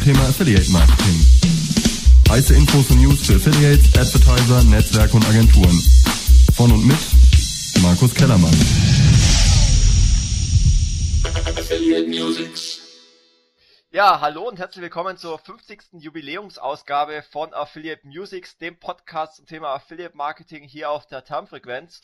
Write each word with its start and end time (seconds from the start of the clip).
zum 0.00 0.12
Thema 0.12 0.28
Affiliate 0.28 0.70
Marketing. 0.70 1.20
Heiße 2.28 2.54
Infos 2.54 2.90
und 2.90 3.02
News 3.02 3.26
für 3.26 3.34
Affiliates, 3.34 3.86
Advertiser, 3.98 4.62
Netzwerke 4.64 5.16
und 5.16 5.26
Agenturen. 5.26 5.82
Von 6.54 6.72
und 6.72 6.86
mit 6.86 6.98
Markus 7.82 8.14
Kellermann. 8.14 8.54
Affiliate 11.56 12.06
Musics. 12.06 12.80
Ja, 13.90 14.20
hallo 14.20 14.48
und 14.48 14.58
herzlich 14.58 14.82
willkommen 14.82 15.16
zur 15.16 15.38
50. 15.38 15.80
Jubiläumsausgabe 15.92 17.22
von 17.30 17.52
Affiliate 17.52 18.06
Musics, 18.06 18.56
dem 18.58 18.78
Podcast 18.78 19.36
zum 19.36 19.46
Thema 19.46 19.74
Affiliate 19.74 20.16
Marketing 20.16 20.64
hier 20.64 20.90
auf 20.90 21.06
der 21.06 21.24
Termfrequenz. 21.24 22.02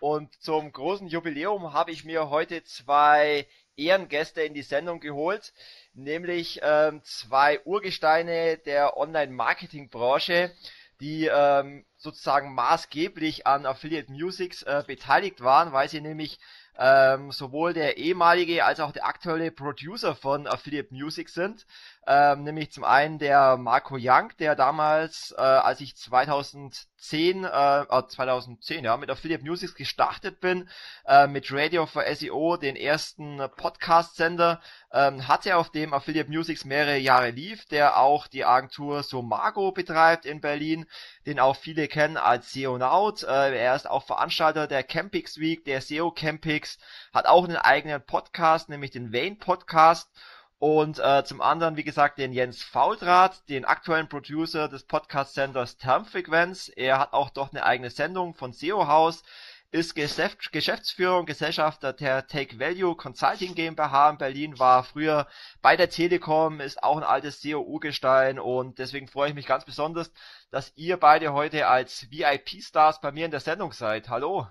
Und 0.00 0.34
zum 0.42 0.72
großen 0.72 1.08
Jubiläum 1.08 1.72
habe 1.72 1.92
ich 1.92 2.04
mir 2.04 2.30
heute 2.30 2.62
zwei 2.64 3.46
Ehrengäste 3.78 4.42
in 4.42 4.54
die 4.54 4.62
Sendung 4.62 5.00
geholt, 5.00 5.52
nämlich 5.94 6.60
ähm, 6.62 7.02
zwei 7.04 7.60
Urgesteine 7.64 8.58
der 8.58 8.96
Online-Marketing-Branche, 8.96 10.52
die 11.00 11.26
ähm, 11.26 11.84
sozusagen 11.96 12.54
maßgeblich 12.54 13.46
an 13.46 13.66
Affiliate 13.66 14.10
Musics 14.10 14.62
äh, 14.62 14.82
beteiligt 14.86 15.40
waren, 15.40 15.72
weil 15.72 15.88
sie 15.88 16.00
nämlich 16.00 16.38
ähm, 16.78 17.32
sowohl 17.32 17.72
der 17.72 17.96
ehemalige 17.96 18.64
als 18.64 18.80
auch 18.80 18.92
der 18.92 19.06
aktuelle 19.06 19.50
Producer 19.50 20.14
von 20.14 20.46
Affiliate 20.46 20.94
Music 20.94 21.28
sind. 21.28 21.66
Ähm, 22.10 22.44
nämlich 22.44 22.72
zum 22.72 22.84
einen 22.84 23.18
der 23.18 23.58
Marco 23.58 23.98
Young, 24.00 24.32
der 24.38 24.54
damals, 24.56 25.34
äh, 25.36 25.42
als 25.42 25.82
ich 25.82 25.94
2010, 25.94 27.44
äh, 27.44 27.84
2010 28.08 28.82
ja, 28.82 28.96
mit 28.96 29.10
Affiliate 29.10 29.44
Music 29.44 29.74
gestartet 29.74 30.40
bin, 30.40 30.70
äh, 31.06 31.26
mit 31.26 31.52
Radio 31.52 31.84
for 31.84 32.04
SEO 32.06 32.56
den 32.56 32.76
ersten 32.76 33.42
Podcast-Sender 33.58 34.62
ähm, 34.90 35.28
hatte, 35.28 35.58
auf 35.58 35.70
dem 35.70 35.92
Affiliate 35.92 36.30
Music 36.30 36.64
mehrere 36.64 36.96
Jahre 36.96 37.28
lief, 37.28 37.66
der 37.66 37.98
auch 37.98 38.26
die 38.26 38.46
Agentur 38.46 39.02
Somago 39.02 39.72
betreibt 39.72 40.24
in 40.24 40.40
Berlin, 40.40 40.86
den 41.26 41.38
auch 41.38 41.56
viele 41.56 41.88
kennen 41.88 42.16
als 42.16 42.52
SEOnaut. 42.52 43.22
Äh, 43.24 43.54
er 43.54 43.76
ist 43.76 43.86
auch 43.86 44.06
Veranstalter 44.06 44.66
der 44.66 44.82
Campix 44.82 45.38
Week, 45.38 45.62
der 45.66 45.82
SEO 45.82 46.10
Campix, 46.10 46.78
hat 47.12 47.26
auch 47.26 47.44
einen 47.44 47.58
eigenen 47.58 48.00
Podcast, 48.00 48.70
nämlich 48.70 48.92
den 48.92 49.12
Vane 49.12 49.36
Podcast 49.36 50.10
und 50.58 50.98
äh, 50.98 51.24
zum 51.24 51.40
anderen, 51.40 51.76
wie 51.76 51.84
gesagt, 51.84 52.18
den 52.18 52.32
Jens 52.32 52.62
Fauldraht, 52.62 53.48
den 53.48 53.64
aktuellen 53.64 54.08
Producer 54.08 54.68
des 54.68 54.84
Podcast-Senders 54.84 55.76
Termfrequenz. 55.76 56.70
Er 56.74 56.98
hat 56.98 57.12
auch 57.12 57.30
dort 57.30 57.52
eine 57.52 57.64
eigene 57.64 57.90
Sendung 57.90 58.34
von 58.34 58.52
SEO 58.52 58.88
House, 58.88 59.22
ist 59.70 59.94
Geschäftsführer 59.94 61.18
und 61.18 61.26
Gesellschafter 61.26 61.92
der 61.92 62.26
Take 62.26 62.58
Value 62.58 62.96
Consulting 62.96 63.54
GmbH 63.54 64.10
in 64.10 64.18
Berlin, 64.18 64.58
war 64.58 64.82
früher 64.82 65.28
bei 65.62 65.76
der 65.76 65.90
Telekom, 65.90 66.60
ist 66.60 66.82
auch 66.82 66.96
ein 66.96 67.04
altes 67.04 67.40
SEO-Urgestein 67.42 68.40
und 68.40 68.78
deswegen 68.78 69.06
freue 69.06 69.28
ich 69.28 69.34
mich 69.34 69.46
ganz 69.46 69.64
besonders, 69.64 70.10
dass 70.50 70.72
ihr 70.74 70.96
beide 70.96 71.34
heute 71.34 71.68
als 71.68 72.10
VIP-Stars 72.10 73.00
bei 73.00 73.12
mir 73.12 73.26
in 73.26 73.30
der 73.30 73.40
Sendung 73.40 73.72
seid. 73.72 74.08
Hallo. 74.08 74.48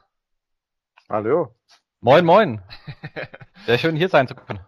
Hallo. 1.09 1.55
Moin, 1.99 2.23
moin. 2.23 2.61
Sehr 3.65 3.79
schön 3.79 3.95
hier 3.95 4.09
sein 4.09 4.27
zu 4.27 4.35
können. 4.35 4.59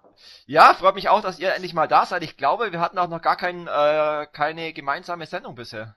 Ja, 0.45 0.73
freut 0.73 0.95
mich 0.95 1.09
auch, 1.09 1.21
dass 1.21 1.39
ihr 1.39 1.53
endlich 1.53 1.73
mal 1.73 1.87
da 1.87 2.05
seid. 2.05 2.23
Ich 2.23 2.37
glaube, 2.37 2.71
wir 2.71 2.79
hatten 2.79 2.97
auch 2.97 3.07
noch 3.07 3.21
gar 3.21 3.35
kein, 3.35 3.67
äh, 3.67 4.25
keine 4.31 4.73
gemeinsame 4.73 5.25
Sendung 5.25 5.55
bisher. 5.55 5.95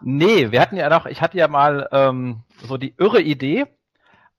Nee, 0.00 0.50
wir 0.52 0.60
hatten 0.60 0.76
ja 0.76 0.88
noch, 0.88 1.06
ich 1.06 1.22
hatte 1.22 1.38
ja 1.38 1.48
mal 1.48 1.88
ähm, 1.92 2.42
so 2.62 2.76
die 2.76 2.94
irre 2.98 3.20
Idee, 3.20 3.66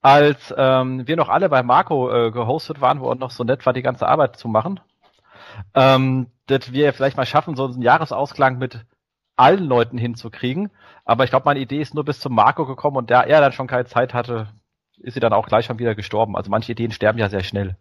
als 0.02 0.54
ähm, 0.56 1.08
wir 1.08 1.16
noch 1.16 1.30
alle 1.30 1.50
bei 1.50 1.64
Marco 1.64 2.12
äh, 2.12 2.32
gehostet 2.32 2.80
waren, 2.82 3.02
wo 3.02 3.10
er 3.10 3.16
noch 3.16 3.32
so 3.32 3.44
nett 3.44 3.66
war, 3.66 3.74
die 3.74 3.82
ganze 3.82 4.08
Arbeit 4.08 4.38
zu 4.38 4.48
machen, 4.48 4.80
ähm, 5.74 6.28
dass 6.46 6.72
wir 6.72 6.94
vielleicht 6.94 7.18
mal 7.18 7.26
schaffen, 7.26 7.56
so 7.56 7.66
einen 7.66 7.82
Jahresausklang 7.82 8.58
mit 8.58 8.86
allen 9.36 9.66
Leuten 9.66 9.98
hinzukriegen. 9.98 10.72
Aber 11.06 11.24
ich 11.24 11.30
glaube, 11.30 11.46
meine 11.46 11.60
Idee 11.60 11.82
ist 11.82 11.94
nur 11.94 12.06
bis 12.06 12.20
zum 12.20 12.36
Marco 12.36 12.66
gekommen 12.66 12.98
und 12.98 13.12
da 13.12 13.24
er 13.24 13.42
dann 13.42 13.52
schon 13.52 13.68
keine 13.68 13.86
Zeit 13.86 14.14
hatte, 14.14 14.50
ist 15.00 15.14
sie 15.14 15.20
dann 15.20 15.34
auch 15.34 15.48
gleich 15.48 15.66
schon 15.66 15.80
wieder 15.80 15.96
gestorben. 15.96 16.36
Also 16.36 16.50
manche 16.50 16.72
Ideen 16.72 16.92
sterben 16.92 17.20
ja 17.20 17.30
sehr 17.30 17.44
schnell. 17.44 17.78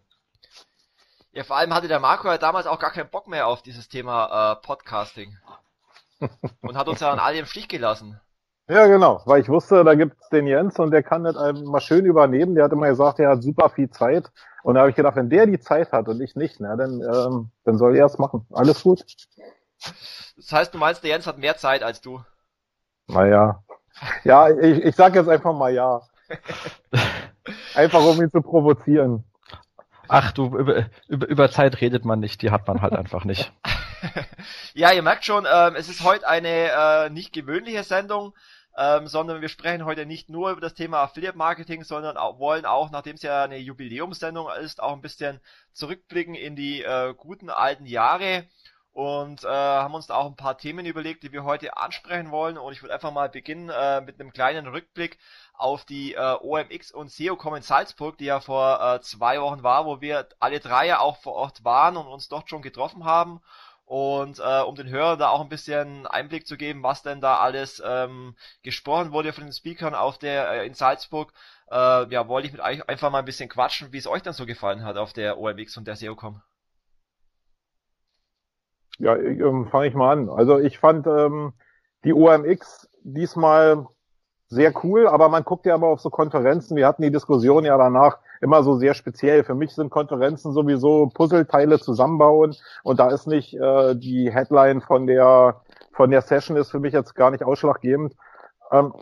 Ja, 1.37 1.43
vor 1.43 1.55
allem 1.55 1.71
hatte 1.71 1.87
der 1.87 1.99
Marco 1.99 2.27
ja 2.27 2.39
damals 2.39 2.65
auch 2.65 2.79
gar 2.79 2.89
keinen 2.89 3.11
Bock 3.11 3.27
mehr 3.27 3.45
auf 3.45 3.61
dieses 3.61 3.87
Thema 3.87 4.53
äh, 4.53 4.65
Podcasting. 4.65 5.37
und 6.63 6.75
hat 6.75 6.87
uns 6.87 6.99
ja 6.99 7.11
an 7.11 7.19
alle 7.19 7.37
im 7.37 7.45
Stich 7.45 7.67
gelassen. 7.67 8.19
Ja, 8.67 8.87
genau, 8.87 9.21
weil 9.25 9.43
ich 9.43 9.47
wusste, 9.47 9.83
da 9.83 9.93
gibt's 9.93 10.29
den 10.29 10.47
Jens 10.47 10.79
und 10.79 10.89
der 10.89 11.03
kann 11.03 11.25
das 11.25 11.35
mal 11.61 11.79
schön 11.79 12.05
übernehmen. 12.05 12.55
Der 12.55 12.63
hat 12.63 12.71
immer 12.71 12.87
gesagt, 12.87 13.19
er 13.19 13.29
hat 13.29 13.43
super 13.43 13.69
viel 13.69 13.91
Zeit. 13.91 14.31
Und 14.63 14.73
da 14.73 14.79
habe 14.79 14.89
ich 14.89 14.95
gedacht, 14.95 15.15
wenn 15.15 15.29
der 15.29 15.45
die 15.45 15.59
Zeit 15.59 15.91
hat 15.91 16.07
und 16.07 16.19
ich 16.21 16.35
nicht, 16.35 16.59
na, 16.59 16.75
dann, 16.75 17.01
ähm, 17.01 17.51
dann 17.65 17.77
soll 17.77 17.95
er 17.95 18.07
es 18.07 18.17
machen. 18.17 18.47
Alles 18.51 18.81
gut. 18.81 19.05
Das 20.37 20.51
heißt, 20.51 20.73
du 20.73 20.79
meinst, 20.79 21.03
der 21.03 21.11
Jens 21.11 21.27
hat 21.27 21.37
mehr 21.37 21.55
Zeit 21.55 21.83
als 21.83 22.01
du? 22.01 22.19
Naja. 23.05 23.63
Ja, 24.23 24.49
ich, 24.49 24.83
ich 24.83 24.95
sag 24.95 25.13
jetzt 25.13 25.29
einfach 25.29 25.53
mal 25.53 25.71
ja. 25.71 26.01
einfach 27.75 28.03
um 28.03 28.19
ihn 28.19 28.31
zu 28.31 28.41
provozieren. 28.41 29.23
Ach 30.07 30.31
du, 30.31 30.57
über, 30.57 30.89
über, 31.07 31.27
über 31.27 31.51
Zeit 31.51 31.81
redet 31.81 32.05
man 32.05 32.19
nicht, 32.19 32.41
die 32.41 32.51
hat 32.51 32.67
man 32.67 32.81
halt 32.81 32.93
einfach 32.93 33.25
nicht. 33.25 33.51
ja, 34.73 34.91
ihr 34.91 35.01
merkt 35.01 35.25
schon, 35.25 35.45
ähm, 35.51 35.75
es 35.75 35.89
ist 35.89 36.03
heute 36.03 36.27
eine 36.27 36.47
äh, 36.47 37.09
nicht 37.09 37.33
gewöhnliche 37.33 37.83
Sendung, 37.83 38.33
ähm, 38.77 39.07
sondern 39.07 39.41
wir 39.41 39.49
sprechen 39.49 39.85
heute 39.85 40.05
nicht 40.05 40.29
nur 40.29 40.51
über 40.51 40.61
das 40.61 40.75
Thema 40.75 41.01
Affiliate 41.01 41.37
Marketing, 41.37 41.83
sondern 41.83 42.15
auch, 42.15 42.39
wollen 42.39 42.65
auch, 42.65 42.91
nachdem 42.91 43.15
es 43.15 43.23
ja 43.23 43.43
eine 43.43 43.57
Jubiläumssendung 43.57 44.49
ist, 44.61 44.81
auch 44.81 44.93
ein 44.93 45.01
bisschen 45.01 45.39
zurückblicken 45.73 46.35
in 46.35 46.55
die 46.55 46.83
äh, 46.83 47.13
guten 47.15 47.49
alten 47.49 47.85
Jahre 47.85 48.45
und 48.97 49.43
äh, 49.43 49.47
haben 49.47 49.93
uns 49.93 50.09
auch 50.09 50.25
ein 50.25 50.35
paar 50.35 50.57
Themen 50.57 50.87
überlegt, 50.87 51.21
die 51.21 51.31
wir 51.31 51.43
heute 51.43 51.77
ansprechen 51.77 52.31
wollen. 52.31 52.57
Und 52.57 52.73
ich 52.73 52.81
würde 52.81 52.95
einfach 52.95 53.11
mal 53.11 53.29
beginnen 53.29 53.69
äh, 53.69 54.01
mit 54.01 54.19
einem 54.19 54.33
kleinen 54.33 54.65
Rückblick 54.65 55.19
auf 55.57 55.85
die 55.85 56.13
äh, 56.13 56.37
OMX 56.41 56.91
und 56.91 57.11
SEOCom 57.11 57.55
in 57.55 57.61
Salzburg, 57.61 58.17
die 58.17 58.25
ja 58.25 58.39
vor 58.39 58.79
äh, 58.81 59.01
zwei 59.01 59.41
Wochen 59.41 59.63
war, 59.63 59.85
wo 59.85 60.01
wir 60.01 60.27
alle 60.39 60.59
drei 60.59 60.87
ja 60.87 60.99
auch 60.99 61.17
vor 61.17 61.33
Ort 61.33 61.63
waren 61.63 61.97
und 61.97 62.07
uns 62.07 62.27
dort 62.29 62.49
schon 62.49 62.61
getroffen 62.61 63.05
haben. 63.05 63.41
Und 63.85 64.39
äh, 64.39 64.61
um 64.61 64.75
den 64.75 64.89
Hörern 64.89 65.17
da 65.17 65.29
auch 65.29 65.41
ein 65.41 65.49
bisschen 65.49 66.05
Einblick 66.07 66.45
zu 66.45 66.57
geben, 66.57 66.83
was 66.83 67.03
denn 67.03 67.21
da 67.21 67.37
alles 67.37 67.81
ähm, 67.85 68.35
gesprochen 68.61 69.13
wurde 69.13 69.31
von 69.31 69.45
den 69.45 69.53
Speakern 69.53 69.95
auf 69.95 70.17
der 70.17 70.49
äh, 70.51 70.67
in 70.67 70.73
Salzburg, 70.73 71.31
äh, 71.71 72.07
ja, 72.13 72.27
wollte 72.27 72.47
ich 72.47 72.53
mit 72.53 72.61
euch 72.61 72.87
einfach 72.89 73.09
mal 73.09 73.19
ein 73.19 73.25
bisschen 73.25 73.49
quatschen, 73.49 73.93
wie 73.93 73.97
es 73.97 74.07
euch 74.07 74.21
dann 74.21 74.33
so 74.33 74.45
gefallen 74.45 74.83
hat 74.83 74.97
auf 74.97 75.13
der 75.13 75.39
OMX 75.39 75.77
und 75.77 75.87
der 75.87 75.95
SEOCom. 75.95 76.41
Ja, 78.99 79.15
ähm, 79.15 79.67
fange 79.71 79.87
ich 79.87 79.93
mal 79.93 80.11
an. 80.11 80.29
Also 80.29 80.59
ich 80.59 80.79
fand 80.79 81.07
ähm, 81.07 81.53
die 82.03 82.13
OMX 82.13 82.89
diesmal 83.03 83.87
sehr 84.49 84.73
cool, 84.83 85.07
aber 85.07 85.29
man 85.29 85.43
guckt 85.43 85.65
ja 85.65 85.73
aber 85.73 85.87
auf 85.87 85.99
so 85.99 86.09
Konferenzen. 86.09 86.77
Wir 86.77 86.87
hatten 86.87 87.01
die 87.01 87.11
Diskussion 87.11 87.65
ja 87.65 87.77
danach 87.77 88.19
immer 88.41 88.63
so 88.63 88.75
sehr 88.75 88.93
speziell. 88.93 89.43
Für 89.43 89.55
mich 89.55 89.75
sind 89.75 89.89
Konferenzen 89.89 90.53
sowieso 90.53 91.07
Puzzleteile 91.13 91.79
zusammenbauen 91.79 92.55
und 92.83 92.99
da 92.99 93.09
ist 93.09 93.27
nicht 93.27 93.53
äh, 93.55 93.95
die 93.95 94.31
Headline 94.31 94.81
von 94.81 95.07
der 95.07 95.61
von 95.91 96.11
der 96.11 96.21
Session 96.21 96.55
ist 96.55 96.71
für 96.71 96.79
mich 96.79 96.93
jetzt 96.93 97.15
gar 97.15 97.31
nicht 97.31 97.43
ausschlaggebend. 97.43 98.15
Ähm, 98.71 98.93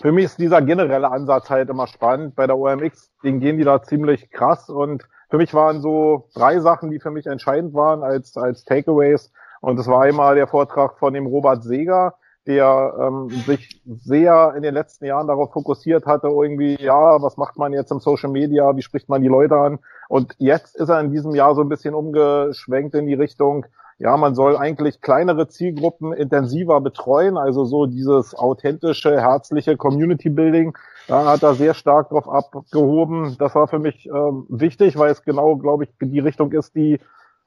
für 0.00 0.12
mich 0.12 0.26
ist 0.26 0.38
dieser 0.38 0.62
generelle 0.62 1.10
Ansatz 1.10 1.50
halt 1.50 1.68
immer 1.68 1.86
spannend. 1.86 2.34
Bei 2.36 2.46
der 2.46 2.56
OMX, 2.56 3.12
den 3.22 3.40
gehen 3.40 3.58
die 3.58 3.64
da 3.64 3.82
ziemlich 3.82 4.30
krass 4.30 4.70
und 4.70 5.06
für 5.28 5.36
mich 5.36 5.52
waren 5.52 5.80
so 5.80 6.28
drei 6.34 6.58
Sachen, 6.60 6.90
die 6.90 7.00
für 7.00 7.10
mich 7.10 7.26
entscheidend 7.26 7.74
waren 7.74 8.02
als 8.02 8.36
als 8.36 8.64
Takeaways. 8.64 9.32
Und 9.60 9.78
das 9.78 9.88
war 9.88 10.02
einmal 10.02 10.36
der 10.36 10.46
Vortrag 10.46 10.98
von 10.98 11.12
dem 11.12 11.26
Robert 11.26 11.62
Seger, 11.62 12.14
der 12.46 12.94
ähm, 13.00 13.28
sich 13.28 13.80
sehr 13.84 14.54
in 14.56 14.62
den 14.62 14.74
letzten 14.74 15.04
Jahren 15.04 15.26
darauf 15.26 15.52
fokussiert 15.52 16.06
hatte, 16.06 16.28
irgendwie, 16.28 16.76
ja, 16.80 17.22
was 17.22 17.36
macht 17.36 17.58
man 17.58 17.72
jetzt 17.72 17.90
im 17.92 18.00
Social 18.00 18.30
Media, 18.30 18.76
wie 18.76 18.82
spricht 18.82 19.08
man 19.08 19.22
die 19.22 19.28
Leute 19.28 19.56
an? 19.56 19.78
Und 20.08 20.34
jetzt 20.38 20.76
ist 20.76 20.88
er 20.88 21.00
in 21.00 21.12
diesem 21.12 21.34
Jahr 21.34 21.54
so 21.54 21.60
ein 21.60 21.68
bisschen 21.68 21.94
umgeschwenkt 21.94 22.94
in 22.94 23.06
die 23.06 23.14
Richtung, 23.14 23.66
ja, 24.00 24.16
man 24.16 24.34
soll 24.34 24.56
eigentlich 24.56 25.02
kleinere 25.02 25.46
Zielgruppen 25.48 26.14
intensiver 26.14 26.80
betreuen, 26.80 27.36
also 27.36 27.66
so 27.66 27.84
dieses 27.84 28.34
authentische, 28.34 29.20
herzliche 29.20 29.76
Community 29.76 30.30
Building. 30.30 30.74
Da 31.06 31.26
hat 31.26 31.42
er 31.42 31.54
sehr 31.54 31.74
stark 31.74 32.08
drauf 32.08 32.26
abgehoben. 32.26 33.36
Das 33.38 33.54
war 33.54 33.68
für 33.68 33.78
mich 33.78 34.06
ähm, 34.06 34.46
wichtig, 34.48 34.96
weil 34.96 35.10
es 35.10 35.22
genau, 35.22 35.56
glaube 35.56 35.84
ich, 35.84 35.90
die 36.00 36.18
Richtung 36.18 36.50
ist, 36.52 36.74
die 36.74 36.98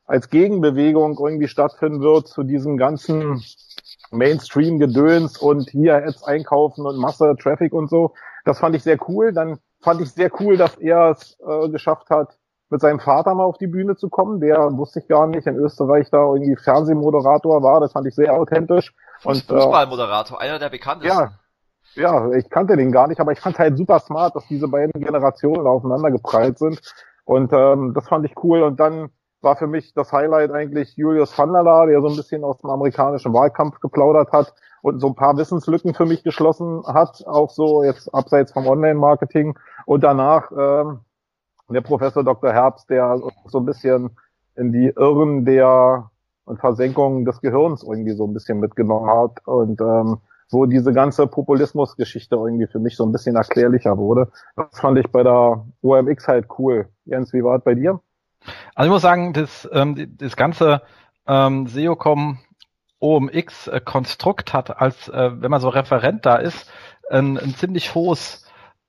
als 0.06 0.30
Gegenbewegung 0.30 1.18
irgendwie 1.20 1.48
stattfinden 1.48 2.02
wird 2.02 2.28
zu 2.28 2.44
diesem 2.44 2.78
ganzen 2.78 3.42
Mainstream-Gedöns 4.14 5.38
und 5.38 5.70
hier 5.70 5.96
Ads 5.96 6.24
einkaufen 6.24 6.86
und 6.86 6.98
Masse, 6.98 7.36
Traffic 7.42 7.74
und 7.74 7.90
so. 7.90 8.14
Das 8.46 8.60
fand 8.60 8.76
ich 8.76 8.84
sehr 8.84 8.98
cool. 9.10 9.34
Dann 9.34 9.60
fand 9.82 10.02
ich 10.02 10.12
sehr 10.12 10.32
cool, 10.40 10.58
dass 10.58 10.76
er 10.76 11.12
es 11.12 11.38
äh, 11.46 11.70
geschafft 11.70 12.10
hat, 12.10 12.38
mit 12.70 12.82
seinem 12.82 13.00
Vater 13.00 13.36
mal 13.36 13.44
auf 13.44 13.58
die 13.58 13.68
Bühne 13.68 13.96
zu 13.96 14.10
kommen. 14.10 14.40
Der 14.40 14.58
wusste 14.78 15.00
ich 15.00 15.08
gar 15.08 15.28
nicht 15.28 15.46
in 15.46 15.56
Österreich 15.56 16.10
da 16.10 16.34
irgendwie 16.34 16.56
Fernsehmoderator 16.56 17.62
war. 17.62 17.82
Das 17.82 17.92
fand 17.92 18.08
ich 18.08 18.16
sehr 18.16 18.34
authentisch. 18.34 18.94
Und 19.24 19.50
äh, 19.50 19.54
Fußballmoderator, 19.54 20.40
einer 20.40 20.60
der 20.60 20.70
bekanntesten. 20.70 21.18
Ja, 21.18 21.34
ja, 21.96 22.32
ich 22.32 22.50
kannte 22.50 22.76
den 22.76 22.92
gar 22.92 23.08
nicht, 23.08 23.20
aber 23.20 23.32
ich 23.32 23.40
fand 23.40 23.60
halt 23.60 23.78
super 23.78 24.00
smart, 24.00 24.36
dass 24.36 24.48
diese 24.48 24.68
beiden 24.68 25.00
Generationen 25.00 25.68
aufeinander 25.68 26.12
geprallt 26.12 26.58
sind. 26.58 26.82
Und 27.26 27.54
ähm, 27.54 27.94
das 27.94 28.08
fand 28.08 28.26
ich 28.26 28.34
cool. 28.44 28.64
Und 28.64 28.80
dann 28.80 29.10
war 29.44 29.56
für 29.56 29.68
mich 29.68 29.94
das 29.94 30.12
Highlight 30.12 30.52
eigentlich 30.52 30.96
Julius 30.96 31.38
van 31.38 31.54
der 31.54 32.02
so 32.02 32.08
ein 32.08 32.16
bisschen 32.16 32.44
aus 32.44 32.60
dem 32.60 32.70
amerikanischen 32.70 33.34
Wahlkampf 33.34 33.80
geplaudert 33.80 34.32
hat 34.32 34.54
und 34.82 35.00
so 35.00 35.08
ein 35.08 35.16
paar 35.16 35.38
Wissenslücken 35.38 35.94
für 35.94 36.06
mich 36.06 36.24
geschlossen 36.24 36.84
hat, 36.86 37.24
auch 37.26 37.50
so 37.50 37.84
jetzt 37.84 38.14
abseits 38.14 38.52
vom 38.52 38.68
Online-Marketing. 38.68 39.58
Und 39.86 40.04
danach 40.04 40.52
ähm, 40.52 41.00
der 41.70 41.82
Professor 41.82 42.24
Dr. 42.24 42.52
Herbst, 42.52 42.90
der 42.90 43.20
so 43.46 43.60
ein 43.60 43.66
bisschen 43.66 44.12
in 44.56 44.72
die 44.72 44.94
Irren 44.96 45.46
der 45.46 46.10
und 46.46 46.60
Versenkung 46.60 47.26
des 47.26 47.42
Gehirns 47.42 47.84
irgendwie 47.84 48.14
so 48.14 48.26
ein 48.26 48.34
bisschen 48.34 48.60
mitgenommen 48.60 49.10
hat 49.10 49.46
und 49.48 49.80
ähm, 49.80 50.18
wo 50.52 50.66
diese 50.66 50.94
ganze 50.94 51.26
Populismusgeschichte 51.26 52.36
irgendwie 52.36 52.68
für 52.68 52.80
mich 52.80 52.96
so 52.96 53.06
ein 53.06 53.12
bisschen 53.12 53.36
erklärlicher 53.36 53.98
wurde. 53.98 54.30
Das 54.56 54.80
fand 54.80 55.00
ich 55.00 55.10
bei 55.12 55.24
der 55.24 55.66
OMX 55.82 56.28
halt 56.28 56.48
cool. 56.60 56.88
Jens, 57.06 57.34
wie 57.34 57.44
war 57.44 57.58
es 57.58 57.64
bei 57.64 57.76
dir? 57.76 58.00
Also 58.76 58.90
ich 58.90 58.94
muss 58.94 59.02
sagen, 59.02 59.34
das, 59.34 59.68
ähm, 59.72 60.18
das 60.18 60.36
ganze 60.36 60.82
ähm, 61.28 61.68
SEOCom 61.68 62.40
OMX-Konstrukt 63.00 64.54
hat, 64.54 64.80
als 64.82 65.10
äh, 65.10 65.32
wenn 65.42 65.52
man 65.52 65.62
so 65.62 65.70
Referent 65.70 66.26
da 66.26 66.38
ist, 66.38 66.72
ein, 67.10 67.38
ein 67.38 67.54
ziemlich 67.56 67.96
hohes 67.96 68.44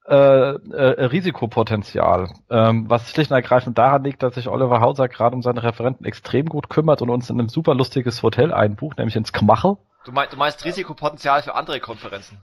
äh, 0.06 0.14
äh, 0.14 1.04
Risikopotenzial, 1.06 2.28
ähm, 2.50 2.88
was 2.90 3.10
schlicht 3.10 3.30
und 3.30 3.36
ergreifend 3.36 3.78
daran 3.78 4.04
liegt, 4.04 4.22
dass 4.22 4.34
sich 4.34 4.48
Oliver 4.48 4.80
Hauser 4.80 5.08
gerade 5.08 5.34
um 5.34 5.42
seine 5.42 5.62
Referenten 5.62 6.04
extrem 6.04 6.46
gut 6.46 6.68
kümmert 6.68 7.00
und 7.00 7.10
uns 7.10 7.30
in 7.30 7.40
ein 7.40 7.48
super 7.48 7.74
lustiges 7.74 8.22
Hotel 8.22 8.52
einbucht, 8.52 8.98
nämlich 8.98 9.16
ins 9.16 9.32
Kmachel. 9.32 9.78
Du, 10.04 10.12
mein, 10.12 10.28
du 10.30 10.36
meinst 10.36 10.64
Risikopotenzial 10.64 11.42
für 11.42 11.54
andere 11.54 11.80
Konferenzen? 11.80 12.42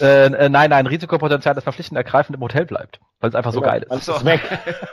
Äh, 0.00 0.26
äh, 0.26 0.48
nein, 0.48 0.70
nein, 0.70 0.86
Risikopotenzial, 0.86 1.54
das 1.54 1.64
verpflichtend 1.64 1.98
ergreifend 1.98 2.36
im 2.36 2.42
Hotel 2.42 2.64
bleibt, 2.64 3.00
weil 3.24 3.30
es 3.30 3.34
einfach 3.34 3.52
so 3.52 3.62
ja, 3.62 3.66
geil 3.66 3.82
ist. 3.82 3.90
Also, 3.90 4.14
ist 4.16 4.24
weg. 4.26 4.42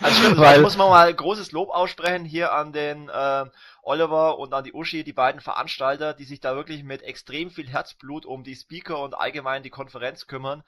also 0.00 0.22
stimmt, 0.22 0.38
weil, 0.38 0.60
muss 0.62 0.76
man 0.76 0.88
mal 0.88 1.12
großes 1.12 1.50
Lob 1.50 1.70
aussprechen 1.70 2.24
hier 2.24 2.52
an 2.52 2.72
den 2.72 3.08
äh, 3.08 3.44
Oliver 3.82 4.38
und 4.38 4.54
an 4.54 4.62
die 4.62 4.72
Uschi, 4.72 5.02
die 5.02 5.12
beiden 5.12 5.40
Veranstalter, 5.40 6.14
die 6.14 6.22
sich 6.22 6.38
da 6.38 6.54
wirklich 6.54 6.84
mit 6.84 7.02
extrem 7.02 7.50
viel 7.50 7.68
Herzblut 7.68 8.24
um 8.26 8.44
die 8.44 8.54
Speaker 8.54 9.00
und 9.00 9.14
allgemein 9.14 9.64
die 9.64 9.70
Konferenz 9.70 10.28
kümmern. 10.28 10.62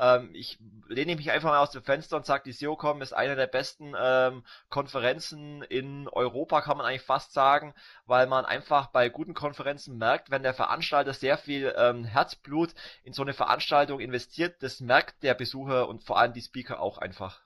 Ähm, 0.00 0.30
ich 0.32 0.58
lehne 0.88 1.14
mich 1.14 1.30
einfach 1.30 1.50
mal 1.50 1.58
aus 1.58 1.72
dem 1.72 1.82
Fenster 1.82 2.16
und 2.16 2.24
sage, 2.24 2.44
die 2.46 2.52
SEOCom 2.52 3.02
ist 3.02 3.12
eine 3.12 3.36
der 3.36 3.46
besten 3.46 3.92
ähm, 4.00 4.42
Konferenzen 4.70 5.62
in 5.62 6.08
Europa, 6.08 6.62
kann 6.62 6.78
man 6.78 6.86
eigentlich 6.86 7.02
fast 7.02 7.34
sagen, 7.34 7.74
weil 8.06 8.26
man 8.26 8.46
einfach 8.46 8.86
bei 8.86 9.10
guten 9.10 9.34
Konferenzen 9.34 9.98
merkt, 9.98 10.30
wenn 10.30 10.42
der 10.42 10.54
Veranstalter 10.54 11.12
sehr 11.12 11.36
viel 11.36 11.74
ähm, 11.76 12.04
Herzblut 12.04 12.74
in 13.04 13.12
so 13.12 13.22
eine 13.22 13.34
Veranstaltung 13.34 14.00
investiert, 14.00 14.62
das 14.62 14.80
merkt 14.80 15.22
der 15.22 15.34
Besucher 15.34 15.86
und 15.86 16.02
vor 16.02 16.18
allem 16.18 16.32
die 16.32 16.42
Speaker 16.42 16.80
auch 16.80 16.96
einfach. 16.96 17.42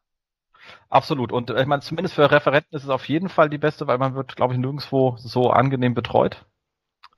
Absolut. 0.89 1.33
Und 1.33 1.51
äh, 1.51 1.61
ich 1.61 1.67
meine, 1.67 1.83
zumindest 1.83 2.15
für 2.15 2.31
Referenten 2.31 2.77
ist 2.77 2.85
es 2.85 2.91
auf 2.91 3.09
jeden 3.09 3.29
Fall 3.29 3.51
die 3.51 3.59
beste, 3.59 3.87
weil 3.89 3.99
man 3.99 4.15
wird, 4.15 4.37
glaube 4.37 4.55
ich, 4.55 4.61
nirgendwo 4.61 5.17
so 5.19 5.51
angenehm 5.51 5.95
betreut. 5.95 6.47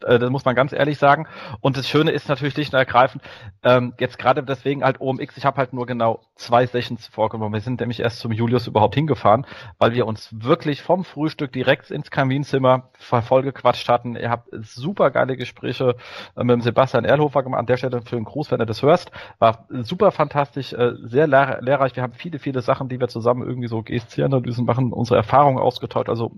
Äh, 0.04 0.18
das 0.18 0.30
muss 0.30 0.44
man 0.44 0.54
ganz 0.54 0.72
ehrlich 0.72 0.98
sagen. 0.98 1.26
Und 1.60 1.76
das 1.76 1.88
Schöne 1.88 2.10
ist 2.10 2.28
natürlich 2.28 2.54
schlicht 2.54 2.72
und 2.72 2.78
ergreifend, 2.78 3.22
ähm, 3.62 3.94
jetzt 3.98 4.18
gerade 4.18 4.42
deswegen 4.42 4.84
halt 4.84 5.00
OMX, 5.00 5.36
ich 5.36 5.44
habe 5.44 5.58
halt 5.58 5.72
nur 5.72 5.86
genau 5.86 6.20
zwei 6.36 6.66
Sessions 6.66 7.06
vorgenommen. 7.06 7.54
Wir 7.54 7.60
sind 7.60 7.80
nämlich 7.80 8.00
erst 8.00 8.18
zum 8.20 8.32
Julius 8.32 8.66
überhaupt 8.66 8.94
hingefahren, 8.94 9.46
weil 9.78 9.94
wir 9.94 10.06
uns 10.06 10.28
wirklich 10.32 10.82
vom 10.82 11.04
Frühstück 11.04 11.52
direkt 11.52 11.90
ins 11.90 12.10
Kaminzimmer 12.10 12.90
vollgequatscht 12.98 13.88
hatten. 13.88 14.16
Ihr 14.16 14.30
habt 14.30 14.48
super 14.52 15.10
geile 15.10 15.36
Gespräche 15.36 15.96
äh, 16.36 16.44
mit 16.44 16.54
dem 16.54 16.60
Sebastian 16.60 17.04
Erlhofer 17.04 17.42
gemacht. 17.42 17.60
An 17.60 17.66
der 17.66 17.76
Stelle 17.76 18.02
für 18.02 18.16
einen 18.16 18.24
Gruß, 18.24 18.50
wenn 18.50 18.58
du 18.58 18.66
das 18.66 18.82
hörst. 18.82 19.10
War 19.38 19.66
super 19.70 20.10
fantastisch, 20.12 20.72
äh, 20.72 20.92
sehr 21.02 21.26
lehr 21.26 21.58
lehrreich. 21.60 21.96
Wir 21.96 22.02
haben 22.02 22.12
viele, 22.12 22.38
viele 22.38 22.60
Sachen, 22.62 22.88
die 22.88 23.00
wir 23.00 23.08
zusammen 23.08 23.46
irgendwie 23.46 23.68
so 23.68 23.82
GSC-Analysen 23.82 24.64
machen, 24.64 24.92
unsere 24.92 25.16
Erfahrungen 25.16 25.58
ausgetauscht. 25.58 26.08
Also 26.08 26.32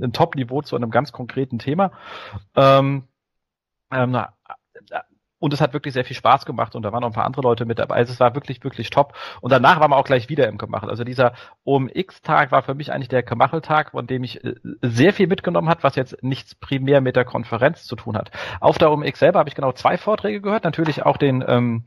ein 0.00 0.12
Top-Niveau 0.12 0.62
zu 0.62 0.76
einem 0.76 0.90
ganz 0.90 1.12
konkreten 1.12 1.58
Thema. 1.58 1.92
Ähm, 2.54 2.85
ähm, 3.90 4.16
und 5.38 5.52
es 5.52 5.60
hat 5.60 5.74
wirklich 5.74 5.92
sehr 5.92 6.04
viel 6.04 6.16
Spaß 6.16 6.46
gemacht 6.46 6.74
und 6.74 6.82
da 6.82 6.92
waren 6.92 7.02
noch 7.02 7.10
ein 7.10 7.14
paar 7.14 7.26
andere 7.26 7.42
Leute 7.42 7.66
mit 7.66 7.78
dabei. 7.78 7.96
Also 7.96 8.12
es 8.12 8.20
war 8.20 8.34
wirklich, 8.34 8.64
wirklich 8.64 8.88
top. 8.88 9.14
Und 9.42 9.52
danach 9.52 9.80
waren 9.80 9.90
wir 9.90 9.96
auch 9.96 10.06
gleich 10.06 10.28
wieder 10.28 10.48
im 10.48 10.56
Gemachel. 10.56 10.88
Also 10.88 11.04
dieser 11.04 11.34
OMX-Tag 11.64 12.52
war 12.52 12.62
für 12.62 12.74
mich 12.74 12.92
eigentlich 12.92 13.08
der 13.08 13.22
Gemacheltag, 13.22 13.90
von 13.90 14.06
dem 14.06 14.24
ich 14.24 14.42
äh, 14.44 14.54
sehr 14.80 15.12
viel 15.12 15.26
mitgenommen 15.26 15.68
hat, 15.68 15.82
was 15.82 15.94
jetzt 15.94 16.22
nichts 16.22 16.54
primär 16.54 17.00
mit 17.00 17.16
der 17.16 17.26
Konferenz 17.26 17.84
zu 17.84 17.96
tun 17.96 18.16
hat. 18.16 18.30
Auf 18.60 18.78
der 18.78 18.90
OMX 18.90 19.18
selber 19.18 19.38
habe 19.38 19.48
ich 19.48 19.54
genau 19.54 19.72
zwei 19.72 19.98
Vorträge 19.98 20.40
gehört, 20.40 20.64
natürlich 20.64 21.04
auch 21.04 21.18
den 21.18 21.44
ähm, 21.46 21.84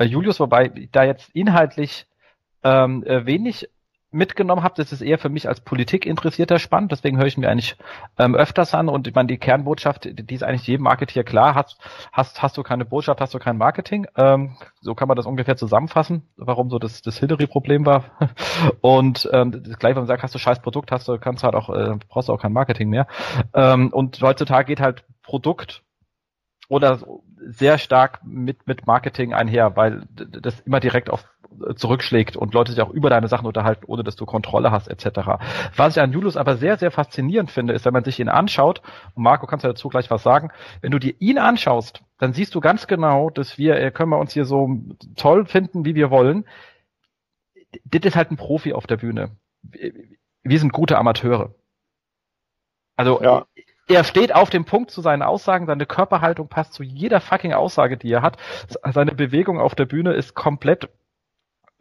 Julius, 0.00 0.40
wobei 0.40 0.68
da 0.92 1.04
jetzt 1.04 1.30
inhaltlich 1.30 2.06
ähm, 2.62 3.02
äh, 3.04 3.24
wenig 3.24 3.68
mitgenommen 4.14 4.62
habe, 4.62 4.74
das 4.76 4.92
ist 4.92 5.02
eher 5.02 5.18
für 5.18 5.28
mich 5.28 5.48
als 5.48 5.60
Politik 5.60 6.06
interessierter 6.06 6.58
spannend, 6.58 6.92
deswegen 6.92 7.18
höre 7.18 7.26
ich 7.26 7.36
mir 7.36 7.50
eigentlich 7.50 7.76
ähm, 8.18 8.34
öfters 8.34 8.74
an. 8.74 8.88
Und 8.88 9.06
ich 9.06 9.14
meine, 9.14 9.26
die 9.26 9.38
Kernbotschaft, 9.38 10.08
die 10.10 10.34
ist 10.34 10.42
eigentlich 10.42 10.66
jedem 10.66 10.84
Marketeer 10.84 11.24
klar, 11.24 11.54
hast, 11.54 11.78
hast, 12.12 12.42
hast 12.42 12.56
du 12.56 12.62
keine 12.62 12.84
Botschaft, 12.84 13.20
hast 13.20 13.34
du 13.34 13.38
kein 13.38 13.58
Marketing, 13.58 14.06
ähm, 14.16 14.56
so 14.80 14.94
kann 14.94 15.08
man 15.08 15.16
das 15.16 15.26
ungefähr 15.26 15.56
zusammenfassen, 15.56 16.22
warum 16.36 16.70
so 16.70 16.78
das, 16.78 17.02
das 17.02 17.18
Hillary-Problem 17.18 17.84
war. 17.84 18.04
Und 18.80 19.28
ähm, 19.32 19.62
das 19.64 19.78
gleiche, 19.78 19.96
wenn 19.96 20.02
man 20.02 20.08
sagt, 20.08 20.22
hast 20.22 20.34
du 20.34 20.38
scheiß 20.38 20.60
Produkt, 20.60 20.92
hast 20.92 21.08
du, 21.08 21.18
kannst 21.18 21.44
halt 21.44 21.54
auch, 21.54 21.70
äh, 21.70 21.96
brauchst 22.08 22.28
du 22.28 22.32
auch 22.32 22.40
kein 22.40 22.52
Marketing 22.52 22.88
mehr. 22.88 23.06
Ähm, 23.52 23.92
und 23.92 24.20
heutzutage 24.22 24.66
geht 24.66 24.80
halt 24.80 25.04
Produkt 25.22 25.82
oder 26.68 26.98
sehr 27.46 27.78
stark 27.78 28.20
mit, 28.24 28.66
mit 28.66 28.86
Marketing 28.86 29.34
einher, 29.34 29.76
weil 29.76 30.06
das 30.14 30.60
immer 30.60 30.80
direkt 30.80 31.10
auf 31.10 31.24
zurückschlägt 31.76 32.36
und 32.36 32.54
Leute 32.54 32.72
sich 32.72 32.80
auch 32.80 32.90
über 32.90 33.10
deine 33.10 33.28
Sachen 33.28 33.46
unterhalten, 33.46 33.84
ohne 33.86 34.04
dass 34.04 34.16
du 34.16 34.26
Kontrolle 34.26 34.70
hast, 34.70 34.88
etc. 34.88 35.20
Was 35.76 35.96
ich 35.96 36.02
an 36.02 36.12
Julius 36.12 36.36
aber 36.36 36.56
sehr, 36.56 36.76
sehr 36.76 36.90
faszinierend 36.90 37.50
finde, 37.50 37.72
ist, 37.74 37.84
wenn 37.84 37.92
man 37.92 38.04
sich 38.04 38.20
ihn 38.20 38.28
anschaut, 38.28 38.82
und 39.14 39.22
Marco 39.22 39.46
kannst 39.46 39.64
du 39.64 39.68
dazu 39.68 39.88
gleich 39.88 40.10
was 40.10 40.22
sagen, 40.22 40.50
wenn 40.80 40.90
du 40.92 40.98
dir 40.98 41.14
ihn 41.18 41.38
anschaust, 41.38 42.02
dann 42.18 42.32
siehst 42.32 42.54
du 42.54 42.60
ganz 42.60 42.86
genau, 42.86 43.30
dass 43.30 43.58
wir, 43.58 43.76
äh, 43.76 43.90
können 43.90 44.10
wir 44.10 44.18
uns 44.18 44.32
hier 44.32 44.44
so 44.44 44.78
toll 45.16 45.46
finden, 45.46 45.84
wie 45.84 45.94
wir 45.94 46.10
wollen. 46.10 46.44
Das 47.84 48.02
ist 48.02 48.16
halt 48.16 48.30
ein 48.30 48.36
Profi 48.36 48.72
auf 48.72 48.86
der 48.86 48.96
Bühne. 48.96 49.30
Wir 50.42 50.58
sind 50.58 50.72
gute 50.72 50.98
Amateure. 50.98 51.54
Also 52.96 53.20
ja. 53.22 53.46
er 53.88 54.04
steht 54.04 54.34
auf 54.34 54.50
dem 54.50 54.64
Punkt 54.64 54.90
zu 54.90 55.00
seinen 55.00 55.22
Aussagen, 55.22 55.66
seine 55.66 55.86
Körperhaltung 55.86 56.48
passt 56.48 56.74
zu 56.74 56.82
jeder 56.82 57.20
fucking 57.20 57.52
Aussage, 57.52 57.96
die 57.96 58.12
er 58.12 58.22
hat. 58.22 58.36
Seine 58.92 59.12
Bewegung 59.12 59.58
auf 59.58 59.74
der 59.74 59.86
Bühne 59.86 60.12
ist 60.12 60.34
komplett 60.34 60.88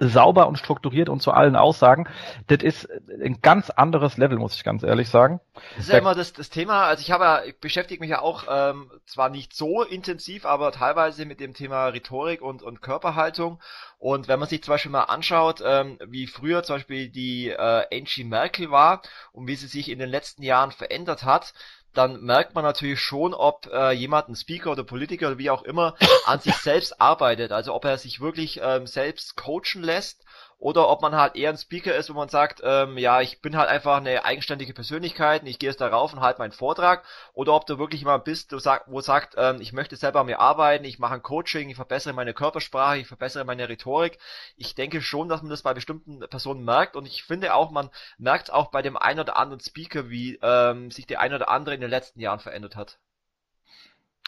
sauber 0.10 0.48
und 0.48 0.58
strukturiert 0.58 1.10
und 1.10 1.22
zu 1.22 1.32
allen 1.32 1.56
Aussagen. 1.56 2.08
Das 2.48 2.64
ist 2.64 2.90
ein 3.24 3.42
ganz 3.42 3.70
anderes 3.70 4.18
Level, 4.18 4.38
muss 4.38 4.56
ich 4.56 4.64
ganz 4.64 4.84
ehrlich 4.84 5.10
sagen. 5.10 5.40
Das 5.76 5.86
ist 5.86 5.92
ja 5.92 5.98
immer 5.98 6.16
das, 6.16 6.34
das 6.34 6.50
Thema, 6.50 6.86
also 6.86 7.02
ich 7.02 7.12
habe 7.12 7.24
ja, 7.24 7.44
ich 7.44 7.60
beschäftige 7.60 8.00
mich 8.00 8.10
ja 8.10 8.22
auch 8.22 8.46
ähm, 8.50 8.92
zwar 9.06 9.30
nicht 9.30 9.54
so 9.56 9.84
intensiv, 9.84 10.46
aber 10.46 10.72
teilweise 10.72 11.26
mit 11.26 11.40
dem 11.40 11.54
Thema 11.54 11.88
Rhetorik 11.88 12.42
und, 12.42 12.62
und 12.62 12.82
Körperhaltung. 12.82 13.62
Und 13.98 14.28
wenn 14.28 14.40
man 14.40 14.50
sich 14.50 14.64
zum 14.64 14.74
Beispiel 14.74 14.92
mal 14.92 15.04
anschaut, 15.04 15.64
ähm, 15.66 15.98
wie 16.08 16.28
früher 16.28 16.64
zum 16.64 16.76
Beispiel 16.76 17.10
die 17.10 17.50
äh, 17.50 17.86
Angie 17.92 18.26
Merkel 18.26 18.70
war 18.72 19.02
und 19.32 19.48
wie 19.48 19.56
sie 19.56 19.68
sich 19.68 19.90
in 19.90 20.00
den 20.00 20.10
letzten 20.10 20.44
Jahren 20.44 20.72
verändert 20.72 21.24
hat, 21.24 21.54
dann 21.94 22.22
merkt 22.22 22.56
man 22.56 22.64
natürlich 22.64 23.00
schon, 23.00 23.34
ob 23.34 23.68
äh, 23.72 23.92
jemand, 23.92 24.30
ein 24.30 24.36
Speaker 24.36 24.72
oder 24.72 24.84
Politiker 24.84 25.28
oder 25.28 25.38
wie 25.38 25.50
auch 25.50 25.64
immer, 25.64 25.96
an 26.26 26.40
sich 26.40 26.56
selbst 26.56 27.00
arbeitet. 27.00 27.52
Also 27.52 27.74
ob 27.74 27.86
er 27.86 27.98
sich 27.98 28.20
wirklich 28.20 28.60
ähm, 28.64 28.88
selbst 28.88 29.36
coachen 29.36 29.84
lässt 29.84 30.24
oder 30.58 30.90
ob 30.90 31.02
man 31.02 31.16
halt 31.16 31.36
eher 31.36 31.50
ein 31.50 31.58
Speaker 31.58 31.96
ist, 31.96 32.10
wo 32.10 32.14
man 32.14 32.30
sagt, 32.30 32.62
ähm, 32.64 32.98
ja, 32.98 33.22
ich 33.22 33.42
bin 33.42 33.58
halt 33.58 33.70
einfach 33.70 33.98
eine 33.98 34.26
eigenständige 34.26 34.74
Persönlichkeit 34.74 35.42
und 35.42 35.48
ich 35.48 35.60
gehe 35.60 35.70
jetzt 35.70 35.82
darauf 35.82 36.14
und 36.14 36.22
halte 36.22 36.40
meinen 36.40 36.52
Vortrag, 36.52 37.04
oder 37.34 37.54
ob 37.54 37.66
du 37.66 37.78
wirklich 37.78 38.02
jemand 38.02 38.24
bist, 38.24 38.52
du 38.52 38.60
sag, 38.60 38.86
wo 38.88 39.02
sagt, 39.02 39.36
ähm, 39.38 39.60
ich 39.62 39.74
möchte 39.74 39.96
selber 39.96 40.22
an 40.22 40.28
mir 40.28 40.40
arbeiten, 40.40 40.86
ich 40.86 41.00
mache 41.00 41.16
ein 41.16 41.24
Coaching, 41.24 41.70
ich 41.70 41.76
verbessere 41.76 42.14
meine 42.14 42.34
Körpersprache, 42.34 42.98
ich 42.98 43.08
verbessere 43.08 43.46
meine 43.46 43.68
Rhetorik. 43.70 44.20
Ich 44.56 44.76
denke 44.76 45.02
schon, 45.02 45.30
dass 45.30 45.42
man 45.42 45.50
das 45.50 45.64
bei 45.64 45.74
bestimmten 45.74 46.20
Personen 46.30 46.64
merkt 46.64 46.96
und 46.96 47.06
ich 47.06 47.24
finde 47.24 47.54
auch, 47.54 47.72
man 47.72 47.90
merkt 48.18 48.52
auch 48.52 48.72
bei 48.72 48.82
dem 48.82 48.98
einen 48.98 49.20
oder 49.20 49.38
anderen 49.38 49.60
Speaker, 49.62 50.10
wie 50.10 50.40
ähm, 50.42 50.92
sich 50.92 51.08
der 51.08 51.20
eine 51.22 51.36
oder 51.36 51.50
andere 51.50 51.76
in 51.76 51.82
den 51.82 51.90
letzten 51.90 52.20
Jahren 52.20 52.40
verändert 52.40 52.76
hat. 52.76 53.00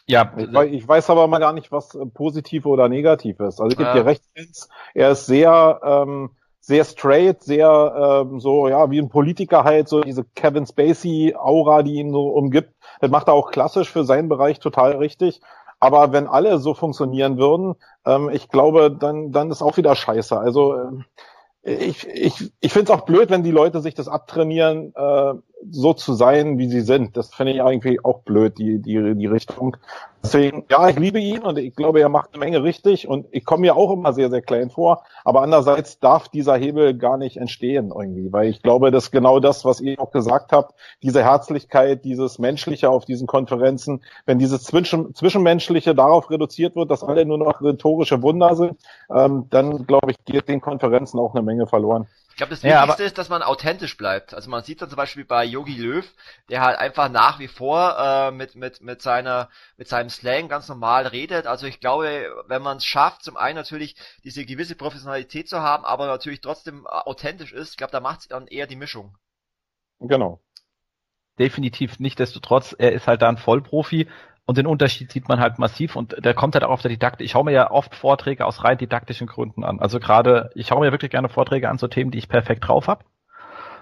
Ja, 0.08 0.32
ich 0.38 0.54
weiß, 0.54 0.72
ich 0.72 0.88
weiß 0.88 1.10
aber 1.10 1.28
mal 1.28 1.40
gar 1.40 1.54
nicht, 1.54 1.72
was 1.72 1.96
äh, 1.96 2.06
positiv 2.06 2.66
oder 2.66 2.90
negativ 2.90 3.40
ist. 3.40 3.60
Also 3.60 3.72
ich 3.72 3.78
gebe 3.78 3.90
ja. 3.90 3.96
dir 3.96 4.06
recht, 4.06 4.24
er 4.94 5.12
ist 5.12 5.26
sehr, 5.26 5.80
ähm, 5.84 6.30
sehr 6.60 6.84
straight, 6.84 7.42
sehr 7.44 8.26
ähm, 8.26 8.40
so, 8.40 8.68
ja, 8.68 8.90
wie 8.92 9.00
ein 9.00 9.10
Politiker 9.10 9.64
halt, 9.64 9.88
so 9.88 10.02
diese 10.02 10.24
Kevin 10.36 10.66
Spacey-Aura, 10.66 11.84
die 11.84 11.96
ihn 11.96 12.12
so 12.12 12.28
umgibt. 12.30 12.74
Das 13.02 13.10
macht 13.10 13.28
er 13.28 13.34
auch 13.34 13.52
klassisch 13.52 13.92
für 13.92 14.04
seinen 14.04 14.30
Bereich 14.30 14.60
total 14.60 14.96
richtig. 14.96 15.42
Aber 15.80 16.12
wenn 16.12 16.28
alle 16.28 16.60
so 16.60 16.74
funktionieren 16.74 17.38
würden, 17.38 17.76
ähm, 18.06 18.30
ich 18.32 18.50
glaube, 18.50 18.92
dann, 18.92 19.32
dann 19.32 19.52
ist 19.52 19.62
auch 19.62 19.78
wieder 19.78 19.96
scheiße. 19.96 20.38
Also 20.38 20.76
äh, 20.76 20.92
ich, 21.66 22.08
ich, 22.08 22.52
ich 22.62 22.72
finde 22.72 22.92
es 22.92 22.98
auch 22.98 23.06
blöd, 23.06 23.32
wenn 23.32 23.42
die 23.42 23.52
Leute 23.52 23.82
sich 23.82 23.96
das 23.96 24.08
abtrainieren, 24.08 24.94
äh, 24.96 25.34
so 25.72 25.94
zu 25.94 26.14
sein, 26.14 26.60
wie 26.60 26.70
sie 26.70 26.82
sind. 26.82 27.18
Das 27.18 27.34
finde 27.34 27.54
ich 27.54 27.58
irgendwie 27.58 28.00
auch 28.04 28.20
blöd, 28.20 28.60
die, 28.60 28.80
die, 28.80 29.16
die 29.16 29.26
Richtung. 29.26 29.76
Deswegen, 30.26 30.66
ja, 30.72 30.90
ich 30.90 30.98
liebe 30.98 31.20
ihn 31.20 31.44
und 31.44 31.60
ich 31.60 31.76
glaube, 31.76 32.02
er 32.02 32.10
macht 32.10 32.32
eine 32.34 32.40
Menge 32.40 32.64
richtig 32.64 33.08
und 33.08 33.28
ich 33.30 33.46
komme 33.46 33.62
mir 33.62 33.76
auch 33.76 33.92
immer 33.92 34.12
sehr, 34.12 34.32
sehr 34.32 34.42
klein 34.42 34.72
vor. 34.72 35.04
Aber 35.24 35.44
andererseits 35.44 36.00
darf 36.00 36.30
dieser 36.30 36.58
Hebel 36.58 36.98
gar 36.98 37.18
nicht 37.18 37.38
entstehen 37.38 37.94
irgendwie, 37.96 38.34
weil 38.34 38.50
ich 38.50 38.64
glaube, 38.64 38.90
dass 38.90 39.12
genau 39.12 39.40
das, 39.40 39.66
was 39.66 39.82
ihr 39.82 40.00
auch 40.00 40.10
gesagt 40.10 40.52
habt, 40.52 40.74
diese 41.04 41.24
Herzlichkeit, 41.24 42.04
dieses 42.06 42.40
Menschliche 42.40 42.90
auf 42.90 43.06
diesen 43.06 43.28
Konferenzen, 43.28 44.02
wenn 44.26 44.40
dieses 44.40 44.64
Zwischen 44.64 45.14
Zwischenmenschliche 45.14 45.94
darauf 45.94 46.32
reduziert 46.32 46.76
wird, 46.76 46.90
dass 46.90 47.04
alle 47.04 47.24
nur 47.28 47.38
noch 47.38 47.62
rhetorische 47.62 48.24
Wunder 48.24 48.56
sind, 48.56 48.80
ähm, 49.16 49.46
dann 49.52 49.86
glaube 49.86 50.10
ich, 50.10 50.26
geht 50.26 50.50
den 50.50 50.60
Konferenzen 50.60 51.20
auch 51.20 51.36
eine 51.36 51.44
Menge 51.44 51.68
verloren. 51.68 52.08
Ich 52.36 52.38
glaube, 52.38 52.50
das 52.50 52.64
ja, 52.64 52.82
Wichtigste 52.82 53.04
ist, 53.06 53.18
dass 53.18 53.30
man 53.30 53.42
authentisch 53.42 53.96
bleibt. 53.96 54.34
Also 54.34 54.50
man 54.50 54.62
sieht 54.62 54.82
dann 54.82 54.90
zum 54.90 54.98
Beispiel 54.98 55.24
bei 55.24 55.46
Yogi 55.46 55.76
Löw, 55.76 56.06
der 56.50 56.60
halt 56.60 56.78
einfach 56.78 57.08
nach 57.08 57.40
wie 57.40 57.48
vor 57.48 57.98
äh, 57.98 58.32
mit, 58.32 58.56
mit, 58.56 58.82
mit, 58.82 59.02
seiner, 59.02 59.48
mit 59.78 59.88
seinem 59.88 60.10
Slang 60.10 60.50
ganz 60.50 60.68
normal 60.68 61.08
redet. 61.08 61.48
Also 61.48 61.66
ich 61.66 61.80
glaube, 61.80 62.30
wenn 62.48 62.62
man 62.62 62.76
es 62.76 62.86
schafft, 62.86 63.24
zum 63.24 63.38
einen 63.38 63.56
natürlich 63.56 63.96
diese 64.26 64.44
gewisse 64.46 64.76
Professionalität 64.76 65.48
zu 65.48 65.62
haben, 65.62 65.86
aber 65.86 66.08
natürlich 66.08 66.42
trotzdem 66.42 66.86
authentisch 66.86 67.54
ist, 67.54 67.72
ich 67.72 67.78
glaube, 67.78 67.92
da 67.92 68.02
macht 68.02 68.20
es 68.20 68.28
dann 68.28 68.48
eher 68.48 68.68
die 68.68 68.76
Mischung. 68.76 69.18
Genau. 70.02 70.42
Definitiv 71.40 72.00
nicht, 72.00 72.20
desto 72.20 72.42
trotz, 72.42 72.76
er 72.78 72.92
ist 72.92 73.08
halt 73.08 73.22
da 73.22 73.30
ein 73.30 73.38
Vollprofi, 73.38 74.10
und 74.46 74.58
den 74.58 74.68
Unterschied 74.68 75.12
sieht 75.12 75.28
man 75.28 75.40
halt 75.40 75.58
massiv 75.58 75.96
und 75.96 76.24
der 76.24 76.34
kommt 76.34 76.56
halt 76.56 76.64
auch 76.64 76.70
auf 76.70 76.82
der 76.82 76.92
Didaktik. 76.92 77.26
Ich 77.26 77.32
schaue 77.32 77.46
mir 77.46 77.52
ja 77.52 77.72
oft 77.72 77.96
Vorträge 77.96 78.46
aus 78.46 78.64
rein 78.64 78.78
didaktischen 78.78 79.28
Gründen 79.28 79.64
an. 79.64 79.80
Also 79.80 80.00
gerade, 80.00 80.52
ich 80.54 80.68
schaue 80.68 80.82
mir 80.82 80.92
wirklich 80.92 81.12
gerne 81.12 81.30
Vorträge 81.30 81.70
an 81.70 81.80
zu 81.80 81.88
Themen, 81.88 82.12
die 82.12 82.20
ich 82.20 82.30
perfekt 82.30 82.68
drauf 82.68 82.88
habe. 82.88 83.04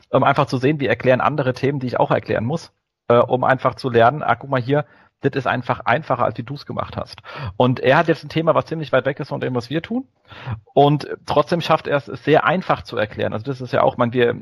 Um 0.09 0.23
einfach 0.23 0.45
zu 0.45 0.57
sehen, 0.57 0.79
wie 0.79 0.87
erklären 0.87 1.21
andere 1.21 1.53
Themen, 1.53 1.79
die 1.79 1.87
ich 1.87 1.99
auch 1.99 2.11
erklären 2.11 2.45
muss. 2.45 2.71
Äh, 3.09 3.17
um 3.17 3.43
einfach 3.43 3.75
zu 3.75 3.89
lernen, 3.89 4.23
ah, 4.23 4.35
guck 4.35 4.49
mal 4.49 4.61
hier, 4.61 4.85
das 5.19 5.33
ist 5.33 5.47
einfach 5.47 5.81
einfacher, 5.81 6.23
als 6.23 6.37
wie 6.37 6.43
du 6.43 6.53
es 6.53 6.65
gemacht 6.65 6.95
hast. 6.95 7.21
Und 7.57 7.79
er 7.79 7.97
hat 7.97 8.07
jetzt 8.07 8.23
ein 8.23 8.29
Thema, 8.29 8.55
was 8.55 8.65
ziemlich 8.65 8.91
weit 8.91 9.05
weg 9.05 9.19
ist 9.19 9.29
von 9.29 9.41
dem, 9.41 9.55
was 9.55 9.69
wir 9.69 9.81
tun. 9.81 10.07
Und 10.73 11.07
trotzdem 11.25 11.61
schafft 11.61 11.87
er 11.87 11.97
es 11.97 12.05
sehr 12.05 12.45
einfach 12.45 12.83
zu 12.83 12.97
erklären. 12.97 13.33
Also 13.33 13.45
das 13.45 13.61
ist 13.61 13.73
ja 13.73 13.81
auch, 13.81 13.97
man, 13.97 14.13
wir, 14.13 14.41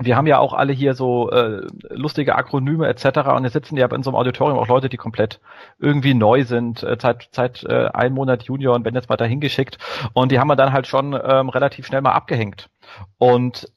wir 0.00 0.16
haben 0.16 0.26
ja 0.26 0.38
auch 0.38 0.54
alle 0.54 0.72
hier 0.72 0.94
so 0.94 1.30
äh, 1.30 1.66
lustige 1.90 2.34
Akronyme 2.34 2.88
etc. 2.88 3.28
Und 3.28 3.44
jetzt 3.44 3.52
sitzen 3.52 3.76
ja 3.76 3.86
in 3.94 4.02
so 4.02 4.10
einem 4.10 4.16
Auditorium 4.16 4.58
auch 4.58 4.68
Leute, 4.68 4.88
die 4.88 4.96
komplett 4.96 5.40
irgendwie 5.78 6.14
neu 6.14 6.44
sind, 6.44 6.82
äh, 6.82 6.96
seit, 7.00 7.28
seit 7.32 7.64
äh, 7.64 7.88
einem 7.92 8.14
Monat 8.14 8.44
Junior 8.44 8.74
und 8.74 8.84
werden 8.84 8.94
jetzt 8.94 9.08
mal 9.08 9.16
dahin 9.16 9.40
geschickt. 9.40 9.78
Und 10.14 10.32
die 10.32 10.38
haben 10.38 10.48
wir 10.48 10.56
dann 10.56 10.72
halt 10.72 10.86
schon 10.86 11.12
ähm, 11.12 11.48
relativ 11.50 11.86
schnell 11.86 12.00
mal 12.00 12.12
abgehängt. 12.12 12.70
Und 13.18 13.70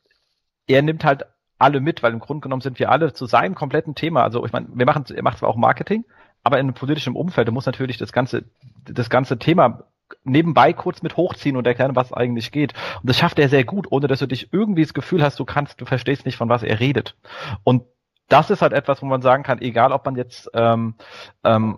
er 0.68 0.82
nimmt 0.82 1.04
halt 1.04 1.26
alle 1.60 1.80
mit, 1.80 2.04
weil 2.04 2.14
im 2.14 2.20
Grunde 2.20 2.42
genommen 2.42 2.62
sind 2.62 2.80
wir 2.80 2.92
alle 2.92 3.14
zu 3.14 3.26
seinem 3.26 3.56
kompletten 3.56 3.96
Thema. 3.96 4.24
Also 4.24 4.46
ich 4.46 4.52
meine, 4.52 4.68
wir 4.74 4.86
machen, 4.86 5.06
er 5.14 5.24
macht 5.24 5.40
zwar 5.40 5.50
auch 5.50 5.56
Marketing, 5.56 6.06
aber 6.44 6.58
in 6.58 6.68
einem 6.68 6.74
politischen 6.74 7.16
Umfeld, 7.16 7.50
muss 7.52 7.66
natürlich 7.66 7.98
das 7.98 8.12
ganze, 8.12 8.46
das 8.86 9.10
ganze 9.10 9.40
Thema 9.40 9.84
nebenbei 10.24 10.74
kurz 10.74 11.02
mit 11.02 11.18
hochziehen 11.18 11.58
und 11.58 11.68
erklären, 11.68 11.96
was 11.96 12.14
eigentlich 12.14 12.52
geht. 12.52 12.74
Und 13.02 13.10
das 13.10 13.18
schafft 13.18 13.40
er 13.40 13.50
sehr 13.50 13.64
gut, 13.64 13.88
ohne 13.92 14.08
dass 14.08 14.20
du 14.20 14.28
dich 14.28 14.52
irgendwie 14.52 14.84
das 14.84 14.94
Gefühl 14.94 15.24
hast, 15.24 15.40
du 15.40 15.46
kannst, 15.46 15.80
du 15.82 15.86
verstehst 15.86 16.26
nicht, 16.26 16.38
von 16.38 16.50
was 16.50 16.64
er 16.64 16.80
redet. 16.80 17.16
Und 17.64 17.84
das 18.30 18.50
ist 18.50 18.62
halt 18.62 18.74
etwas, 18.74 19.02
wo 19.02 19.06
man 19.06 19.22
sagen 19.22 19.44
kann, 19.44 19.62
egal 19.62 19.92
ob 19.92 20.06
man 20.06 20.16
jetzt 20.16 20.50
ähm, 20.54 20.96
ähm, 21.44 21.78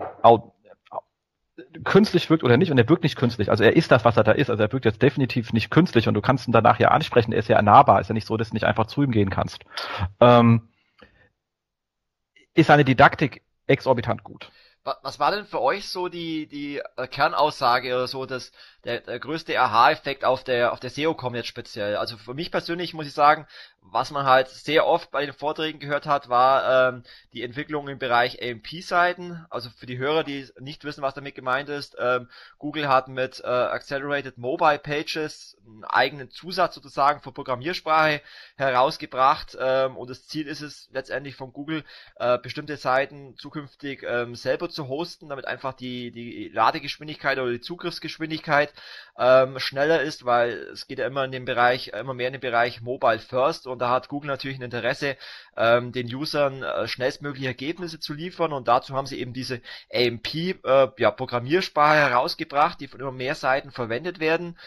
künstlich 1.84 2.28
wirkt 2.30 2.44
oder 2.44 2.56
nicht, 2.56 2.70
und 2.70 2.78
er 2.78 2.88
wirkt 2.88 3.02
nicht 3.02 3.16
künstlich. 3.16 3.50
Also 3.50 3.64
er 3.64 3.76
ist 3.76 3.90
das, 3.90 4.04
was 4.04 4.16
er 4.16 4.24
da 4.24 4.32
ist. 4.32 4.50
Also 4.50 4.62
er 4.62 4.72
wirkt 4.72 4.84
jetzt 4.84 5.02
definitiv 5.02 5.52
nicht 5.52 5.70
künstlich 5.70 6.08
und 6.08 6.14
du 6.14 6.20
kannst 6.20 6.46
ihn 6.48 6.52
danach 6.52 6.78
ja 6.78 6.88
ansprechen. 6.88 7.32
Er 7.32 7.38
ist 7.38 7.48
ja 7.48 7.60
nahbar. 7.62 8.00
Ist 8.00 8.08
ja 8.08 8.14
nicht 8.14 8.26
so, 8.26 8.36
dass 8.36 8.50
du 8.50 8.54
nicht 8.54 8.64
einfach 8.64 8.86
zu 8.86 9.02
ihm 9.02 9.10
gehen 9.10 9.30
kannst. 9.30 9.64
Ähm, 10.20 10.68
ist 12.54 12.66
seine 12.66 12.84
Didaktik 12.84 13.42
exorbitant 13.66 14.22
gut. 14.22 14.50
Was 15.02 15.18
war 15.18 15.32
denn 15.32 15.46
für 15.46 15.60
euch 15.60 15.88
so 15.88 16.06
die, 16.06 16.46
die 16.46 16.80
äh, 16.96 17.08
Kernaussage 17.08 17.92
oder 17.92 18.06
so, 18.06 18.24
dass 18.24 18.52
der, 18.84 19.00
der 19.00 19.18
größte 19.18 19.60
Aha-Effekt 19.60 20.24
auf 20.24 20.44
der, 20.44 20.72
auf 20.72 20.78
der 20.78 20.90
SEO-Com 20.90 21.34
jetzt 21.34 21.48
speziell? 21.48 21.96
Also 21.96 22.16
für 22.16 22.34
mich 22.34 22.52
persönlich 22.52 22.94
muss 22.94 23.08
ich 23.08 23.12
sagen, 23.12 23.48
was 23.92 24.10
man 24.10 24.26
halt 24.26 24.48
sehr 24.48 24.86
oft 24.86 25.10
bei 25.10 25.24
den 25.24 25.34
Vorträgen 25.34 25.78
gehört 25.78 26.06
hat, 26.06 26.28
war 26.28 26.88
ähm, 26.88 27.02
die 27.32 27.42
Entwicklung 27.42 27.88
im 27.88 27.98
Bereich 27.98 28.42
AMP-Seiten. 28.42 29.46
Also 29.50 29.70
für 29.70 29.86
die 29.86 29.98
Hörer, 29.98 30.24
die 30.24 30.48
nicht 30.60 30.84
wissen, 30.84 31.02
was 31.02 31.14
damit 31.14 31.34
gemeint 31.34 31.68
ist, 31.68 31.96
ähm, 31.98 32.28
Google 32.58 32.88
hat 32.88 33.08
mit 33.08 33.40
äh, 33.40 33.46
Accelerated 33.46 34.38
Mobile 34.38 34.78
Pages 34.78 35.56
einen 35.66 35.84
eigenen 35.84 36.30
Zusatz 36.30 36.74
sozusagen 36.74 37.20
für 37.20 37.32
Programmiersprache 37.32 38.20
herausgebracht 38.56 39.56
ähm, 39.60 39.96
und 39.96 40.10
das 40.10 40.26
Ziel 40.26 40.46
ist 40.46 40.60
es 40.60 40.88
letztendlich 40.92 41.36
von 41.36 41.52
Google, 41.52 41.84
äh, 42.16 42.38
bestimmte 42.38 42.76
Seiten 42.76 43.36
zukünftig 43.36 44.04
ähm, 44.06 44.34
selber 44.34 44.68
zu 44.68 44.88
hosten, 44.88 45.28
damit 45.28 45.46
einfach 45.46 45.74
die, 45.74 46.10
die 46.10 46.48
Ladegeschwindigkeit 46.48 47.38
oder 47.38 47.50
die 47.50 47.60
Zugriffsgeschwindigkeit 47.60 48.72
ähm, 49.18 49.58
schneller 49.58 50.02
ist, 50.02 50.24
weil 50.24 50.52
es 50.72 50.86
geht 50.86 50.98
ja 50.98 51.06
immer 51.06 51.24
in 51.24 51.32
den 51.32 51.44
Bereich, 51.44 51.88
immer 51.88 52.14
mehr 52.14 52.28
in 52.28 52.34
den 52.34 52.40
Bereich 52.40 52.80
Mobile 52.80 53.18
First 53.18 53.66
und 53.76 53.80
da 53.80 53.90
hat 53.90 54.08
Google 54.08 54.28
natürlich 54.28 54.58
ein 54.58 54.62
Interesse, 54.62 55.18
ähm, 55.54 55.92
den 55.92 56.06
Usern 56.06 56.62
äh, 56.62 56.88
schnellstmögliche 56.88 57.48
Ergebnisse 57.48 58.00
zu 58.00 58.14
liefern 58.14 58.54
und 58.54 58.68
dazu 58.68 58.94
haben 58.94 59.06
sie 59.06 59.20
eben 59.20 59.34
diese 59.34 59.60
AMP 59.92 60.34
äh, 60.34 60.88
ja, 60.96 61.10
Programmiersprache 61.10 61.96
herausgebracht, 61.96 62.80
die 62.80 62.88
von 62.88 63.00
immer 63.00 63.12
mehr 63.12 63.34
Seiten 63.34 63.72
verwendet 63.72 64.18
werden. 64.18 64.58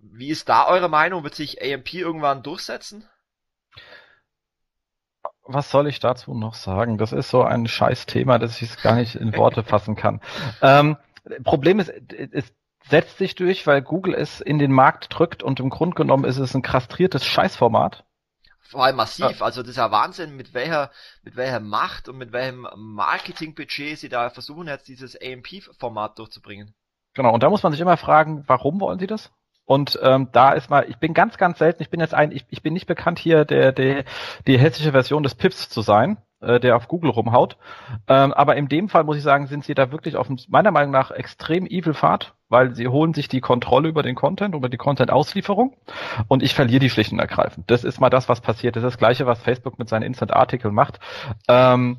Wie 0.00 0.28
ist 0.28 0.48
da 0.48 0.68
eure 0.68 0.88
Meinung? 0.88 1.22
Wird 1.22 1.34
sich 1.34 1.60
AMP 1.62 1.92
irgendwann 1.92 2.42
durchsetzen? 2.42 3.06
was 5.52 5.68
soll 5.68 5.88
ich 5.88 5.98
dazu 5.98 6.32
noch 6.32 6.54
sagen? 6.54 6.96
Das 6.96 7.12
ist 7.12 7.28
so 7.28 7.42
ein 7.42 7.66
scheiß 7.66 8.06
Thema, 8.06 8.38
dass 8.38 8.62
ich 8.62 8.70
es 8.70 8.80
gar 8.80 8.94
nicht 8.94 9.16
in 9.16 9.36
Worte 9.36 9.62
fassen 9.64 9.96
kann. 9.96 10.20
Ähm, 10.62 10.96
Problem 11.42 11.80
ist, 11.80 11.90
es 11.90 12.54
setzt 12.88 13.18
sich 13.18 13.34
durch, 13.34 13.66
weil 13.66 13.82
Google 13.82 14.14
es 14.14 14.40
in 14.40 14.60
den 14.60 14.72
Markt 14.72 15.06
drückt 15.10 15.42
und 15.42 15.60
im 15.60 15.70
Grunde 15.70 15.96
genommen 15.96 16.24
ist 16.24 16.38
es 16.38 16.54
ein 16.54 16.62
kastriertes 16.62 17.24
Scheißformat. 17.24 18.04
Vor 18.70 18.84
allem 18.84 18.96
massiv, 18.96 19.40
ja. 19.40 19.44
also 19.44 19.62
das 19.62 19.70
ist 19.70 19.76
ja 19.78 19.90
Wahnsinn, 19.90 20.36
mit 20.36 20.54
welcher, 20.54 20.92
mit 21.24 21.34
welcher 21.34 21.58
Macht 21.58 22.08
und 22.08 22.18
mit 22.18 22.32
welchem 22.32 22.68
Marketingbudget 22.76 23.98
sie 23.98 24.08
da 24.08 24.30
versuchen 24.30 24.68
jetzt 24.68 24.86
dieses 24.86 25.20
AMP-Format 25.20 26.16
durchzubringen. 26.20 26.72
Genau, 27.14 27.34
und 27.34 27.42
da 27.42 27.50
muss 27.50 27.64
man 27.64 27.72
sich 27.72 27.80
immer 27.80 27.96
fragen, 27.96 28.44
warum 28.46 28.80
wollen 28.80 29.00
sie 29.00 29.08
das? 29.08 29.32
Und 29.64 29.98
ähm, 30.02 30.28
da 30.30 30.52
ist 30.52 30.70
mal, 30.70 30.88
ich 30.88 30.98
bin 30.98 31.14
ganz, 31.14 31.36
ganz 31.36 31.58
selten, 31.58 31.82
ich 31.82 31.90
bin 31.90 31.98
jetzt 31.98 32.14
ein, 32.14 32.30
ich, 32.30 32.46
ich 32.48 32.62
bin 32.62 32.72
nicht 32.72 32.86
bekannt 32.86 33.18
hier 33.18 33.44
der, 33.44 33.72
der 33.72 34.04
die 34.46 34.58
hessische 34.58 34.92
Version 34.92 35.24
des 35.24 35.34
Pips 35.34 35.68
zu 35.68 35.80
sein 35.80 36.18
äh, 36.40 36.60
der 36.60 36.76
auf 36.76 36.88
Google 36.88 37.10
rumhaut. 37.10 37.56
Ähm, 38.08 38.32
aber 38.32 38.56
in 38.56 38.68
dem 38.68 38.88
Fall 38.88 39.04
muss 39.04 39.16
ich 39.16 39.22
sagen, 39.22 39.46
sind 39.46 39.64
sie 39.64 39.74
da 39.74 39.92
wirklich 39.92 40.16
auf 40.16 40.28
meiner 40.48 40.70
Meinung 40.70 40.90
nach 40.90 41.10
extrem 41.10 41.66
evil 41.66 41.94
Fahrt, 41.94 42.34
weil 42.48 42.74
sie 42.74 42.88
holen 42.88 43.14
sich 43.14 43.28
die 43.28 43.40
Kontrolle 43.40 43.88
über 43.88 44.02
den 44.02 44.14
Content, 44.14 44.54
über 44.54 44.68
die 44.68 44.76
Content-Auslieferung 44.76 45.76
und 46.28 46.42
ich 46.42 46.54
verliere 46.54 46.80
die 46.80 46.90
schlicht 46.90 47.12
und 47.12 47.18
ergreifend. 47.18 47.70
Das 47.70 47.84
ist 47.84 48.00
mal 48.00 48.10
das, 48.10 48.28
was 48.28 48.40
passiert. 48.40 48.76
Das 48.76 48.82
ist 48.82 48.92
das 48.94 48.98
Gleiche, 48.98 49.26
was 49.26 49.42
Facebook 49.42 49.78
mit 49.78 49.88
seinen 49.88 50.02
Instant-Artikeln 50.02 50.74
macht. 50.74 50.98
Ähm, 51.48 51.98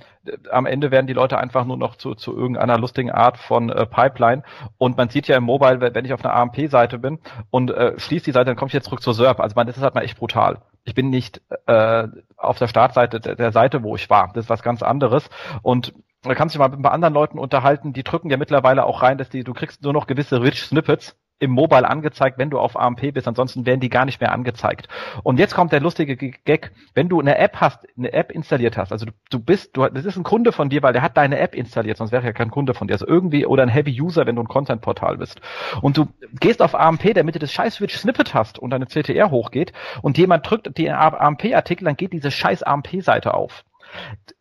am 0.51 0.65
Ende 0.65 0.91
werden 0.91 1.07
die 1.07 1.13
Leute 1.13 1.37
einfach 1.37 1.65
nur 1.65 1.77
noch 1.77 1.95
zu, 1.95 2.15
zu 2.15 2.35
irgendeiner 2.35 2.77
lustigen 2.77 3.11
Art 3.11 3.37
von 3.37 3.69
äh, 3.69 3.85
Pipeline 3.85 4.43
und 4.77 4.97
man 4.97 5.09
sieht 5.09 5.27
ja 5.27 5.37
im 5.37 5.43
Mobile, 5.43 5.81
wenn 5.81 6.05
ich 6.05 6.13
auf 6.13 6.23
einer 6.23 6.33
AMP-Seite 6.35 6.99
bin 6.99 7.19
und 7.49 7.71
äh, 7.71 7.97
schließe 7.97 8.25
die 8.25 8.31
Seite, 8.31 8.45
dann 8.45 8.55
komme 8.55 8.67
ich 8.67 8.73
jetzt 8.73 8.85
zurück 8.85 9.01
zur 9.01 9.13
SERP. 9.13 9.39
Also 9.39 9.55
man, 9.55 9.67
das 9.67 9.77
ist 9.77 9.83
halt 9.83 9.95
mal 9.95 10.03
echt 10.03 10.17
brutal 10.17 10.61
ich 10.83 10.95
bin 10.95 11.09
nicht 11.09 11.41
äh, 11.67 12.07
auf 12.37 12.57
der 12.57 12.67
Startseite 12.67 13.19
der, 13.19 13.35
der 13.35 13.51
Seite, 13.51 13.83
wo 13.83 13.95
ich 13.95 14.09
war. 14.09 14.31
Das 14.33 14.45
ist 14.45 14.49
was 14.49 14.63
ganz 14.63 14.81
anderes. 14.81 15.29
Und 15.61 15.93
da 16.23 16.35
kannst 16.35 16.53
du 16.53 16.57
dich 16.57 16.59
mal 16.59 16.69
mit 16.69 16.79
ein 16.79 16.83
paar 16.83 16.93
anderen 16.93 17.13
Leuten 17.13 17.39
unterhalten, 17.39 17.93
die 17.93 18.03
drücken 18.03 18.29
ja 18.29 18.37
mittlerweile 18.37 18.85
auch 18.85 19.01
rein, 19.01 19.17
dass 19.17 19.29
die, 19.29 19.43
du 19.43 19.53
kriegst 19.53 19.83
nur 19.83 19.93
noch 19.93 20.07
gewisse 20.07 20.41
Rich 20.41 20.63
Snippets 20.63 21.15
im 21.41 21.51
Mobile 21.51 21.89
angezeigt, 21.89 22.37
wenn 22.37 22.51
du 22.51 22.59
auf 22.59 22.79
AMP 22.79 23.13
bist, 23.13 23.27
ansonsten 23.27 23.65
werden 23.65 23.79
die 23.79 23.89
gar 23.89 24.05
nicht 24.05 24.21
mehr 24.21 24.31
angezeigt. 24.31 24.87
Und 25.23 25.39
jetzt 25.39 25.55
kommt 25.55 25.71
der 25.71 25.79
lustige 25.79 26.15
Gag, 26.15 26.71
wenn 26.93 27.09
du 27.09 27.19
eine 27.19 27.37
App 27.37 27.57
hast, 27.59 27.87
eine 27.97 28.13
App 28.13 28.31
installiert 28.31 28.77
hast, 28.77 28.91
also 28.91 29.07
du, 29.07 29.11
du 29.31 29.39
bist, 29.39 29.75
du, 29.75 29.87
das 29.87 30.05
ist 30.05 30.17
ein 30.17 30.23
Kunde 30.23 30.51
von 30.51 30.69
dir, 30.69 30.83
weil 30.83 30.93
der 30.93 31.01
hat 31.01 31.17
deine 31.17 31.39
App 31.39 31.55
installiert, 31.55 31.97
sonst 31.97 32.11
wäre 32.11 32.23
ja 32.23 32.31
kein 32.31 32.51
Kunde 32.51 32.75
von 32.75 32.87
dir, 32.87 32.93
also 32.93 33.07
irgendwie, 33.07 33.45
oder 33.45 33.63
ein 33.63 33.69
Heavy 33.69 33.99
User, 33.99 34.27
wenn 34.27 34.35
du 34.35 34.43
ein 34.43 34.47
Content-Portal 34.47 35.17
bist. 35.17 35.41
Und 35.81 35.97
du 35.97 36.07
gehst 36.39 36.61
auf 36.61 36.75
AMP, 36.75 37.15
damit 37.15 37.33
du 37.35 37.39
das 37.39 37.51
scheiß 37.51 37.75
Switch 37.75 37.97
Snippet 37.97 38.35
hast 38.35 38.59
und 38.59 38.69
deine 38.69 38.85
CTR 38.85 39.31
hochgeht 39.31 39.73
und 40.03 40.19
jemand 40.19 40.49
drückt 40.49 40.77
den 40.77 40.91
AMP-Artikel, 40.91 41.85
dann 41.85 41.97
geht 41.97 42.13
diese 42.13 42.29
scheiß 42.29 42.63
AMP-Seite 42.63 43.33
auf 43.33 43.65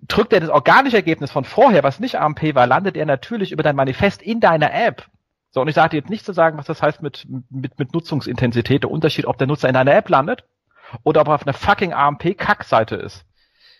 drückt 0.06 0.32
er 0.32 0.38
das 0.38 0.48
organische 0.48 0.96
Ergebnis 0.96 1.32
von 1.32 1.44
vorher, 1.44 1.82
was 1.82 1.98
nicht 1.98 2.16
AMP 2.16 2.54
war, 2.54 2.68
landet 2.68 2.96
er 2.96 3.04
natürlich 3.04 3.50
über 3.50 3.64
dein 3.64 3.74
Manifest 3.74 4.22
in 4.22 4.38
deiner 4.38 4.72
App. 4.72 5.06
So, 5.50 5.60
und 5.60 5.68
ich 5.68 5.74
sage 5.74 5.96
jetzt 5.96 6.10
nicht 6.10 6.24
zu 6.24 6.32
sagen, 6.32 6.58
was 6.58 6.66
das 6.66 6.80
heißt 6.80 7.02
mit, 7.02 7.26
mit, 7.50 7.78
mit 7.78 7.92
Nutzungsintensität, 7.92 8.84
der 8.84 8.90
Unterschied, 8.90 9.26
ob 9.26 9.38
der 9.38 9.46
Nutzer 9.46 9.68
in 9.68 9.76
einer 9.76 9.94
App 9.94 10.08
landet 10.08 10.44
oder 11.02 11.20
ob 11.22 11.28
er 11.28 11.34
auf 11.34 11.46
einer 11.46 11.54
fucking 11.54 11.92
AMP-Kackseite 11.92 12.96
ist. 12.96 13.24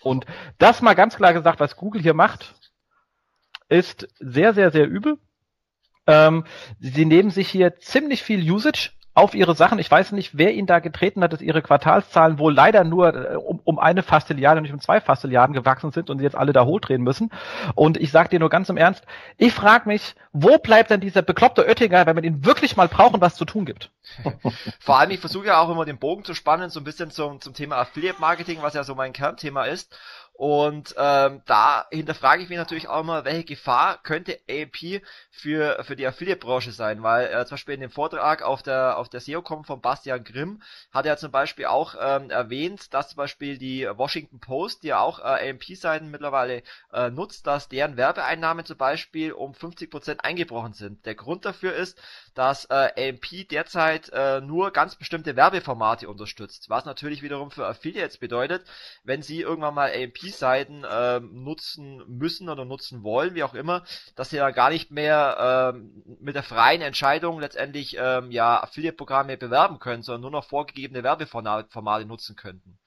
Und 0.03 0.27
das 0.59 0.83
mal 0.83 0.95
ganz 0.95 1.17
klar 1.17 1.33
gesagt, 1.33 1.61
was 1.61 1.77
Google 1.77 2.03
hier 2.03 2.15
macht, 2.15 2.55
ist 3.69 4.09
sehr, 4.19 4.55
sehr, 4.55 4.73
sehr 4.73 4.89
übel. 4.89 5.19
Ähm, 6.07 6.45
sie 6.81 7.05
nehmen 7.05 7.31
sich 7.31 7.49
hier 7.49 7.77
ziemlich 7.79 8.23
viel 8.23 8.51
Usage 8.51 8.91
auf 9.15 9.35
ihre 9.35 9.55
Sachen. 9.55 9.79
Ich 9.79 9.91
weiß 9.91 10.13
nicht, 10.13 10.39
wer 10.39 10.55
ihnen 10.55 10.67
da 10.67 10.79
getreten 10.79 11.23
hat, 11.23 11.33
dass 11.33 11.41
ihre 11.41 11.63
Quartalszahlen 11.63 12.39
wohl 12.39 12.55
leider 12.55 12.85
nur 12.85 13.33
äh, 13.33 13.37
um, 13.37 13.61
um 13.65 13.79
eine 13.79 14.03
Fastilliarde, 14.03 14.61
nicht 14.61 14.73
um 14.73 14.81
zwei 14.81 15.01
Fastilliarden 15.01 15.55
gewachsen 15.55 15.91
sind 15.91 16.11
und 16.11 16.19
sie 16.19 16.25
jetzt 16.25 16.37
alle 16.37 16.53
da 16.53 16.65
hochdrehen 16.65 17.03
müssen. 17.03 17.31
Und 17.75 17.97
ich 17.97 18.13
sag 18.13 18.31
dir 18.31 18.39
nur 18.39 18.51
ganz 18.51 18.69
im 18.69 18.77
Ernst, 18.77 19.05
ich 19.37 19.53
frage 19.53 19.89
mich, 19.89 20.15
wo 20.33 20.59
bleibt 20.59 20.91
denn 20.91 21.01
dieser 21.01 21.23
bekloppte 21.23 21.67
Oettinger, 21.67 22.07
wenn 22.07 22.15
man 22.15 22.25
ihn 22.25 22.45
wirklich 22.45 22.77
mal 22.77 22.89
braucht 22.89 23.15
und 23.15 23.21
was 23.21 23.35
zu 23.35 23.45
tun 23.45 23.65
gibt? 23.65 23.91
Vor 24.81 24.99
allem, 24.99 25.11
ich 25.11 25.21
versuche 25.21 25.47
ja 25.47 25.61
auch 25.61 25.71
immer 25.71 25.85
den 25.85 25.99
Bogen 25.99 26.25
zu 26.25 26.35
spannen, 26.35 26.71
so 26.71 26.81
ein 26.81 26.85
bisschen 26.85 27.11
zum, 27.11 27.41
zum 27.41 27.53
Thema 27.53 27.77
Affiliate 27.77 28.21
Marketing, 28.21 28.59
was 28.63 28.75
ja 28.75 28.85
so 28.85 28.95
mein 28.95 29.13
Kernthema 29.13 29.65
ist. 29.65 29.99
Und 30.41 30.95
ähm, 30.97 31.43
da 31.45 31.87
hinterfrage 31.91 32.43
ich 32.43 32.49
mich 32.49 32.57
natürlich 32.57 32.89
auch 32.89 33.01
immer, 33.01 33.27
welche 33.27 33.45
Gefahr 33.45 34.03
könnte 34.03 34.39
AMP 34.49 35.03
für, 35.31 35.85
für 35.85 35.97
die 35.97 36.07
Affiliate-Branche 36.07 36.73
sein, 36.73 37.03
weil 37.03 37.27
äh, 37.27 37.45
zum 37.45 37.57
Beispiel 37.57 37.75
in 37.75 37.83
dem 37.83 37.91
Vortrag 37.91 38.41
auf 38.41 38.63
der 38.63 38.97
auf 38.97 39.11
der 39.11 39.21
SEO-Com 39.21 39.65
von 39.65 39.83
Bastian 39.83 40.25
Grimm 40.25 40.63
hat 40.93 41.05
er 41.05 41.19
zum 41.19 41.31
Beispiel 41.31 41.67
auch 41.67 41.95
ähm, 42.01 42.31
erwähnt, 42.31 42.95
dass 42.95 43.11
zum 43.11 43.19
Beispiel 43.19 43.59
die 43.59 43.87
Washington 43.87 44.41
Post, 44.41 44.83
die 44.83 44.87
ja 44.87 45.01
auch 45.01 45.19
äh, 45.19 45.51
AMP-Seiten 45.51 46.11
mittlerweile 46.11 46.63
äh, 46.91 47.11
nutzt, 47.11 47.47
dass 47.47 47.69
deren 47.69 47.99
Werbeeinnahmen 47.99 48.65
zum 48.65 48.79
Beispiel 48.79 49.33
um 49.33 49.53
50% 49.53 50.21
eingebrochen 50.21 50.73
sind. 50.73 51.05
Der 51.05 51.17
Grund 51.17 51.45
dafür 51.45 51.75
ist, 51.75 52.01
dass 52.35 52.67
äh, 52.67 53.11
AMP 53.11 53.49
derzeit 53.51 54.11
äh, 54.13 54.41
nur 54.41 54.71
ganz 54.71 54.97
bestimmte 54.97 55.37
Werbeformate 55.37 56.09
unterstützt, 56.09 56.71
was 56.71 56.85
natürlich 56.85 57.23
wiederum 57.23 57.51
für 57.51 57.67
Affiliates 57.67 58.19
bedeutet, 58.19 58.65
wenn 59.05 59.23
sie 59.23 59.41
irgendwann 59.41 59.75
mal 59.75 59.93
AMP-Seiten 59.93 60.85
äh, 60.85 61.21
nutzen 61.21 62.03
müssen 62.07 62.49
oder 62.49 62.65
nutzen 62.65 63.03
wollen, 63.03 63.35
wie 63.35 63.43
auch 63.43 63.55
immer, 63.55 63.85
dass 64.17 64.31
sie 64.31 64.37
da 64.37 64.51
gar 64.51 64.71
nicht 64.71 64.91
mehr 64.91 65.75
äh, 65.75 65.79
mit 66.21 66.35
der 66.35 66.43
freien 66.43 66.83
Entscheidung 66.83 67.41
letztendlich 67.41 67.99
äh, 67.99 68.23
ja 68.31 68.63
Affiliate-Programme 68.63 69.37
bewerben 69.37 69.79
können, 69.79 70.03
sondern 70.03 70.23
nur 70.23 70.31
noch 70.31 70.45
vorgegebene 70.45 71.03
Werbeformate 71.03 72.05
nutzen 72.07 72.37
könnten. 72.37 72.79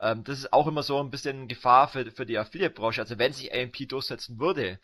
Ähm, 0.00 0.24
das 0.24 0.38
ist 0.38 0.52
auch 0.52 0.66
immer 0.66 0.82
so 0.82 1.00
ein 1.00 1.10
bisschen 1.10 1.48
Gefahr 1.48 1.88
für, 1.88 2.10
für 2.10 2.26
die 2.26 2.38
Affiliate-Branche, 2.38 3.00
also 3.00 3.18
wenn 3.18 3.32
sich 3.32 3.52
AMP 3.54 3.88
durchsetzen 3.88 4.38
würde. 4.38 4.78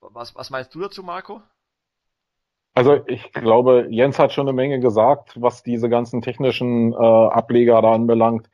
Was, 0.00 0.34
was 0.34 0.50
meinst 0.50 0.74
du 0.74 0.80
dazu, 0.80 1.02
Marco? 1.02 1.42
Also 2.74 3.00
ich 3.06 3.32
glaube, 3.32 3.88
Jens 3.90 4.18
hat 4.18 4.32
schon 4.32 4.48
eine 4.48 4.54
Menge 4.54 4.80
gesagt, 4.80 5.40
was 5.40 5.62
diese 5.62 5.88
ganzen 5.88 6.22
technischen 6.22 6.92
äh, 6.92 6.96
Ableger 6.96 7.82
da 7.82 7.92
anbelangt. 7.92 8.48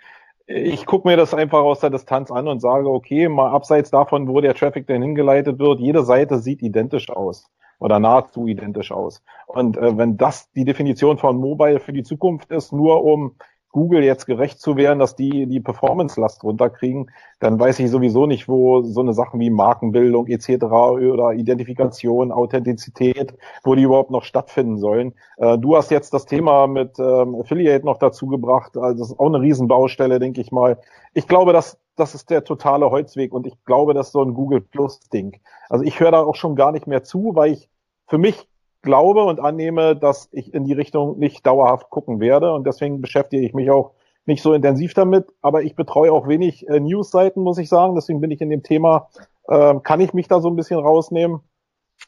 Ich 0.47 0.87
gucke 0.87 1.09
mir 1.09 1.17
das 1.17 1.35
einfach 1.35 1.61
aus 1.61 1.81
der 1.81 1.91
Distanz 1.91 2.31
an 2.31 2.49
und 2.49 2.61
sage, 2.61 2.89
okay, 2.89 3.29
mal 3.29 3.51
abseits 3.51 3.91
davon, 3.91 4.29
wo 4.29 4.41
der 4.41 4.55
Traffic 4.55 4.87
denn 4.87 5.03
hingeleitet 5.03 5.59
wird, 5.59 5.81
jede 5.81 6.05
Seite 6.05 6.39
sieht 6.39 6.63
identisch 6.63 7.11
aus 7.11 7.51
oder 7.79 7.99
nahezu 7.99 8.47
identisch 8.47 8.93
aus. 8.93 9.23
Und 9.47 9.77
äh, 9.77 9.99
wenn 9.99 10.17
das 10.17 10.51
die 10.53 10.65
Definition 10.65 11.19
von 11.19 11.37
Mobile 11.37 11.81
für 11.81 11.93
die 11.93 12.05
Zukunft 12.05 12.51
ist, 12.51 12.73
nur 12.73 13.05
um 13.05 13.37
Google 13.77 14.03
jetzt 14.03 14.25
gerecht 14.25 14.59
zu 14.59 14.79
werden, 14.79 14.99
dass 14.99 15.17
die 15.17 15.47
die 15.47 15.61
Performance-Last 15.61 16.43
runterkriegen, 16.43 17.11
dann 17.41 17.61
weiß 17.61 17.79
ich 17.81 17.91
sowieso 17.91 18.25
nicht, 18.25 18.49
wo 18.49 18.81
so 18.81 19.01
eine 19.01 19.13
Sachen 19.13 19.39
wie 19.39 19.51
Markenbildung 19.51 20.29
etc. 20.29 20.65
oder 20.65 21.35
Identifikation, 21.35 22.33
Authentizität, 22.33 23.35
wo 23.65 23.75
die 23.75 23.83
überhaupt 23.83 24.11
noch 24.11 24.25
stattfinden 24.25 24.79
sollen. 24.79 25.13
Äh, 25.37 25.59
du 25.59 25.77
hast 25.77 25.91
jetzt 25.91 26.15
das 26.15 26.25
Thema 26.25 26.67
mit 26.67 26.99
ähm, 26.99 27.35
Affiliate 27.35 27.85
noch 27.85 27.99
dazu 27.99 28.29
gebracht. 28.29 28.79
Also 28.79 28.99
das 28.99 29.11
ist 29.11 29.21
auch 29.21 29.27
eine 29.27 29.43
Riesenbaustelle, 29.43 30.19
denke 30.21 30.41
ich 30.41 30.51
mal. 30.51 30.79
Ich 31.13 31.29
glaube, 31.29 31.53
dass 31.53 31.79
das 31.97 32.15
ist 32.15 32.31
der 32.31 32.45
totale 32.45 32.91
Holzweg 32.91 33.35
und 33.35 33.47
ich 33.47 33.63
glaube, 33.67 33.93
das 33.93 34.07
ist 34.07 34.13
so 34.13 34.23
ein 34.23 34.33
Google 34.33 34.63
Plus 34.63 35.01
Ding. 35.11 35.39
Also 35.69 35.85
ich 35.85 36.01
höre 36.01 36.13
da 36.13 36.23
auch 36.23 36.37
schon 36.37 36.57
gar 36.57 36.73
nicht 36.73 36.87
mehr 36.87 37.05
zu, 37.05 37.33
weil 37.35 37.53
ich 37.53 37.69
für 38.07 38.17
mich 38.17 38.49
glaube 38.87 39.25
und 39.25 39.41
annehme, 39.41 39.95
dass 39.95 40.31
ich 40.33 40.55
in 40.55 40.65
die 40.65 40.73
Richtung 40.73 41.19
nicht 41.19 41.47
dauerhaft 41.47 41.91
gucken 41.91 42.21
werde. 42.21 42.55
Und 42.55 42.67
deswegen 42.67 43.03
beschäftige 43.03 43.45
ich 43.45 43.53
mich 43.53 43.71
auch 43.71 43.93
nicht 44.25 44.43
so 44.43 44.55
intensiv 44.55 44.95
damit, 44.95 45.27
aber 45.43 45.63
ich 45.63 45.77
betreue 45.77 46.13
auch 46.13 46.27
wenig 46.27 46.67
äh, 46.69 46.81
News-Seiten, 46.81 47.43
muss 47.43 47.59
ich 47.59 47.69
sagen, 47.69 47.95
deswegen 47.95 48.21
bin 48.21 48.31
ich 48.31 48.41
in 48.41 48.51
dem 48.51 48.63
Thema, 48.63 49.09
äh, 49.49 49.75
kann 49.83 50.01
ich 50.01 50.15
mich 50.15 50.27
da 50.27 50.41
so 50.41 50.49
ein 50.49 50.57
bisschen 50.57 50.81
rausnehmen, 50.81 51.41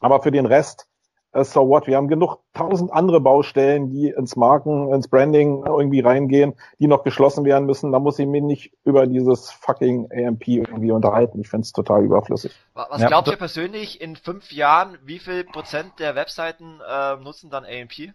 aber 0.01 0.21
für 0.21 0.31
den 0.31 0.45
Rest 0.45 0.88
so 1.33 1.67
what, 1.67 1.87
wir 1.87 1.95
haben 1.95 2.07
genug 2.07 2.39
tausend 2.53 2.91
andere 2.91 3.21
Baustellen, 3.21 3.89
die 3.91 4.09
ins 4.09 4.35
Marken, 4.35 4.91
ins 4.91 5.07
Branding 5.07 5.63
irgendwie 5.65 5.99
reingehen, 5.99 6.55
die 6.79 6.87
noch 6.87 7.03
geschlossen 7.03 7.45
werden 7.45 7.65
müssen. 7.65 7.91
Da 7.91 7.99
muss 7.99 8.17
ich 8.17 8.27
mich 8.27 8.41
nicht 8.41 8.73
über 8.83 9.05
dieses 9.05 9.51
fucking 9.51 10.09
AMP 10.11 10.47
irgendwie 10.47 10.91
unterhalten. 10.91 11.39
Ich 11.39 11.49
finde 11.49 11.65
es 11.65 11.71
total 11.71 12.03
überflüssig. 12.03 12.51
Was 12.73 13.01
ja. 13.01 13.07
glaubt 13.07 13.27
ihr 13.27 13.37
persönlich 13.37 14.01
in 14.01 14.15
fünf 14.15 14.51
Jahren, 14.51 14.97
wie 15.03 15.19
viel 15.19 15.43
Prozent 15.43 15.93
der 15.99 16.15
Webseiten 16.15 16.79
äh, 16.87 17.17
nutzen 17.17 17.49
dann 17.51 17.63
AMP? 17.63 18.13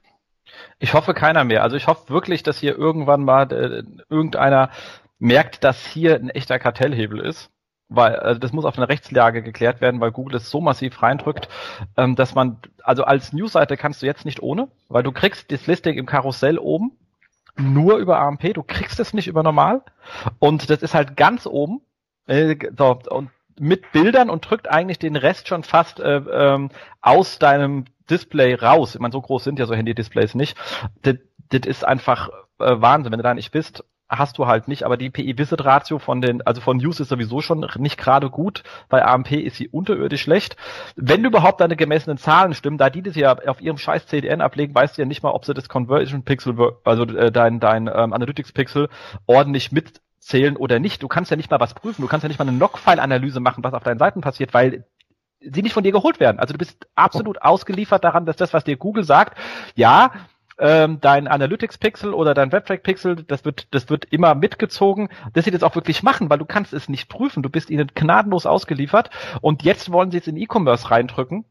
Ich 0.78 0.92
hoffe 0.92 1.14
keiner 1.14 1.44
mehr. 1.44 1.62
Also 1.62 1.76
ich 1.76 1.86
hoffe 1.86 2.12
wirklich, 2.12 2.42
dass 2.42 2.58
hier 2.58 2.76
irgendwann 2.76 3.24
mal 3.24 3.50
äh, 3.52 3.82
irgendeiner 4.08 4.70
merkt, 5.18 5.62
dass 5.62 5.86
hier 5.86 6.16
ein 6.16 6.30
echter 6.30 6.58
Kartellhebel 6.58 7.20
ist 7.20 7.50
weil 7.88 8.16
also 8.16 8.40
das 8.40 8.52
muss 8.52 8.64
auf 8.64 8.76
eine 8.76 8.88
Rechtslage 8.88 9.42
geklärt 9.42 9.80
werden, 9.80 10.00
weil 10.00 10.10
Google 10.10 10.36
es 10.36 10.50
so 10.50 10.60
massiv 10.60 11.02
reindrückt, 11.02 11.48
ähm, 11.96 12.16
dass 12.16 12.34
man, 12.34 12.58
also 12.82 13.04
als 13.04 13.32
Newsseite 13.32 13.76
kannst 13.76 14.02
du 14.02 14.06
jetzt 14.06 14.24
nicht 14.24 14.42
ohne, 14.42 14.68
weil 14.88 15.02
du 15.02 15.12
kriegst 15.12 15.52
das 15.52 15.66
Listing 15.66 15.96
im 15.96 16.06
Karussell 16.06 16.58
oben 16.58 16.92
nur 17.56 17.98
über 17.98 18.18
AMP, 18.18 18.54
du 18.54 18.62
kriegst 18.62 18.98
es 18.98 19.14
nicht 19.14 19.28
über 19.28 19.42
normal 19.42 19.82
und 20.38 20.70
das 20.70 20.82
ist 20.82 20.94
halt 20.94 21.16
ganz 21.16 21.46
oben 21.46 21.82
äh, 22.26 22.56
so, 22.76 22.98
und 23.10 23.30
mit 23.58 23.92
Bildern 23.92 24.30
und 24.30 24.48
drückt 24.48 24.68
eigentlich 24.68 24.98
den 24.98 25.16
Rest 25.16 25.46
schon 25.46 25.62
fast 25.62 26.00
äh, 26.00 26.16
ähm, 26.16 26.70
aus 27.00 27.38
deinem 27.38 27.84
Display 28.10 28.54
raus. 28.54 28.94
Ich 28.94 29.00
meine, 29.00 29.12
so 29.12 29.20
groß 29.20 29.44
sind 29.44 29.58
ja 29.58 29.66
so 29.66 29.74
Handy-Displays 29.74 30.34
nicht. 30.34 30.56
Das, 31.02 31.16
das 31.50 31.60
ist 31.64 31.84
einfach 31.84 32.30
äh, 32.58 32.80
Wahnsinn, 32.80 33.12
wenn 33.12 33.18
du 33.18 33.22
da 33.22 33.34
nicht 33.34 33.52
bist 33.52 33.84
hast 34.08 34.38
du 34.38 34.46
halt 34.46 34.68
nicht, 34.68 34.84
aber 34.84 34.96
die 34.96 35.10
PI-Visit-Ratio 35.10 35.98
von 35.98 36.20
den, 36.20 36.42
also 36.42 36.60
von 36.60 36.76
News 36.76 37.00
ist 37.00 37.08
sowieso 37.08 37.40
schon 37.40 37.66
nicht 37.78 37.98
gerade 37.98 38.30
gut. 38.30 38.62
Bei 38.88 39.04
AMP 39.04 39.32
ist 39.32 39.56
sie 39.56 39.68
unterirdisch 39.68 40.22
schlecht. 40.22 40.56
Wenn 40.96 41.24
überhaupt 41.24 41.60
deine 41.60 41.76
gemessenen 41.76 42.18
Zahlen 42.18 42.54
stimmen, 42.54 42.78
da 42.78 42.90
die 42.90 43.02
das 43.02 43.16
ja 43.16 43.36
auf 43.46 43.60
ihrem 43.60 43.78
scheiß 43.78 44.06
CDN 44.06 44.40
ablegen, 44.40 44.74
weißt 44.74 44.96
du 44.96 45.02
ja 45.02 45.06
nicht 45.06 45.22
mal, 45.22 45.30
ob 45.30 45.44
sie 45.44 45.54
das 45.54 45.68
Conversion 45.68 46.22
Pixel, 46.24 46.54
also 46.84 47.04
äh, 47.04 47.32
dein, 47.32 47.60
dein 47.60 47.86
ähm, 47.86 48.12
Analytics 48.12 48.52
Pixel 48.52 48.88
ordentlich 49.26 49.72
mitzählen 49.72 50.56
oder 50.56 50.78
nicht. 50.78 51.02
Du 51.02 51.08
kannst 51.08 51.30
ja 51.30 51.36
nicht 51.36 51.50
mal 51.50 51.60
was 51.60 51.74
prüfen. 51.74 52.02
Du 52.02 52.08
kannst 52.08 52.22
ja 52.22 52.28
nicht 52.28 52.38
mal 52.38 52.46
eine 52.46 52.58
Logfile-Analyse 52.58 53.40
machen, 53.40 53.64
was 53.64 53.74
auf 53.74 53.82
deinen 53.82 53.98
Seiten 53.98 54.20
passiert, 54.20 54.52
weil 54.54 54.84
sie 55.40 55.62
nicht 55.62 55.74
von 55.74 55.84
dir 55.84 55.92
geholt 55.92 56.20
werden. 56.20 56.38
Also 56.38 56.52
du 56.52 56.58
bist 56.58 56.86
absolut 56.94 57.42
ausgeliefert 57.42 58.04
daran, 58.04 58.26
dass 58.26 58.36
das, 58.36 58.52
was 58.52 58.64
dir 58.64 58.76
Google 58.76 59.04
sagt, 59.04 59.38
ja, 59.74 60.12
ähm, 60.58 61.00
dein 61.00 61.28
Analytics-Pixel 61.28 62.14
oder 62.14 62.34
dein 62.34 62.52
WebTrack-Pixel, 62.52 63.24
das 63.24 63.44
wird, 63.44 63.68
das 63.72 63.90
wird 63.90 64.06
immer 64.06 64.34
mitgezogen, 64.34 65.08
dass 65.32 65.44
sie 65.44 65.50
das 65.50 65.62
auch 65.62 65.74
wirklich 65.74 66.02
machen, 66.02 66.30
weil 66.30 66.38
du 66.38 66.44
kannst 66.44 66.72
es 66.72 66.88
nicht 66.88 67.08
prüfen, 67.08 67.42
du 67.42 67.50
bist 67.50 67.70
ihnen 67.70 67.90
gnadenlos 67.94 68.46
ausgeliefert. 68.46 69.10
Und 69.40 69.62
jetzt 69.62 69.90
wollen 69.90 70.10
sie 70.10 70.18
es 70.18 70.26
in 70.26 70.36
E-Commerce 70.36 70.90
reindrücken. 70.90 71.44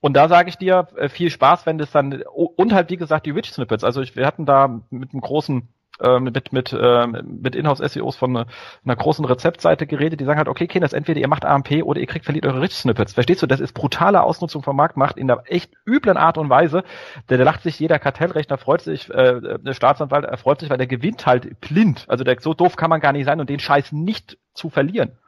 Und 0.00 0.14
da 0.14 0.28
sage 0.28 0.50
ich 0.50 0.56
dir, 0.56 0.88
äh, 0.96 1.08
viel 1.08 1.30
Spaß, 1.30 1.66
wenn 1.66 1.78
das 1.78 1.90
dann, 1.90 2.22
und 2.22 2.72
halt 2.72 2.90
wie 2.90 2.96
gesagt 2.96 3.26
die 3.26 3.30
Rich-Snippets, 3.30 3.82
also 3.82 4.02
ich, 4.02 4.14
wir 4.14 4.26
hatten 4.26 4.46
da 4.46 4.82
mit 4.90 5.12
einem 5.12 5.20
großen 5.20 5.68
äh, 6.00 6.18
mit 6.18 6.52
mit 6.52 6.72
äh, 6.72 7.06
mit 7.06 7.54
Inhouse-SEOs 7.54 8.16
von 8.16 8.36
einer, 8.36 8.46
einer 8.84 8.96
großen 8.96 9.24
Rezeptseite 9.24 9.86
geredet, 9.86 10.20
die 10.20 10.24
sagen 10.24 10.38
halt, 10.38 10.48
okay, 10.48 10.66
Kinders, 10.66 10.92
entweder 10.92 11.20
ihr 11.20 11.28
macht 11.28 11.44
AMP 11.44 11.82
oder 11.82 12.00
ihr 12.00 12.06
kriegt 12.06 12.24
verliert 12.24 12.46
eure 12.46 12.60
Rich-Snippets. 12.60 13.14
Verstehst 13.14 13.42
du? 13.42 13.46
Das 13.46 13.60
ist 13.60 13.72
brutale 13.72 14.22
Ausnutzung 14.22 14.62
von 14.62 14.76
Marktmacht 14.76 15.16
in 15.16 15.30
einer 15.30 15.42
echt 15.46 15.72
üblen 15.86 16.16
Art 16.16 16.38
und 16.38 16.50
Weise. 16.50 16.84
Der, 17.28 17.36
der 17.36 17.46
lacht 17.46 17.62
sich 17.62 17.78
jeder 17.78 17.98
Kartellrechner, 17.98 18.58
freut 18.58 18.82
sich, 18.82 19.10
äh, 19.10 19.58
der 19.58 19.74
Staatsanwalt 19.74 20.24
erfreut 20.24 20.60
sich, 20.60 20.70
weil 20.70 20.78
der 20.78 20.86
gewinnt 20.86 21.26
halt 21.26 21.60
blind. 21.60 22.04
Also 22.08 22.24
der, 22.24 22.40
so 22.40 22.54
doof 22.54 22.76
kann 22.76 22.90
man 22.90 23.00
gar 23.00 23.12
nicht 23.12 23.24
sein 23.24 23.40
und 23.40 23.50
den 23.50 23.60
Scheiß 23.60 23.92
nicht 23.92 24.38
zu 24.54 24.70
verlieren. 24.70 25.18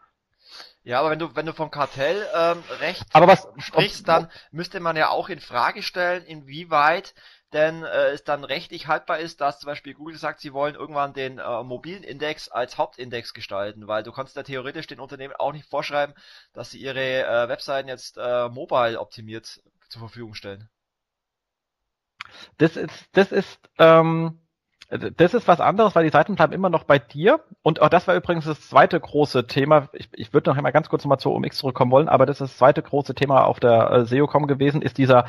Ja, 0.89 1.01
aber 1.01 1.11
wenn 1.11 1.19
du 1.19 1.37
wenn 1.37 1.45
du 1.45 1.53
vom 1.53 1.71
Kartellrecht 1.71 3.03
ähm, 3.03 3.11
aber 3.13 3.29
was, 3.29 3.47
sprichst, 3.59 4.09
dann 4.09 4.31
müsste 4.53 4.81
man 4.81 4.97
ja 4.97 5.11
auch 5.11 5.29
in 5.29 5.39
Frage 5.39 5.83
stellen, 5.83 6.25
inwieweit 6.25 7.15
denn 7.53 7.83
äh, 7.83 8.11
es 8.11 8.25
dann 8.25 8.45
rechtlich 8.45 8.87
haltbar 8.89 9.19
ist, 9.19 9.41
dass 9.41 9.61
zum 9.61 9.69
Beispiel 9.69 9.95
Google 9.95 10.17
sagt, 10.17 10.41
sie 10.41 10.53
wollen 10.53 10.75
irgendwann 10.75 11.15
den 11.15 11.39
äh, 11.39 11.63
mobilen 11.63 12.03
Index 12.03 12.49
als 12.49 12.77
Hauptindex 12.77 13.33
gestalten, 13.33 13.89
weil 13.89 14.03
du 14.03 14.13
kannst 14.13 14.37
da 14.37 14.43
theoretisch 14.43 14.87
den 14.87 15.01
Unternehmen 15.01 15.35
auch 15.35 15.53
nicht 15.53 15.69
vorschreiben, 15.69 16.15
dass 16.53 16.71
sie 16.71 16.79
ihre 16.79 17.25
äh, 17.25 17.49
Webseiten 17.49 17.89
jetzt 17.89 18.19
äh, 18.19 18.49
mobile 18.49 19.01
optimiert 19.01 19.61
zur 19.89 20.01
Verfügung 20.01 20.35
stellen. 20.35 20.69
Das 22.59 22.77
ist, 22.77 23.09
das 23.13 23.33
ist, 23.33 23.59
ähm, 23.79 24.41
das 24.91 25.35
ist 25.35 25.47
was 25.47 25.61
anderes, 25.61 25.95
weil 25.95 26.05
die 26.05 26.11
Seiten 26.11 26.35
bleiben 26.35 26.53
immer 26.53 26.71
noch 26.71 26.85
bei 26.85 26.99
dir. 26.99 27.45
Und 27.63 27.81
auch 27.81 27.89
das 27.89 28.09
war 28.09 28.15
übrigens 28.15 28.47
das 28.47 28.69
zweite 28.69 28.99
große 28.99 29.47
Thema. 29.47 29.89
Ich, 29.93 30.09
ich 30.13 30.33
würde 30.33 30.51
noch 30.51 30.57
einmal 30.57 30.73
ganz 30.73 30.89
kurz 30.89 31.05
nochmal 31.05 31.19
zur 31.19 31.33
OMX 31.33 31.59
zurückkommen 31.59 31.91
wollen, 31.93 32.09
aber 32.09 32.27
das 32.27 32.41
ist 32.41 32.53
das 32.53 32.59
zweite 32.59 32.83
große 32.83 33.15
Thema 33.15 33.45
auf 33.45 33.61
der 33.61 33.91
äh, 33.91 34.05
SEOCom 34.07 34.47
gewesen, 34.47 34.83
ist 34.83 34.99
dieser 34.99 35.27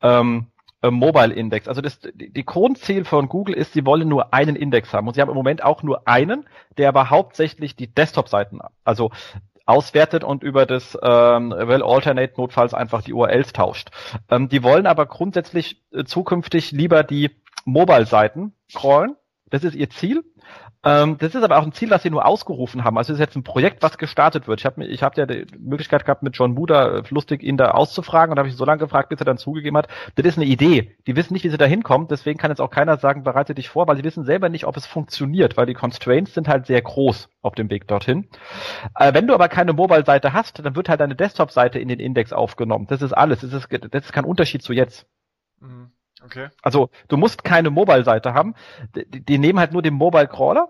ähm, 0.00 0.46
äh, 0.82 0.90
Mobile 0.90 1.32
Index. 1.32 1.68
Also 1.68 1.80
das, 1.80 2.00
die 2.14 2.44
Grundziel 2.44 3.04
von 3.04 3.28
Google 3.28 3.54
ist, 3.54 3.72
sie 3.72 3.86
wollen 3.86 4.08
nur 4.08 4.34
einen 4.34 4.56
Index 4.56 4.92
haben. 4.92 5.08
Und 5.08 5.14
sie 5.14 5.20
haben 5.20 5.30
im 5.30 5.36
Moment 5.36 5.62
auch 5.62 5.82
nur 5.82 6.06
einen, 6.06 6.46
der 6.76 6.88
aber 6.88 7.10
hauptsächlich 7.10 7.76
die 7.76 7.92
Desktop-Seiten, 7.92 8.60
also 8.84 9.10
auswertet 9.64 10.24
und 10.24 10.42
über 10.42 10.66
das 10.66 10.98
ähm, 11.00 11.50
Well 11.50 11.82
Alternate 11.82 12.34
notfalls 12.36 12.74
einfach 12.74 13.02
die 13.02 13.12
URLs 13.12 13.52
tauscht. 13.52 13.90
Ähm, 14.28 14.48
die 14.48 14.62
wollen 14.62 14.86
aber 14.86 15.06
grundsätzlich 15.06 15.82
äh, 15.92 16.04
zukünftig 16.04 16.72
lieber 16.72 17.04
die 17.04 17.30
Mobile-Seiten 17.64 18.54
crawlen. 18.74 19.16
Das 19.52 19.64
ist 19.64 19.74
ihr 19.74 19.90
Ziel. 19.90 20.24
Ähm, 20.82 21.18
das 21.18 21.34
ist 21.34 21.44
aber 21.44 21.58
auch 21.58 21.62
ein 21.62 21.72
Ziel, 21.72 21.90
was 21.90 22.02
sie 22.02 22.08
nur 22.08 22.24
ausgerufen 22.24 22.84
haben. 22.84 22.96
Also 22.96 23.12
es 23.12 23.18
ist 23.18 23.20
jetzt 23.20 23.36
ein 23.36 23.44
Projekt, 23.44 23.82
was 23.82 23.98
gestartet 23.98 24.48
wird. 24.48 24.60
Ich 24.60 24.66
habe 24.66 24.82
ich 24.86 25.02
hab 25.02 25.16
ja 25.18 25.26
die 25.26 25.44
Möglichkeit 25.58 26.06
gehabt, 26.06 26.22
mit 26.22 26.34
John 26.34 26.54
Buda 26.54 26.98
äh, 26.98 27.02
lustig 27.10 27.42
ihn 27.42 27.58
da 27.58 27.72
auszufragen 27.72 28.32
und 28.32 28.38
habe 28.38 28.48
ich 28.48 28.56
so 28.56 28.64
lange 28.64 28.78
gefragt, 28.78 29.10
bis 29.10 29.20
er 29.20 29.26
dann 29.26 29.36
zugegeben 29.36 29.76
hat, 29.76 29.88
das 30.14 30.24
ist 30.24 30.38
eine 30.38 30.46
Idee. 30.46 30.96
Die 31.06 31.16
wissen 31.16 31.34
nicht, 31.34 31.44
wie 31.44 31.50
sie 31.50 31.58
da 31.58 31.66
hinkommen, 31.66 32.08
deswegen 32.08 32.38
kann 32.38 32.50
jetzt 32.50 32.62
auch 32.62 32.70
keiner 32.70 32.96
sagen, 32.96 33.24
bereite 33.24 33.54
dich 33.54 33.68
vor, 33.68 33.86
weil 33.86 33.96
sie 33.96 34.04
wissen 34.04 34.24
selber 34.24 34.48
nicht, 34.48 34.64
ob 34.64 34.74
es 34.78 34.86
funktioniert, 34.86 35.58
weil 35.58 35.66
die 35.66 35.74
Constraints 35.74 36.32
sind 36.32 36.48
halt 36.48 36.66
sehr 36.66 36.80
groß 36.80 37.28
auf 37.42 37.54
dem 37.54 37.68
Weg 37.68 37.86
dorthin. 37.86 38.28
Äh, 38.98 39.12
wenn 39.12 39.26
du 39.26 39.34
aber 39.34 39.50
keine 39.50 39.74
Mobile-Seite 39.74 40.32
hast, 40.32 40.64
dann 40.64 40.76
wird 40.76 40.88
halt 40.88 41.00
deine 41.00 41.14
Desktop-Seite 41.14 41.78
in 41.78 41.88
den 41.88 42.00
Index 42.00 42.32
aufgenommen. 42.32 42.86
Das 42.88 43.02
ist 43.02 43.12
alles. 43.12 43.42
Das 43.42 43.52
ist, 43.52 43.68
das 43.70 44.04
ist 44.06 44.12
kein 44.14 44.24
Unterschied 44.24 44.62
zu 44.62 44.72
jetzt. 44.72 45.06
Mhm. 45.60 45.92
Okay. 46.24 46.48
Also 46.62 46.90
du 47.08 47.16
musst 47.16 47.44
keine 47.44 47.70
Mobile-Seite 47.70 48.34
haben. 48.34 48.54
Die, 48.94 49.24
die, 49.24 49.38
nehmen 49.38 49.58
halt 49.58 49.72
nur 49.72 49.82
den 49.82 49.94
Mobile-Crawler 49.94 50.68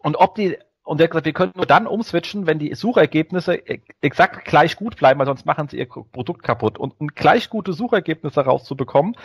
und 0.00 0.16
ob 0.16 0.34
die 0.34 0.58
und 0.84 0.98
der 0.98 1.04
hat 1.04 1.12
gesagt, 1.12 1.26
wir 1.26 1.32
können 1.32 1.52
nur 1.54 1.66
dann 1.66 1.86
umswitchen, 1.86 2.46
wenn 2.46 2.58
die 2.58 2.74
Suchergebnisse 2.74 3.54
e, 3.54 3.82
exakt 4.00 4.44
gleich 4.44 4.76
gut 4.76 4.96
bleiben, 4.96 5.20
weil 5.20 5.26
sonst 5.26 5.46
machen 5.46 5.68
sie 5.68 5.78
ihr 5.78 5.88
Produkt 5.88 6.42
kaputt. 6.42 6.76
Und 6.76 6.98
um 6.98 7.06
gleich 7.06 7.50
gute 7.50 7.72
Suchergebnisse 7.72 8.40
rauszubekommen, 8.40 9.16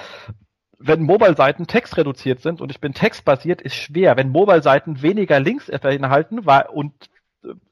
wenn 0.80 1.02
Mobile-Seiten 1.02 1.66
textreduziert 1.66 2.42
sind 2.42 2.62
und 2.62 2.70
ich 2.70 2.80
bin 2.80 2.94
textbasiert, 2.94 3.62
ist 3.62 3.76
schwer. 3.76 4.16
Wenn 4.18 4.30
Mobile-Seiten 4.30 5.02
weniger 5.02 5.40
Links 5.40 5.70
enthalten 5.70 6.40
und 6.70 6.94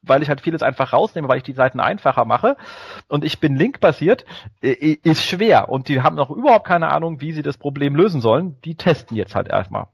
weil 0.01 0.21
ich 0.21 0.29
halt 0.29 0.41
vieles 0.41 0.61
einfach 0.61 0.93
rausnehme, 0.93 1.27
weil 1.27 1.37
ich 1.37 1.43
die 1.43 1.53
Seiten 1.53 1.79
einfacher 1.79 2.25
mache 2.25 2.57
und 3.07 3.23
ich 3.23 3.39
bin 3.39 3.55
linkbasiert, 3.55 4.25
ist 4.61 5.23
schwer 5.23 5.69
und 5.69 5.87
die 5.87 6.01
haben 6.01 6.15
noch 6.15 6.29
überhaupt 6.29 6.67
keine 6.67 6.89
Ahnung, 6.89 7.21
wie 7.21 7.33
sie 7.33 7.41
das 7.41 7.57
Problem 7.57 7.95
lösen 7.95 8.21
sollen. 8.21 8.59
Die 8.61 8.75
testen 8.75 9.17
jetzt 9.17 9.35
halt 9.35 9.47
erstmal. 9.47 9.87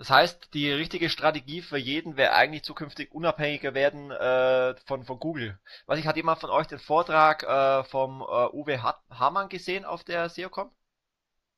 Das 0.00 0.08
heißt, 0.08 0.54
die 0.54 0.72
richtige 0.72 1.10
Strategie 1.10 1.60
für 1.60 1.76
jeden 1.76 2.16
wäre 2.16 2.32
eigentlich 2.32 2.62
zukünftig 2.62 3.12
unabhängiger 3.12 3.74
werden 3.74 4.10
äh, 4.10 4.74
von, 4.86 5.04
von 5.04 5.18
Google. 5.18 5.58
Was 5.84 5.98
ich, 5.98 6.06
hat 6.06 6.16
jemand 6.16 6.40
von 6.40 6.48
euch 6.48 6.66
den 6.66 6.78
Vortrag 6.78 7.42
äh, 7.42 7.84
vom 7.84 8.22
äh, 8.22 8.48
Uwe 8.50 8.82
Hamann 9.10 9.50
gesehen 9.50 9.84
auf 9.84 10.02
der 10.02 10.30
SEOCom? 10.30 10.70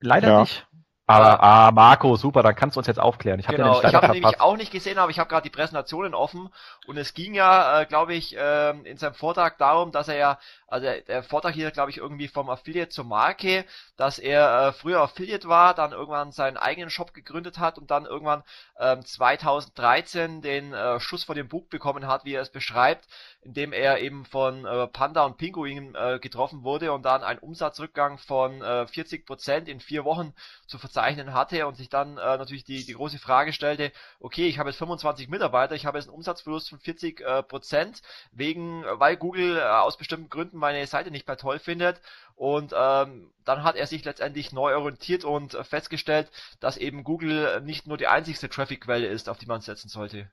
Leider 0.00 0.28
ja. 0.28 0.40
nicht. 0.40 0.66
Aber 1.06 1.42
ah, 1.42 1.72
Marco, 1.72 2.14
super, 2.14 2.44
dann 2.44 2.54
kannst 2.54 2.76
du 2.76 2.80
uns 2.80 2.86
jetzt 2.86 3.00
aufklären. 3.00 3.40
Ich 3.40 3.48
habe 3.48 3.56
genau, 3.56 3.82
ich 3.82 3.92
habe 3.92 4.08
nämlich 4.12 4.40
auch 4.40 4.56
nicht 4.56 4.70
gesehen, 4.70 4.98
aber 4.98 5.10
ich 5.10 5.18
habe 5.18 5.28
gerade 5.28 5.42
die 5.42 5.50
Präsentationen 5.50 6.14
offen 6.14 6.48
und 6.86 6.96
es 6.96 7.12
ging 7.12 7.34
ja, 7.34 7.80
äh, 7.80 7.86
glaube 7.86 8.14
ich, 8.14 8.36
äh, 8.36 8.70
in 8.70 8.96
seinem 8.98 9.14
Vortrag 9.14 9.58
darum, 9.58 9.90
dass 9.90 10.06
er 10.06 10.16
ja, 10.16 10.38
also 10.68 10.86
der 10.86 11.24
Vortrag 11.24 11.54
hier, 11.54 11.72
glaube 11.72 11.90
ich, 11.90 11.96
irgendwie 11.96 12.28
vom 12.28 12.48
Affiliate 12.48 12.90
zur 12.90 13.04
Marke, 13.04 13.64
dass 13.96 14.20
er 14.20 14.68
äh, 14.68 14.72
früher 14.72 15.00
Affiliate 15.00 15.48
war, 15.48 15.74
dann 15.74 15.90
irgendwann 15.90 16.30
seinen 16.30 16.56
eigenen 16.56 16.88
Shop 16.88 17.12
gegründet 17.12 17.58
hat 17.58 17.78
und 17.78 17.90
dann 17.90 18.06
irgendwann 18.06 18.44
ähm, 18.78 19.04
2013 19.04 20.40
den 20.40 20.72
äh, 20.72 21.00
Schuss 21.00 21.24
vor 21.24 21.34
dem 21.34 21.48
Bug 21.48 21.68
bekommen 21.68 22.06
hat, 22.06 22.24
wie 22.24 22.34
er 22.34 22.42
es 22.42 22.50
beschreibt, 22.50 23.08
indem 23.40 23.72
er 23.72 23.98
eben 23.98 24.24
von 24.24 24.64
äh, 24.64 24.86
Panda 24.86 25.24
und 25.24 25.36
Pinguin 25.36 25.96
äh, 25.96 26.20
getroffen 26.20 26.62
wurde 26.62 26.92
und 26.92 27.02
dann 27.02 27.24
einen 27.24 27.40
Umsatzrückgang 27.40 28.18
von 28.18 28.62
äh, 28.62 28.86
40 28.86 29.26
Prozent 29.26 29.68
in 29.68 29.80
vier 29.80 30.04
Wochen 30.04 30.32
zu 30.68 30.78
verzeichnen 30.78 30.91
hatte 30.96 31.66
und 31.66 31.76
sich 31.76 31.88
dann 31.88 32.18
äh, 32.18 32.36
natürlich 32.36 32.64
die, 32.64 32.84
die 32.84 32.92
große 32.94 33.18
Frage 33.18 33.52
stellte, 33.52 33.92
okay, 34.20 34.46
ich 34.46 34.58
habe 34.58 34.70
jetzt 34.70 34.78
25 34.78 35.28
Mitarbeiter, 35.28 35.74
ich 35.74 35.86
habe 35.86 35.98
jetzt 35.98 36.08
einen 36.08 36.16
Umsatzverlust 36.16 36.70
von 36.70 36.78
40 36.78 37.20
äh, 37.20 37.42
Prozent, 37.42 38.02
wegen, 38.32 38.84
weil 38.84 39.16
Google 39.16 39.58
äh, 39.58 39.62
aus 39.62 39.96
bestimmten 39.96 40.28
Gründen 40.28 40.56
meine 40.56 40.86
Seite 40.86 41.10
nicht 41.10 41.26
mehr 41.26 41.36
toll 41.36 41.58
findet 41.58 42.00
und 42.34 42.74
ähm, 42.76 43.32
dann 43.44 43.64
hat 43.64 43.76
er 43.76 43.86
sich 43.86 44.04
letztendlich 44.04 44.52
neu 44.52 44.74
orientiert 44.76 45.24
und 45.24 45.52
festgestellt, 45.62 46.30
dass 46.60 46.76
eben 46.76 47.04
Google 47.04 47.60
nicht 47.62 47.86
nur 47.86 47.96
die 47.96 48.06
einzigste 48.06 48.48
Traffic-Quelle 48.48 49.06
ist, 49.06 49.28
auf 49.28 49.38
die 49.38 49.46
man 49.46 49.60
setzen 49.60 49.88
sollte. 49.88 50.30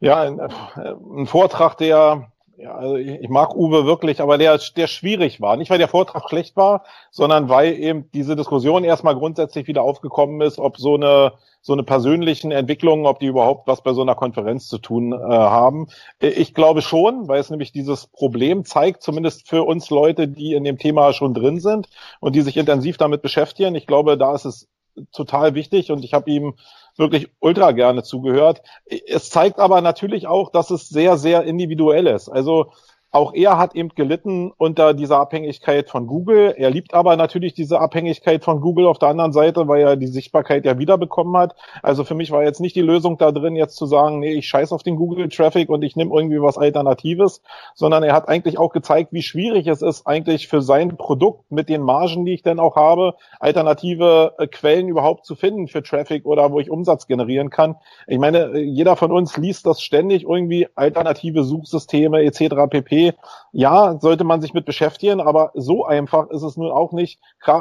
Ja, 0.00 0.22
ein, 0.22 0.38
äh, 0.38 0.48
ein 0.78 1.26
Vortrag, 1.26 1.76
der, 1.76 2.32
ja, 2.58 2.74
also 2.74 2.96
ich 2.96 3.28
mag 3.28 3.54
Uwe 3.54 3.84
wirklich, 3.84 4.20
aber 4.20 4.38
der, 4.38 4.58
der 4.76 4.86
schwierig 4.86 5.40
war. 5.40 5.56
Nicht, 5.56 5.70
weil 5.70 5.78
der 5.78 5.88
Vortrag 5.88 6.28
schlecht 6.28 6.56
war, 6.56 6.84
sondern 7.10 7.50
weil 7.50 7.74
eben 7.74 8.10
diese 8.12 8.34
Diskussion 8.34 8.82
erstmal 8.82 9.14
grundsätzlich 9.14 9.66
wieder 9.66 9.82
aufgekommen 9.82 10.40
ist, 10.40 10.58
ob 10.58 10.78
so 10.78 10.94
eine, 10.94 11.34
so 11.60 11.74
eine 11.74 11.82
persönlichen 11.82 12.52
Entwicklungen, 12.52 13.04
ob 13.04 13.20
die 13.20 13.26
überhaupt 13.26 13.68
was 13.68 13.82
bei 13.82 13.92
so 13.92 14.00
einer 14.00 14.14
Konferenz 14.14 14.68
zu 14.68 14.78
tun 14.78 15.12
äh, 15.12 15.16
haben. 15.16 15.88
Ich 16.18 16.54
glaube 16.54 16.80
schon, 16.80 17.28
weil 17.28 17.40
es 17.40 17.50
nämlich 17.50 17.72
dieses 17.72 18.06
Problem 18.06 18.64
zeigt, 18.64 19.02
zumindest 19.02 19.46
für 19.46 19.64
uns 19.64 19.90
Leute, 19.90 20.26
die 20.26 20.54
in 20.54 20.64
dem 20.64 20.78
Thema 20.78 21.12
schon 21.12 21.34
drin 21.34 21.60
sind 21.60 21.88
und 22.20 22.34
die 22.34 22.40
sich 22.40 22.56
intensiv 22.56 22.96
damit 22.96 23.20
beschäftigen. 23.20 23.74
Ich 23.74 23.86
glaube, 23.86 24.16
da 24.16 24.34
ist 24.34 24.46
es 24.46 24.66
total 25.12 25.54
wichtig 25.54 25.90
und 25.90 26.04
ich 26.04 26.14
habe 26.14 26.30
ihm 26.30 26.54
wirklich 26.98 27.30
ultra 27.40 27.72
gerne 27.72 28.02
zugehört. 28.02 28.62
Es 29.06 29.30
zeigt 29.30 29.58
aber 29.58 29.80
natürlich 29.80 30.26
auch, 30.26 30.50
dass 30.50 30.70
es 30.70 30.88
sehr, 30.88 31.16
sehr 31.16 31.44
individuell 31.44 32.06
ist. 32.06 32.28
Also 32.28 32.72
auch 33.16 33.32
er 33.32 33.56
hat 33.56 33.74
eben 33.74 33.88
gelitten 33.94 34.52
unter 34.58 34.92
dieser 34.92 35.18
Abhängigkeit 35.18 35.88
von 35.88 36.06
Google. 36.06 36.54
Er 36.54 36.68
liebt 36.68 36.92
aber 36.92 37.16
natürlich 37.16 37.54
diese 37.54 37.80
Abhängigkeit 37.80 38.44
von 38.44 38.60
Google 38.60 38.86
auf 38.86 38.98
der 38.98 39.08
anderen 39.08 39.32
Seite, 39.32 39.66
weil 39.68 39.80
er 39.80 39.96
die 39.96 40.06
Sichtbarkeit 40.06 40.66
ja 40.66 40.78
wiederbekommen 40.78 41.34
hat. 41.34 41.56
Also 41.82 42.04
für 42.04 42.14
mich 42.14 42.30
war 42.30 42.44
jetzt 42.44 42.60
nicht 42.60 42.76
die 42.76 42.82
Lösung 42.82 43.16
da 43.16 43.32
drin, 43.32 43.56
jetzt 43.56 43.76
zu 43.76 43.86
sagen, 43.86 44.18
nee, 44.18 44.34
ich 44.34 44.46
scheiß 44.46 44.70
auf 44.70 44.82
den 44.82 44.96
Google-Traffic 44.96 45.70
und 45.70 45.82
ich 45.82 45.96
nehme 45.96 46.14
irgendwie 46.14 46.42
was 46.42 46.58
Alternatives, 46.58 47.40
sondern 47.74 48.02
er 48.02 48.12
hat 48.12 48.28
eigentlich 48.28 48.58
auch 48.58 48.70
gezeigt, 48.70 49.14
wie 49.14 49.22
schwierig 49.22 49.66
es 49.66 49.80
ist, 49.80 50.06
eigentlich 50.06 50.46
für 50.46 50.60
sein 50.60 50.98
Produkt 50.98 51.50
mit 51.50 51.70
den 51.70 51.80
Margen, 51.80 52.26
die 52.26 52.34
ich 52.34 52.42
denn 52.42 52.60
auch 52.60 52.76
habe, 52.76 53.14
alternative 53.40 54.34
äh, 54.36 54.46
Quellen 54.46 54.88
überhaupt 54.88 55.24
zu 55.24 55.36
finden 55.36 55.68
für 55.68 55.82
Traffic 55.82 56.26
oder 56.26 56.52
wo 56.52 56.60
ich 56.60 56.70
Umsatz 56.70 57.06
generieren 57.06 57.48
kann. 57.48 57.76
Ich 58.06 58.18
meine, 58.18 58.58
jeder 58.58 58.94
von 58.94 59.10
uns 59.10 59.38
liest 59.38 59.64
das 59.64 59.80
ständig 59.80 60.24
irgendwie, 60.24 60.68
alternative 60.74 61.44
Suchsysteme 61.44 62.22
etc. 62.22 62.68
pp 62.68 63.05
ja, 63.52 63.98
sollte 64.00 64.24
man 64.24 64.40
sich 64.40 64.54
mit 64.54 64.64
beschäftigen, 64.64 65.20
aber 65.20 65.50
so 65.54 65.84
einfach 65.84 66.30
ist 66.30 66.42
es 66.42 66.56
nun 66.56 66.70
auch 66.70 66.92
nicht. 66.92 67.20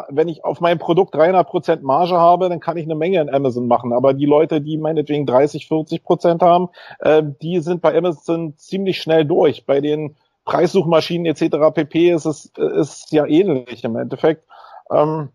Wenn 0.10 0.28
ich 0.28 0.44
auf 0.44 0.62
meinem 0.62 0.80
Produkt 0.80 1.16
300 1.16 1.48
Prozent 1.48 1.84
Marge 1.84 2.18
habe, 2.18 2.50
dann 2.50 2.60
kann 2.60 2.78
ich 2.78 2.86
eine 2.86 2.96
Menge 2.96 3.22
in 3.22 3.34
Amazon 3.34 3.68
machen. 3.68 3.94
Aber 3.94 4.14
die 4.14 4.26
Leute, 4.26 4.62
die 4.62 4.78
meinetwegen 4.78 5.26
30, 5.26 5.68
40 5.68 6.04
Prozent 6.04 6.42
haben, 6.42 6.70
äh, 7.00 7.24
die 7.42 7.60
sind 7.60 7.82
bei 7.82 7.98
Amazon 7.98 8.56
ziemlich 8.58 9.02
schnell 9.02 9.26
durch. 9.26 9.66
Bei 9.66 9.82
den 9.82 10.16
Preissuchmaschinen 10.46 11.26
etc. 11.26 11.74
pp. 11.74 12.12
ist 12.12 12.26
es 12.26 12.52
ist 12.56 13.12
ja 13.12 13.26
ähnlich 13.26 13.84
im 13.84 13.96
Endeffekt. 13.96 14.46
Ähm, 14.92 15.30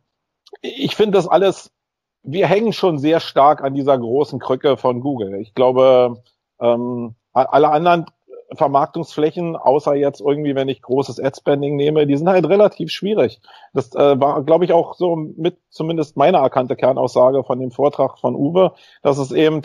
ich 0.62 0.96
finde 0.96 1.16
das 1.16 1.28
alles, 1.28 1.72
wir 2.22 2.46
hängen 2.46 2.72
schon 2.72 2.98
sehr 2.98 3.20
stark 3.20 3.62
an 3.62 3.74
dieser 3.74 3.98
großen 3.98 4.38
Krücke 4.38 4.76
von 4.76 5.00
Google. 5.00 5.34
Ich 5.36 5.54
glaube, 5.54 6.22
ähm, 6.60 7.14
alle 7.32 7.70
anderen 7.70 8.06
Vermarktungsflächen, 8.54 9.56
außer 9.56 9.94
jetzt 9.94 10.20
irgendwie, 10.20 10.54
wenn 10.54 10.68
ich 10.68 10.82
großes 10.82 11.20
Ad-Spending 11.20 11.76
nehme, 11.76 12.06
die 12.06 12.16
sind 12.16 12.28
halt 12.28 12.48
relativ 12.48 12.90
schwierig. 12.90 13.40
Das 13.72 13.94
äh, 13.94 14.20
war, 14.20 14.42
glaube 14.44 14.64
ich, 14.64 14.72
auch 14.72 14.94
so 14.94 15.16
mit 15.16 15.58
zumindest 15.70 16.16
meine 16.16 16.38
erkannte 16.38 16.76
Kernaussage 16.76 17.44
von 17.44 17.60
dem 17.60 17.70
Vortrag 17.70 18.18
von 18.18 18.34
Uwe, 18.34 18.72
dass 19.02 19.18
es 19.18 19.32
eben 19.32 19.62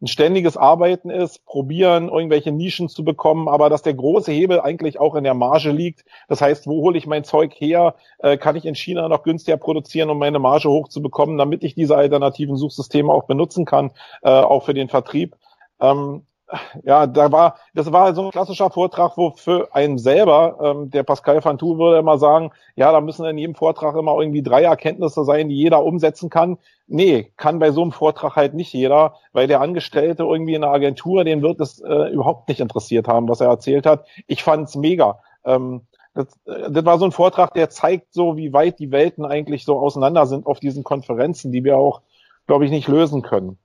ein 0.00 0.06
ständiges 0.06 0.56
Arbeiten 0.56 1.10
ist, 1.10 1.44
probieren, 1.44 2.08
irgendwelche 2.08 2.52
Nischen 2.52 2.88
zu 2.88 3.04
bekommen, 3.04 3.48
aber 3.48 3.68
dass 3.68 3.82
der 3.82 3.94
große 3.94 4.30
Hebel 4.30 4.60
eigentlich 4.60 5.00
auch 5.00 5.16
in 5.16 5.24
der 5.24 5.34
Marge 5.34 5.72
liegt. 5.72 6.04
Das 6.28 6.40
heißt, 6.40 6.68
wo 6.68 6.82
hole 6.82 6.96
ich 6.96 7.08
mein 7.08 7.24
Zeug 7.24 7.52
her? 7.54 7.96
Äh, 8.18 8.36
kann 8.36 8.54
ich 8.54 8.64
in 8.64 8.76
China 8.76 9.08
noch 9.08 9.24
günstiger 9.24 9.56
produzieren, 9.56 10.10
um 10.10 10.18
meine 10.18 10.38
Marge 10.38 10.68
hochzubekommen, 10.68 11.36
damit 11.36 11.64
ich 11.64 11.74
diese 11.74 11.96
alternativen 11.96 12.56
Suchsysteme 12.56 13.12
auch 13.12 13.24
benutzen 13.24 13.64
kann, 13.64 13.90
äh, 14.22 14.30
auch 14.30 14.64
für 14.64 14.74
den 14.74 14.88
Vertrieb? 14.88 15.36
Ähm, 15.80 16.22
ja, 16.84 17.06
da 17.06 17.30
war, 17.30 17.56
das 17.74 17.92
war 17.92 18.14
so 18.14 18.24
ein 18.24 18.30
klassischer 18.30 18.70
Vortrag, 18.70 19.16
wo 19.16 19.30
für 19.30 19.74
einen 19.74 19.98
selber, 19.98 20.58
ähm, 20.62 20.90
der 20.90 21.02
Pascal 21.02 21.42
Fantou 21.42 21.78
würde 21.78 21.98
immer 21.98 22.18
sagen, 22.18 22.50
ja, 22.74 22.90
da 22.90 23.00
müssen 23.00 23.26
in 23.26 23.38
jedem 23.38 23.54
Vortrag 23.54 23.94
immer 23.96 24.18
irgendwie 24.18 24.42
drei 24.42 24.62
Erkenntnisse 24.62 25.24
sein, 25.24 25.48
die 25.48 25.56
jeder 25.56 25.84
umsetzen 25.84 26.30
kann. 26.30 26.58
Nee, 26.86 27.32
kann 27.36 27.58
bei 27.58 27.70
so 27.70 27.82
einem 27.82 27.92
Vortrag 27.92 28.36
halt 28.36 28.54
nicht 28.54 28.72
jeder, 28.72 29.14
weil 29.32 29.46
der 29.46 29.60
Angestellte 29.60 30.22
irgendwie 30.22 30.54
in 30.54 30.62
der 30.62 30.70
Agentur, 30.70 31.24
den 31.24 31.42
wird 31.42 31.60
es 31.60 31.80
äh, 31.80 32.12
überhaupt 32.12 32.48
nicht 32.48 32.60
interessiert 32.60 33.08
haben, 33.08 33.28
was 33.28 33.40
er 33.40 33.48
erzählt 33.48 33.84
hat. 33.84 34.06
Ich 34.26 34.42
fand's 34.42 34.74
mega. 34.74 35.20
Ähm, 35.44 35.82
das, 36.14 36.26
äh, 36.46 36.70
das 36.70 36.84
war 36.84 36.98
so 36.98 37.04
ein 37.04 37.12
Vortrag, 37.12 37.52
der 37.54 37.68
zeigt 37.68 38.14
so, 38.14 38.36
wie 38.36 38.52
weit 38.52 38.78
die 38.78 38.90
Welten 38.90 39.26
eigentlich 39.26 39.64
so 39.64 39.78
auseinander 39.78 40.26
sind 40.26 40.46
auf 40.46 40.60
diesen 40.60 40.82
Konferenzen, 40.82 41.52
die 41.52 41.64
wir 41.64 41.76
auch, 41.76 42.00
glaube 42.46 42.64
ich, 42.64 42.70
nicht 42.70 42.88
lösen 42.88 43.22
können. 43.22 43.58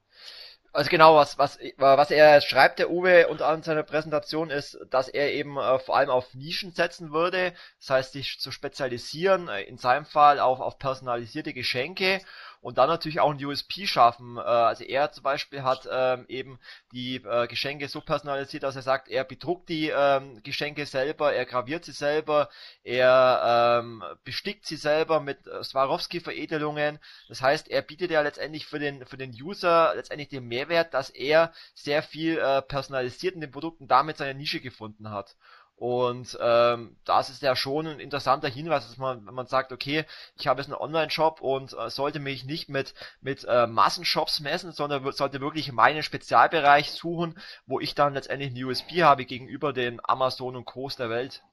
Also 0.75 0.89
genau, 0.89 1.15
was, 1.15 1.38
was, 1.38 1.59
was 1.77 2.09
er 2.09 2.41
schreibt, 2.41 2.79
der 2.79 2.89
Uwe, 2.89 3.27
unter 3.27 3.45
anderem 3.45 3.62
seiner 3.62 3.83
Präsentation, 3.83 4.49
ist, 4.49 4.79
dass 4.89 5.07
er 5.07 5.31
eben 5.31 5.55
äh, 5.57 5.77
vor 5.77 5.95
allem 5.95 6.09
auf 6.09 6.33
Nischen 6.33 6.71
setzen 6.73 7.12
würde, 7.12 7.53
das 7.79 7.89
heißt, 7.91 8.13
sich 8.13 8.39
zu 8.39 8.51
spezialisieren, 8.51 9.49
äh, 9.49 9.62
in 9.62 9.77
seinem 9.77 10.05
Fall 10.05 10.39
auf, 10.39 10.59
auf 10.59 10.79
personalisierte 10.79 11.53
Geschenke 11.53 12.21
und 12.63 12.78
dann 12.78 12.88
natürlich 12.88 13.19
auch 13.19 13.32
ein 13.32 13.45
USP 13.45 13.86
schaffen. 13.86 14.38
Äh, 14.38 14.39
also 14.39 14.86
er 14.86 15.12
zum 15.12 15.23
Beispiel 15.23 15.63
hat 15.63 15.88
ähm, 15.91 16.26
eben 16.30 16.60
die 16.93 17.17
äh, 17.17 17.45
Geschenke 17.47 17.89
so 17.89 17.99
personalisiert, 17.99 18.63
dass 18.63 18.78
er 18.78 18.82
sagt, 18.82 19.10
er 19.10 19.26
bedruckt 19.26 19.67
die 19.67 19.89
ähm, 19.89 20.41
Geschenke 20.43 20.86
selber, 20.86 21.34
er 21.34 21.45
graviert 21.45 21.84
sie 21.84 21.91
selber, 21.91 22.49
er 22.84 23.82
ähm, 23.84 24.02
bestickt 24.23 24.65
sie 24.65 24.78
selber 24.78 25.19
mit 25.19 25.45
äh, 25.45 25.62
Swarovski-Veredelungen. 25.62 26.99
Das 27.28 27.41
heißt, 27.41 27.67
er 27.69 27.82
bietet 27.82 28.12
ja 28.12 28.21
letztendlich 28.21 28.65
für 28.65 28.80
den 28.80 29.06
für 29.06 29.17
den 29.17 29.32
User 29.32 29.93
letztendlich 29.95 30.30
den 30.30 30.47
Mehrwert, 30.47 30.93
dass 30.93 31.10
er 31.10 31.52
sehr 31.73 32.02
viel 32.02 32.38
äh, 32.38 32.62
personalisiert 32.62 33.36
in 33.36 33.41
den 33.41 33.52
Produkten 33.52 33.89
damit 33.89 34.17
seine 34.17 34.36
Nische 34.36 34.62
gefunden 34.62 35.12
hat. 35.12 35.36
Und 35.75 36.38
ähm, 36.41 36.95
das 37.03 37.29
ist 37.29 37.41
ja 37.41 37.55
schon 37.55 37.88
ein 37.88 37.99
interessanter 37.99 38.47
Hinweis, 38.47 38.88
dass 38.88 38.97
man, 38.97 39.25
wenn 39.25 39.33
man 39.33 39.47
sagt, 39.47 39.71
okay, 39.71 40.05
ich 40.38 40.47
habe 40.47 40.62
jetzt 40.62 40.71
einen 40.71 40.79
Online-Shop 40.79 41.41
und 41.41 41.73
äh, 41.73 41.89
sollte 41.89 42.19
mich 42.19 42.45
nicht 42.45 42.69
mit 42.69 42.93
mit 43.21 43.45
äh, 43.49 43.67
Massenshops 43.67 44.39
messen, 44.39 44.71
sondern 44.71 45.12
sollte 45.12 45.41
wirklich 45.41 45.71
meinen 45.71 46.03
Spezialbereich 46.03 46.91
suchen, 46.91 47.38
wo 47.65 47.79
ich 47.79 47.95
dann 47.95 48.13
letztendlich 48.13 48.51
einen 48.51 48.63
USP 48.63 49.03
habe 49.03 49.25
gegenüber 49.25 49.73
den 49.73 49.99
Amazon 50.03 50.55
und 50.55 50.65
Co's 50.65 50.95
der 50.95 51.09
Welt. 51.09 51.43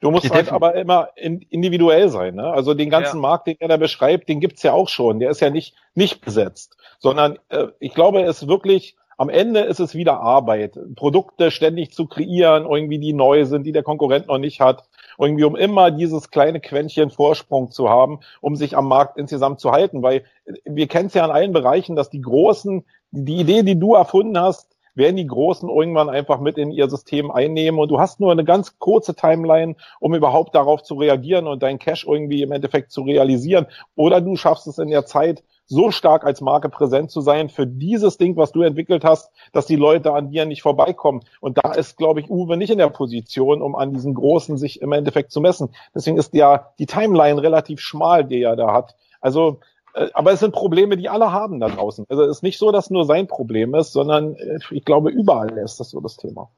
Du 0.00 0.10
musst 0.10 0.30
halt 0.30 0.50
aber 0.50 0.74
immer 0.74 1.10
individuell 1.16 2.08
sein. 2.08 2.34
Ne? 2.34 2.44
Also 2.44 2.74
den 2.74 2.90
ganzen 2.90 3.16
ja. 3.16 3.22
Markt, 3.22 3.46
den 3.46 3.56
er 3.60 3.68
da 3.68 3.76
beschreibt, 3.76 4.28
den 4.28 4.40
gibt's 4.40 4.62
ja 4.62 4.72
auch 4.72 4.88
schon. 4.88 5.18
Der 5.18 5.30
ist 5.30 5.40
ja 5.40 5.50
nicht 5.50 5.74
nicht 5.94 6.20
besetzt, 6.22 6.76
sondern 6.98 7.38
äh, 7.48 7.68
ich 7.78 7.94
glaube, 7.94 8.22
es 8.22 8.42
ist 8.42 8.48
wirklich 8.48 8.96
am 9.16 9.28
Ende 9.28 9.60
ist 9.60 9.80
es 9.80 9.94
wieder 9.94 10.20
Arbeit, 10.20 10.78
Produkte 10.96 11.50
ständig 11.50 11.92
zu 11.92 12.06
kreieren, 12.06 12.64
irgendwie 12.64 12.98
die 12.98 13.12
neu 13.12 13.44
sind, 13.44 13.64
die 13.64 13.72
der 13.72 13.82
Konkurrent 13.82 14.28
noch 14.28 14.38
nicht 14.38 14.60
hat, 14.60 14.84
irgendwie 15.18 15.44
um 15.44 15.56
immer 15.56 15.90
dieses 15.90 16.30
kleine 16.30 16.60
Quäntchen 16.60 17.10
Vorsprung 17.10 17.70
zu 17.70 17.88
haben, 17.88 18.20
um 18.40 18.56
sich 18.56 18.76
am 18.76 18.88
Markt 18.88 19.18
insgesamt 19.18 19.60
zu 19.60 19.70
halten, 19.72 20.02
weil 20.02 20.24
wir 20.64 20.86
kennen 20.88 21.06
es 21.06 21.14
ja 21.14 21.24
in 21.24 21.30
allen 21.30 21.52
Bereichen, 21.52 21.96
dass 21.96 22.10
die 22.10 22.20
großen, 22.20 22.84
die 23.10 23.36
Idee, 23.36 23.62
die 23.62 23.78
du 23.78 23.94
erfunden 23.94 24.38
hast, 24.38 24.74
werden 24.94 25.16
die 25.16 25.26
Großen 25.26 25.68
irgendwann 25.68 26.08
einfach 26.08 26.40
mit 26.40 26.56
in 26.56 26.70
ihr 26.70 26.88
System 26.88 27.30
einnehmen. 27.30 27.80
Und 27.80 27.90
du 27.90 27.98
hast 27.98 28.20
nur 28.20 28.32
eine 28.32 28.44
ganz 28.44 28.78
kurze 28.78 29.14
Timeline, 29.14 29.74
um 30.00 30.14
überhaupt 30.14 30.54
darauf 30.54 30.82
zu 30.82 30.94
reagieren 30.94 31.46
und 31.46 31.62
dein 31.62 31.78
Cash 31.78 32.06
irgendwie 32.06 32.42
im 32.42 32.52
Endeffekt 32.52 32.92
zu 32.92 33.02
realisieren. 33.02 33.66
Oder 33.96 34.20
du 34.20 34.36
schaffst 34.36 34.66
es 34.66 34.78
in 34.78 34.90
der 34.90 35.04
Zeit, 35.04 35.42
so 35.66 35.90
stark 35.90 36.24
als 36.24 36.40
Marke 36.40 36.68
präsent 36.68 37.10
zu 37.10 37.20
sein 37.20 37.48
für 37.48 37.66
dieses 37.66 38.18
Ding, 38.18 38.36
was 38.36 38.52
du 38.52 38.62
entwickelt 38.62 39.04
hast, 39.04 39.30
dass 39.52 39.66
die 39.66 39.76
Leute 39.76 40.12
an 40.12 40.30
dir 40.30 40.44
nicht 40.44 40.62
vorbeikommen. 40.62 41.24
Und 41.40 41.58
da 41.58 41.72
ist, 41.72 41.96
glaube 41.96 42.20
ich, 42.20 42.30
Uwe 42.30 42.56
nicht 42.56 42.70
in 42.70 42.78
der 42.78 42.90
Position, 42.90 43.62
um 43.62 43.74
an 43.74 43.92
diesen 43.92 44.14
Großen 44.14 44.58
sich 44.58 44.82
im 44.82 44.92
Endeffekt 44.92 45.32
zu 45.32 45.40
messen. 45.40 45.70
Deswegen 45.94 46.18
ist 46.18 46.34
ja 46.34 46.72
die 46.78 46.86
Timeline 46.86 47.42
relativ 47.42 47.80
schmal, 47.80 48.24
die 48.24 48.42
er 48.42 48.56
da 48.56 48.72
hat. 48.72 48.94
Also, 49.20 49.60
äh, 49.94 50.08
aber 50.12 50.32
es 50.32 50.40
sind 50.40 50.52
Probleme, 50.52 50.96
die 50.96 51.08
alle 51.08 51.32
haben 51.32 51.60
da 51.60 51.68
draußen. 51.68 52.04
Also 52.08 52.24
es 52.24 52.38
ist 52.38 52.42
nicht 52.42 52.58
so, 52.58 52.70
dass 52.70 52.90
nur 52.90 53.06
sein 53.06 53.26
Problem 53.26 53.74
ist, 53.74 53.92
sondern 53.92 54.34
äh, 54.34 54.58
ich 54.70 54.84
glaube, 54.84 55.10
überall 55.10 55.56
ist 55.58 55.80
das 55.80 55.90
so 55.90 56.00
das 56.00 56.16
Thema. 56.16 56.50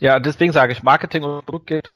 Ja, 0.00 0.20
deswegen 0.20 0.52
sage 0.52 0.72
ich, 0.72 0.82
Marketing 0.82 1.24
und 1.24 1.44
Produkt 1.46 1.66
geht 1.66 1.92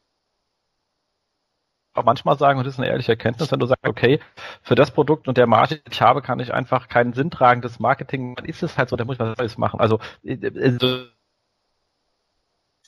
auch 1.98 2.04
manchmal 2.04 2.38
sagen, 2.38 2.58
und 2.58 2.64
das 2.64 2.74
ist 2.74 2.80
eine 2.80 2.88
ehrliche 2.88 3.12
Erkenntnis, 3.12 3.50
wenn 3.52 3.60
du 3.60 3.66
sagst, 3.66 3.86
okay, 3.86 4.20
für 4.62 4.74
das 4.74 4.90
Produkt 4.90 5.28
und 5.28 5.36
der 5.36 5.46
Marge, 5.46 5.76
die 5.76 5.90
ich 5.90 6.02
habe, 6.02 6.22
kann 6.22 6.40
ich 6.40 6.54
einfach 6.54 6.88
kein 6.88 7.12
sinntragendes 7.12 7.80
Marketing, 7.80 8.36
dann 8.36 8.46
ist 8.46 8.62
es 8.62 8.78
halt 8.78 8.88
so, 8.88 8.96
da 8.96 9.04
muss 9.04 9.16
ich 9.16 9.20
was 9.20 9.38
Neues 9.38 9.58
machen. 9.58 9.80
Also, 9.80 9.98
also 10.26 11.04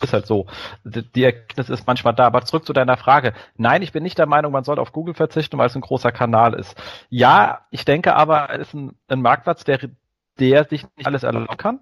ist 0.02 0.12
halt 0.14 0.26
so. 0.26 0.46
Die 0.84 1.24
Erkenntnis 1.24 1.68
ist 1.68 1.86
manchmal 1.86 2.14
da. 2.14 2.26
Aber 2.26 2.42
zurück 2.42 2.64
zu 2.64 2.72
deiner 2.72 2.96
Frage. 2.96 3.34
Nein, 3.56 3.82
ich 3.82 3.92
bin 3.92 4.02
nicht 4.02 4.16
der 4.16 4.24
Meinung, 4.26 4.50
man 4.50 4.64
sollte 4.64 4.80
auf 4.80 4.92
Google 4.92 5.12
verzichten, 5.12 5.58
weil 5.58 5.66
es 5.66 5.74
ein 5.74 5.82
großer 5.82 6.10
Kanal 6.10 6.54
ist. 6.54 6.74
Ja, 7.10 7.66
ich 7.70 7.84
denke 7.84 8.16
aber, 8.16 8.48
es 8.50 8.68
ist 8.68 8.74
ein, 8.74 8.96
ein 9.08 9.20
Marktplatz, 9.20 9.64
der, 9.64 9.78
der 10.38 10.64
sich 10.64 10.86
nicht 10.96 11.06
alles 11.06 11.22
erlauben 11.22 11.56
kann 11.58 11.80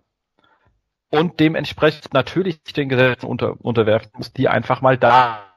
und 1.11 1.41
dementsprechend 1.41 2.13
natürlich 2.13 2.63
den 2.63 2.89
Gesetzen 2.89 3.27
unter, 3.27 3.55
unterwerfen 3.65 4.11
muss, 4.15 4.33
die 4.33 4.49
einfach 4.49 4.81
mal 4.81 4.99
da 4.99 5.48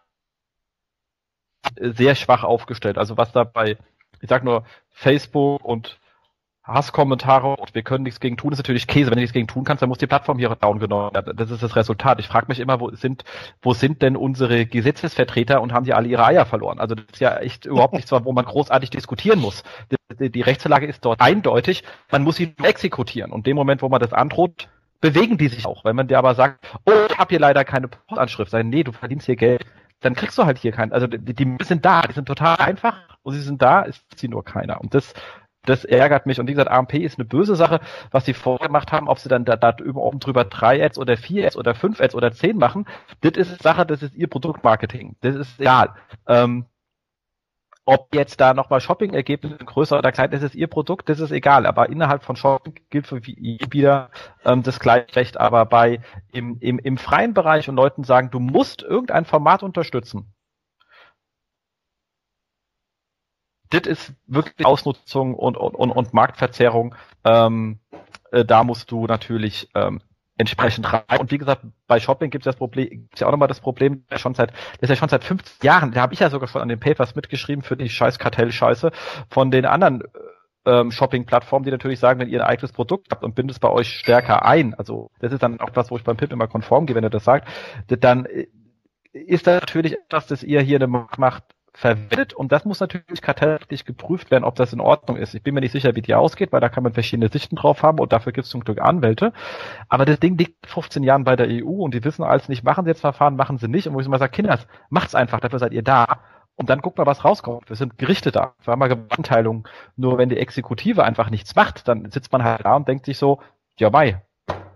sehr 1.79 2.15
schwach 2.15 2.43
aufgestellt. 2.43 2.97
Also 2.97 3.17
was 3.17 3.31
da 3.31 3.43
bei, 3.43 3.77
ich 4.21 4.29
sag 4.29 4.43
nur, 4.43 4.63
Facebook 4.89 5.63
und 5.63 5.99
Hasskommentare 6.63 7.55
und 7.55 7.73
wir 7.73 7.81
können 7.81 8.03
nichts 8.03 8.19
gegen 8.19 8.37
tun, 8.37 8.51
ist 8.51 8.59
natürlich 8.59 8.85
Käse. 8.85 9.09
Wenn 9.09 9.15
du 9.15 9.21
nichts 9.21 9.33
gegen 9.33 9.47
tun 9.47 9.63
kannst, 9.63 9.81
dann 9.81 9.89
muss 9.89 9.97
die 9.97 10.07
Plattform 10.07 10.37
hier 10.37 10.49
down 10.55 10.79
genommen 10.79 11.13
werden. 11.13 11.35
Das 11.35 11.49
ist 11.49 11.63
das 11.63 11.75
Resultat. 11.75 12.19
Ich 12.19 12.27
frage 12.27 12.45
mich 12.49 12.59
immer, 12.59 12.79
wo 12.79 12.91
sind, 12.91 13.23
wo 13.61 13.73
sind 13.73 14.01
denn 14.03 14.15
unsere 14.15 14.67
Gesetzesvertreter 14.67 15.61
und 15.61 15.73
haben 15.73 15.85
die 15.85 15.93
alle 15.93 16.07
ihre 16.07 16.25
Eier 16.25 16.45
verloren? 16.45 16.79
Also 16.79 16.93
das 16.93 17.05
ist 17.13 17.19
ja 17.19 17.37
echt 17.37 17.65
überhaupt 17.65 17.93
nichts, 17.93 18.11
wo 18.11 18.31
man 18.31 18.45
großartig 18.45 18.91
diskutieren 18.91 19.39
muss. 19.39 19.63
Die, 20.19 20.29
die 20.29 20.41
Rechtslage 20.41 20.85
ist 20.85 21.03
dort 21.03 21.19
eindeutig. 21.19 21.83
Man 22.11 22.23
muss 22.23 22.35
sie 22.35 22.53
exekutieren. 22.61 23.31
Und 23.31 23.47
dem 23.47 23.55
Moment, 23.55 23.81
wo 23.81 23.89
man 23.89 23.99
das 23.99 24.13
androht, 24.13 24.69
bewegen 24.99 25.39
die 25.39 25.47
sich 25.47 25.65
auch. 25.65 25.83
Wenn 25.83 25.95
man 25.95 26.07
dir 26.07 26.19
aber 26.19 26.35
sagt, 26.35 26.63
oh, 26.85 26.91
ich 27.09 27.17
habe 27.17 27.29
hier 27.29 27.39
leider 27.39 27.65
keine 27.65 27.87
Postanschrift, 27.87 28.51
sagen, 28.51 28.69
nee, 28.69 28.83
du 28.83 28.91
verdienst 28.91 29.25
hier 29.25 29.35
Geld, 29.35 29.65
dann 30.01 30.15
kriegst 30.15 30.37
du 30.37 30.45
halt 30.45 30.57
hier 30.57 30.71
keinen. 30.71 30.91
Also 30.91 31.07
die, 31.07 31.33
die 31.33 31.57
sind 31.63 31.85
da, 31.85 32.01
die 32.01 32.13
sind 32.13 32.25
total 32.25 32.57
einfach 32.57 32.97
und 33.23 33.33
sie 33.33 33.41
sind 33.41 33.61
da, 33.61 33.81
ist 33.81 34.03
sie 34.15 34.27
nur 34.27 34.43
keiner. 34.43 34.81
Und 34.81 34.93
das, 34.93 35.13
das 35.63 35.85
ärgert 35.85 36.25
mich. 36.25 36.39
Und 36.39 36.47
wie 36.47 36.53
gesagt, 36.53 36.71
AMP 36.71 36.95
ist 36.95 37.19
eine 37.19 37.25
böse 37.25 37.55
Sache, 37.55 37.79
was 38.09 38.25
sie 38.25 38.33
vorgemacht 38.33 38.91
haben, 38.91 39.07
ob 39.07 39.19
sie 39.19 39.29
dann 39.29 39.45
da, 39.45 39.55
da 39.55 39.75
oben 39.83 40.19
drüber 40.19 40.43
drei 40.43 40.83
Ads 40.83 40.97
oder 40.97 41.17
vier 41.17 41.45
Ads 41.45 41.57
oder 41.57 41.75
fünf 41.75 42.01
Ads 42.01 42.15
oder 42.15 42.31
zehn 42.31 42.57
machen, 42.57 42.87
das 43.21 43.33
ist 43.33 43.61
Sache, 43.61 43.85
das 43.85 44.01
ist 44.01 44.15
ihr 44.15 44.27
Produktmarketing. 44.27 45.15
Das 45.21 45.35
ist 45.35 45.59
egal. 45.59 45.93
Ähm, 46.27 46.65
ob 47.85 48.13
jetzt 48.13 48.39
da 48.39 48.53
nochmal 48.53 48.79
Shopping-Ergebnisse 48.79 49.57
größer 49.57 49.97
oder 49.97 50.11
klein, 50.11 50.31
das 50.31 50.43
ist 50.43 50.55
ihr 50.55 50.67
Produkt, 50.67 51.09
das 51.09 51.19
ist 51.19 51.31
egal. 51.31 51.65
Aber 51.65 51.89
innerhalb 51.89 52.23
von 52.23 52.35
Shopping 52.35 52.75
gilt 52.89 53.07
für 53.07 53.25
wieder 53.25 54.11
ähm, 54.45 54.63
das 54.63 54.79
gleiche 54.79 55.15
Recht. 55.15 55.39
Aber 55.39 55.65
bei 55.65 56.01
im, 56.31 56.57
im, 56.59 56.79
im 56.79 56.97
freien 56.97 57.33
Bereich 57.33 57.69
und 57.69 57.75
Leuten 57.75 58.03
sagen, 58.03 58.29
du 58.31 58.39
musst 58.39 58.83
irgendein 58.83 59.25
Format 59.25 59.63
unterstützen. 59.63 60.33
Das 63.71 63.87
ist 63.87 64.13
wirklich 64.27 64.65
Ausnutzung 64.65 65.33
und, 65.33 65.57
und, 65.57 65.75
und, 65.75 65.91
und 65.91 66.13
Marktverzerrung. 66.13 66.93
Ähm, 67.23 67.79
äh, 68.31 68.45
da 68.45 68.63
musst 68.63 68.91
du 68.91 69.07
natürlich 69.07 69.69
ähm, 69.75 70.01
entsprechend 70.41 70.91
rein. 70.91 71.19
Und 71.19 71.31
wie 71.31 71.37
gesagt, 71.37 71.65
bei 71.87 71.99
Shopping 71.99 72.29
gibt 72.29 72.45
es 72.45 72.51
das 72.51 72.55
Problem, 72.57 72.89
gibt's 72.89 73.19
ja 73.19 73.27
auch 73.27 73.31
nochmal 73.31 73.47
das 73.47 73.61
Problem, 73.61 74.05
der 74.11 74.17
schon 74.17 74.33
seit, 74.33 74.51
das 74.51 74.81
ist 74.81 74.89
ja 74.89 74.95
schon 74.95 75.09
seit 75.09 75.23
50 75.23 75.63
Jahren, 75.63 75.91
da 75.91 76.01
habe 76.01 76.13
ich 76.13 76.19
ja 76.19 76.29
sogar 76.29 76.47
schon 76.47 76.61
an 76.61 76.67
den 76.67 76.79
Papers 76.79 77.15
mitgeschrieben 77.15 77.63
für 77.63 77.77
die 77.77 77.89
scheiß 77.89 78.19
Kartellscheiße 78.19 78.91
von 79.29 79.51
den 79.51 79.65
anderen 79.65 80.03
ähm, 80.65 80.91
Shopping-Plattformen, 80.91 81.65
die 81.65 81.71
natürlich 81.71 81.99
sagen, 81.99 82.19
wenn 82.19 82.29
ihr 82.29 82.41
ein 82.41 82.47
eigenes 82.47 82.71
Produkt 82.71 83.07
habt 83.11 83.23
und 83.23 83.35
bindet 83.35 83.55
es 83.55 83.59
bei 83.59 83.69
euch 83.69 83.89
stärker 83.89 84.45
ein, 84.45 84.73
also 84.73 85.09
das 85.19 85.31
ist 85.31 85.41
dann 85.41 85.59
auch 85.59 85.69
das, 85.69 85.91
wo 85.91 85.97
ich 85.97 86.03
beim 86.03 86.17
Pip 86.17 86.31
immer 86.31 86.47
konform 86.47 86.85
gehe, 86.85 86.95
wenn 86.95 87.03
er 87.03 87.09
das 87.09 87.23
sagt, 87.23 87.47
dann 87.87 88.27
ist 89.13 89.47
das 89.47 89.61
natürlich 89.61 89.93
etwas, 89.93 90.27
das 90.27 90.43
ihr 90.43 90.61
hier 90.61 90.77
eine 90.77 90.87
macht, 90.87 91.43
verwendet 91.73 92.33
und 92.33 92.51
das 92.51 92.65
muss 92.65 92.79
natürlich 92.79 93.21
kartellrechtlich 93.21 93.85
geprüft 93.85 94.29
werden, 94.29 94.43
ob 94.43 94.55
das 94.55 94.73
in 94.73 94.81
Ordnung 94.81 95.17
ist. 95.17 95.33
Ich 95.33 95.41
bin 95.41 95.53
mir 95.53 95.61
nicht 95.61 95.71
sicher, 95.71 95.95
wie 95.95 96.01
die 96.01 96.13
ausgeht, 96.13 96.51
weil 96.51 96.59
da 96.59 96.69
kann 96.69 96.83
man 96.83 96.93
verschiedene 96.93 97.29
Sichten 97.29 97.55
drauf 97.55 97.81
haben 97.81 97.99
und 97.99 98.11
dafür 98.11 98.33
gibt 98.33 98.45
es 98.45 98.51
zum 98.51 98.63
Glück 98.63 98.81
Anwälte. 98.81 99.31
Aber 99.87 100.05
das 100.05 100.19
Ding 100.19 100.37
liegt 100.37 100.67
15 100.67 101.03
Jahren 101.03 101.23
bei 101.23 101.35
der 101.35 101.47
EU 101.47 101.83
und 101.83 101.93
die 101.93 102.03
wissen 102.03 102.23
alles 102.23 102.49
nicht, 102.49 102.63
machen 102.63 102.83
sie 102.83 102.91
jetzt 102.91 103.01
Verfahren, 103.01 103.35
machen 103.35 103.57
sie 103.57 103.69
nicht. 103.69 103.87
Und 103.87 103.93
wo 103.93 103.99
ich 104.01 104.05
immer 104.05 104.19
sage, 104.19 104.31
Kinders, 104.31 104.67
macht's 104.89 105.15
einfach, 105.15 105.39
dafür 105.39 105.59
seid 105.59 105.71
ihr 105.71 105.83
da. 105.83 106.19
Und 106.55 106.69
dann 106.69 106.81
guckt 106.81 106.97
mal, 106.97 107.05
was 107.05 107.23
rauskommt. 107.23 107.69
Wir 107.69 107.75
sind 107.77 107.97
Gerichte 107.97 108.31
da. 108.31 108.53
Wir 108.63 108.73
haben 108.73 108.79
mal 108.79 108.89
Gewaltenteilung. 108.89 109.67
Nur 109.95 110.17
wenn 110.17 110.29
die 110.29 110.37
Exekutive 110.37 111.03
einfach 111.03 111.29
nichts 111.29 111.55
macht, 111.55 111.87
dann 111.87 112.11
sitzt 112.11 112.31
man 112.31 112.43
halt 112.43 112.65
da 112.65 112.75
und 112.75 112.87
denkt 112.87 113.05
sich 113.05 113.17
so, 113.17 113.41
ja, 113.79 113.89
mei, 113.89 114.21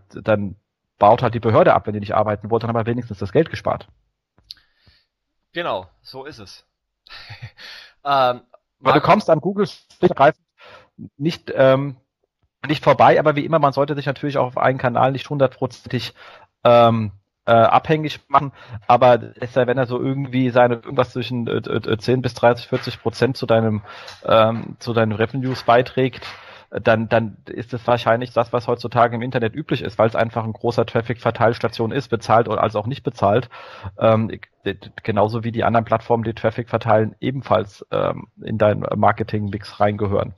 dann 0.10 0.56
baut 0.98 1.22
halt 1.22 1.34
die 1.34 1.40
Behörde 1.40 1.74
ab, 1.74 1.86
wenn 1.86 1.94
die 1.94 2.00
nicht 2.00 2.16
arbeiten 2.16 2.50
wollt, 2.50 2.64
dann 2.64 2.70
haben 2.70 2.78
wir 2.78 2.86
wenigstens 2.86 3.20
das 3.20 3.34
Geld 3.34 3.50
gespart. 3.50 3.88
Genau, 5.54 5.88
so 6.02 6.26
ist 6.26 6.40
es. 6.40 6.66
ähm, 8.06 8.42
aber 8.82 8.94
du 8.94 9.02
kommst 9.02 9.30
an 9.30 9.40
Google 9.40 9.68
nicht, 11.18 11.52
ähm, 11.56 11.98
nicht 12.68 12.84
vorbei, 12.84 13.20
aber 13.20 13.36
wie 13.36 13.46
immer, 13.46 13.60
man 13.60 13.74
sollte 13.74 13.96
sich 13.96 14.06
natürlich 14.06 14.38
auch 14.38 14.48
auf 14.48 14.58
einen 14.58 14.78
Kanal 14.78 15.12
nicht 15.12 15.30
hundertprozentig 15.30 16.14
ähm, 16.64 17.12
äh, 17.46 17.52
abhängig 17.52 18.22
machen, 18.28 18.52
aber 18.88 19.20
es 19.40 19.54
sei, 19.54 19.68
wenn 19.68 19.78
er 19.78 19.86
so 19.86 20.00
irgendwie 20.00 20.50
seine 20.50 20.76
irgendwas 20.76 21.12
zwischen 21.12 21.48
äh, 21.48 21.58
äh, 21.58 21.98
10 21.98 22.22
bis 22.22 22.34
30, 22.34 22.68
40 22.68 23.02
Prozent 23.02 23.38
zu 23.38 23.46
deinem 23.46 23.84
ähm, 24.26 24.78
zu 24.80 24.94
deinen 24.94 25.12
Revenues 25.12 25.64
beiträgt, 25.64 26.26
dann, 26.82 27.08
dann 27.10 27.38
ist 27.46 27.74
es 27.74 27.86
wahrscheinlich 27.88 28.34
das, 28.34 28.52
was 28.52 28.68
heutzutage 28.68 29.16
im 29.16 29.22
Internet 29.22 29.56
üblich 29.56 29.82
ist, 29.82 29.98
weil 29.98 30.08
es 30.08 30.16
einfach 30.16 30.44
ein 30.44 30.54
großer 30.54 30.86
Traffic-Verteilstation 30.86 31.92
ist, 31.92 32.10
bezahlt 32.10 32.48
oder 32.48 32.62
als 32.62 32.76
auch 32.76 32.88
nicht 32.88 33.04
bezahlt. 33.04 33.50
Ähm, 33.98 34.32
genauso 35.04 35.44
wie 35.44 35.52
die 35.52 35.64
anderen 35.64 35.86
Plattformen, 35.86 36.24
die 36.24 36.34
Traffic 36.34 36.70
verteilen, 36.70 37.16
ebenfalls 37.20 37.86
ähm, 37.92 38.28
in 38.44 38.58
deinen 38.58 38.86
Marketing-Mix 38.96 39.80
reingehören. 39.80 40.34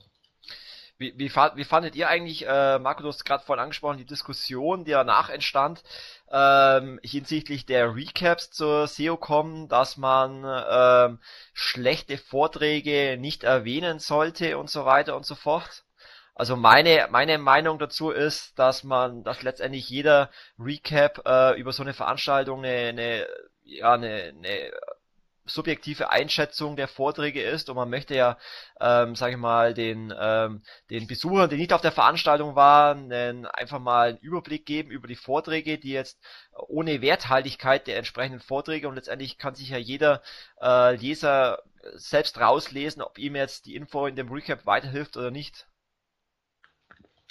Wie, 0.98 1.14
wie, 1.16 1.30
wie 1.30 1.64
fandet 1.64 1.94
ihr 1.94 2.08
eigentlich, 2.08 2.46
äh, 2.46 2.78
Marco, 2.80 3.02
du 3.02 3.08
hast 3.08 3.24
gerade 3.24 3.44
vorhin 3.44 3.62
angesprochen, 3.62 3.98
die 3.98 4.04
Diskussion, 4.04 4.84
die 4.84 4.90
danach 4.90 5.30
entstand, 5.30 5.84
ähm, 6.30 6.98
hinsichtlich 7.04 7.66
der 7.66 7.94
Recaps 7.94 8.50
zur 8.50 8.88
SEO-Com, 8.88 9.68
dass 9.68 9.96
man 9.96 10.44
ähm, 10.44 11.20
schlechte 11.52 12.18
Vorträge 12.18 13.16
nicht 13.16 13.44
erwähnen 13.44 14.00
sollte 14.00 14.58
und 14.58 14.70
so 14.70 14.84
weiter 14.84 15.16
und 15.16 15.24
so 15.24 15.36
fort? 15.36 15.84
Also 16.38 16.56
meine, 16.56 17.08
meine 17.10 17.36
Meinung 17.36 17.80
dazu 17.80 18.10
ist, 18.10 18.58
dass 18.58 18.84
man, 18.84 19.24
dass 19.24 19.42
letztendlich 19.42 19.90
jeder 19.90 20.30
Recap 20.58 21.26
äh, 21.26 21.58
über 21.60 21.72
so 21.72 21.82
eine 21.82 21.94
Veranstaltung 21.94 22.64
eine, 22.64 22.88
eine 22.90 23.26
ja, 23.64 23.92
eine, 23.94 24.32
eine 24.36 24.72
subjektive 25.46 26.10
Einschätzung 26.10 26.76
der 26.76 26.86
Vorträge 26.88 27.42
ist 27.42 27.68
und 27.68 27.76
man 27.76 27.90
möchte 27.90 28.14
ja, 28.14 28.38
ähm, 28.80 29.16
sage 29.16 29.32
ich 29.32 29.38
mal, 29.38 29.74
den, 29.74 30.14
ähm, 30.16 30.62
den 30.90 31.08
Besuchern, 31.08 31.50
die 31.50 31.56
nicht 31.56 31.72
auf 31.72 31.80
der 31.80 31.92
Veranstaltung 31.92 32.54
waren, 32.54 33.12
einen, 33.12 33.46
einfach 33.46 33.80
mal 33.80 34.10
einen 34.10 34.18
Überblick 34.18 34.64
geben 34.64 34.90
über 34.90 35.08
die 35.08 35.16
Vorträge, 35.16 35.78
die 35.78 35.90
jetzt 35.90 36.20
ohne 36.52 37.00
Werthaltigkeit 37.02 37.86
der 37.88 37.96
entsprechenden 37.96 38.40
Vorträge 38.40 38.88
und 38.88 38.94
letztendlich 38.94 39.38
kann 39.38 39.54
sich 39.54 39.70
ja 39.70 39.78
jeder 39.78 40.22
äh, 40.62 40.94
Leser 40.94 41.62
selbst 41.94 42.38
rauslesen, 42.38 43.02
ob 43.02 43.18
ihm 43.18 43.34
jetzt 43.34 43.66
die 43.66 43.74
Info 43.74 44.06
in 44.06 44.16
dem 44.16 44.30
Recap 44.30 44.66
weiterhilft 44.66 45.16
oder 45.16 45.32
nicht. 45.32 45.66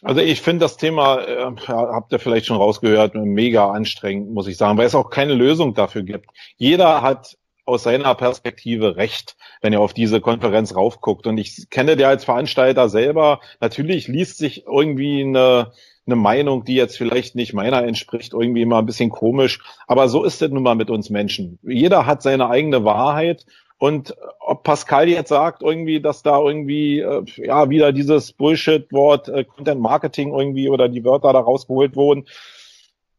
Also 0.04 0.22
ich 0.22 0.42
finde 0.42 0.66
das 0.66 0.78
Thema, 0.78 1.22
äh, 1.22 1.52
habt 1.68 2.12
ihr 2.12 2.20
vielleicht 2.20 2.46
schon 2.46 2.58
rausgehört, 2.58 3.16
mega 3.16 3.72
anstrengend, 3.72 4.32
muss 4.32 4.48
ich 4.48 4.58
sagen, 4.58 4.78
weil 4.78 4.86
es 4.86 4.96
auch 4.96 5.10
keine 5.10 5.34
Lösung 5.34 5.74
dafür 5.74 6.04
gibt. 6.04 6.30
Jeder 6.58 7.02
hat 7.02 7.38
aus 7.68 7.84
seiner 7.84 8.16
Perspektive 8.16 8.96
recht, 8.96 9.36
wenn 9.62 9.74
er 9.74 9.82
auf 9.82 9.94
diese 9.94 10.22
Konferenz 10.22 10.76
raufguckt. 10.76 11.28
Und 11.28 11.38
ich 11.38 11.70
kenne 11.70 11.98
der 11.98 12.08
als 12.08 12.24
Veranstalter 12.24 12.88
selber. 12.88 13.42
Natürlich 13.60 14.08
liest 14.08 14.38
sich 14.38 14.66
irgendwie 14.66 15.22
eine, 15.22 15.74
eine 16.06 16.16
Meinung, 16.16 16.64
die 16.64 16.76
jetzt 16.76 16.98
vielleicht 16.98 17.36
nicht 17.36 17.54
meiner 17.54 17.84
entspricht, 17.84 18.32
irgendwie 18.32 18.62
immer 18.62 18.78
ein 18.78 18.86
bisschen 18.86 19.10
komisch. 19.10 19.60
Aber 19.86 20.08
so 20.08 20.24
ist 20.24 20.42
es 20.42 20.50
nun 20.50 20.64
mal 20.64 20.76
mit 20.76 20.90
uns 20.90 21.10
Menschen. 21.10 21.60
Jeder 21.62 22.06
hat 22.06 22.22
seine 22.22 22.50
eigene 22.50 22.86
Wahrheit. 22.86 23.46
Und 23.80 24.16
ob 24.40 24.64
Pascal 24.64 25.08
jetzt 25.08 25.30
sagt 25.30 25.62
irgendwie, 25.62 26.02
dass 26.02 26.24
da 26.24 26.40
irgendwie 26.42 27.00
äh, 27.00 27.24
ja 27.38 27.70
wieder 27.70 27.92
dieses 27.92 28.34
Bullshit-Wort 28.34 29.30
äh, 29.30 29.44
Content 29.44 29.82
Marketing 29.82 30.34
irgendwie 30.34 30.70
oder 30.70 30.90
die 30.90 31.06
Wörter 31.06 31.32
da 31.32 31.40
rausgeholt 31.40 31.96
wurden, 31.96 32.26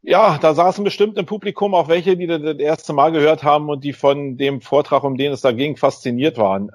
ja, 0.01 0.37
da 0.37 0.53
saßen 0.53 0.83
bestimmt 0.83 1.17
im 1.17 1.25
Publikum 1.25 1.73
auch 1.73 1.87
welche, 1.87 2.15
die 2.15 2.27
das, 2.27 2.41
erste 2.57 2.93
Mal 2.93 3.11
gehört 3.11 3.43
haben 3.43 3.69
und 3.69 3.83
die 3.83 3.93
von 3.93 4.37
dem 4.37 4.61
Vortrag, 4.61 5.03
um 5.03 5.17
den 5.17 5.31
es 5.31 5.41
da 5.41 5.51
ging, 5.51 5.75
fasziniert 5.75 6.37
waren. 6.37 6.71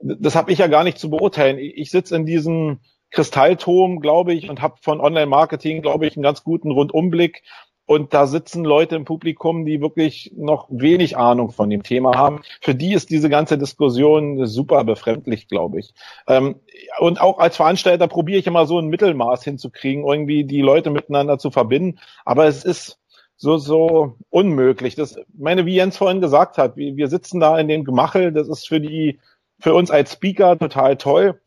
Das 0.00 0.36
habe 0.36 0.52
ich 0.52 0.58
ja 0.58 0.66
gar 0.66 0.84
nicht 0.84 0.98
zu 0.98 1.08
beurteilen. 1.08 1.58
Ich 1.58 1.90
sitze 1.90 2.14
in 2.16 2.26
diesem 2.26 2.80
Kristallturm, 3.10 4.00
glaube 4.00 4.34
ich, 4.34 4.50
und 4.50 4.60
habe 4.60 4.76
von 4.80 5.00
Online-Marketing, 5.00 5.82
glaube 5.82 6.06
ich, 6.06 6.16
einen 6.16 6.22
ganz 6.22 6.44
guten 6.44 6.70
Rundumblick 6.70 7.42
und 7.86 8.14
da 8.14 8.26
sitzen 8.26 8.64
Leute 8.64 8.96
im 8.96 9.04
Publikum, 9.04 9.66
die 9.66 9.80
wirklich 9.80 10.32
noch 10.36 10.68
wenig 10.70 11.16
Ahnung 11.16 11.50
von 11.50 11.68
dem 11.68 11.82
Thema 11.82 12.16
haben. 12.16 12.40
Für 12.62 12.74
die 12.74 12.94
ist 12.94 13.10
diese 13.10 13.28
ganze 13.28 13.58
Diskussion 13.58 14.46
super 14.46 14.84
befremdlich, 14.84 15.48
glaube 15.48 15.80
ich. 15.80 15.92
Ähm, 16.26 16.56
und 16.98 17.20
auch 17.20 17.38
als 17.38 17.56
Veranstalter 17.56 18.08
probiere 18.08 18.38
ich 18.38 18.46
immer 18.46 18.66
so 18.66 18.78
ein 18.78 18.88
Mittelmaß 18.88 19.44
hinzukriegen, 19.44 20.04
irgendwie 20.06 20.44
die 20.44 20.62
Leute 20.62 20.90
miteinander 20.90 21.38
zu 21.38 21.50
verbinden. 21.50 21.98
Aber 22.24 22.46
es 22.46 22.64
ist 22.64 22.98
so, 23.36 23.58
so 23.58 24.16
unmöglich. 24.30 24.94
Das, 24.94 25.18
meine, 25.36 25.66
wie 25.66 25.74
Jens 25.74 25.98
vorhin 25.98 26.22
gesagt 26.22 26.56
hat, 26.56 26.76
wir 26.76 27.08
sitzen 27.08 27.40
da 27.40 27.58
in 27.58 27.68
dem 27.68 27.84
Gemachel, 27.84 28.32
das 28.32 28.48
ist 28.48 28.66
für 28.66 28.80
die, 28.80 29.18
für 29.58 29.74
uns 29.74 29.90
als 29.90 30.12
Speaker 30.12 30.58
total 30.58 30.96
toll 30.96 31.40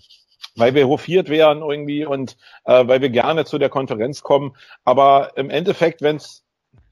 weil 0.57 0.73
wir 0.73 0.87
hofiert 0.87 1.29
werden 1.29 1.61
irgendwie 1.61 2.05
und 2.05 2.37
äh, 2.65 2.87
weil 2.87 3.01
wir 3.01 3.09
gerne 3.09 3.45
zu 3.45 3.57
der 3.57 3.69
Konferenz 3.69 4.21
kommen. 4.21 4.55
Aber 4.83 5.31
im 5.37 5.49
Endeffekt, 5.49 6.01
wenn 6.01 6.17
es 6.17 6.43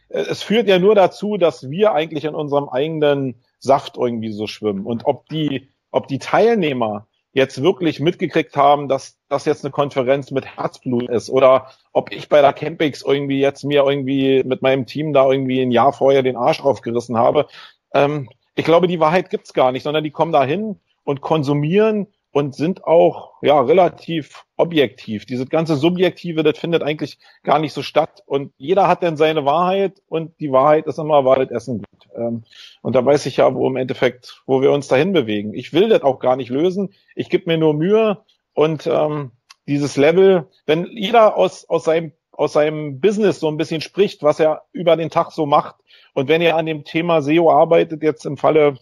es 0.09 0.43
führt 0.43 0.67
ja 0.67 0.79
nur 0.79 0.95
dazu, 0.95 1.37
dass 1.37 1.69
wir 1.69 1.93
eigentlich 1.93 2.25
in 2.25 2.35
unserem 2.35 2.69
eigenen 2.69 3.43
Saft 3.59 3.97
irgendwie 3.97 4.31
so 4.31 4.47
schwimmen. 4.47 4.85
Und 4.85 5.05
ob 5.05 5.27
die, 5.29 5.69
ob 5.91 6.07
die 6.07 6.19
Teilnehmer 6.19 7.07
jetzt 7.33 7.61
wirklich 7.61 7.99
mitgekriegt 7.99 8.55
haben, 8.55 8.87
dass 8.87 9.17
das 9.27 9.43
jetzt 9.43 9.65
eine 9.65 9.71
Konferenz 9.71 10.31
mit 10.31 10.45
Herzblut 10.45 11.09
ist 11.09 11.29
oder 11.29 11.69
ob 11.91 12.13
ich 12.13 12.29
bei 12.29 12.41
der 12.41 12.53
Campix 12.53 13.01
irgendwie 13.01 13.41
jetzt 13.41 13.65
mir 13.65 13.83
irgendwie 13.83 14.41
mit 14.45 14.61
meinem 14.61 14.85
Team 14.85 15.11
da 15.11 15.29
irgendwie 15.29 15.61
ein 15.61 15.71
Jahr 15.71 15.91
vorher 15.91 16.23
den 16.23 16.37
Arsch 16.37 16.61
aufgerissen 16.61 17.17
habe. 17.17 17.47
Ähm, 17.93 18.29
ich 18.55 18.63
glaube, 18.63 18.87
die 18.87 19.01
Wahrheit 19.01 19.29
gibt's 19.29 19.53
gar 19.53 19.73
nicht, 19.73 19.83
sondern 19.83 20.05
die 20.05 20.11
kommen 20.11 20.31
da 20.31 20.45
hin 20.45 20.79
und 21.03 21.19
konsumieren 21.19 22.07
und 22.35 22.53
sind 22.53 22.83
auch 22.83 23.31
ja 23.41 23.61
relativ 23.61 24.43
objektiv. 24.57 25.25
Diese 25.25 25.45
ganze 25.45 25.77
Subjektive, 25.77 26.43
das 26.43 26.59
findet 26.59 26.83
eigentlich 26.83 27.17
gar 27.43 27.59
nicht 27.59 27.71
so 27.71 27.81
statt. 27.81 28.23
Und 28.25 28.51
jeder 28.57 28.89
hat 28.89 29.03
dann 29.03 29.15
seine 29.15 29.45
Wahrheit 29.45 30.01
und 30.09 30.37
die 30.41 30.51
Wahrheit 30.51 30.85
ist 30.85 30.99
immer, 30.99 31.23
war 31.23 31.37
das 31.37 31.49
Essen 31.49 31.77
gut. 31.77 32.09
Ähm, 32.13 32.43
und 32.81 32.93
da 32.93 33.05
weiß 33.05 33.25
ich 33.27 33.37
ja, 33.37 33.55
wo 33.55 33.65
im 33.67 33.77
Endeffekt, 33.77 34.43
wo 34.47 34.61
wir 34.61 34.73
uns 34.73 34.89
dahin 34.89 35.13
bewegen. 35.13 35.53
Ich 35.53 35.71
will 35.71 35.87
das 35.87 36.01
auch 36.01 36.19
gar 36.19 36.35
nicht 36.35 36.49
lösen. 36.49 36.93
Ich 37.15 37.29
gebe 37.29 37.49
mir 37.49 37.57
nur 37.57 37.73
Mühe 37.73 38.17
und 38.53 38.85
ähm, 38.85 39.31
dieses 39.65 39.95
Level, 39.95 40.49
wenn 40.65 40.87
jeder 40.91 41.37
aus, 41.37 41.69
aus 41.69 41.85
seinem 41.85 42.11
aus 42.33 42.51
seinem 42.51 42.99
Business 42.99 43.39
so 43.39 43.47
ein 43.47 43.55
bisschen 43.55 43.79
spricht, 43.79 44.21
was 44.21 44.41
er 44.41 44.63
über 44.73 44.97
den 44.97 45.09
Tag 45.09 45.31
so 45.31 45.45
macht. 45.45 45.75
Und 46.13 46.27
wenn 46.27 46.41
er 46.41 46.57
an 46.57 46.65
dem 46.65 46.83
Thema 46.83 47.21
SEO 47.21 47.49
arbeitet, 47.49 48.03
jetzt 48.03 48.25
im 48.25 48.35
Falle 48.35 48.77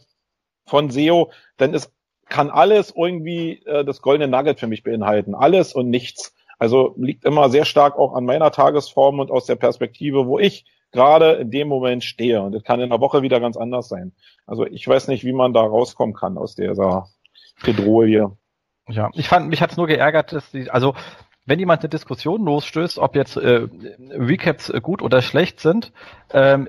von 0.65 0.89
SEO, 0.89 1.31
dann 1.57 1.75
ist 1.75 1.91
kann 2.27 2.49
alles 2.49 2.93
irgendwie 2.95 3.61
äh, 3.65 3.83
das 3.85 4.01
goldene 4.01 4.29
Nugget 4.29 4.59
für 4.59 4.67
mich 4.67 4.83
beinhalten. 4.83 5.35
Alles 5.35 5.73
und 5.73 5.89
nichts. 5.89 6.35
Also 6.59 6.93
liegt 6.97 7.25
immer 7.25 7.49
sehr 7.49 7.65
stark 7.65 7.97
auch 7.97 8.13
an 8.15 8.25
meiner 8.25 8.51
Tagesform 8.51 9.19
und 9.19 9.31
aus 9.31 9.45
der 9.45 9.55
Perspektive, 9.55 10.27
wo 10.27 10.39
ich 10.39 10.65
gerade 10.91 11.33
in 11.33 11.51
dem 11.51 11.67
Moment 11.67 12.03
stehe. 12.03 12.41
Und 12.41 12.53
das 12.53 12.63
kann 12.63 12.79
in 12.79 12.89
der 12.89 13.01
Woche 13.01 13.21
wieder 13.21 13.39
ganz 13.39 13.57
anders 13.57 13.89
sein. 13.89 14.13
Also 14.45 14.65
ich 14.65 14.87
weiß 14.87 15.07
nicht, 15.07 15.23
wie 15.25 15.33
man 15.33 15.53
da 15.53 15.61
rauskommen 15.61 16.15
kann 16.15 16.37
aus 16.37 16.55
dieser 16.55 17.09
Pedrolie. 17.61 18.31
Ja, 18.87 19.09
ich 19.13 19.27
fand, 19.27 19.49
mich 19.49 19.61
hat's 19.61 19.77
nur 19.77 19.87
geärgert, 19.87 20.33
dass 20.33 20.51
die, 20.51 20.69
also 20.69 20.93
wenn 21.45 21.59
jemand 21.59 21.81
eine 21.81 21.89
Diskussion 21.89 22.45
losstößt, 22.45 22.99
ob 22.99 23.15
jetzt 23.15 23.35
äh, 23.37 23.67
Recaps 24.11 24.71
gut 24.81 25.01
oder 25.01 25.21
schlecht 25.21 25.59
sind, 25.59 25.91
ähm, 26.31 26.67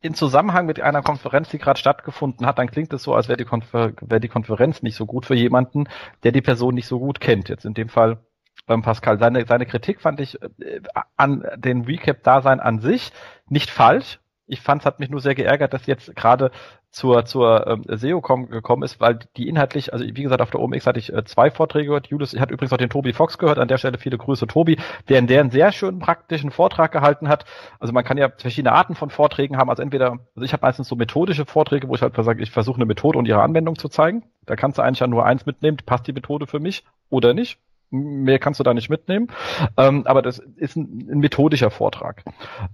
in 0.00 0.14
Zusammenhang 0.14 0.66
mit 0.66 0.80
einer 0.80 1.02
Konferenz, 1.02 1.50
die 1.50 1.58
gerade 1.58 1.78
stattgefunden 1.78 2.46
hat, 2.46 2.58
dann 2.58 2.70
klingt 2.70 2.92
es 2.92 3.02
so, 3.02 3.14
als 3.14 3.28
wäre 3.28 3.36
die, 3.36 3.44
Konfer 3.44 3.92
wär 4.00 4.20
die 4.20 4.28
Konferenz 4.28 4.82
nicht 4.82 4.96
so 4.96 5.06
gut 5.06 5.26
für 5.26 5.34
jemanden, 5.34 5.88
der 6.22 6.32
die 6.32 6.40
Person 6.40 6.74
nicht 6.74 6.86
so 6.86 6.98
gut 6.98 7.20
kennt. 7.20 7.48
Jetzt 7.48 7.64
in 7.64 7.74
dem 7.74 7.88
Fall 7.88 8.18
beim 8.66 8.82
Pascal. 8.82 9.18
Seine, 9.18 9.44
seine 9.46 9.66
Kritik 9.66 10.00
fand 10.00 10.20
ich 10.20 10.40
äh, 10.42 10.80
an 11.16 11.44
den 11.56 11.82
Recap-Dasein 11.84 12.60
an 12.60 12.80
sich 12.80 13.12
nicht 13.48 13.70
falsch. 13.70 14.20
Ich 14.50 14.60
fand, 14.60 14.82
es 14.82 14.86
hat 14.86 15.00
mich 15.00 15.10
nur 15.10 15.20
sehr 15.20 15.34
geärgert, 15.34 15.72
dass 15.72 15.86
jetzt 15.86 16.14
gerade 16.16 16.50
zur, 16.90 17.24
zur 17.24 17.66
ähm, 17.66 17.84
SEO 17.88 18.20
gekommen 18.20 18.82
ist, 18.82 19.00
weil 19.00 19.20
die 19.36 19.48
inhaltlich, 19.48 19.92
also 19.92 20.04
wie 20.04 20.22
gesagt, 20.22 20.42
auf 20.42 20.50
der 20.50 20.60
OMX 20.60 20.86
hatte 20.86 20.98
ich 20.98 21.12
äh, 21.12 21.24
zwei 21.24 21.50
Vorträge 21.50 21.86
gehört. 21.86 22.08
Julius 22.08 22.38
hat 22.38 22.50
übrigens 22.50 22.72
auch 22.72 22.78
den 22.78 22.90
Tobi 22.90 23.12
Fox 23.12 23.38
gehört. 23.38 23.58
An 23.58 23.68
der 23.68 23.78
Stelle 23.78 23.98
viele 23.98 24.18
Grüße, 24.18 24.46
Tobi, 24.46 24.76
der 25.08 25.20
in 25.20 25.28
der 25.28 25.40
einen 25.40 25.50
sehr 25.50 25.70
schönen 25.70 26.00
praktischen 26.00 26.50
Vortrag 26.50 26.90
gehalten 26.90 27.28
hat. 27.28 27.44
Also 27.78 27.92
man 27.92 28.04
kann 28.04 28.18
ja 28.18 28.28
verschiedene 28.36 28.72
Arten 28.72 28.96
von 28.96 29.10
Vorträgen 29.10 29.56
haben. 29.56 29.70
Also 29.70 29.82
entweder, 29.82 30.18
also 30.34 30.44
ich 30.44 30.52
habe 30.52 30.66
meistens 30.66 30.88
so 30.88 30.96
methodische 30.96 31.46
Vorträge, 31.46 31.88
wo 31.88 31.94
ich 31.94 32.02
halt 32.02 32.16
sage, 32.16 32.42
ich 32.42 32.50
versuche 32.50 32.76
eine 32.76 32.86
Methode 32.86 33.18
und 33.18 33.26
ihre 33.26 33.42
Anwendung 33.42 33.78
zu 33.78 33.88
zeigen. 33.88 34.24
Da 34.46 34.56
kannst 34.56 34.78
du 34.78 34.82
eigentlich 34.82 35.00
ja 35.00 35.06
nur 35.06 35.24
eins 35.24 35.46
mitnehmen, 35.46 35.76
passt 35.86 36.08
die 36.08 36.12
Methode 36.12 36.48
für 36.48 36.58
mich 36.58 36.84
oder 37.08 37.34
nicht. 37.34 37.58
Mehr 37.92 38.38
kannst 38.38 38.58
du 38.60 38.64
da 38.64 38.74
nicht 38.74 38.90
mitnehmen. 38.90 39.28
Ähm, 39.76 40.06
aber 40.06 40.22
das 40.22 40.38
ist 40.38 40.76
ein, 40.76 41.08
ein 41.10 41.18
methodischer 41.18 41.70
Vortrag. 41.70 42.24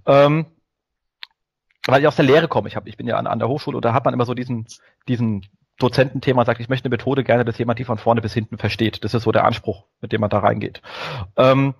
Ähm, 0.05 0.45
weil 1.87 2.01
ich 2.01 2.07
aus 2.07 2.15
der 2.15 2.25
Lehre 2.25 2.47
komme. 2.47 2.67
Ich, 2.67 2.75
hab, 2.75 2.87
ich 2.87 2.97
bin 2.97 3.07
ja 3.07 3.17
an, 3.17 3.27
an 3.27 3.39
der 3.39 3.47
Hochschule 3.47 3.77
und 3.77 3.85
da 3.85 3.93
hat 3.93 4.05
man 4.05 4.13
immer 4.13 4.25
so 4.25 4.33
diesen, 4.33 4.67
diesen 5.07 5.45
Dozententhema 5.79 6.43
sagt, 6.45 6.59
ich 6.59 6.69
möchte 6.69 6.85
eine 6.85 6.93
Methode 6.93 7.23
gerne, 7.23 7.45
dass 7.45 7.57
jemand 7.57 7.79
die 7.79 7.83
von 7.83 7.97
vorne 7.97 8.21
bis 8.21 8.33
hinten 8.33 8.57
versteht. 8.57 9.03
Das 9.03 9.13
ist 9.13 9.23
so 9.23 9.31
der 9.31 9.45
Anspruch, 9.45 9.85
mit 10.01 10.11
dem 10.11 10.21
man 10.21 10.29
da 10.29 10.39
reingeht. 10.39 10.81
Ähm, 11.35 11.75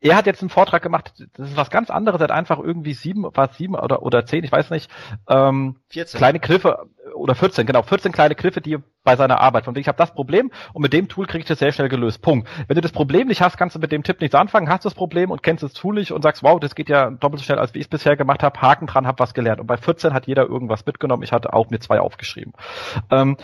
er 0.00 0.16
hat 0.16 0.26
jetzt 0.26 0.42
einen 0.42 0.50
Vortrag 0.50 0.82
gemacht, 0.82 1.14
das 1.34 1.50
ist 1.50 1.56
was 1.56 1.70
ganz 1.70 1.88
anderes, 1.90 2.20
er 2.20 2.24
hat 2.24 2.30
einfach 2.30 2.58
irgendwie 2.58 2.92
sieben, 2.92 3.24
was 3.32 3.56
sieben 3.56 3.74
oder, 3.74 4.02
oder 4.02 4.26
zehn, 4.26 4.44
ich 4.44 4.52
weiß 4.52 4.70
nicht, 4.70 4.90
ähm, 5.28 5.76
14. 5.88 6.18
kleine 6.18 6.40
Griffe 6.40 6.86
oder 7.14 7.34
14, 7.34 7.66
genau, 7.66 7.82
14 7.82 8.12
kleine 8.12 8.34
Griffe, 8.34 8.60
die 8.60 8.78
bei 9.04 9.16
seiner 9.16 9.40
Arbeit. 9.40 9.64
Von 9.64 9.74
wegen, 9.74 9.82
ich 9.82 9.88
habe 9.88 9.98
das 9.98 10.12
Problem 10.12 10.50
und 10.72 10.82
mit 10.82 10.92
dem 10.92 11.08
Tool 11.08 11.26
kriege 11.26 11.40
ich 11.40 11.48
das 11.48 11.58
sehr 11.58 11.72
schnell 11.72 11.88
gelöst. 11.88 12.22
Punkt. 12.22 12.48
Wenn 12.68 12.74
du 12.74 12.80
das 12.80 12.92
Problem 12.92 13.28
nicht 13.28 13.42
hast, 13.42 13.56
kannst 13.56 13.74
du 13.76 13.80
mit 13.80 13.92
dem 13.92 14.02
Tipp 14.02 14.20
nichts 14.20 14.34
anfangen, 14.34 14.68
hast 14.68 14.84
das 14.84 14.94
Problem 14.94 15.30
und 15.30 15.42
kennst 15.42 15.62
das 15.62 15.72
Tool 15.72 15.94
nicht 15.94 16.12
und 16.12 16.22
sagst, 16.22 16.42
wow, 16.42 16.60
das 16.60 16.74
geht 16.74 16.88
ja 16.88 17.10
doppelt 17.10 17.40
so 17.40 17.44
schnell, 17.44 17.58
als 17.58 17.74
wie 17.74 17.78
ich 17.78 17.86
es 17.86 17.90
bisher 17.90 18.16
gemacht 18.16 18.42
habe, 18.42 18.60
Haken 18.60 18.86
dran, 18.86 19.06
hab 19.06 19.20
was 19.20 19.34
gelernt. 19.34 19.60
Und 19.60 19.66
bei 19.66 19.76
14 19.76 20.12
hat 20.12 20.26
jeder 20.26 20.46
irgendwas 20.46 20.84
mitgenommen, 20.86 21.22
ich 21.22 21.32
hatte 21.32 21.52
auch 21.52 21.70
mir 21.70 21.80
zwei 21.80 22.00
aufgeschrieben. 22.00 22.52
Ähm, 23.10 23.36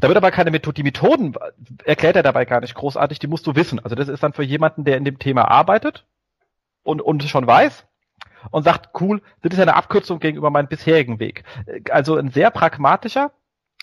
da 0.00 0.08
wird 0.08 0.16
aber 0.16 0.30
keine 0.30 0.50
Methode, 0.50 0.74
die 0.74 0.82
Methoden 0.82 1.34
erklärt 1.84 2.16
er 2.16 2.22
dabei 2.22 2.44
gar 2.44 2.60
nicht 2.60 2.74
großartig, 2.74 3.18
die 3.18 3.26
musst 3.26 3.46
du 3.46 3.54
wissen. 3.54 3.78
Also 3.80 3.94
das 3.94 4.08
ist 4.08 4.22
dann 4.22 4.32
für 4.32 4.42
jemanden, 4.42 4.84
der 4.84 4.96
in 4.96 5.04
dem 5.04 5.18
Thema 5.18 5.50
arbeitet 5.50 6.06
und, 6.82 7.00
und 7.00 7.22
schon 7.24 7.46
weiß 7.46 7.86
und 8.50 8.64
sagt, 8.64 8.90
cool, 9.00 9.22
das 9.42 9.52
ist 9.52 9.60
eine 9.60 9.76
Abkürzung 9.76 10.18
gegenüber 10.18 10.50
meinem 10.50 10.68
bisherigen 10.68 11.20
Weg. 11.20 11.44
Also 11.90 12.16
ein 12.16 12.30
sehr 12.30 12.50
pragmatischer, 12.50 13.32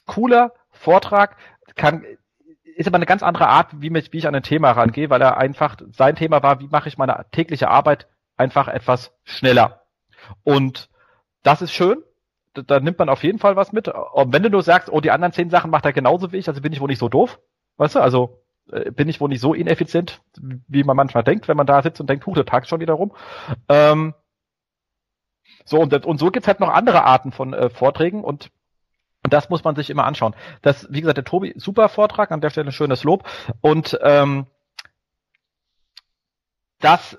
cooler 0.05 0.53
Vortrag 0.71 1.35
kann 1.75 2.03
ist 2.79 2.87
aber 2.87 2.95
eine 2.95 3.05
ganz 3.05 3.23
andere 3.23 3.49
Art, 3.49 3.81
wie, 3.81 3.89
mich, 3.89 4.13
wie 4.13 4.19
ich 4.19 4.27
an 4.27 4.35
ein 4.35 4.43
Thema 4.43 4.71
rangehe, 4.71 5.09
weil 5.09 5.21
er 5.21 5.35
einfach, 5.35 5.75
sein 5.91 6.15
Thema 6.15 6.41
war, 6.43 6.61
wie 6.61 6.67
mache 6.67 6.87
ich 6.87 6.97
meine 6.97 7.25
tägliche 7.33 7.67
Arbeit 7.67 8.07
einfach 8.37 8.69
etwas 8.69 9.13
schneller. 9.25 9.81
Und 10.43 10.89
das 11.43 11.61
ist 11.61 11.73
schön. 11.73 12.01
Da, 12.63 12.79
nimmt 12.79 12.99
man 12.99 13.09
auf 13.09 13.23
jeden 13.23 13.39
Fall 13.39 13.55
was 13.55 13.71
mit. 13.71 13.87
Und 13.87 14.33
wenn 14.33 14.43
du 14.43 14.49
nur 14.49 14.63
sagst, 14.63 14.89
oh, 14.91 15.01
die 15.01 15.11
anderen 15.11 15.33
zehn 15.33 15.49
Sachen 15.49 15.71
macht 15.71 15.85
er 15.85 15.93
genauso 15.93 16.31
wie 16.31 16.37
ich, 16.37 16.47
also 16.47 16.61
bin 16.61 16.73
ich 16.73 16.81
wohl 16.81 16.87
nicht 16.87 16.99
so 16.99 17.09
doof. 17.09 17.39
Weißt 17.77 17.95
du, 17.95 17.99
also 17.99 18.41
äh, 18.71 18.91
bin 18.91 19.09
ich 19.09 19.21
wohl 19.21 19.29
nicht 19.29 19.41
so 19.41 19.53
ineffizient, 19.53 20.21
wie 20.67 20.83
man 20.83 20.97
manchmal 20.97 21.23
denkt, 21.23 21.47
wenn 21.47 21.57
man 21.57 21.67
da 21.67 21.81
sitzt 21.81 21.99
und 22.01 22.09
denkt, 22.09 22.25
huch, 22.25 22.35
der 22.35 22.45
Tag 22.45 22.63
ist 22.63 22.69
schon 22.69 22.81
wieder 22.81 22.93
rum. 22.93 23.13
Ähm, 23.67 24.13
so, 25.65 25.79
und, 25.79 26.05
und 26.05 26.19
so 26.19 26.31
gibt's 26.31 26.47
halt 26.47 26.59
noch 26.59 26.69
andere 26.69 27.03
Arten 27.03 27.31
von 27.31 27.53
äh, 27.53 27.69
Vorträgen 27.69 28.23
und 28.23 28.51
und 29.23 29.33
das 29.33 29.49
muss 29.49 29.65
man 29.65 29.75
sich 29.75 29.89
immer 29.89 30.05
anschauen. 30.05 30.33
Das, 30.61 30.87
wie 30.89 31.01
gesagt, 31.01 31.17
der 31.17 31.25
Tobi, 31.25 31.53
super 31.57 31.89
Vortrag, 31.89 32.31
an 32.31 32.39
der 32.39 32.49
Stelle 32.51 32.69
ein 32.69 32.71
schönes 32.71 33.03
Lob. 33.03 33.27
Und 33.59 33.99
ähm, 34.01 34.47
das 36.79 37.17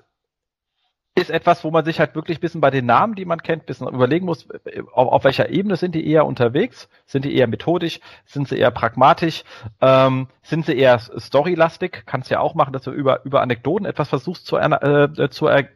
ist 1.21 1.29
etwas, 1.29 1.63
wo 1.63 1.71
man 1.71 1.85
sich 1.85 1.99
halt 1.99 2.15
wirklich 2.15 2.37
ein 2.37 2.41
bisschen 2.41 2.61
bei 2.61 2.69
den 2.71 2.85
Namen, 2.85 3.15
die 3.15 3.25
man 3.25 3.41
kennt, 3.41 3.63
ein 3.63 3.65
bisschen 3.65 3.87
überlegen 3.87 4.25
muss, 4.25 4.47
auf, 4.93 5.07
auf 5.07 5.23
welcher 5.23 5.49
Ebene 5.49 5.75
sind 5.75 5.95
die 5.95 6.07
eher 6.07 6.25
unterwegs? 6.25 6.89
Sind 7.05 7.25
die 7.25 7.35
eher 7.35 7.47
methodisch? 7.47 7.99
Sind 8.25 8.47
sie 8.47 8.57
eher 8.57 8.71
pragmatisch? 8.71 9.43
Ähm, 9.79 10.27
sind 10.41 10.65
sie 10.65 10.77
eher 10.77 10.99
storylastig? 10.99 12.03
Kannst 12.05 12.29
ja 12.29 12.39
auch 12.39 12.55
machen, 12.55 12.73
dass 12.73 12.83
du 12.83 12.91
über, 12.91 13.23
über 13.25 13.41
Anekdoten 13.41 13.85
etwas 13.85 14.09
versuchst 14.09 14.45
zu, 14.45 14.57
äh, 14.57 15.29
zu, 15.29 15.47
er, 15.47 15.69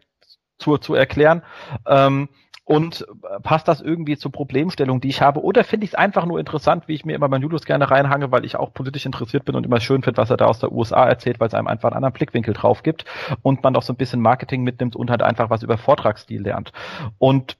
zu, 0.57 0.77
zu 0.77 0.95
erklären. 0.95 1.43
Ähm, 1.85 2.29
und 2.65 3.05
passt 3.43 3.67
das 3.67 3.79
irgendwie 3.79 4.17
zur 4.17 4.31
Problemstellung, 4.31 4.99
die 4.99 5.09
ich 5.09 5.21
habe? 5.21 5.43
Oder 5.43 5.63
finde 5.63 5.85
ich 5.85 5.91
es 5.91 5.95
einfach 5.95 6.25
nur 6.25 6.39
interessant, 6.39 6.87
wie 6.87 6.95
ich 6.95 7.05
mir 7.05 7.15
immer 7.15 7.29
bei 7.29 7.37
Julius 7.37 7.63
gerne 7.63 7.89
reinhange, 7.89 8.31
weil 8.31 8.43
ich 8.43 8.55
auch 8.55 8.73
politisch 8.73 9.05
interessiert 9.05 9.45
bin 9.45 9.55
und 9.55 9.65
immer 9.65 9.79
schön 9.79 10.01
finde, 10.01 10.17
was 10.17 10.31
er 10.31 10.37
da 10.37 10.45
aus 10.45 10.59
der 10.59 10.71
USA 10.71 11.07
erzählt, 11.07 11.39
weil 11.39 11.47
es 11.47 11.53
einem 11.53 11.67
einfach 11.67 11.89
einen 11.89 11.97
anderen 11.97 12.13
Blickwinkel 12.13 12.55
drauf 12.55 12.81
gibt 12.81 13.05
und 13.43 13.63
man 13.63 13.75
auch 13.75 13.83
so 13.83 13.93
ein 13.93 13.97
bisschen 13.97 14.19
Marketing 14.19 14.63
mitnimmt 14.63 14.95
und 14.95 15.11
halt 15.11 15.21
einfach 15.21 15.51
was 15.51 15.61
über 15.61 15.77
Vortragsstil 15.77 16.41
lernt. 16.41 16.73
Und 17.19 17.57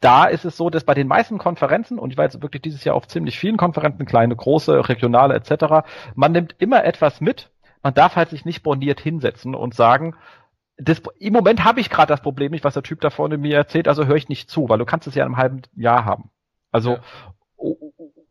da 0.00 0.24
ist 0.24 0.46
es 0.46 0.56
so, 0.56 0.70
dass 0.70 0.84
bei 0.84 0.94
den 0.94 1.06
meisten 1.06 1.36
Konferenzen, 1.36 1.98
und 1.98 2.10
ich 2.10 2.16
war 2.16 2.24
jetzt 2.24 2.40
wirklich 2.40 2.62
dieses 2.62 2.82
Jahr 2.84 2.96
auf 2.96 3.08
ziemlich 3.08 3.38
vielen 3.38 3.58
Konferenzen, 3.58 4.06
kleine, 4.06 4.36
große, 4.36 4.88
regionale 4.88 5.34
etc., 5.34 5.86
man 6.14 6.32
nimmt 6.32 6.54
immer 6.58 6.84
etwas 6.84 7.20
mit, 7.20 7.50
man 7.82 7.92
darf 7.92 8.16
halt 8.16 8.30
sich 8.30 8.46
nicht 8.46 8.62
borniert 8.62 9.00
hinsetzen 9.00 9.54
und 9.54 9.74
sagen, 9.74 10.14
das, 10.78 11.02
im 11.18 11.32
Moment 11.32 11.64
habe 11.64 11.80
ich 11.80 11.90
gerade 11.90 12.08
das 12.08 12.20
Problem 12.20 12.52
nicht, 12.52 12.64
was 12.64 12.74
der 12.74 12.82
Typ 12.82 13.00
da 13.00 13.10
vorne 13.10 13.38
mir 13.38 13.56
erzählt, 13.56 13.88
also 13.88 14.06
höre 14.06 14.16
ich 14.16 14.28
nicht 14.28 14.50
zu, 14.50 14.68
weil 14.68 14.78
du 14.78 14.84
kannst 14.84 15.06
es 15.06 15.14
ja 15.14 15.24
in 15.24 15.32
einem 15.32 15.38
halben 15.38 15.62
Jahr 15.74 16.04
haben. 16.04 16.30
Also 16.70 16.98
ja. 17.58 17.70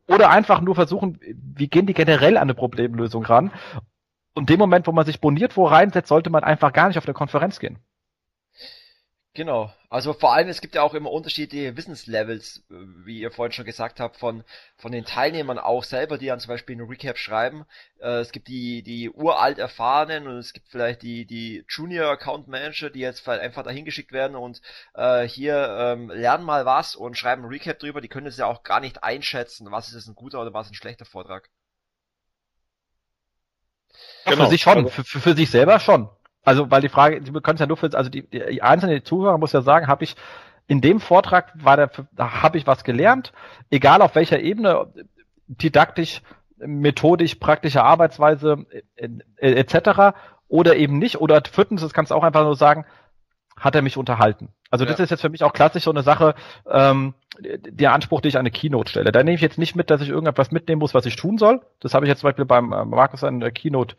oder 0.08 0.30
einfach 0.30 0.62
nur 0.62 0.76
versuchen, 0.76 1.20
wie 1.22 1.68
gehen 1.68 1.88
die 1.88 1.94
generell 1.94 2.38
an 2.38 2.44
eine 2.44 2.54
Problemlösung 2.54 3.26
ran? 3.26 3.52
Und 4.36 4.50
dem 4.50 4.60
Moment, 4.60 4.86
wo 4.86 4.92
man 4.92 5.06
sich 5.06 5.22
boniert 5.22 5.58
wo 5.58 5.66
reinsetzt, 5.66 6.10
sollte 6.10 6.30
man 6.30 6.44
einfach 6.44 6.74
gar 6.74 6.88
nicht 6.88 6.98
auf 6.98 7.06
eine 7.06 7.14
Konferenz 7.14 7.60
gehen. 7.60 7.80
Genau. 9.36 9.70
Also 9.90 10.14
vor 10.14 10.34
allem, 10.34 10.48
es 10.48 10.62
gibt 10.62 10.76
ja 10.76 10.82
auch 10.82 10.94
immer 10.94 11.12
unterschiedliche 11.12 11.76
Wissenslevels, 11.76 12.64
wie 12.70 13.20
ihr 13.20 13.32
vorhin 13.32 13.52
schon 13.52 13.66
gesagt 13.66 14.00
habt, 14.00 14.16
von, 14.16 14.46
von 14.78 14.94
den 14.94 15.04
Teilnehmern 15.04 15.60
auch 15.60 15.84
selber, 15.84 16.18
die 16.18 16.28
dann 16.28 16.40
zum 16.40 16.48
Beispiel 16.48 16.78
einen 16.78 16.88
Recap 16.88 17.18
schreiben. 17.18 17.66
Äh, 18.00 18.20
es 18.20 18.32
gibt 18.32 18.48
die, 18.48 18.82
die 18.82 19.10
uralt 19.10 19.58
Erfahrenen 19.58 20.28
und 20.28 20.38
es 20.38 20.54
gibt 20.54 20.70
vielleicht 20.70 21.02
die, 21.02 21.26
die 21.26 21.66
Junior 21.68 22.12
Account 22.12 22.48
Manager, 22.48 22.90
die 22.90 23.02
jetzt 23.02 23.20
vielleicht 23.20 23.42
einfach 23.42 23.64
dahin 23.64 23.84
geschickt 23.84 24.14
werden 24.14 24.38
und 24.38 24.62
äh, 24.94 25.28
hier 25.28 25.68
ähm, 25.80 26.10
lernen 26.10 26.46
mal 26.46 26.66
was 26.66 26.96
und 26.96 27.18
schreiben 27.18 27.42
einen 27.42 27.52
Recap 27.52 27.78
drüber. 27.80 28.00
Die 28.00 28.08
können 28.08 28.28
es 28.28 28.38
ja 28.38 28.46
auch 28.46 28.64
gar 28.64 28.80
nicht 28.80 29.04
einschätzen, 29.04 29.70
was 29.70 29.92
ist 29.92 30.08
ein 30.08 30.16
guter 30.16 30.40
oder 30.40 30.54
was 30.54 30.70
ein 30.70 30.76
schlechter 30.76 31.04
Vortrag. 31.04 31.50
Genau. 34.24 34.46
Für 34.46 34.50
sich 34.50 34.62
schon, 34.62 34.78
also, 34.78 34.90
für, 34.90 35.20
für 35.20 35.36
sich 35.36 35.52
selber 35.52 35.82
schon. 35.82 36.10
Also, 36.46 36.70
weil 36.72 36.82
die 36.82 36.90
Frage, 36.90 37.22
Sie 37.24 37.32
können 37.32 37.56
es 37.56 37.60
ja 37.60 37.68
nur 37.68 37.78
für, 37.78 37.90
also 37.94 38.10
die, 38.10 38.22
die 38.22 38.62
einzelne 38.62 39.04
Zuhörer 39.04 39.38
muss 39.38 39.52
ja 39.52 39.62
sagen, 39.62 39.88
habe 39.88 40.04
ich 40.04 40.16
in 40.68 40.82
dem 40.82 41.00
Vortrag 41.00 41.52
war 41.56 41.76
der, 41.76 41.92
habe 42.18 42.58
ich 42.58 42.66
was 42.66 42.84
gelernt, 42.84 43.34
egal 43.70 44.02
auf 44.02 44.16
welcher 44.16 44.40
Ebene, 44.40 44.88
didaktisch, 45.48 46.22
methodisch, 46.58 47.36
praktische 47.36 47.84
Arbeitsweise 47.84 48.66
etc. 49.38 50.18
oder 50.48 50.76
eben 50.76 50.98
nicht. 50.98 51.20
Oder 51.20 51.42
viertens, 51.52 51.82
das 51.82 51.94
kannst 51.94 52.12
du 52.12 52.16
auch 52.16 52.24
einfach 52.24 52.44
nur 52.44 52.56
sagen, 52.56 52.86
hat 53.58 53.76
er 53.76 53.82
mich 53.82 53.98
unterhalten. 53.98 54.50
Also 54.70 54.86
ja. 54.86 54.92
das 54.92 55.00
ist 55.00 55.12
jetzt 55.12 55.22
für 55.22 55.30
mich 55.30 55.44
auch 55.44 55.54
klassisch 55.54 55.84
so 55.84 55.92
eine 55.92 56.04
Sache, 56.04 56.36
ähm, 56.70 57.14
der 57.40 57.94
Anspruch, 57.94 58.22
den 58.22 58.30
ich 58.30 58.36
an 58.36 58.42
eine 58.42 58.52
Keynote 58.52 58.90
stelle. 58.90 59.12
Da 59.12 59.24
nehme 59.24 59.36
ich 59.36 59.42
jetzt 59.42 59.58
nicht 59.58 59.76
mit, 59.76 59.90
dass 59.90 60.02
ich 60.02 60.10
irgendetwas 60.10 60.52
mitnehmen 60.52 60.80
muss, 60.80 60.94
was 60.94 61.06
ich 61.06 61.16
tun 61.16 61.38
soll. 61.38 61.62
Das 61.80 61.94
habe 61.94 62.06
ich 62.06 62.10
jetzt 62.10 62.22
zum 62.22 62.30
Beispiel 62.30 62.46
beim 62.46 62.72
äh, 62.72 62.86
Markus 62.86 63.24
an 63.24 63.40
der 63.40 63.52
Keynote 63.52 63.96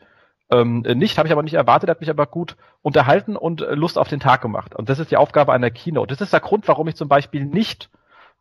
ähm, 0.51 0.81
nicht, 0.81 1.19
habe 1.19 1.29
ich 1.29 1.33
aber 1.33 1.43
nicht 1.43 1.55
erwartet, 1.55 1.91
hat 1.91 2.01
mich 2.01 2.11
aber 2.11 2.27
gut 2.27 2.57
unterhalten 2.83 3.37
und 3.37 3.63
äh, 3.63 3.75
Lust 3.75 3.99
auf 3.99 4.09
den 4.09 4.21
Tag 4.21 4.41
gemacht. 4.41 4.75
Und 4.75 4.89
das 4.89 4.99
ist 4.99 5.11
die 5.11 5.17
Aufgabe 5.17 5.53
einer 5.53 5.71
Keynote. 5.71 6.15
Das 6.15 6.21
ist 6.21 6.33
der 6.33 6.41
Grund, 6.41 6.69
warum 6.69 6.87
ich 6.89 6.97
zum 6.97 7.09
Beispiel 7.09 7.45
nicht 7.45 7.91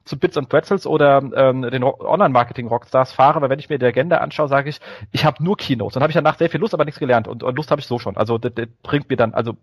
zu 0.05 0.19
Bits 0.19 0.37
and 0.37 0.49
Pretzels 0.49 0.85
oder 0.85 1.23
ähm, 1.35 1.63
den 1.63 1.83
Online-Marketing-Rockstars 1.83 3.11
fahre, 3.11 3.41
weil 3.41 3.49
wenn 3.49 3.57
ich 3.57 3.69
mir 3.69 3.79
die 3.79 3.87
Agenda 3.87 4.17
anschaue, 4.17 4.47
sage 4.47 4.69
ich, 4.69 4.79
ich 5.11 5.25
habe 5.25 5.43
nur 5.43 5.57
Keynotes. 5.57 5.95
Dann 5.95 6.03
habe 6.03 6.11
ich 6.11 6.15
danach 6.15 6.37
sehr 6.37 6.49
viel 6.49 6.59
Lust, 6.59 6.75
aber 6.75 6.85
nichts 6.85 6.99
gelernt. 6.99 7.27
Und, 7.27 7.41
und 7.41 7.55
Lust 7.55 7.71
habe 7.71 7.81
ich 7.81 7.87
so 7.87 7.97
schon. 7.97 8.15
Also 8.15 8.37
das, 8.37 8.53
das 8.53 8.67
bringt 8.83 9.09
mir 9.09 9.17
dann, 9.17 9.33
also 9.33 9.57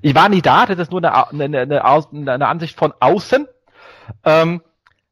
ich 0.00 0.14
war 0.14 0.28
nie 0.28 0.42
da, 0.42 0.64
das 0.64 0.78
ist 0.78 0.92
nur 0.92 1.02
eine, 1.02 1.12
eine, 1.32 1.60
eine, 1.60 2.32
eine 2.32 2.46
Ansicht 2.46 2.78
von 2.78 2.94
außen. 3.00 3.48
Ähm, 4.24 4.62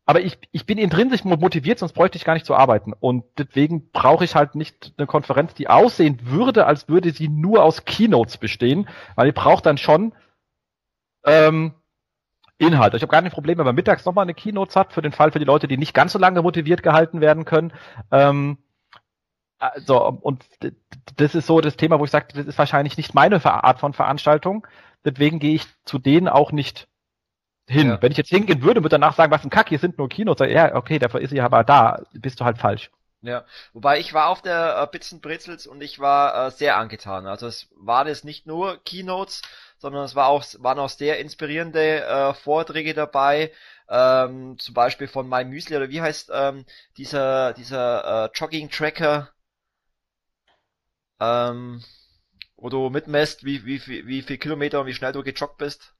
aber 0.06 0.20
ich, 0.20 0.38
ich 0.52 0.64
bin 0.66 0.78
intrinsisch 0.78 1.24
motiviert, 1.24 1.80
sonst 1.80 1.92
bräuchte 1.92 2.16
ich 2.16 2.24
gar 2.24 2.34
nicht 2.34 2.46
zu 2.46 2.54
arbeiten. 2.54 2.92
Und 2.92 3.24
deswegen 3.38 3.90
brauche 3.90 4.24
ich 4.24 4.36
halt 4.36 4.54
nicht 4.54 4.94
eine 4.96 5.08
Konferenz, 5.08 5.52
die 5.54 5.68
aussehen 5.68 6.20
würde, 6.22 6.66
als 6.66 6.88
würde 6.88 7.10
sie 7.10 7.28
nur 7.28 7.64
aus 7.64 7.84
Keynotes 7.84 8.38
bestehen, 8.38 8.88
weil 9.16 9.28
ich 9.28 9.34
brauche 9.34 9.62
dann 9.62 9.78
schon 9.78 10.14
ähm, 11.24 11.74
Inhalte. 12.56 12.96
Ich 12.96 13.02
habe 13.02 13.10
gar 13.10 13.20
nicht 13.20 13.32
Probleme, 13.32 13.58
wenn 13.58 13.66
man 13.66 13.74
mittags 13.74 14.04
nochmal 14.04 14.22
eine 14.22 14.34
Keynotes 14.34 14.76
hat, 14.76 14.92
für 14.92 15.02
den 15.02 15.10
Fall 15.10 15.32
für 15.32 15.40
die 15.40 15.44
Leute, 15.44 15.66
die 15.66 15.76
nicht 15.76 15.92
ganz 15.92 16.12
so 16.12 16.20
lange 16.20 16.40
motiviert 16.40 16.84
gehalten 16.84 17.20
werden 17.20 17.44
können. 17.44 17.72
Ähm, 18.12 18.58
also, 19.58 20.00
und 20.20 20.44
das 21.16 21.34
ist 21.34 21.46
so 21.46 21.60
das 21.60 21.76
Thema, 21.76 21.98
wo 21.98 22.04
ich 22.04 22.10
sage, 22.12 22.28
das 22.32 22.46
ist 22.46 22.58
wahrscheinlich 22.58 22.96
nicht 22.96 23.14
meine 23.14 23.44
Art 23.44 23.80
von 23.80 23.92
Veranstaltung. 23.92 24.66
Deswegen 25.04 25.40
gehe 25.40 25.56
ich 25.56 25.66
zu 25.84 25.98
denen 25.98 26.28
auch 26.28 26.52
nicht 26.52 26.86
hin. 27.68 27.88
Ja. 27.88 28.02
Wenn 28.02 28.12
ich 28.12 28.18
jetzt 28.18 28.30
hingehen 28.30 28.62
würde, 28.62 28.82
würde 28.82 28.94
danach 28.94 29.14
sagen, 29.16 29.32
was 29.32 29.44
ein 29.44 29.50
Kack, 29.50 29.68
hier 29.68 29.78
sind 29.78 29.98
nur 29.98 30.08
Kinos. 30.08 30.38
Ja, 30.40 30.74
okay, 30.74 30.98
dafür 30.98 31.20
ist 31.20 31.30
sie 31.30 31.40
aber 31.40 31.64
da. 31.64 32.02
Bist 32.12 32.40
du 32.40 32.44
halt 32.44 32.58
falsch. 32.58 32.90
Ja, 33.22 33.44
wobei 33.72 33.98
ich 33.98 34.12
war 34.14 34.28
auf 34.28 34.42
der 34.42 34.80
äh, 34.80 34.86
Bits 34.90 35.18
Brezels 35.20 35.66
und 35.66 35.82
ich 35.82 35.98
war 35.98 36.46
äh, 36.46 36.50
sehr 36.50 36.76
angetan. 36.76 37.26
Also 37.26 37.46
es 37.48 37.68
waren 37.74 38.06
jetzt 38.06 38.24
nicht 38.24 38.46
nur 38.46 38.82
Keynotes, 38.84 39.42
sondern 39.78 40.04
es 40.04 40.14
war 40.14 40.28
auch, 40.28 40.44
waren 40.58 40.78
auch 40.78 40.88
sehr 40.90 41.18
inspirierende 41.18 42.04
äh, 42.04 42.34
Vorträge 42.34 42.94
dabei. 42.94 43.52
Ähm, 43.88 44.58
zum 44.58 44.74
Beispiel 44.74 45.08
von 45.08 45.28
My 45.28 45.44
Müsli 45.44 45.76
oder 45.76 45.88
wie 45.90 46.00
heißt 46.02 46.30
ähm, 46.32 46.66
dieser 46.96 47.52
dieser 47.54 48.26
äh, 48.26 48.30
Jogging 48.34 48.70
Tracker, 48.70 49.30
ähm, 51.20 51.82
wo 52.56 52.68
du 52.68 52.90
mitmesst, 52.90 53.44
wie 53.44 53.64
wie 53.66 53.84
wie, 53.86 54.06
wie 54.06 54.22
viel 54.22 54.38
Kilometer 54.38 54.80
und 54.80 54.86
wie 54.86 54.94
schnell 54.94 55.12
du 55.12 55.22
gejoggt 55.22 55.58
bist. 55.58 55.95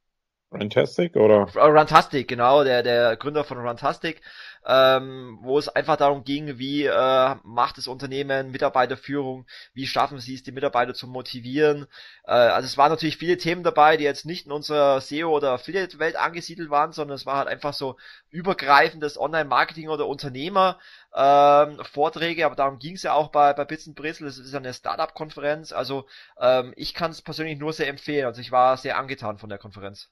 Runtastic 0.53 1.16
oder? 1.16 1.49
Runtastic, 1.57 2.28
genau, 2.28 2.62
der, 2.62 2.82
der 2.82 3.16
Gründer 3.16 3.42
von 3.42 3.59
Runtastic, 3.59 4.22
ähm, 4.64 5.38
wo 5.42 5.59
es 5.59 5.68
einfach 5.68 5.97
darum 5.97 6.22
ging, 6.22 6.59
wie 6.59 6.84
äh, 6.84 7.34
macht 7.42 7.78
das 7.78 7.88
Unternehmen 7.88 8.53
Mitarbeiterführung, 8.53 9.47
wie 9.74 9.86
schaffen 9.86 10.20
sie 10.20 10.34
es, 10.34 10.44
die 10.44 10.53
Mitarbeiter 10.53 10.94
zu 10.94 11.09
motivieren. 11.09 11.86
Äh, 12.24 12.32
also 12.32 12.66
es 12.66 12.78
waren 12.78 12.90
natürlich 12.90 13.16
viele 13.16 13.36
Themen 13.38 13.64
dabei, 13.64 13.97
die 13.97 14.05
jetzt 14.05 14.24
nicht 14.24 14.47
in 14.47 14.53
unserer 14.53 15.01
SEO 15.01 15.30
oder 15.36 15.53
Affiliate-Welt 15.53 16.16
angesiedelt 16.16 16.70
waren, 16.70 16.92
sondern 16.92 17.16
es 17.16 17.26
war 17.26 17.38
halt 17.38 17.49
einfach 17.49 17.74
so 17.74 17.97
übergreifendes 18.30 19.18
Online-Marketing 19.18 19.88
oder 19.88 20.07
Unternehmer 20.07 20.78
ähm, 21.14 21.80
Vorträge, 21.84 22.47
aber 22.47 22.57
darum 22.57 22.78
ging 22.78 22.94
es 22.94 23.03
ja 23.03 23.14
auch 23.14 23.28
bei, 23.28 23.53
bei 23.53 23.64
Bits 23.64 23.92
Bresel, 23.94 24.26
das 24.26 24.38
ist 24.38 24.53
ja 24.53 24.59
eine 24.59 24.74
Startup-Konferenz, 24.74 25.72
also 25.72 26.07
ähm, 26.40 26.72
ich 26.76 26.94
kann 26.94 27.11
es 27.11 27.22
persönlich 27.22 27.59
nur 27.59 27.72
sehr 27.72 27.88
empfehlen, 27.88 28.26
also 28.26 28.40
ich 28.40 28.53
war 28.53 28.76
sehr 28.76 28.97
angetan 28.99 29.38
von 29.38 29.49
der 29.49 29.59
Konferenz. 29.59 30.11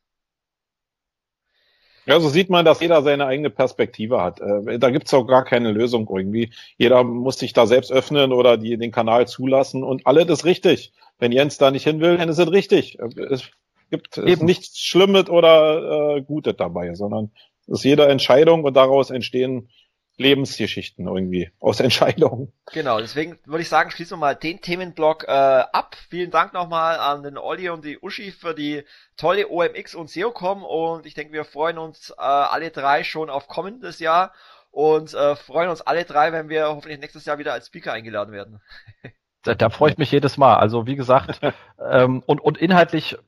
Ja, 2.07 2.21
so 2.21 2.29
sieht 2.29 2.51
man, 2.51 2.65
dass 2.65 2.81
jeder 2.81 3.03
seine 3.03 3.27
eigene 3.27 3.51
Perspektive 3.51 4.21
hat. 4.21 4.41
Äh, 4.41 4.79
da 4.79 4.91
gibt's 4.91 5.15
auch 5.15 5.25
gar 5.25 5.45
keine 5.45 5.73
Lösung 5.73 6.09
irgendwie. 6.13 6.51
Jeder 6.77 7.03
muss 7.05 7.39
sich 7.39 7.53
da 7.53 7.67
selbst 7.67 7.91
öffnen 7.91 8.33
oder 8.33 8.57
die, 8.57 8.77
den 8.77 8.93
Kanal 8.93 9.27
zulassen 9.27 9.83
und 9.83 10.07
alles 10.07 10.29
ist 10.29 10.45
richtig. 10.45 10.93
Wenn 11.19 11.33
Jens 11.33 11.59
da 11.59 11.71
nicht 11.71 11.85
hin 11.85 12.01
will, 12.01 12.19
dann 12.19 12.29
ist 12.29 12.39
es 12.39 12.51
richtig. 12.51 12.99
Es 13.31 13.51
gibt 13.91 14.19
es 14.19 14.41
nichts 14.41 14.79
Schlimmes 14.79 15.29
oder 15.31 16.17
äh, 16.17 16.23
Gutes 16.23 16.57
dabei, 16.57 16.95
sondern 16.95 17.31
es 17.67 17.79
ist 17.79 17.85
jede 17.85 18.07
Entscheidung 18.07 18.65
und 18.65 18.77
daraus 18.77 19.11
entstehen 19.11 19.71
Lebensgeschichten 20.17 21.07
irgendwie 21.07 21.51
aus 21.61 21.81
Entscheidungen. 21.81 22.53
Genau, 22.73 23.01
deswegen 23.01 23.39
würde 23.45 23.63
ich 23.63 23.69
sagen, 23.69 23.91
schließen 23.91 24.17
wir 24.17 24.21
mal 24.21 24.35
den 24.35 24.61
Themenblock 24.61 25.25
äh, 25.25 25.31
ab. 25.31 25.97
Vielen 26.09 26.31
Dank 26.31 26.53
nochmal 26.53 26.99
an 26.99 27.23
den 27.23 27.37
Olli 27.37 27.69
und 27.69 27.85
die 27.85 27.99
Uschi 27.99 28.31
für 28.31 28.55
die 28.55 28.85
tolle 29.17 29.49
OMX 29.49 29.95
und 29.95 30.11
SEOCom 30.11 30.65
und 30.65 31.07
ich 31.07 31.15
denke, 31.15 31.33
wir 31.33 31.45
freuen 31.45 31.79
uns 31.79 32.11
äh, 32.11 32.15
alle 32.21 32.71
drei 32.71 33.03
schon 33.03 33.29
auf 33.29 33.49
kommendes 33.49 33.99
Jahr 33.99 34.33
und 34.71 35.15
äh, 35.15 35.37
freuen 35.37 35.71
uns 35.71 35.81
alle 35.81 36.05
drei, 36.05 36.33
wenn 36.33 36.49
wir 36.49 36.69
hoffentlich 36.69 37.01
nächstes 37.01 37.25
Jahr 37.25 37.39
wieder 37.39 37.53
als 37.53 37.67
Speaker 37.67 37.93
eingeladen 37.93 38.33
werden. 38.33 38.61
Da, 39.47 39.55
da 39.55 39.69
freue 39.69 39.91
ich 39.91 39.99
mich 39.99 40.11
jedes 40.11 40.39
Mal. 40.39 40.57
Also 40.57 40.87
wie 40.87 40.97
gesagt, 40.97 41.39
ähm, 41.79 42.23
und, 42.25 42.41
und 42.41 42.57
inhaltlich 42.57 43.19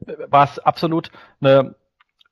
war 0.00 0.42
es 0.42 0.58
absolut 0.58 1.12
eine 1.40 1.76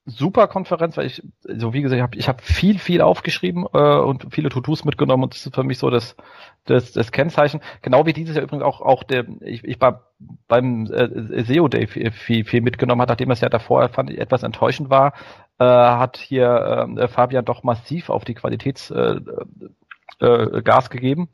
super 0.09 0.49
Konferenz, 0.49 0.97
weil 0.97 1.07
ich, 1.07 1.23
so 1.43 1.73
wie 1.73 1.83
gesagt, 1.83 1.99
ich 1.99 2.03
habe 2.03 2.17
ich 2.17 2.29
hab 2.29 2.41
viel, 2.41 2.79
viel 2.79 3.03
aufgeschrieben 3.03 3.67
äh, 3.73 3.99
und 3.99 4.27
viele 4.31 4.49
To-Dos 4.49 4.85
mitgenommen 4.85 5.25
und 5.25 5.35
das 5.35 5.45
ist 5.47 5.55
für 5.55 5.65
mich 5.65 5.79
so 5.79 5.91
das, 5.91 6.17
das, 6.65 6.93
das 6.93 7.13
Kennzeichen. 7.13 7.61
Genau 7.83 8.07
wie 8.07 8.13
dieses 8.13 8.35
Jahr 8.35 8.45
übrigens 8.45 8.65
auch, 8.65 8.81
auch 8.81 9.05
der, 9.05 9.27
ich, 9.41 9.65
ich 9.65 9.81
war 9.81 10.11
beim 10.49 10.87
äh, 10.87 11.45
SEO 11.45 11.69
Day 11.69 11.87
viel, 11.87 12.11
viel, 12.11 12.45
viel 12.45 12.61
mitgenommen 12.63 13.03
hat, 13.03 13.11
nachdem 13.11 13.31
es 13.31 13.41
ja 13.41 13.49
davor 13.49 13.89
fand 13.91 14.11
ich 14.11 14.19
etwas 14.19 14.43
enttäuschend 14.43 14.91
war, 14.91 15.13
äh, 15.59 15.65
hat 15.65 16.17
hier 16.17 16.89
äh, 16.97 17.09
Fabian 17.09 17.45
doch 17.45 17.63
massiv 17.63 18.09
auf 18.09 18.25
die 18.25 18.35
Qualitäts 18.35 18.91
äh, 18.91 19.21
äh, 20.21 20.63
Gas 20.63 20.91
gegeben, 20.91 21.29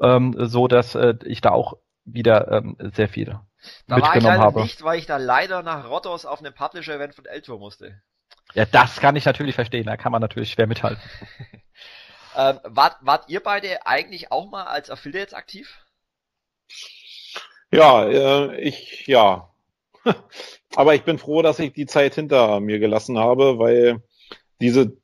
ähm, 0.00 0.34
so 0.38 0.66
dass 0.66 0.94
äh, 0.94 1.14
ich 1.24 1.40
da 1.40 1.50
auch 1.50 1.76
wieder 2.04 2.50
ähm, 2.50 2.76
sehr 2.94 3.08
viele 3.08 3.40
da 3.86 3.96
mitgenommen 3.96 4.24
war 4.24 4.34
ich 4.34 4.40
habe. 4.40 4.60
nicht, 4.62 4.84
weil 4.84 4.98
ich 4.98 5.06
da 5.06 5.16
leider 5.16 5.62
nach 5.62 5.88
Rottos 5.88 6.26
auf 6.26 6.40
einem 6.40 6.54
Publisher-Event 6.54 7.14
von 7.14 7.26
Eltour 7.26 7.58
musste. 7.58 8.00
Ja, 8.56 8.64
das 8.64 9.00
kann 9.00 9.16
ich 9.16 9.26
natürlich 9.26 9.54
verstehen. 9.54 9.84
Da 9.84 9.98
kann 9.98 10.12
man 10.12 10.22
natürlich 10.22 10.50
schwer 10.50 10.66
mithalten. 10.66 11.02
ähm, 12.36 12.58
wart, 12.64 12.96
wart 13.02 13.28
ihr 13.28 13.40
beide 13.40 13.86
eigentlich 13.86 14.32
auch 14.32 14.50
mal 14.50 14.64
als 14.64 14.88
Affiliates 14.88 15.34
aktiv? 15.34 15.78
Ja, 17.70 18.06
äh, 18.06 18.58
ich, 18.58 19.06
ja. 19.06 19.50
Aber 20.74 20.94
ich 20.94 21.02
bin 21.02 21.18
froh, 21.18 21.42
dass 21.42 21.58
ich 21.58 21.74
die 21.74 21.84
Zeit 21.84 22.14
hinter 22.14 22.60
mir 22.60 22.78
gelassen 22.78 23.18
habe, 23.18 23.58
weil 23.58 24.02
diese 24.58 24.96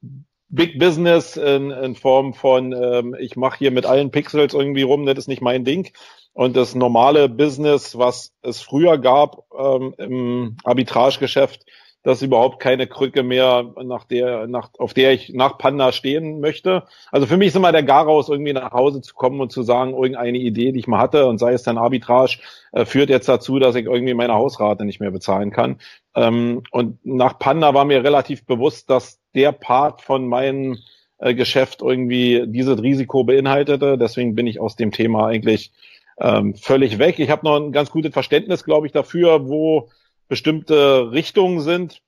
Big 0.49 0.79
Business 0.79 1.37
in, 1.37 1.71
in 1.71 1.95
Form 1.95 2.33
von, 2.33 2.73
ähm, 2.73 3.15
ich 3.21 3.37
mache 3.37 3.59
hier 3.59 3.71
mit 3.71 3.85
allen 3.85 4.11
Pixels 4.11 4.55
irgendwie 4.55 4.83
rum, 4.83 5.05
das 5.05 5.19
ist 5.19 5.29
nicht 5.29 5.43
mein 5.43 5.67
Ding. 5.67 5.93
Und 6.33 6.57
das 6.57 6.75
normale 6.75 7.29
Business, 7.29 7.99
was 7.99 8.33
es 8.41 8.63
früher 8.63 8.97
gab 8.97 9.45
ähm, 9.55 9.95
im 9.99 10.57
Arbitragegeschäft, 10.65 11.67
das 12.03 12.19
ist 12.19 12.23
überhaupt 12.23 12.59
keine 12.61 12.87
Krücke 12.87 13.23
mehr, 13.23 13.73
nach 13.85 14.05
der, 14.05 14.47
nach, 14.49 14.71
auf 14.79 14.93
der 14.93 15.13
ich 15.13 15.33
nach 15.35 15.57
Panda 15.59 15.93
stehen 15.93 16.41
möchte. 16.41 16.83
Also 17.11 17.27
für 17.27 17.37
mich 17.37 17.49
ist 17.49 17.57
immer 17.57 17.71
der 17.73 17.85
Garaus, 17.85 18.29
irgendwie 18.29 18.53
nach 18.53 18.73
Hause 18.73 19.01
zu 19.03 19.15
kommen 19.15 19.41
und 19.41 19.53
zu 19.53 19.63
sagen, 19.63 19.93
irgendeine 19.93 20.39
Idee, 20.39 20.73
die 20.73 20.81
ich 20.81 20.89
mal 20.89 20.99
hatte, 20.99 21.27
und 21.27 21.39
sei 21.39 21.53
es 21.53 21.63
dann 21.63 21.79
Arbitrage, 21.79 22.39
äh, 22.73 22.85
führt 22.85 23.11
jetzt 23.11 23.29
dazu, 23.29 23.59
dass 23.59 23.77
ich 23.77 23.87
irgendwie 23.87 24.15
meine 24.15 24.35
Hausrate 24.35 24.85
nicht 24.85 25.01
mehr 25.01 25.13
bezahlen 25.13 25.51
kann. 25.51 25.79
Ähm, 26.17 26.63
und 26.73 27.05
nach 27.05 27.39
Panda 27.39 27.73
war 27.73 27.85
mir 27.85 28.03
relativ 28.03 28.45
bewusst, 28.47 28.91
dass 28.91 29.21
der 29.35 29.53
Part 29.53 30.03
von 30.03 30.27
meinem 30.27 30.79
äh, 31.19 31.35
Geschäft 31.35 31.83
irgendwie 31.83 32.45
dieses 32.47 32.83
Risiko 32.83 33.23
beinhaltete. 33.23 33.97
Deswegen 33.97 34.35
bin 34.35 34.49
ich 34.49 34.61
aus 34.61 34.75
dem 34.75 34.91
Thema 34.91 35.29
eigentlich 35.29 35.73
ähm, 36.21 36.55
völlig 36.55 36.99
weg. 36.99 37.21
Ich 37.21 37.31
habe 37.31 37.47
noch 37.47 37.57
ein 37.57 37.73
ganz 37.73 37.91
gutes 37.91 38.13
Verständnis, 38.13 38.65
glaube 38.65 38.87
ich, 38.87 38.93
dafür, 38.93 39.49
wo 39.49 39.89
bestimmte 40.33 41.12
Richtungen 41.12 41.61
sind. 41.61 42.01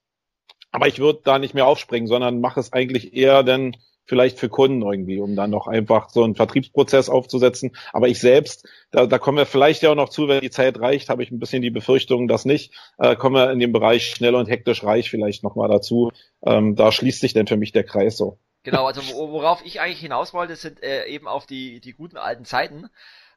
Aber 0.73 0.89
ich 0.89 0.99
würde 0.99 1.21
da 1.25 1.39
nicht 1.39 1.53
mehr 1.53 1.67
aufspringen, 1.67 2.09
sondern 2.09 2.41
mache 2.41 2.59
es 2.59 2.73
eigentlich 2.73 3.13
eher 3.13 3.43
dann 3.43 3.77
vielleicht 4.07 4.39
für 4.39 4.49
Kunden 4.49 4.81
irgendwie, 4.81 5.21
um 5.21 5.37
dann 5.37 5.51
noch 5.51 5.67
einfach 5.67 6.09
so 6.09 6.25
einen 6.25 6.35
Vertriebsprozess 6.35 7.11
aufzusetzen. 7.11 7.77
Aber 7.93 8.09
ich 8.09 8.19
selbst, 8.19 8.67
da, 8.91 9.05
da 9.05 9.19
kommen 9.19 9.37
wir 9.37 9.45
vielleicht 9.45 9.83
ja 9.83 9.91
auch 9.91 9.95
noch 9.95 10.09
zu, 10.09 10.27
wenn 10.27 10.41
die 10.41 10.49
Zeit 10.49 10.81
reicht, 10.81 11.11
habe 11.11 11.23
ich 11.23 11.33
ein 11.33 11.39
bisschen 11.39 11.61
die 11.61 11.69
Befürchtung, 11.69 12.27
dass 12.27 12.47
nicht. 12.47 12.73
Äh, 12.97 13.15
kommen 13.15 13.37
wir 13.37 13.51
in 13.51 13.59
dem 13.59 13.73
Bereich 13.73 14.07
schnell 14.07 14.35
und 14.35 14.49
hektisch 14.49 14.83
reich 14.85 15.11
vielleicht 15.11 15.45
nochmal 15.45 15.69
dazu. 15.69 16.11
Ähm, 16.47 16.77
da 16.77 16.93
schließt 16.93 17.21
sich 17.21 17.35
denn 17.35 17.47
für 17.47 17.59
mich 17.59 17.73
der 17.73 17.85
Kreis 17.85 18.17
so. 18.17 18.39
Genau, 18.63 18.87
also 18.87 19.03
worauf 19.13 19.63
ich 19.67 19.83
eigentlich 19.83 20.01
hinaus 20.01 20.33
wollte, 20.33 20.57
sind 20.57 20.83
äh, 20.83 21.05
eben 21.09 21.29
auf 21.29 21.45
die, 21.45 21.81
die 21.81 21.93
guten 21.93 22.17
alten 22.17 22.47
Zeiten, 22.47 22.87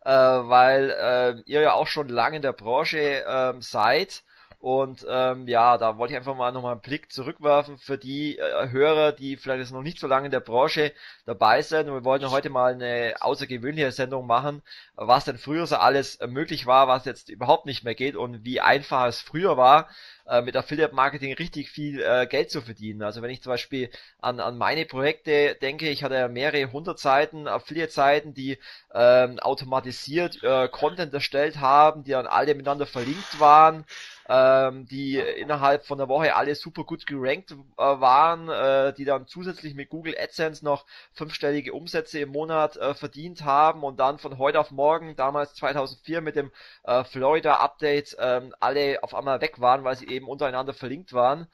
äh, 0.05 0.11
weil 0.11 0.91
äh, 0.91 1.41
ihr 1.45 1.59
ja 1.59 1.73
auch 1.73 1.87
schon 1.87 2.07
lange 2.07 2.37
in 2.37 2.41
der 2.41 2.53
Branche 2.53 3.25
äh, 3.25 3.53
seid 3.59 4.23
und 4.59 5.05
ähm, 5.07 5.47
ja, 5.47 5.77
da 5.77 5.97
wollte 5.97 6.13
ich 6.13 6.17
einfach 6.17 6.35
mal 6.35 6.51
nochmal 6.51 6.71
einen 6.71 6.81
Blick 6.81 7.11
zurückwerfen 7.11 7.77
für 7.77 7.97
die 7.97 8.39
äh, 8.39 8.69
Hörer, 8.69 9.11
die 9.11 9.37
vielleicht 9.37 9.59
jetzt 9.59 9.71
noch 9.71 9.83
nicht 9.83 9.99
so 9.99 10.07
lange 10.07 10.25
in 10.25 10.31
der 10.31 10.39
Branche 10.39 10.93
dabei 11.25 11.61
sind. 11.61 11.87
Und 11.87 11.93
wir 11.93 12.03
wollen 12.03 12.29
heute 12.31 12.49
mal 12.49 12.73
eine 12.73 13.13
außergewöhnliche 13.19 13.91
Sendung 13.91 14.25
machen, 14.25 14.63
was 14.95 15.25
denn 15.25 15.37
früher 15.37 15.67
so 15.67 15.75
alles 15.75 16.15
äh, 16.15 16.27
möglich 16.27 16.65
war, 16.65 16.87
was 16.87 17.05
jetzt 17.05 17.29
überhaupt 17.29 17.67
nicht 17.67 17.83
mehr 17.83 17.93
geht 17.93 18.15
und 18.15 18.45
wie 18.45 18.59
einfach 18.59 19.05
es 19.05 19.21
früher 19.21 19.57
war, 19.57 19.89
äh, 20.27 20.41
mit 20.41 20.55
Affiliate 20.55 20.93
Marketing 20.93 21.33
richtig 21.33 21.69
viel 21.69 22.01
äh, 22.01 22.27
Geld 22.27 22.51
zu 22.51 22.61
verdienen. 22.61 23.03
Also 23.03 23.21
wenn 23.21 23.29
ich 23.29 23.41
zum 23.41 23.51
Beispiel 23.51 23.89
an, 24.19 24.39
an 24.39 24.57
meine 24.57 24.85
Projekte 24.85 25.55
denke, 25.61 25.89
ich 25.89 26.03
hatte 26.03 26.15
ja 26.15 26.27
mehrere 26.27 26.71
hundert 26.71 26.99
Seiten, 26.99 27.47
Affiliate-Seiten, 27.47 28.33
die 28.33 28.57
ähm, 28.93 29.39
automatisiert 29.39 30.43
äh, 30.43 30.67
Content 30.69 31.13
erstellt 31.13 31.59
haben, 31.59 32.03
die 32.03 32.11
dann 32.11 32.27
alle 32.27 32.55
miteinander 32.55 32.85
verlinkt 32.85 33.39
waren 33.39 33.85
ähm, 34.29 34.85
die 34.85 35.17
innerhalb 35.17 35.85
von 35.85 35.97
der 35.97 36.09
Woche 36.09 36.35
alle 36.35 36.55
super 36.55 36.83
gut 36.83 37.05
gerankt 37.05 37.51
äh, 37.51 37.55
waren, 37.77 38.49
äh, 38.49 38.93
die 38.93 39.05
dann 39.05 39.27
zusätzlich 39.27 39.73
mit 39.75 39.89
Google 39.89 40.15
AdSense 40.19 40.63
noch 40.65 40.85
fünfstellige 41.13 41.73
Umsätze 41.73 42.19
im 42.19 42.29
Monat 42.31 42.75
äh, 42.77 42.93
verdient 42.93 43.43
haben 43.45 43.83
und 43.83 43.99
dann 43.99 44.19
von 44.19 44.37
heute 44.37 44.59
auf 44.59 44.71
morgen, 44.71 45.15
damals 45.15 45.53
2004 45.55 46.21
mit 46.21 46.35
dem 46.35 46.51
äh, 46.83 47.03
Florida 47.05 47.55
Update, 47.55 48.17
ähm, 48.19 48.53
alle 48.59 49.01
auf 49.03 49.15
einmal 49.15 49.41
weg 49.41 49.59
waren, 49.61 49.83
weil 49.83 49.95
sie 49.95 50.05
eben 50.17 50.27
untereinander 50.27 50.73
verlinkt 50.73 51.13
waren. 51.13 51.47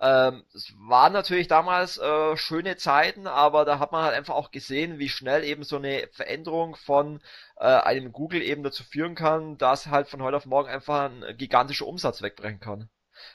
Ähm, 0.00 0.44
es 0.54 0.72
waren 0.78 1.12
natürlich 1.12 1.46
damals 1.46 1.98
äh, 1.98 2.36
schöne 2.36 2.76
Zeiten, 2.76 3.26
aber 3.26 3.66
da 3.66 3.78
hat 3.78 3.92
man 3.92 4.04
halt 4.04 4.14
einfach 4.14 4.34
auch 4.34 4.50
gesehen, 4.50 4.98
wie 4.98 5.10
schnell 5.10 5.44
eben 5.44 5.62
so 5.62 5.76
eine 5.76 6.08
Veränderung 6.12 6.74
von 6.76 7.20
äh, 7.58 7.64
einem 7.66 8.10
Google 8.10 8.40
eben 8.42 8.62
dazu 8.62 8.82
führen 8.82 9.14
kann, 9.14 9.58
dass 9.58 9.88
halt 9.88 10.08
von 10.08 10.22
heute 10.22 10.38
auf 10.38 10.46
morgen 10.46 10.70
einfach 10.70 11.10
ein 11.10 11.36
gigantischer 11.36 11.86
Umsatz 11.86 12.22
wegbrechen 12.22 12.60
kann. 12.60 12.88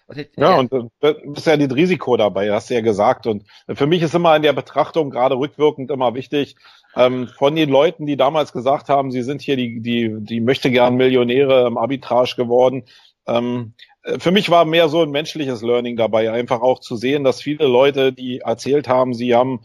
Also, 0.08 0.22
ja, 0.38 0.58
und 0.58 0.72
äh, 0.74 0.84
das 1.00 1.16
ist 1.38 1.46
ja 1.46 1.58
das 1.58 1.76
Risiko 1.76 2.18
dabei, 2.18 2.52
hast 2.52 2.72
du 2.72 2.74
ja 2.74 2.82
gesagt. 2.82 3.28
Und 3.28 3.46
für 3.72 3.86
mich 3.86 4.02
ist 4.02 4.16
immer 4.16 4.36
in 4.36 4.42
der 4.42 4.54
Betrachtung 4.54 5.12
gerade 5.12 5.36
rückwirkend 5.36 5.92
immer 5.92 6.16
wichtig, 6.16 6.56
ähm, 6.96 7.28
von 7.28 7.56
den 7.56 7.70
Leuten, 7.70 8.08
die 8.08 8.18
damals 8.18 8.54
gesagt 8.54 8.90
haben, 8.90 9.12
sie 9.12 9.22
sind 9.22 9.42
hier 9.42 9.58
die, 9.58 9.82
die, 9.82 10.16
die 10.20 10.42
möchte 10.42 10.72
gern 10.72 10.96
Millionäre 10.96 11.68
im 11.68 11.78
Arbitrage 11.78 12.36
geworden, 12.36 12.86
ähm, 13.28 13.74
äh, 14.04 14.20
für 14.20 14.32
mich 14.32 14.50
war 14.50 14.66
mehr 14.66 14.90
so 14.90 15.02
ein 15.02 15.12
menschliches 15.12 15.62
Learning 15.62 15.98
dabei, 15.98 16.32
einfach 16.32 16.62
auch 16.62 16.80
zu 16.80 16.96
sehen, 16.96 17.24
dass 17.24 17.42
viele 17.42 17.68
Leute, 17.68 18.14
die 18.14 18.40
erzählt 18.40 18.88
haben, 18.88 19.14
sie 19.14 19.36
haben 19.36 19.62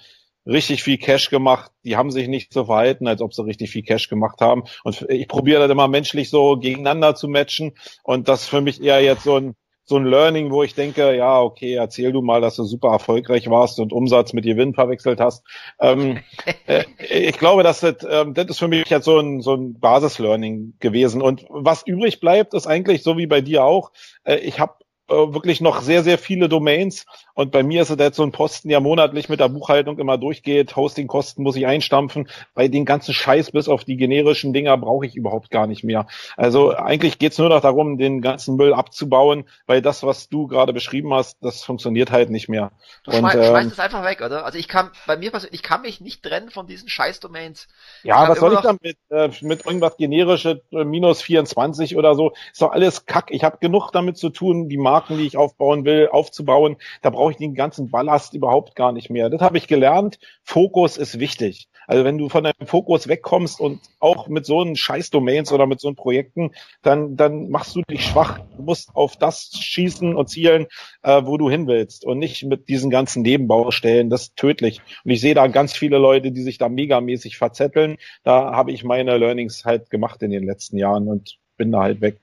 richtig 0.47 0.83
viel 0.83 0.99
Cash 0.99 1.31
gemacht, 1.31 1.71
die 1.85 1.97
haben 1.97 2.11
sich 2.11 2.29
nicht 2.29 2.53
so 2.53 2.65
verhalten, 2.65 3.07
als 3.07 3.21
ob 3.21 3.35
sie 3.35 3.45
richtig 3.45 3.71
viel 3.71 3.83
Cash 3.83 4.09
gemacht 4.09 4.41
haben. 4.41 4.65
Und 4.85 5.07
ich 5.09 5.29
probiere 5.29 5.61
das 5.61 5.71
immer 5.71 5.89
menschlich 5.89 6.31
so 6.31 6.57
gegeneinander 6.57 7.15
zu 7.15 7.29
matchen. 7.29 7.73
Und 8.03 8.29
das 8.29 8.43
ist 8.43 8.49
für 8.49 8.61
mich 8.61 8.83
eher 8.83 9.03
jetzt 9.03 9.25
so 9.25 9.37
ein 9.37 9.55
so 9.91 9.97
ein 9.97 10.07
Learning, 10.07 10.53
wo 10.53 10.63
ich 10.63 10.75
denke, 10.75 11.17
ja, 11.17 11.41
okay, 11.41 11.75
erzähl 11.75 12.13
du 12.13 12.23
mal, 12.23 12.41
dass 12.41 12.55
du 12.55 12.65
super 12.65 12.91
erfolgreich 12.91 13.51
warst 13.51 13.81
und 13.81 13.93
Umsatz 13.93 14.33
mit 14.33 14.45
Gewinn 14.45 14.73
verwechselt 14.73 15.21
hast. 15.21 15.45
Ähm, 15.81 16.21
äh, 16.67 16.85
ich 17.11 17.37
glaube, 17.39 17.65
dass 17.65 17.81
das, 17.81 17.97
ähm, 18.09 18.33
das 18.33 18.47
ist 18.47 18.61
für 18.61 18.69
mich 18.69 18.89
jetzt 18.89 19.05
so 19.05 19.19
ein, 19.19 19.41
so 19.41 19.55
ein 19.55 19.79
Basis-Learning 19.81 20.75
gewesen. 20.79 21.21
Und 21.21 21.45
was 21.49 21.85
übrig 21.85 22.21
bleibt, 22.21 22.55
ist 22.55 22.69
eigentlich 22.69 23.03
so 23.03 23.19
wie 23.19 23.27
bei 23.27 23.41
dir 23.41 23.65
auch. 23.65 23.91
Äh, 24.23 24.37
ich 24.37 24.61
habe 24.61 24.75
äh, 25.09 25.35
wirklich 25.35 25.61
noch 25.61 25.83
sehr, 25.83 26.05
sehr 26.05 26.19
viele 26.19 26.49
Domains. 26.49 27.05
Und 27.41 27.51
bei 27.51 27.63
mir 27.63 27.83
ist 27.83 27.91
es 27.91 27.99
jetzt 27.99 28.17
so 28.17 28.23
ein 28.23 28.33
Posten, 28.33 28.69
der 28.69 28.81
monatlich 28.81 29.29
mit 29.29 29.41
der 29.41 29.49
Buchhaltung 29.49 29.99
immer 29.99 30.17
durchgeht. 30.17 30.77
Hostingkosten 30.77 31.43
muss 31.43 31.57
ich 31.57 31.67
einstampfen. 31.67 32.29
Bei 32.55 32.69
den 32.69 32.85
ganzen 32.85 33.13
Scheiß 33.13 33.51
bis 33.51 33.69
auf 33.69 33.85
die 33.85 33.97
generischen 33.97 34.53
Dinger 34.53 34.77
brauche 34.77 35.07
ich 35.07 35.17
überhaupt 35.17 35.51
gar 35.51 35.67
nicht 35.67 35.85
mehr. 35.85 36.07
Also 36.37 36.75
eigentlich 36.75 37.19
geht's 37.19 37.39
nur 37.39 37.49
noch 37.49 37.61
darum, 37.61 37.99
den 37.99 38.21
ganzen 38.21 38.57
Müll 38.57 38.73
abzubauen, 38.73 39.45
weil 39.67 39.83
das, 39.83 40.03
was 40.03 40.29
du 40.29 40.47
gerade 40.47 40.73
beschrieben 40.73 41.13
hast, 41.13 41.39
das 41.43 41.65
funktioniert 41.65 42.13
halt 42.13 42.31
nicht 42.31 42.49
mehr. 42.49 42.71
Du 43.05 43.11
und, 43.11 43.19
schmeißt 43.19 43.37
ähm, 43.37 43.69
es 43.73 43.79
einfach 43.79 44.05
weg, 44.05 44.21
oder? 44.23 44.45
Also 44.45 44.59
ich 44.59 44.69
kann, 44.69 44.91
bei 45.07 45.17
mir 45.17 45.31
persönlich, 45.31 45.55
ich 45.55 45.63
kann 45.63 45.83
mich 45.83 46.01
nicht 46.01 46.23
trennen 46.23 46.51
von 46.51 46.67
diesen 46.67 46.89
Scheiß-Domains. 46.89 47.69
Ja, 48.05 48.29
was 48.29 48.39
soll 48.39 48.55
ich 48.55 48.61
damit? 48.61 48.97
Äh, 49.09 49.31
mit 49.41 49.67
irgendwas 49.67 49.97
generische 49.97 50.63
äh, 50.73 50.85
minus 50.85 51.23
24 51.23 51.97
oder 51.97 52.15
so. 52.15 52.33
Ist 52.53 52.63
doch 52.63 52.71
alles 52.71 53.07
Kack. 53.07 53.31
Ich 53.31 53.45
habe 53.45 53.59
genug 53.59 53.91
damit 53.93 54.19
zu 54.19 54.29
tun, 54.29 54.69
die 54.69 54.77
Marke 54.77 55.01
Marken, 55.01 55.19
die 55.19 55.27
ich 55.27 55.37
aufbauen 55.37 55.85
will, 55.85 56.09
aufzubauen. 56.09 56.77
Da 57.03 57.11
brauche 57.11 57.30
ich 57.31 57.39
den 57.39 57.55
ganzen 57.55 57.91
Ballast 57.91 58.35
überhaupt 58.35 58.75
gar 58.75 58.93
nicht 58.93 59.11
mehr. 59.11 59.31
Das 59.31 59.41
habe 59.41 59.59
ich 59.59 59.67
gelernt. 59.67 60.19
Fokus 60.43 60.97
ist 60.97 61.19
wichtig. 61.19 61.69
Also 61.87 62.05
wenn 62.05 62.19
du 62.19 62.29
von 62.29 62.45
deinem 62.45 62.67
Fokus 62.67 63.09
wegkommst 63.09 63.59
und 63.59 63.81
auch 63.99 64.29
mit 64.29 64.47
so 64.47 64.61
einen 64.61 64.77
Scheiß-Domains 64.77 65.51
oder 65.51 65.67
mit 65.67 65.81
so 65.81 65.89
einen 65.89 65.97
Projekten, 65.97 66.53
dann, 66.83 67.17
dann 67.17 67.51
machst 67.51 67.75
du 67.75 67.83
dich 67.83 68.05
schwach. 68.05 68.39
Du 68.57 68.63
musst 68.63 68.95
auf 68.95 69.17
das 69.17 69.51
schießen 69.61 70.15
und 70.15 70.29
zielen, 70.29 70.67
äh, 71.03 71.23
wo 71.25 71.37
du 71.37 71.51
hin 71.51 71.67
willst 71.67 72.05
und 72.05 72.19
nicht 72.19 72.45
mit 72.45 72.69
diesen 72.69 72.91
ganzen 72.91 73.23
Nebenbaustellen. 73.23 74.09
Das 74.09 74.23
ist 74.23 74.37
tödlich. 74.37 74.81
Und 75.05 75.11
ich 75.11 75.21
sehe 75.21 75.35
da 75.35 75.49
ganz 75.49 75.73
viele 75.73 75.99
Leute, 75.99 76.31
die 76.31 76.43
sich 76.43 76.59
da 76.59 76.69
megamäßig 76.69 77.39
verzetteln. 77.39 77.97
Da 78.23 78.53
habe 78.53 78.71
ich 78.71 78.85
meine 78.85 79.19
Learnings 79.19 79.65
halt 79.65 79.91
gemacht 79.91 80.23
in 80.23 80.31
den 80.31 80.45
letzten 80.45 80.79
Jahren 80.79 81.09
und 81.09 81.39
bin 81.57 81.73
da 81.73 81.83
halt 81.83 82.01
weg. 82.01 82.21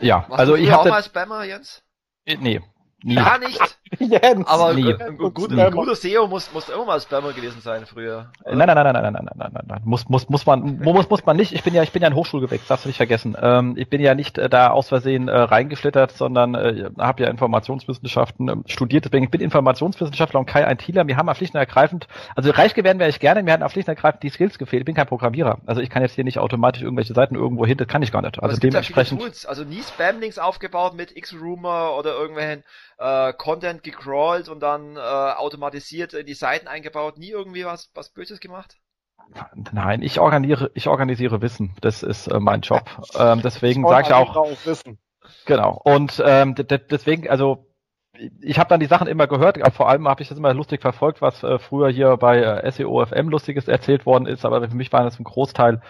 Ja, 0.00 0.26
Warst 0.28 0.38
also 0.38 0.54
ich 0.54 0.70
habe 0.70 0.82
auch 0.82 0.86
mal 0.86 1.02
Spammer, 1.02 1.44
Jens? 1.44 1.82
Äh, 2.26 2.36
nee. 2.36 2.60
Gar 3.04 3.38
nicht. 3.38 3.78
Jens. 4.00 4.46
Aber 4.46 4.74
Nie. 4.74 4.92
ein, 4.92 5.00
ein, 5.00 5.18
gut, 5.18 5.52
ein 5.52 5.70
guter 5.72 5.94
SEO 5.94 6.26
muss, 6.26 6.52
muss 6.52 6.68
immer 6.68 6.84
mal 6.84 7.00
Spammer 7.00 7.32
gewesen 7.32 7.60
sein 7.60 7.86
früher. 7.86 8.30
Nein, 8.44 8.58
nein, 8.58 8.68
nein, 8.68 8.76
nein, 8.76 8.92
nein, 8.92 9.02
nein, 9.02 9.12
nein, 9.12 9.30
nein, 9.36 9.50
nein, 9.52 9.64
nein. 9.66 9.80
Muss, 9.84 10.08
muss, 10.08 10.28
muss 10.28 10.46
man, 10.46 10.78
muss, 10.80 11.08
muss 11.08 11.24
man 11.24 11.36
nicht. 11.36 11.52
Ich 11.52 11.62
bin 11.62 11.74
ja, 11.74 11.82
ich 11.84 11.92
bin 11.92 12.02
ja 12.02 12.08
ein 12.08 12.14
Hochschulgewächs, 12.14 12.66
darfst 12.66 12.84
du 12.84 12.88
nicht 12.88 12.96
vergessen. 12.96 13.36
Ähm, 13.40 13.74
ich 13.76 13.88
bin 13.88 14.00
ja 14.00 14.14
nicht 14.14 14.36
äh, 14.36 14.48
da 14.48 14.70
aus 14.70 14.88
Versehen 14.88 15.28
äh, 15.28 15.36
reingeschlittert, 15.36 16.10
sondern 16.10 16.56
äh, 16.56 16.90
habe 16.98 17.22
ja 17.22 17.30
Informationswissenschaften 17.30 18.48
äh, 18.48 18.56
studiert. 18.66 19.04
Deswegen 19.04 19.24
ich 19.24 19.30
bin 19.30 19.40
Informationswissenschaftler 19.40 20.40
und 20.40 20.46
Kai 20.46 20.70
ITler. 20.70 21.06
Wir 21.06 21.16
haben 21.16 21.32
schlicht 21.36 21.54
und 21.54 21.60
ergreifend, 21.60 22.08
also 22.34 22.50
reich 22.50 22.74
geworden 22.74 22.98
wäre 22.98 23.10
ich 23.10 23.20
gerne, 23.20 23.42
mir 23.44 23.52
hatten 23.52 23.68
schlicht 23.70 23.88
und 23.88 23.94
ergreifend 23.94 24.24
die 24.24 24.30
Skills 24.30 24.58
gefehlt. 24.58 24.80
Ich 24.80 24.86
bin 24.86 24.96
kein 24.96 25.06
Programmierer. 25.06 25.58
Also 25.66 25.80
ich 25.80 25.88
kann 25.90 26.02
jetzt 26.02 26.14
hier 26.14 26.24
nicht 26.24 26.38
automatisch 26.38 26.82
irgendwelche 26.82 27.14
Seiten 27.14 27.36
irgendwo 27.36 27.64
hin, 27.64 27.76
das 27.78 27.86
kann 27.86 28.02
ich 28.02 28.10
gar 28.10 28.22
nicht. 28.22 28.42
Also 28.42 28.56
dementsprechend. 28.58 29.22
Also 29.46 29.62
nie 29.64 29.82
Spam-Links 29.82 30.38
aufgebaut 30.38 30.94
mit 30.94 31.16
X-Rumor 31.16 31.96
oder 31.96 32.14
irgendwelchen 32.14 32.64
äh, 32.98 33.32
Content 33.32 33.82
gecrawlt 33.82 34.48
und 34.48 34.60
dann 34.60 34.96
äh, 34.96 35.00
automatisiert 35.00 36.14
in 36.14 36.26
die 36.26 36.34
Seiten 36.34 36.68
eingebaut, 36.68 37.18
nie 37.18 37.30
irgendwie 37.30 37.64
was, 37.64 37.90
was 37.94 38.10
Böses 38.10 38.40
gemacht? 38.40 38.76
Nein, 39.72 40.02
ich 40.02 40.20
organisiere, 40.20 40.70
ich 40.74 40.88
organisiere 40.88 41.42
Wissen. 41.42 41.74
Das 41.80 42.02
ist 42.02 42.28
äh, 42.28 42.40
mein 42.40 42.60
Job. 42.60 42.84
Ähm, 43.18 43.40
deswegen 43.42 43.86
sage 43.86 44.08
ich 44.08 44.14
auch. 44.14 44.46
Wissen. 44.64 44.98
Genau. 45.44 45.80
Und 45.82 46.22
ähm, 46.24 46.54
deswegen, 46.54 47.28
also 47.28 47.66
ich 48.40 48.58
habe 48.58 48.68
dann 48.68 48.80
die 48.80 48.86
Sachen 48.86 49.06
immer 49.06 49.26
gehört, 49.26 49.58
vor 49.74 49.88
allem 49.88 50.08
habe 50.08 50.22
ich 50.22 50.28
das 50.28 50.38
immer 50.38 50.54
lustig 50.54 50.80
verfolgt, 50.80 51.20
was 51.20 51.42
äh, 51.42 51.58
früher 51.58 51.88
hier 51.90 52.16
bei 52.16 52.38
äh, 52.38 52.70
SEO-FM 52.70 53.28
lustiges 53.28 53.68
erzählt 53.68 54.06
worden 54.06 54.26
ist, 54.26 54.44
aber 54.44 54.68
für 54.68 54.76
mich 54.76 54.92
waren 54.92 55.04
das 55.04 55.18
ein 55.18 55.24
Großteil 55.24 55.80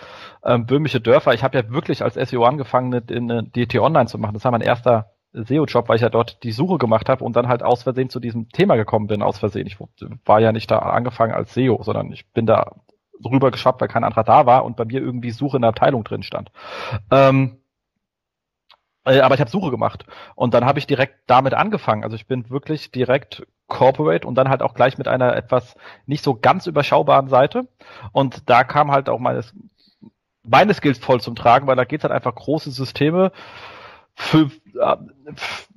ähm, 0.45 0.67
böhmische 0.67 1.01
Dörfer. 1.01 1.35
Ich 1.35 1.43
habe 1.43 1.59
ja 1.59 1.71
wirklich 1.71 2.03
als 2.03 2.15
SEO 2.15 2.45
angefangen, 2.45 2.93
in, 3.09 3.31
in 3.31 3.53
DT 3.53 3.79
Online 3.79 4.07
zu 4.07 4.19
machen. 4.19 4.35
Das 4.35 4.45
war 4.45 4.53
mein 4.53 4.61
erster 4.61 5.11
SEO-Job, 5.33 5.89
weil 5.89 5.97
ich 5.97 6.03
ja 6.03 6.09
dort 6.09 6.43
die 6.43 6.53
Suche 6.53 6.79
gemacht 6.79 7.09
habe 7.09 7.24
und 7.24 7.37
dann 7.37 7.49
halt 7.49 7.62
aus 7.62 7.83
Versehen 7.83 8.11
zu 8.11 8.20
diesem 8.20 8.49
Thema 8.49 8.76
gekommen 8.76 9.07
bin, 9.07 9.22
aus 9.22 9.39
Versehen. 9.39 9.66
Ich 9.66 9.79
war 10.24 10.41
ja 10.41 10.53
nicht 10.53 10.70
da 10.70 10.79
angefangen 10.79 11.35
als 11.35 11.55
SEO, 11.55 11.83
sondern 11.83 12.12
ich 12.12 12.31
bin 12.33 12.47
da 12.47 12.76
rüber 13.24 13.51
geschafft, 13.51 13.81
weil 13.81 13.89
kein 13.89 14.05
anderer 14.05 14.24
da 14.24 14.47
war 14.47 14.64
und 14.64 14.76
bei 14.76 14.85
mir 14.85 15.01
irgendwie 15.01 15.31
Suche 15.31 15.57
in 15.57 15.62
der 15.62 15.70
Abteilung 15.70 16.05
drin 16.05 16.22
stand. 16.22 16.51
Ähm, 17.11 17.59
äh, 19.05 19.20
aber 19.20 19.35
ich 19.35 19.41
habe 19.41 19.51
Suche 19.51 19.70
gemacht 19.70 20.05
und 20.35 20.55
dann 20.55 20.64
habe 20.64 20.79
ich 20.79 20.87
direkt 20.87 21.18
damit 21.26 21.55
angefangen. 21.55 22.05
Also 22.05 22.16
ich 22.16 22.26
bin 22.26 22.49
wirklich 22.51 22.91
direkt 22.91 23.47
Corporate 23.66 24.26
und 24.26 24.35
dann 24.35 24.49
halt 24.49 24.62
auch 24.62 24.74
gleich 24.74 24.99
mit 24.99 25.09
einer 25.09 25.37
etwas 25.37 25.76
nicht 26.07 26.24
so 26.24 26.35
ganz 26.35 26.66
überschaubaren 26.66 27.29
Seite. 27.29 27.68
Und 28.12 28.49
da 28.49 28.64
kam 28.64 28.91
halt 28.91 29.09
auch 29.09 29.18
meines 29.18 29.55
meine 30.43 30.72
Skills 30.72 30.99
voll 30.99 31.20
zum 31.20 31.37
Tragen, 31.37 31.66
weil 31.66 31.76
da 31.76 31.85
geht's 31.85 32.05
halt 32.05 32.12
einfach 32.12 32.35
große 32.35 32.70
Systeme 32.70 33.33
für, 34.21 34.51
äh, 34.81 34.97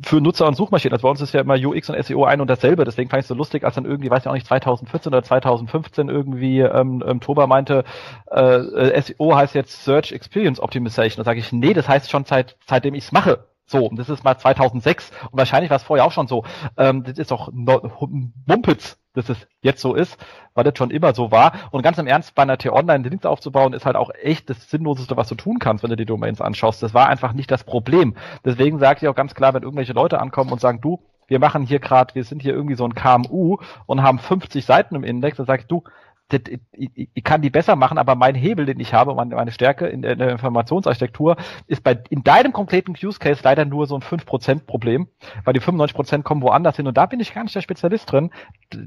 für 0.04 0.20
Nutzer 0.20 0.48
und 0.48 0.56
Suchmaschinen. 0.56 0.94
Also 0.94 1.04
bei 1.04 1.12
uns 1.12 1.22
ist 1.22 1.32
ja 1.32 1.42
immer 1.42 1.56
UX 1.56 1.92
und 1.92 2.04
SEO 2.04 2.26
ein 2.26 2.42
und 2.42 2.50
dasselbe. 2.50 2.84
Deswegen 2.86 3.10
fand 3.10 3.20
ich 3.20 3.26
es 3.26 3.28
so 3.28 3.36
lustig, 3.36 3.64
als 3.64 3.76
dann 3.76 3.86
irgendwie, 3.86 4.10
weiß 4.10 4.24
ich 4.24 4.28
auch 4.28 4.34
nicht, 4.34 4.48
2014 4.48 5.14
oder 5.14 5.24
2015 5.24 6.10
irgendwie 6.10 6.60
ähm, 6.60 7.04
ähm, 7.06 7.22
Toba 7.22 7.46
meinte, 7.46 7.84
äh, 8.32 9.00
SEO 9.00 9.36
heißt 9.36 9.54
jetzt 9.54 9.84
Search 9.86 10.12
Experience 10.12 10.60
Optimization. 10.60 11.24
Da 11.24 11.24
sage 11.24 11.39
ich, 11.39 11.52
nee, 11.52 11.74
das 11.74 11.88
heißt 11.88 12.10
schon 12.10 12.26
seit 12.26 12.58
seitdem 12.68 12.96
ich 12.96 13.06
es 13.06 13.12
mache. 13.12 13.46
So, 13.68 13.86
und 13.86 13.98
das 13.98 14.10
ist 14.10 14.24
mal 14.24 14.38
2006 14.38 15.12
und 15.32 15.38
wahrscheinlich 15.38 15.70
war 15.70 15.78
es 15.78 15.84
vorher 15.84 16.06
auch 16.06 16.12
schon 16.12 16.28
so. 16.28 16.44
Ähm, 16.78 17.04
das 17.04 17.20
ist 17.20 17.30
doch 17.30 17.52
Mumpitz, 17.54 18.98
dass 19.14 19.30
es 19.30 19.47
jetzt 19.62 19.82
so 19.82 19.93
ist, 19.93 20.18
weil 20.53 20.64
das 20.64 20.78
schon 20.78 20.91
immer 20.91 21.14
so 21.14 21.32
war. 21.32 21.53
Und 21.72 21.82
ganz 21.82 21.97
im 21.97 22.07
Ernst, 22.07 22.36
bei 22.36 22.43
einer 22.43 22.57
T-Online 22.57 23.09
Dienst 23.09 23.26
aufzubauen, 23.26 23.74
ist 23.74 23.86
halt 23.86 23.95
auch 23.95 24.12
echt 24.22 24.49
das 24.49 24.70
Sinnloseste, 24.70 25.18
was 25.18 25.28
du 25.28 25.36
tun 25.36 25.59
kannst, 25.59 25.84
wenn 25.84 25.89
du 25.89 25.97
die 25.97 26.05
Domains 26.05 26.41
anschaust. 26.41 26.82
Das 26.82 26.93
war 26.93 27.07
einfach 27.07 27.34
nicht 27.34 27.51
das 27.51 27.64
Problem. 27.64 28.16
Deswegen 28.45 28.80
sage 28.80 28.99
ich 29.01 29.07
auch 29.07 29.16
ganz 29.16 29.36
klar, 29.36 29.53
wenn 29.53 29.64
irgendwelche 29.64 29.93
Leute 29.93 30.20
ankommen 30.20 30.51
und 30.51 30.62
sagen, 30.62 30.82
du, 30.82 30.99
wir 31.28 31.39
machen 31.39 31.64
hier 31.64 31.80
gerade, 31.80 32.14
wir 32.16 32.24
sind 32.24 32.41
hier 32.41 32.53
irgendwie 32.53 32.76
so 32.76 32.86
ein 32.86 32.93
KMU 32.93 33.57
und 33.86 34.03
haben 34.03 34.20
50 34.20 34.66
Seiten 34.66 34.95
im 34.95 35.03
Index, 35.03 35.38
dann 35.38 35.45
sag 35.45 35.62
ich, 35.62 35.68
du, 35.68 35.84
das, 36.32 36.42
ich, 36.72 37.10
ich 37.14 37.24
kann 37.24 37.42
die 37.42 37.50
besser 37.50 37.76
machen, 37.76 37.98
aber 37.98 38.16
mein 38.16 38.36
Hebel, 38.36 38.66
den 38.66 38.80
ich 38.80 38.94
habe, 38.94 39.14
meine, 39.14 39.36
meine 39.36 39.52
Stärke 39.52 39.88
in 39.88 40.02
der, 40.02 40.14
in 40.14 40.20
der 40.20 40.30
Informationsarchitektur, 40.32 41.38
ist 41.68 41.84
bei 41.84 42.02
in 42.10 42.24
deinem 42.24 42.54
konkreten 42.54 42.92
Use 42.92 43.20
Case 43.20 43.42
leider 43.44 43.66
nur 43.66 43.88
so 43.88 43.96
ein 43.96 44.02
5% 44.02 44.66
Problem, 44.66 45.08
weil 45.44 45.54
die 45.54 45.62
95% 45.62 46.24
kommen 46.24 46.42
woanders 46.42 46.78
hin 46.78 46.88
und 46.88 46.98
da 46.98 47.06
bin 47.06 47.20
ich 47.20 47.34
gar 47.34 47.44
nicht 47.44 47.56
der 47.56 47.62
Spezialist 47.62 48.12
drin. 48.12 48.32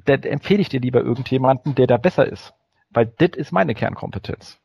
Da 0.05 0.15
empfehle 0.15 0.61
ich 0.61 0.69
dir 0.69 0.81
lieber 0.81 1.01
irgendjemanden, 1.01 1.75
der 1.75 1.87
da 1.87 1.97
besser 1.97 2.27
ist. 2.27 2.55
Weil 2.91 3.07
das 3.07 3.31
ist 3.37 3.53
meine 3.53 3.75
Kernkompetenz. 3.75 4.59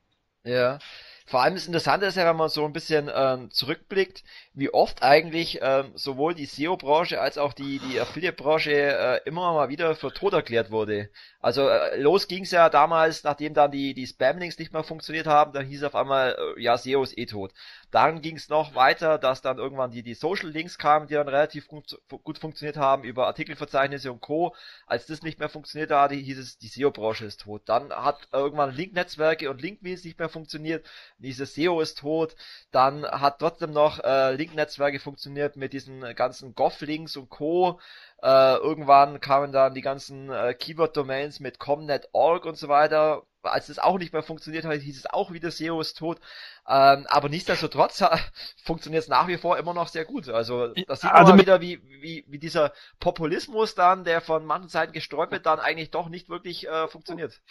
Ja. 0.44 0.80
Vor 1.26 1.44
allem 1.44 1.54
das 1.54 1.68
Interessante 1.68 2.08
ist 2.08 2.16
ja, 2.16 2.26
wenn 2.26 2.38
man 2.38 2.50
so 2.50 2.66
ein 2.66 2.74
bisschen 2.74 3.08
ähm, 3.14 3.52
zurückblickt, 3.52 4.24
wie 4.54 4.74
oft 4.74 5.04
eigentlich 5.04 5.60
ähm, 5.62 5.92
sowohl 5.96 6.34
die 6.34 6.46
SEO-Branche 6.46 7.22
als 7.22 7.38
auch 7.38 7.54
die, 7.54 7.80
die 7.80 8.00
Affiliate-Branche 8.00 8.72
äh, 8.72 9.22
immer 9.26 9.54
mal 9.54 9.70
wieder 9.70 9.96
für 9.96 10.12
tot 10.12 10.34
erklärt 10.34 10.72
wurde. 10.72 11.10
Also 11.40 11.70
äh, 11.70 12.00
los 12.02 12.28
ging's 12.28 12.52
ja 12.52 12.70
damals, 12.70 13.24
nachdem 13.24 13.54
dann 13.54 13.72
die, 13.72 13.94
die 13.94 14.08
Spam-Links 14.08 14.58
nicht 14.58 14.74
mehr 14.74 14.84
funktioniert 14.84 15.28
haben, 15.28 15.54
dann 15.54 15.66
hieß 15.66 15.84
auf 15.84 15.96
einmal, 15.96 16.36
äh, 16.58 16.62
ja, 16.62 16.78
SEO 16.78 17.04
ist 17.04 17.18
eh 17.18 17.28
tot. 17.28 17.54
Dann 17.92 18.22
ging's 18.22 18.50
noch 18.50 18.76
weiter, 18.76 19.18
dass 19.18 19.42
dann 19.42 19.60
irgendwann 19.60 19.92
die, 19.92 20.04
die 20.04 20.14
Social-Links 20.16 20.78
kamen, 20.78 21.08
die 21.08 21.14
dann 21.14 21.28
relativ 21.28 21.68
fun 21.68 21.84
gut 22.24 22.38
funktioniert 22.38 22.78
haben 22.78 23.04
über 23.04 23.28
Artikelverzeichnisse 23.28 24.12
und 24.12 24.22
Co. 24.22 24.56
Als 24.86 25.06
das 25.06 25.22
nicht 25.22 25.40
mehr 25.40 25.50
funktioniert 25.50 25.92
hatte, 25.92 26.16
hieß 26.16 26.38
es, 26.38 26.58
die 26.58 26.68
SEO-Branche 26.68 27.26
ist 27.26 27.42
tot. 27.42 27.62
Dann 27.66 27.92
hat 27.92 28.28
irgendwann 28.34 28.76
Link-Netzwerke 28.76 29.50
und 29.50 29.62
Link-Wheels 29.62 30.04
nicht 30.04 30.20
mehr 30.20 30.30
funktioniert, 30.30 30.86
dieses 31.20 31.56
SEO 31.56 31.82
ist 31.82 32.00
tot. 32.00 32.36
Dann 32.72 33.06
hat 33.06 33.40
trotzdem 33.40 33.72
noch 33.72 34.00
äh, 34.04 34.34
Link-Netzwerke 34.40 35.00
funktioniert 35.00 35.56
mit 35.56 35.74
diesen 35.74 36.02
ganzen 36.16 36.56
Goff-Links 36.56 37.16
und 37.18 37.30
Co. 37.30 37.80
Äh, 38.24 38.56
irgendwann 38.56 39.20
kamen 39.20 39.52
dann 39.52 39.76
die 39.76 39.82
ganzen 39.82 40.32
äh, 40.32 40.54
Keyword-Domains 40.54 41.40
mit 41.40 41.60
comnet.org 41.60 42.46
und 42.46 42.58
so 42.58 42.68
weiter. 42.68 43.24
Als 43.42 43.68
das 43.68 43.80
auch 43.80 43.98
nicht 43.98 44.12
mehr 44.12 44.24
funktioniert 44.24 44.66
hat, 44.66 44.82
hieß 44.82 44.98
es 44.98 45.06
auch 45.06 45.32
wieder 45.32 45.52
SEO 45.52 45.80
ist 45.80 45.98
tot. 45.98 46.20
Ähm, 46.68 47.06
aber 47.08 47.30
nichtsdestotrotz 47.30 48.04
funktioniert 48.64 49.04
es 49.04 49.10
nach 49.10 49.28
wie 49.28 49.38
vor 49.38 49.58
immer 49.58 49.74
noch 49.74 49.88
sehr 49.88 50.06
gut. 50.06 50.28
Also 50.28 50.74
das 50.88 51.02
sieht 51.02 51.12
man 51.12 51.20
also 51.20 51.34
mal 51.34 51.40
wieder, 51.40 51.62
wie, 51.62 51.82
wie, 52.02 52.26
wie 52.28 52.40
dieser 52.40 52.74
Populismus 53.00 53.76
dann, 53.76 54.04
der 54.04 54.22
von 54.22 54.46
manchen 54.46 54.70
Seiten 54.70 54.92
gestreut 54.92 55.32
wird, 55.32 55.46
dann 55.46 55.60
eigentlich 55.60 55.92
doch 55.92 56.10
nicht 56.10 56.30
wirklich 56.30 56.68
äh, 56.68 56.88
funktioniert. 56.88 57.42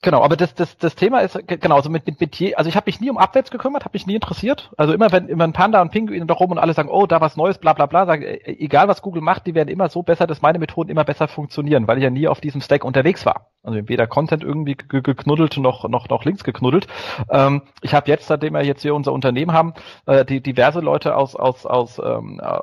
Genau, 0.00 0.22
aber 0.22 0.36
das, 0.36 0.54
das, 0.54 0.78
das 0.78 0.94
Thema 0.94 1.20
ist 1.20 1.36
genau, 1.48 1.74
also 1.74 1.90
mit, 1.90 2.06
mit, 2.06 2.20
mit 2.20 2.36
je, 2.36 2.54
also 2.54 2.68
ich 2.68 2.76
habe 2.76 2.86
mich 2.86 3.00
nie 3.00 3.10
um 3.10 3.18
Abwärts 3.18 3.50
gekümmert, 3.50 3.84
habe 3.84 3.96
mich 3.96 4.06
nie 4.06 4.14
interessiert. 4.14 4.70
Also 4.76 4.92
immer 4.92 5.10
wenn 5.10 5.26
immer 5.26 5.42
ein 5.42 5.52
Panda 5.52 5.82
und 5.82 5.90
Pinguin 5.90 6.24
da 6.28 6.34
rum 6.34 6.52
und 6.52 6.58
alle 6.58 6.72
sagen, 6.72 6.88
oh, 6.88 7.06
da 7.06 7.20
was 7.20 7.36
Neues, 7.36 7.58
bla 7.58 7.72
bla 7.72 7.86
bla, 7.86 8.06
sagen, 8.06 8.22
äh, 8.22 8.38
egal 8.44 8.86
was 8.86 9.02
Google 9.02 9.22
macht, 9.22 9.48
die 9.48 9.56
werden 9.56 9.68
immer 9.68 9.88
so 9.88 10.04
besser, 10.04 10.28
dass 10.28 10.40
meine 10.40 10.60
Methoden 10.60 10.90
immer 10.90 11.02
besser 11.02 11.26
funktionieren, 11.26 11.88
weil 11.88 11.98
ich 11.98 12.04
ja 12.04 12.10
nie 12.10 12.28
auf 12.28 12.40
diesem 12.40 12.60
Stack 12.60 12.84
unterwegs 12.84 13.26
war. 13.26 13.50
Also 13.64 13.88
weder 13.88 14.06
Content 14.06 14.44
irgendwie 14.44 14.76
geknuddelt 14.76 15.56
noch 15.56 15.88
noch 15.88 16.08
noch 16.08 16.24
Links 16.24 16.44
geknuddelt. 16.44 16.86
Ähm, 17.28 17.62
ich 17.82 17.92
habe 17.92 18.08
jetzt, 18.08 18.28
seitdem 18.28 18.54
wir 18.54 18.62
jetzt 18.62 18.82
hier 18.82 18.94
unser 18.94 19.12
Unternehmen 19.12 19.52
haben, 19.52 19.74
äh, 20.06 20.24
die 20.24 20.40
diverse 20.40 20.78
Leute 20.78 21.16
aus 21.16 21.34
aus 21.34 21.66
aus 21.66 21.98
ähm, 21.98 22.40
äh, 22.40 22.60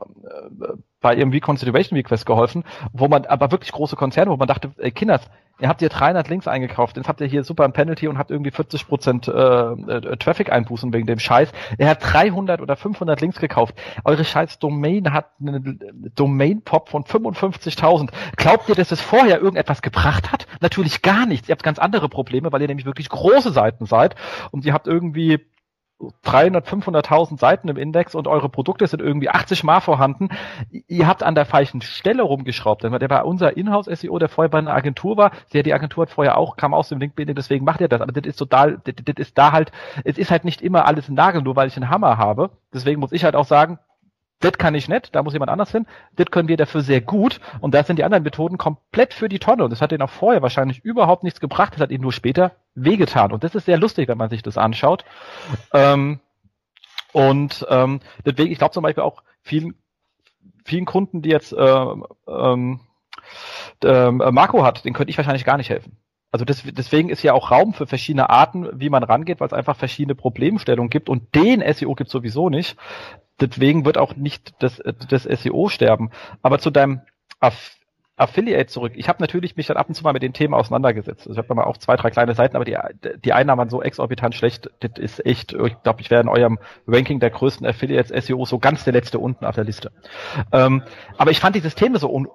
bei 1.05 1.13
ihrem 1.13 1.29
Reconsideration 1.29 1.97
Request 1.97 2.25
geholfen, 2.25 2.63
wo 2.91 3.07
man 3.07 3.27
aber 3.27 3.51
wirklich 3.51 3.71
große 3.71 3.95
Konzerne, 3.95 4.31
wo 4.31 4.37
man 4.37 4.47
dachte, 4.47 4.71
ey, 4.77 4.89
Kinders, 4.89 5.21
ihr 5.59 5.67
habt 5.67 5.81
hier 5.81 5.89
300 5.89 6.27
Links 6.29 6.47
eingekauft, 6.47 6.97
jetzt 6.97 7.07
habt 7.07 7.21
ihr 7.21 7.27
hier 7.27 7.43
super 7.43 7.63
ein 7.63 7.73
Penalty 7.73 8.07
und 8.07 8.17
habt 8.17 8.31
irgendwie 8.31 8.49
40 8.49 8.87
Prozent 8.87 9.27
äh, 9.27 9.31
äh, 9.31 10.17
Traffic-Einbußen 10.17 10.91
wegen 10.93 11.05
dem 11.05 11.19
Scheiß. 11.19 11.51
Er 11.77 11.89
hat 11.89 11.99
300 12.01 12.59
oder 12.59 12.75
500 12.75 13.21
Links 13.21 13.39
gekauft. 13.39 13.75
Eure 14.03 14.25
scheiß 14.25 14.57
Domain 14.57 15.13
hat 15.13 15.27
einen 15.39 15.79
Domain-Pop 16.15 16.89
von 16.89 17.03
55.000. 17.03 18.09
Glaubt 18.35 18.67
ihr, 18.67 18.73
dass 18.73 18.91
es 18.91 18.99
vorher 18.99 19.37
irgendetwas 19.37 19.83
gebracht 19.83 20.31
hat? 20.31 20.47
Natürlich 20.59 21.03
gar 21.03 21.27
nichts. 21.27 21.47
Ihr 21.49 21.53
habt 21.53 21.61
ganz 21.61 21.77
andere 21.77 22.09
Probleme, 22.09 22.51
weil 22.51 22.63
ihr 22.63 22.67
nämlich 22.67 22.87
wirklich 22.87 23.09
große 23.09 23.51
Seiten 23.51 23.85
seid 23.85 24.15
und 24.49 24.65
ihr 24.65 24.73
habt 24.73 24.87
irgendwie 24.87 25.45
300, 26.23 26.67
500.000 26.67 27.39
Seiten 27.39 27.69
im 27.69 27.77
Index 27.77 28.15
und 28.15 28.27
eure 28.27 28.49
Produkte 28.49 28.85
sind 28.85 29.01
irgendwie 29.01 29.29
80 29.29 29.63
Mal 29.63 29.79
vorhanden. 29.79 30.29
Ihr 30.87 31.07
habt 31.07 31.23
an 31.23 31.35
der 31.35 31.45
falschen 31.45 31.81
Stelle 31.81 32.23
rumgeschraubt. 32.23 32.83
Der 32.83 33.09
war 33.09 33.25
unser 33.25 33.55
Inhouse-SEO, 33.55 34.19
der 34.19 34.27
vorher 34.27 34.49
bei 34.49 34.57
einer 34.57 34.73
Agentur 34.73 35.15
war. 35.15 35.31
Der, 35.53 35.63
die 35.63 35.73
Agentur 35.73 36.03
hat 36.03 36.09
vorher 36.11 36.37
auch, 36.37 36.57
kam 36.57 36.73
aus 36.73 36.89
dem 36.89 36.99
LinkedIn, 36.99 37.33
deswegen 37.35 37.63
macht 37.63 37.79
er 37.79 37.87
das. 37.87 38.01
Aber 38.01 38.11
das 38.11 38.25
ist 38.25 38.35
total, 38.35 38.81
das, 38.83 38.95
das 39.03 39.15
ist 39.17 39.37
da 39.37 39.53
halt, 39.53 39.71
es 40.03 40.17
ist 40.17 40.31
halt 40.31 40.43
nicht 40.43 40.61
immer 40.61 40.85
alles 40.85 41.07
ein 41.07 41.15
Nagel, 41.15 41.41
nur 41.41 41.55
weil 41.55 41.67
ich 41.67 41.77
einen 41.77 41.89
Hammer 41.89 42.17
habe. 42.17 42.51
Deswegen 42.73 42.99
muss 42.99 43.13
ich 43.13 43.23
halt 43.23 43.35
auch 43.35 43.45
sagen, 43.45 43.79
das 44.39 44.53
kann 44.57 44.75
ich 44.75 44.89
nicht, 44.89 45.15
da 45.15 45.23
muss 45.23 45.33
jemand 45.33 45.49
anders 45.49 45.71
hin. 45.71 45.87
Das 46.15 46.27
können 46.27 46.47
wir 46.47 46.57
dafür 46.57 46.81
sehr 46.81 47.01
gut. 47.01 47.39
Und 47.61 47.73
da 47.73 47.83
sind 47.83 47.97
die 47.97 48.03
anderen 48.03 48.23
Methoden 48.23 48.57
komplett 48.57 49.13
für 49.13 49.29
die 49.29 49.39
Tonne. 49.39 49.63
Und 49.63 49.69
das 49.71 49.81
hat 49.81 49.91
ihnen 49.91 50.01
auch 50.01 50.09
vorher 50.09 50.41
wahrscheinlich 50.41 50.83
überhaupt 50.83 51.23
nichts 51.23 51.39
gebracht. 51.39 51.73
Das 51.73 51.81
hat 51.81 51.91
ihnen 51.91 52.03
nur 52.03 52.13
später 52.13 52.51
wehgetan. 52.75 53.31
Und 53.31 53.43
das 53.43 53.55
ist 53.55 53.65
sehr 53.65 53.77
lustig, 53.77 54.07
wenn 54.07 54.17
man 54.17 54.29
sich 54.29 54.43
das 54.43 54.57
anschaut. 54.57 55.05
Ähm, 55.73 56.19
und 57.13 57.65
ähm, 57.69 58.01
deswegen, 58.25 58.51
ich 58.51 58.57
glaube 58.57 58.73
zum 58.73 58.83
Beispiel 58.83 59.03
auch 59.03 59.23
vielen, 59.41 59.75
vielen 60.65 60.85
Kunden, 60.85 61.21
die 61.21 61.29
jetzt 61.29 61.53
äh, 61.53 61.85
ähm, 62.27 62.81
äh, 63.83 64.11
Marco 64.11 64.63
hat, 64.63 64.83
den 64.83 64.93
könnte 64.93 65.11
ich 65.11 65.17
wahrscheinlich 65.17 65.45
gar 65.45 65.57
nicht 65.57 65.69
helfen. 65.69 65.97
Also 66.31 66.43
das, 66.43 66.63
deswegen 66.65 67.09
ist 67.09 67.23
ja 67.23 67.33
auch 67.33 67.51
Raum 67.51 67.73
für 67.73 67.87
verschiedene 67.87 68.29
Arten, 68.29 68.67
wie 68.73 68.89
man 68.89 69.03
rangeht, 69.03 69.39
weil 69.39 69.47
es 69.47 69.53
einfach 69.53 69.77
verschiedene 69.77 70.15
Problemstellungen 70.15 70.89
gibt 70.89 71.09
und 71.09 71.33
den 71.33 71.63
SEO 71.73 71.95
gibt 71.95 72.09
sowieso 72.09 72.49
nicht. 72.49 72.77
Deswegen 73.39 73.85
wird 73.85 73.97
auch 73.97 74.15
nicht 74.15 74.53
das, 74.59 74.81
das 75.09 75.23
SEO 75.23 75.69
sterben. 75.69 76.11
Aber 76.41 76.59
zu 76.59 76.71
deinem 76.71 77.01
Aff 77.39 77.77
Affiliate 78.17 78.67
zurück. 78.67 78.93
Ich 78.95 79.09
habe 79.09 79.21
natürlich 79.21 79.57
mich 79.57 79.67
dann 79.67 79.75
ab 79.75 79.89
und 79.89 79.95
zu 79.95 80.03
mal 80.03 80.13
mit 80.13 80.23
den 80.23 80.31
Themen 80.31 80.53
auseinandergesetzt. 80.53 81.27
Also 81.27 81.33
ich 81.33 81.37
habe 81.37 81.53
mal 81.53 81.65
auch 81.65 81.77
zwei, 81.77 81.97
drei 81.97 82.11
kleine 82.11 82.33
Seiten, 82.33 82.55
aber 82.55 82.63
die, 82.63 82.77
die 83.23 83.33
Einnahmen 83.33 83.59
waren 83.59 83.69
so 83.69 83.81
exorbitant 83.81 84.35
schlecht. 84.35 84.69
Das 84.79 84.91
ist 84.97 85.25
echt, 85.25 85.51
ich 85.51 85.83
glaube, 85.83 85.99
ich 85.99 86.09
wäre 86.09 86.21
in 86.21 86.29
eurem 86.29 86.57
Ranking 86.87 87.19
der 87.19 87.29
größten 87.29 87.67
Affiliates 87.67 88.25
SEO 88.25 88.45
so 88.45 88.57
ganz 88.57 88.85
der 88.85 88.93
letzte 88.93 89.19
unten 89.19 89.45
auf 89.45 89.55
der 89.55 89.65
Liste. 89.65 89.91
Ähm, 90.53 90.83
aber 91.17 91.31
ich 91.31 91.41
fand 91.41 91.55
dieses 91.57 91.75
Thema 91.75 91.99
so 91.99 92.09
un 92.09 92.29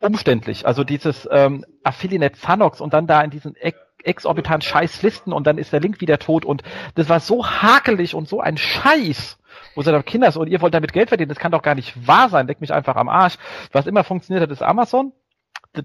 umständlich. 0.00 0.66
Also 0.66 0.84
dieses 0.84 1.28
ähm, 1.30 1.64
Affiliate 1.84 2.38
Zanox 2.38 2.80
und 2.80 2.92
dann 2.94 3.06
da 3.06 3.22
in 3.22 3.30
diesen 3.30 3.54
exorbitant 4.02 4.64
scheiß 4.64 5.02
Listen 5.02 5.32
und 5.32 5.46
dann 5.46 5.58
ist 5.58 5.72
der 5.72 5.80
Link 5.80 6.00
wieder 6.00 6.18
tot 6.18 6.44
und 6.44 6.62
das 6.94 7.08
war 7.08 7.20
so 7.20 7.46
hakelig 7.46 8.14
und 8.14 8.28
so 8.28 8.40
ein 8.40 8.56
Scheiß 8.56 9.38
wo 9.74 9.82
sie 9.82 9.92
dann 9.92 10.04
Kinder 10.04 10.34
und 10.36 10.48
ihr 10.48 10.60
wollt 10.60 10.74
damit 10.74 10.92
Geld 10.92 11.08
verdienen, 11.08 11.28
das 11.28 11.38
kann 11.38 11.52
doch 11.52 11.62
gar 11.62 11.74
nicht 11.74 12.06
wahr 12.06 12.28
sein, 12.28 12.46
leck 12.46 12.60
mich 12.60 12.72
einfach 12.72 12.96
am 12.96 13.08
Arsch. 13.08 13.36
Was 13.72 13.86
immer 13.86 14.04
funktioniert 14.04 14.42
hat, 14.42 14.50
ist 14.50 14.62
Amazon. 14.62 15.12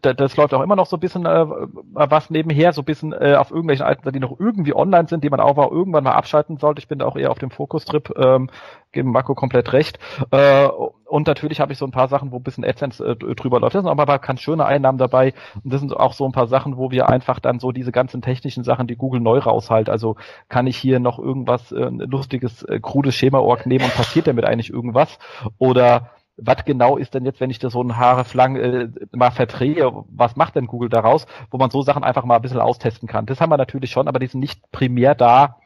Das, 0.01 0.15
das 0.15 0.37
läuft 0.37 0.53
auch 0.53 0.61
immer 0.61 0.75
noch 0.75 0.85
so 0.85 0.97
ein 0.97 0.99
bisschen 0.99 1.25
äh, 1.25 1.45
was 1.93 2.29
nebenher, 2.29 2.73
so 2.73 2.81
ein 2.81 2.85
bisschen 2.85 3.13
äh, 3.13 3.35
auf 3.35 3.51
irgendwelchen 3.51 3.85
alten, 3.85 4.11
die 4.11 4.19
noch 4.19 4.39
irgendwie 4.39 4.75
online 4.75 5.07
sind, 5.07 5.23
die 5.23 5.29
man 5.29 5.39
auch 5.39 5.55
mal 5.55 5.67
irgendwann 5.69 6.03
mal 6.03 6.13
abschalten 6.13 6.57
sollte. 6.57 6.79
Ich 6.79 6.87
bin 6.87 6.99
da 6.99 7.05
auch 7.05 7.17
eher 7.17 7.31
auf 7.31 7.39
dem 7.39 7.51
Fokustrip, 7.51 8.13
ähm, 8.17 8.49
geben 8.91 9.11
Marco 9.11 9.35
komplett 9.35 9.73
recht. 9.73 9.99
Äh, 10.31 10.67
und 10.67 11.27
natürlich 11.27 11.59
habe 11.59 11.73
ich 11.73 11.77
so 11.77 11.85
ein 11.85 11.91
paar 11.91 12.07
Sachen, 12.07 12.31
wo 12.31 12.37
ein 12.37 12.43
bisschen 12.43 12.63
AdSense 12.63 13.03
äh, 13.05 13.35
drüber 13.35 13.59
läuft. 13.59 13.75
Das 13.75 13.83
sind 13.83 13.91
aber 13.91 14.19
ganz 14.19 14.41
schöne 14.41 14.65
Einnahmen 14.65 14.97
dabei. 14.97 15.33
Und 15.63 15.73
das 15.73 15.81
sind 15.81 15.95
auch 15.95 16.13
so 16.13 16.25
ein 16.25 16.31
paar 16.31 16.47
Sachen, 16.47 16.77
wo 16.77 16.91
wir 16.91 17.09
einfach 17.09 17.39
dann 17.39 17.59
so 17.59 17.71
diese 17.71 17.91
ganzen 17.91 18.21
technischen 18.21 18.63
Sachen, 18.63 18.87
die 18.87 18.95
Google 18.95 19.21
neu 19.21 19.39
raushalt. 19.39 19.89
Also 19.89 20.15
kann 20.49 20.67
ich 20.67 20.77
hier 20.77 20.99
noch 20.99 21.19
irgendwas, 21.19 21.71
äh, 21.71 21.89
lustiges, 21.89 22.63
äh, 22.63 22.79
krudes 22.79 23.15
Schema-Org 23.15 23.65
nehmen 23.65 23.85
und 23.85 23.93
passiert 23.93 24.27
damit 24.27 24.45
eigentlich 24.45 24.71
irgendwas? 24.71 25.19
Oder 25.57 26.11
was 26.41 26.65
genau 26.65 26.97
ist 26.97 27.13
denn 27.13 27.25
jetzt, 27.25 27.39
wenn 27.39 27.51
ich 27.51 27.59
da 27.59 27.69
so 27.69 27.81
ein 27.81 27.97
Haareflang 27.97 28.55
äh, 28.55 28.89
mal 29.11 29.31
verdrehe, 29.31 29.91
was 30.09 30.35
macht 30.35 30.55
denn 30.55 30.67
Google 30.67 30.89
daraus, 30.89 31.27
wo 31.51 31.57
man 31.57 31.69
so 31.69 31.83
Sachen 31.83 32.03
einfach 32.03 32.25
mal 32.25 32.37
ein 32.37 32.41
bisschen 32.41 32.59
austesten 32.59 33.07
kann. 33.07 33.27
Das 33.27 33.39
haben 33.39 33.51
wir 33.51 33.57
natürlich 33.57 33.91
schon, 33.91 34.07
aber 34.07 34.19
die 34.19 34.27
sind 34.27 34.39
nicht 34.39 34.71
primär 34.71 35.13
da, 35.13 35.59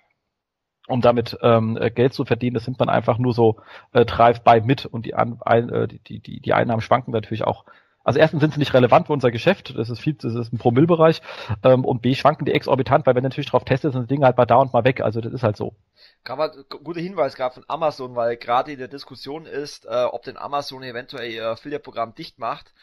um 0.87 1.01
damit 1.01 1.37
ähm, 1.41 1.77
äh, 1.79 1.89
Geld 1.89 2.13
zu 2.13 2.25
verdienen. 2.25 2.55
Das 2.55 2.65
sind 2.65 2.77
man 2.77 2.89
einfach 2.89 3.17
nur 3.17 3.33
so 3.33 3.57
äh, 3.93 4.05
Drive-by 4.05 4.61
mit 4.61 4.85
und 4.85 5.05
die, 5.05 5.15
An 5.15 5.39
äh, 5.45 5.87
die, 5.87 6.19
die, 6.19 6.41
die 6.41 6.53
Einnahmen 6.53 6.81
schwanken 6.81 7.11
natürlich 7.11 7.45
auch. 7.45 7.65
Also 8.05 8.19
erstens 8.19 8.39
sind 8.39 8.53
sie 8.53 8.59
nicht 8.59 8.73
relevant 8.73 9.07
für 9.07 9.13
unser 9.13 9.31
Geschäft, 9.31 9.77
das 9.77 9.89
ist 9.89 9.99
viel, 9.99 10.13
das 10.13 10.33
ist 10.33 10.53
ein 10.53 10.57
Promillbereich, 10.57 11.21
ähm, 11.63 11.83
und 11.83 12.01
B 12.01 12.15
schwanken 12.15 12.45
die 12.45 12.53
exorbitant, 12.53 13.05
weil 13.05 13.15
wenn 13.15 13.23
du 13.23 13.29
natürlich 13.29 13.49
drauf 13.49 13.65
testest, 13.65 13.93
sind 13.93 14.03
die 14.03 14.15
Dinge 14.15 14.25
halt 14.25 14.37
mal 14.37 14.45
da 14.45 14.57
und 14.57 14.71
mal 14.71 14.85
weg. 14.85 15.01
Also 15.01 15.19
das 15.19 15.33
ist 15.33 15.43
halt 15.43 15.57
so. 15.57 15.75
Gerade 16.23 16.63
guter 16.65 17.01
Hinweis 17.01 17.35
gab 17.35 17.55
von 17.55 17.65
Amazon, 17.67 18.15
weil 18.15 18.37
gerade 18.37 18.71
in 18.71 18.79
der 18.79 18.87
Diskussion 18.87 19.45
ist, 19.45 19.85
äh, 19.85 20.05
ob 20.05 20.23
denn 20.23 20.37
Amazon 20.37 20.83
eventuell 20.83 21.29
ihr 21.31 21.49
Affiliate-Programm 21.49 22.15
dicht 22.15 22.39
macht 22.39 22.73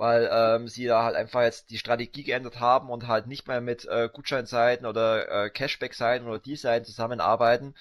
weil 0.00 0.30
ähm, 0.32 0.66
sie 0.66 0.86
da 0.86 1.04
halt 1.04 1.14
einfach 1.14 1.42
jetzt 1.42 1.68
die 1.68 1.76
Strategie 1.76 2.22
geändert 2.22 2.58
haben 2.58 2.88
und 2.88 3.06
halt 3.06 3.26
nicht 3.26 3.46
mehr 3.46 3.60
mit 3.60 3.84
äh, 3.84 4.08
Gutscheinseiten 4.10 4.86
oder 4.86 5.44
äh, 5.44 5.50
Cashback-Seiten 5.50 6.26
oder 6.26 6.38
die 6.38 6.56
Seiten 6.56 6.86
zusammenarbeiten. 6.86 7.74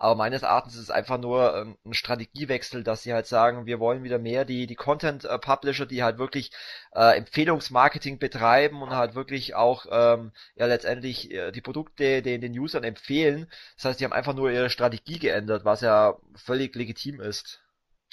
Aber 0.00 0.14
meines 0.14 0.42
Erachtens 0.42 0.76
ist 0.76 0.84
es 0.84 0.90
einfach 0.90 1.18
nur 1.18 1.54
ähm, 1.54 1.76
ein 1.84 1.92
Strategiewechsel, 1.92 2.82
dass 2.82 3.02
sie 3.02 3.12
halt 3.12 3.26
sagen, 3.26 3.66
wir 3.66 3.80
wollen 3.80 4.02
wieder 4.02 4.18
mehr 4.18 4.46
die, 4.46 4.66
die 4.66 4.74
Content-Publisher, 4.74 5.84
die 5.84 6.02
halt 6.02 6.18
wirklich 6.18 6.52
äh, 6.94 7.18
Empfehlungsmarketing 7.18 8.18
betreiben 8.18 8.80
und 8.80 8.90
halt 8.90 9.14
wirklich 9.14 9.54
auch 9.54 9.84
ähm, 9.90 10.32
ja 10.56 10.64
letztendlich 10.64 11.30
äh, 11.30 11.52
die 11.52 11.60
Produkte 11.60 12.22
den, 12.22 12.40
den 12.40 12.58
Usern 12.58 12.82
empfehlen. 12.82 13.46
Das 13.76 13.84
heißt, 13.84 14.00
die 14.00 14.06
haben 14.06 14.14
einfach 14.14 14.34
nur 14.34 14.50
ihre 14.50 14.70
Strategie 14.70 15.18
geändert, 15.18 15.66
was 15.66 15.82
ja 15.82 16.14
völlig 16.34 16.74
legitim 16.74 17.20
ist. 17.20 17.60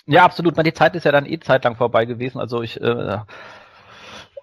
Ja, 0.07 0.25
absolut. 0.25 0.57
Die 0.57 0.73
Zeit 0.73 0.93
ist 0.97 1.05
ja 1.05 1.13
dann 1.13 1.25
eh 1.25 1.39
zeitlang 1.39 1.77
vorbei 1.77 2.03
gewesen. 2.03 2.39
Also 2.39 2.63
ich 2.63 2.81
äh, 2.81 3.19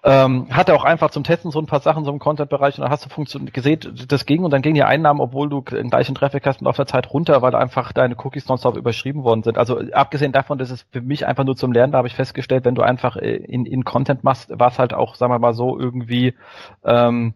ähm, 0.05 0.47
hatte 0.51 0.75
auch 0.75 0.83
einfach 0.83 1.09
zum 1.09 1.23
Testen 1.23 1.49
so 1.49 1.59
ein 1.59 1.65
paar 1.65 1.79
Sachen 1.79 2.05
so 2.05 2.11
im 2.11 2.19
Content-Bereich 2.19 2.77
und 2.77 2.83
dann 2.83 2.91
hast 2.91 3.03
du 3.03 3.09
Funktion 3.09 3.47
gesehen, 3.47 3.79
das 4.07 4.27
ging 4.27 4.43
und 4.43 4.51
dann 4.51 4.61
ging 4.61 4.75
die 4.75 4.83
Einnahmen, 4.83 5.19
obwohl 5.19 5.49
du 5.49 5.61
den 5.61 5.89
gleichen 5.89 6.13
Traffic 6.13 6.45
hast, 6.45 6.65
auf 6.65 6.75
der 6.75 6.85
Zeit 6.85 7.11
runter, 7.11 7.41
weil 7.41 7.55
einfach 7.55 7.91
deine 7.91 8.15
Cookies 8.15 8.47
nonstop 8.47 8.77
überschrieben 8.77 9.23
worden 9.23 9.41
sind. 9.41 9.57
Also 9.57 9.81
abgesehen 9.93 10.31
davon, 10.31 10.59
dass 10.59 10.69
es 10.69 10.83
für 10.91 11.01
mich 11.01 11.25
einfach 11.25 11.43
nur 11.43 11.55
zum 11.55 11.71
Lernen, 11.71 11.91
da 11.91 11.97
habe 11.97 12.07
ich 12.07 12.15
festgestellt, 12.15 12.65
wenn 12.65 12.75
du 12.75 12.83
einfach 12.83 13.17
äh, 13.17 13.35
in, 13.35 13.65
in 13.65 13.83
Content 13.83 14.23
machst, 14.23 14.51
war 14.57 14.69
es 14.69 14.77
halt 14.77 14.93
auch, 14.93 15.15
sagen 15.15 15.33
wir 15.33 15.39
mal 15.39 15.53
so, 15.53 15.79
irgendwie 15.79 16.35
ähm, 16.83 17.33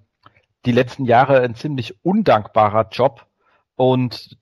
die 0.65 0.71
letzten 0.71 1.05
Jahre 1.05 1.41
ein 1.41 1.55
ziemlich 1.55 2.03
undankbarer 2.05 2.89
Job, 2.91 3.25
und 3.79 4.37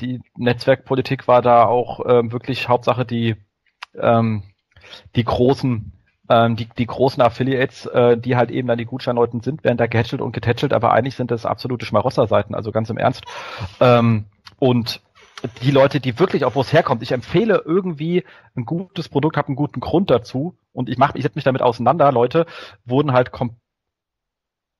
die 0.00 0.20
Netzwerkpolitik 0.36 1.26
war 1.26 1.42
da 1.42 1.64
auch 1.64 1.98
ähm, 2.06 2.30
wirklich 2.30 2.68
Hauptsache 2.68 3.04
die, 3.04 3.34
ähm, 4.00 4.44
die 5.16 5.24
großen 5.24 5.95
ähm, 6.28 6.56
die, 6.56 6.68
die 6.78 6.86
großen 6.86 7.22
Affiliates, 7.22 7.86
äh, 7.86 8.16
die 8.16 8.36
halt 8.36 8.50
eben 8.50 8.68
dann 8.68 8.78
die 8.78 8.84
Gutscheinleuten 8.84 9.40
sind, 9.40 9.64
werden 9.64 9.78
da 9.78 9.86
gehätschelt 9.86 10.22
und 10.22 10.32
getätschelt, 10.32 10.72
aber 10.72 10.92
eigentlich 10.92 11.16
sind 11.16 11.30
das 11.30 11.46
absolute 11.46 11.86
Schmarosserseiten, 11.86 12.54
also 12.54 12.72
ganz 12.72 12.90
im 12.90 12.98
Ernst. 12.98 13.24
Ähm, 13.80 14.24
und 14.58 15.00
die 15.62 15.70
Leute, 15.70 16.00
die 16.00 16.18
wirklich 16.18 16.44
auf 16.44 16.54
wo 16.54 16.62
es 16.62 16.72
herkommt, 16.72 17.02
ich 17.02 17.12
empfehle 17.12 17.62
irgendwie 17.64 18.24
ein 18.56 18.64
gutes 18.64 19.08
Produkt, 19.08 19.36
habe 19.36 19.48
einen 19.48 19.56
guten 19.56 19.80
Grund 19.80 20.10
dazu 20.10 20.56
und 20.72 20.88
ich 20.88 20.98
mache, 20.98 21.16
ich 21.18 21.22
setze 21.22 21.36
mich 21.36 21.44
damit 21.44 21.62
auseinander, 21.62 22.10
Leute 22.10 22.46
wurden 22.84 23.12
halt 23.12 23.32
komplett 23.32 23.60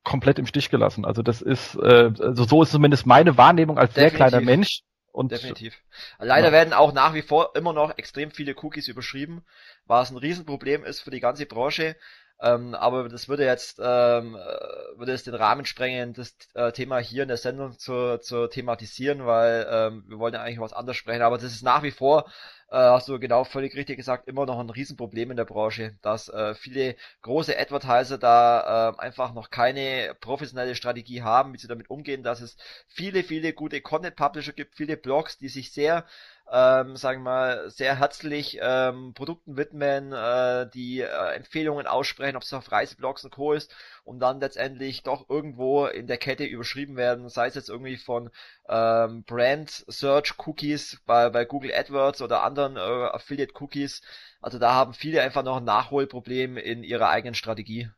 komplett 0.07 0.39
im 0.39 0.47
Stich 0.47 0.71
gelassen. 0.71 1.05
Also 1.05 1.23
das 1.23 1.43
ist, 1.43 1.75
äh, 1.75 2.13
also 2.21 2.45
so 2.45 2.63
ist 2.63 2.71
zumindest 2.71 3.07
meine 3.07 3.37
Wahrnehmung 3.37 3.77
als 3.77 3.93
Definitiv. 3.93 4.19
sehr 4.19 4.29
kleiner 4.29 4.45
Mensch. 4.45 4.83
Und 5.17 5.33
Definitiv. 5.33 5.81
Leider 6.19 6.49
ja. 6.49 6.53
werden 6.53 6.75
auch 6.75 6.93
nach 6.93 7.15
wie 7.15 7.23
vor 7.23 7.57
immer 7.57 7.73
noch 7.73 7.97
extrem 7.97 8.31
viele 8.31 8.55
Cookies 8.61 8.87
überschrieben, 8.87 9.47
was 9.87 10.11
ein 10.11 10.19
Riesenproblem 10.19 10.85
ist 10.85 11.01
für 11.01 11.11
die 11.11 11.21
ganze 11.21 11.47
Branche. 11.47 11.97
Ähm, 12.39 12.75
aber 12.75 13.09
das 13.09 13.27
würde 13.27 13.47
jetzt 13.47 13.79
ähm, 13.83 14.35
äh, 14.35 14.99
würde 14.99 15.13
es 15.13 15.25
den 15.25 15.35
Rahmen 15.35 15.65
sprengen, 15.65 16.13
das 16.13 16.37
äh, 16.53 16.71
Thema 16.73 16.99
hier 16.99 17.23
in 17.23 17.29
der 17.29 17.39
Sendung 17.39 17.79
zu, 17.79 18.19
zu 18.19 18.47
thematisieren, 18.47 19.25
weil 19.25 19.67
ähm, 19.71 20.05
wir 20.07 20.19
wollen 20.19 20.35
ja 20.35 20.43
eigentlich 20.43 20.61
was 20.61 20.75
anderes 20.75 20.99
sprechen. 20.99 21.23
Aber 21.23 21.39
das 21.39 21.51
ist 21.51 21.63
nach 21.63 21.83
wie 21.83 21.93
vor 21.93 22.31
äh, 22.71 22.77
hast 22.77 23.09
du 23.09 23.19
genau 23.19 23.45
völlig 23.45 23.75
richtig 23.77 23.97
gesagt, 23.97 24.29
immer 24.29 24.47
noch 24.47 24.59
ein 24.59 24.71
Riesenproblem 24.71 25.31
in 25.31 25.37
der 25.37 25.45
Branche, 25.45 25.97
dass 26.03 26.29
äh, 26.29 26.55
viele 26.55 26.97
große 27.23 27.59
Advertiser 27.59 28.19
da 28.19 28.91
äh, 28.91 28.99
einfach 29.01 29.35
noch 29.35 29.51
keine 29.51 30.15
professionelle 30.21 30.75
Strategie 30.75 31.23
haben, 31.23 31.53
wie 31.53 31.59
sie 31.59 31.69
damit 31.69 31.91
umgehen, 31.91 32.23
dass 32.23 32.41
es 32.41 32.57
viele, 32.89 33.23
viele 33.23 33.53
gute 33.53 33.81
Content-Publisher 33.81 34.53
gibt, 34.53 34.77
viele 34.77 34.97
Blogs, 34.97 35.39
die 35.39 35.49
sich 35.49 35.73
sehr 35.73 36.05
ähm, 36.51 36.97
sagen 36.97 37.23
wir 37.23 37.31
mal, 37.31 37.71
sehr 37.71 37.99
herzlich 37.99 38.59
ähm, 38.63 39.15
Produkten 39.15 39.57
widmen, 39.57 40.13
äh, 40.13 40.69
die 40.73 41.01
äh, 41.01 41.35
Empfehlungen 41.35 41.87
aussprechen, 41.89 42.37
ob 42.37 42.43
es 42.43 42.53
auf 42.53 42.71
Reiseblogs 42.71 43.25
und 43.25 43.33
Co. 43.33 43.53
ist, 43.53 43.75
und 44.05 44.21
dann 44.21 44.39
letztendlich 44.41 45.03
doch 45.03 45.29
irgendwo 45.29 45.87
in 45.87 46.07
der 46.07 46.19
Kette 46.19 46.45
überschrieben 46.45 46.97
werden, 46.97 47.29
sei 47.29 47.49
es 47.49 47.57
jetzt 47.57 47.69
irgendwie 47.69 47.97
von 47.97 48.31
ähm, 48.69 49.25
Brand 49.25 49.85
Search 49.89 50.35
Cookies 50.47 51.01
bei, 51.05 51.31
bei 51.31 51.45
Google 51.45 51.73
AdWords 51.75 52.23
oder 52.23 52.45
anderen 52.45 52.56
äh, 52.57 52.79
Affiliate 52.81 53.53
Cookies. 53.61 54.03
Also 54.41 54.59
da 54.59 54.73
haben 54.73 54.95
viele 54.95 55.23
einfach 55.23 55.43
noch 55.43 55.59
ein 55.59 55.65
Nachholproblem 55.65 56.57
in 56.57 56.83
ihrer 56.83 57.09
eigenen 57.09 57.35
Strategie. 57.35 57.91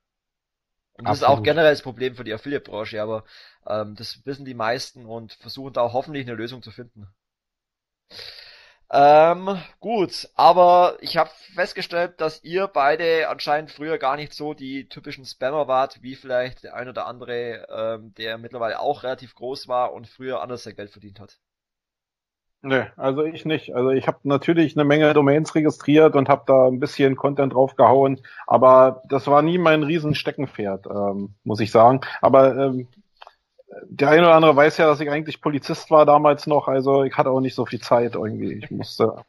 Und 0.92 1.08
das 1.08 1.22
Absolut. 1.22 1.38
ist 1.38 1.38
auch 1.38 1.42
generell 1.44 1.72
das 1.72 1.82
Problem 1.82 2.14
für 2.16 2.24
die 2.24 2.34
Affiliate-Branche, 2.34 3.00
aber 3.00 3.24
ähm, 3.66 3.94
das 3.94 4.26
wissen 4.26 4.44
die 4.44 4.54
meisten 4.54 5.06
und 5.06 5.32
versuchen 5.34 5.72
da 5.72 5.82
auch 5.82 5.92
hoffentlich 5.92 6.26
eine 6.26 6.34
Lösung 6.34 6.62
zu 6.62 6.72
finden. 6.72 7.08
Ähm, 8.90 9.62
gut, 9.80 10.28
aber 10.34 10.96
ich 11.00 11.16
habe 11.18 11.30
festgestellt, 11.54 12.20
dass 12.20 12.42
ihr 12.42 12.66
beide 12.68 13.28
anscheinend 13.28 13.70
früher 13.70 13.98
gar 13.98 14.16
nicht 14.16 14.32
so 14.32 14.54
die 14.54 14.88
typischen 14.88 15.26
Spammer 15.26 15.68
wart, 15.68 16.02
wie 16.02 16.14
vielleicht 16.16 16.64
der 16.64 16.74
ein 16.74 16.88
oder 16.88 17.06
andere, 17.06 17.66
ähm, 17.70 18.14
der 18.14 18.38
mittlerweile 18.38 18.80
auch 18.80 19.02
relativ 19.02 19.34
groß 19.34 19.68
war 19.68 19.92
und 19.92 20.08
früher 20.08 20.40
anders 20.42 20.62
sein 20.62 20.74
Geld 20.74 20.90
verdient 20.90 21.20
hat. 21.20 21.38
Nee, 22.62 22.86
also 22.96 23.24
ich 23.24 23.44
nicht. 23.44 23.74
Also 23.74 23.90
ich 23.90 24.08
habe 24.08 24.18
natürlich 24.24 24.76
eine 24.76 24.84
Menge 24.84 25.14
Domains 25.14 25.54
registriert 25.54 26.16
und 26.16 26.28
habe 26.28 26.42
da 26.46 26.66
ein 26.66 26.80
bisschen 26.80 27.14
Content 27.14 27.54
draufgehauen, 27.54 28.20
aber 28.48 29.02
das 29.08 29.28
war 29.28 29.42
nie 29.42 29.58
mein 29.58 29.84
Riesensteckenpferd, 29.84 30.86
ähm, 30.86 31.34
muss 31.44 31.60
ich 31.60 31.70
sagen. 31.70 32.00
Aber 32.20 32.56
ähm, 32.56 32.88
der 33.88 34.10
eine 34.10 34.22
oder 34.22 34.34
andere 34.34 34.56
weiß 34.56 34.78
ja, 34.78 34.86
dass 34.86 35.00
ich 35.00 35.10
eigentlich 35.10 35.40
Polizist 35.40 35.90
war 35.90 36.04
damals 36.06 36.46
noch, 36.46 36.68
also 36.68 37.04
ich 37.04 37.16
hatte 37.16 37.30
auch 37.30 37.40
nicht 37.40 37.54
so 37.54 37.66
viel 37.66 37.80
Zeit 37.80 38.14
irgendwie. 38.14 38.54
Ich 38.54 38.70
musste, 38.70 39.24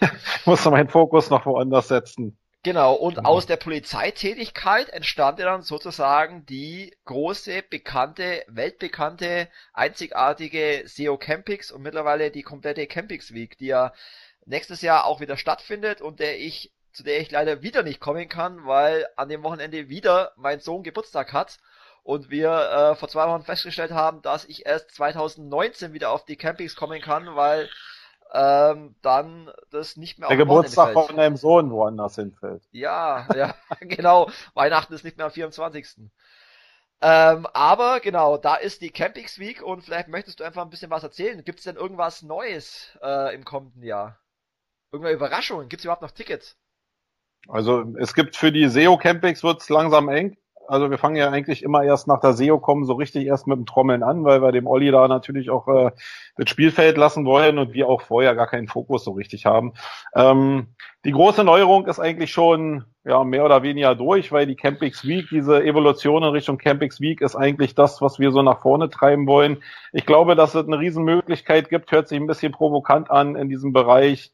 musste 0.44 0.70
meinen 0.70 0.88
Fokus 0.88 1.30
noch 1.30 1.46
woanders 1.46 1.88
setzen. 1.88 2.36
Genau, 2.64 2.94
und 2.94 3.16
genau. 3.16 3.28
aus 3.28 3.44
der 3.44 3.58
Polizeitätigkeit 3.58 4.88
entstand 4.88 5.38
ja 5.38 5.44
dann 5.44 5.60
sozusagen 5.60 6.46
die 6.46 6.96
große, 7.04 7.62
bekannte, 7.62 8.42
weltbekannte, 8.48 9.50
einzigartige 9.74 10.84
SEO 10.86 11.18
Campix 11.18 11.70
und 11.70 11.82
mittlerweile 11.82 12.30
die 12.30 12.42
komplette 12.42 12.86
Campix 12.86 13.34
Week, 13.34 13.58
die 13.58 13.66
ja 13.66 13.92
nächstes 14.46 14.80
Jahr 14.80 15.04
auch 15.04 15.20
wieder 15.20 15.36
stattfindet 15.36 16.00
und 16.00 16.20
der 16.20 16.40
ich, 16.40 16.72
zu 16.92 17.02
der 17.02 17.20
ich 17.20 17.30
leider 17.30 17.60
wieder 17.60 17.82
nicht 17.82 18.00
kommen 18.00 18.30
kann, 18.30 18.64
weil 18.64 19.06
an 19.16 19.28
dem 19.28 19.42
Wochenende 19.42 19.90
wieder 19.90 20.32
mein 20.36 20.60
Sohn 20.60 20.82
Geburtstag 20.82 21.34
hat 21.34 21.58
und 22.02 22.30
wir 22.30 22.50
äh, 22.50 22.94
vor 22.94 23.10
zwei 23.10 23.26
Wochen 23.28 23.44
festgestellt 23.44 23.90
haben, 23.90 24.22
dass 24.22 24.46
ich 24.46 24.64
erst 24.64 24.90
2019 24.92 25.92
wieder 25.92 26.10
auf 26.10 26.24
die 26.24 26.36
Campings 26.36 26.76
kommen 26.76 27.02
kann, 27.02 27.36
weil 27.36 27.68
ähm, 28.34 28.96
dann 29.00 29.50
das 29.70 29.96
nicht 29.96 30.18
mehr 30.18 30.28
Der 30.28 30.36
Geburtstag 30.36 30.92
von 30.92 31.16
deinem 31.16 31.36
Sohn 31.36 31.70
woanders 31.70 32.16
hinfällt. 32.16 32.62
Ja, 32.72 33.28
ja, 33.34 33.54
genau. 33.80 34.28
Weihnachten 34.54 34.92
ist 34.92 35.04
nicht 35.04 35.16
mehr 35.16 35.26
am 35.26 35.32
24. 35.32 36.10
Ähm, 37.00 37.46
aber 37.52 38.00
genau, 38.00 38.36
da 38.36 38.56
ist 38.56 38.80
die 38.80 38.90
Campings 38.90 39.38
Week 39.38 39.62
und 39.62 39.82
vielleicht 39.82 40.08
möchtest 40.08 40.40
du 40.40 40.44
einfach 40.44 40.62
ein 40.62 40.70
bisschen 40.70 40.90
was 40.90 41.04
erzählen. 41.04 41.44
Gibt 41.44 41.60
es 41.60 41.64
denn 41.64 41.76
irgendwas 41.76 42.22
Neues 42.22 42.98
äh, 43.02 43.32
im 43.34 43.44
kommenden 43.44 43.84
Jahr? 43.84 44.18
Irgendwelche 44.90 45.16
Überraschungen? 45.16 45.68
Gibt 45.68 45.80
es 45.80 45.84
überhaupt 45.84 46.02
noch 46.02 46.10
Tickets? 46.10 46.56
Also 47.46 47.84
es 47.98 48.14
gibt 48.14 48.36
für 48.36 48.50
die 48.50 48.68
SEO 48.68 48.96
Campings 48.96 49.44
wird's 49.44 49.68
langsam 49.68 50.08
eng. 50.08 50.36
Also 50.68 50.90
wir 50.90 50.98
fangen 50.98 51.16
ja 51.16 51.30
eigentlich 51.30 51.62
immer 51.62 51.82
erst 51.82 52.06
nach 52.08 52.20
der 52.20 52.32
SEO 52.32 52.58
kommen 52.58 52.84
so 52.84 52.94
richtig 52.94 53.26
erst 53.26 53.46
mit 53.46 53.56
dem 53.56 53.66
Trommeln 53.66 54.02
an, 54.02 54.24
weil 54.24 54.42
wir 54.42 54.52
dem 54.52 54.66
Olli 54.66 54.90
da 54.90 55.08
natürlich 55.08 55.50
auch 55.50 55.68
äh, 55.68 55.90
das 56.36 56.48
Spielfeld 56.48 56.96
lassen 56.96 57.24
wollen 57.24 57.58
und 57.58 57.74
wir 57.74 57.88
auch 57.88 58.02
vorher 58.02 58.34
gar 58.34 58.46
keinen 58.46 58.68
Fokus 58.68 59.04
so 59.04 59.12
richtig 59.12 59.46
haben. 59.46 59.74
Ähm, 60.14 60.74
die 61.04 61.12
große 61.12 61.44
Neuerung 61.44 61.86
ist 61.86 62.00
eigentlich 62.00 62.32
schon 62.32 62.84
ja 63.04 63.22
mehr 63.24 63.44
oder 63.44 63.62
weniger 63.62 63.94
durch, 63.94 64.32
weil 64.32 64.46
die 64.46 64.56
Campix 64.56 65.06
Week, 65.06 65.26
diese 65.30 65.62
Evolution 65.62 66.22
in 66.22 66.30
Richtung 66.30 66.58
Campix 66.58 67.00
Week 67.00 67.20
ist 67.20 67.36
eigentlich 67.36 67.74
das, 67.74 68.00
was 68.00 68.18
wir 68.18 68.32
so 68.32 68.42
nach 68.42 68.62
vorne 68.62 68.88
treiben 68.88 69.26
wollen. 69.26 69.62
Ich 69.92 70.06
glaube, 70.06 70.34
dass 70.34 70.54
es 70.54 70.66
eine 70.66 70.78
Riesenmöglichkeit 70.78 71.68
gibt, 71.68 71.92
hört 71.92 72.08
sich 72.08 72.18
ein 72.18 72.26
bisschen 72.26 72.52
provokant 72.52 73.10
an 73.10 73.36
in 73.36 73.48
diesem 73.48 73.72
Bereich 73.72 74.32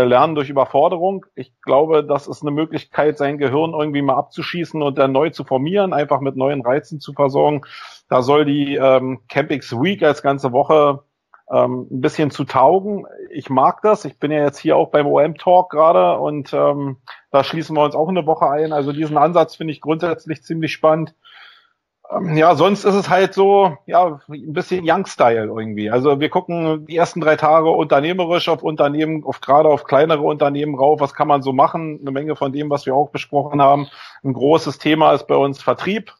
Lernen 0.00 0.34
durch 0.34 0.48
Überforderung. 0.48 1.26
Ich 1.34 1.52
glaube, 1.60 2.02
das 2.02 2.26
ist 2.26 2.42
eine 2.42 2.50
Möglichkeit, 2.50 3.18
sein 3.18 3.38
Gehirn 3.38 3.72
irgendwie 3.72 4.02
mal 4.02 4.16
abzuschießen 4.16 4.80
und 4.82 4.98
dann 4.98 5.12
neu 5.12 5.30
zu 5.30 5.44
formieren, 5.44 5.92
einfach 5.92 6.20
mit 6.20 6.36
neuen 6.36 6.62
Reizen 6.62 6.98
zu 6.98 7.12
versorgen. 7.12 7.62
Da 8.08 8.22
soll 8.22 8.44
die 8.44 8.76
ähm, 8.76 9.20
Campix 9.28 9.72
Week 9.72 10.02
als 10.02 10.22
ganze 10.22 10.52
Woche 10.52 11.00
ähm, 11.50 11.86
ein 11.90 12.00
bisschen 12.00 12.30
zu 12.30 12.44
taugen. 12.44 13.06
Ich 13.30 13.50
mag 13.50 13.82
das. 13.82 14.04
Ich 14.06 14.18
bin 14.18 14.30
ja 14.30 14.42
jetzt 14.42 14.58
hier 14.58 14.76
auch 14.76 14.90
beim 14.90 15.06
OM 15.06 15.36
Talk 15.36 15.70
gerade 15.70 16.18
und 16.18 16.52
ähm, 16.54 16.96
da 17.30 17.44
schließen 17.44 17.76
wir 17.76 17.84
uns 17.84 17.94
auch 17.94 18.08
eine 18.08 18.26
Woche 18.26 18.48
ein. 18.48 18.72
Also 18.72 18.92
diesen 18.92 19.18
Ansatz 19.18 19.56
finde 19.56 19.72
ich 19.72 19.80
grundsätzlich 19.82 20.42
ziemlich 20.42 20.72
spannend. 20.72 21.14
Ähm, 22.14 22.36
ja, 22.36 22.54
sonst 22.54 22.84
ist 22.84 22.94
es 22.94 23.08
halt 23.08 23.34
so, 23.34 23.76
ja, 23.86 24.20
ein 24.28 24.52
bisschen 24.52 24.84
Young-Style 24.88 25.46
irgendwie. 25.46 25.90
Also 25.90 26.20
wir 26.20 26.28
gucken 26.28 26.86
die 26.86 26.96
ersten 26.96 27.20
drei 27.20 27.36
Tage 27.36 27.70
unternehmerisch 27.70 28.48
auf 28.48 28.62
Unternehmen, 28.62 29.24
auf 29.24 29.40
gerade 29.40 29.68
auf 29.68 29.84
kleinere 29.84 30.22
Unternehmen 30.22 30.74
rauf. 30.74 31.00
Was 31.00 31.14
kann 31.14 31.28
man 31.28 31.42
so 31.42 31.52
machen? 31.52 31.98
Eine 32.00 32.10
Menge 32.10 32.36
von 32.36 32.52
dem, 32.52 32.70
was 32.70 32.86
wir 32.86 32.94
auch 32.94 33.10
besprochen 33.10 33.62
haben. 33.62 33.88
Ein 34.24 34.32
großes 34.32 34.78
Thema 34.78 35.12
ist 35.12 35.26
bei 35.26 35.36
uns 35.36 35.62
Vertrieb. 35.62 36.12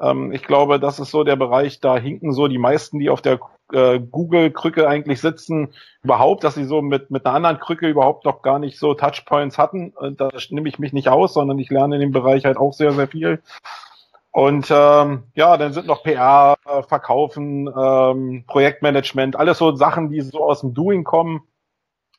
Ähm, 0.00 0.32
ich 0.32 0.44
glaube, 0.44 0.78
das 0.78 1.00
ist 1.00 1.10
so 1.10 1.24
der 1.24 1.36
Bereich, 1.36 1.80
da 1.80 1.96
hinken 1.96 2.32
so 2.32 2.48
die 2.48 2.58
meisten, 2.58 2.98
die 2.98 3.10
auf 3.10 3.22
der 3.22 3.40
äh, 3.72 4.00
Google-Krücke 4.00 4.88
eigentlich 4.88 5.20
sitzen, 5.20 5.74
überhaupt, 6.02 6.44
dass 6.44 6.54
sie 6.54 6.64
so 6.64 6.82
mit, 6.82 7.10
mit 7.10 7.26
einer 7.26 7.34
anderen 7.34 7.58
Krücke 7.58 7.88
überhaupt 7.88 8.24
noch 8.24 8.42
gar 8.42 8.58
nicht 8.58 8.78
so 8.78 8.94
Touchpoints 8.94 9.58
hatten. 9.58 9.90
Und 9.90 10.20
da 10.20 10.30
nehme 10.50 10.68
ich 10.68 10.78
mich 10.78 10.92
nicht 10.92 11.08
aus, 11.08 11.34
sondern 11.34 11.58
ich 11.58 11.70
lerne 11.70 11.96
in 11.96 12.00
dem 12.00 12.12
Bereich 12.12 12.44
halt 12.44 12.56
auch 12.56 12.72
sehr, 12.72 12.92
sehr 12.92 13.08
viel. 13.08 13.40
Und 14.32 14.68
ähm, 14.70 15.24
ja, 15.34 15.56
dann 15.56 15.72
sind 15.72 15.86
noch 15.86 16.04
PR, 16.04 16.56
äh, 16.64 16.82
Verkaufen, 16.82 17.68
ähm, 17.68 18.44
Projektmanagement, 18.46 19.36
alles 19.36 19.58
so 19.58 19.74
Sachen, 19.74 20.08
die 20.10 20.20
so 20.20 20.44
aus 20.44 20.60
dem 20.60 20.72
Doing 20.72 21.02
kommen, 21.02 21.42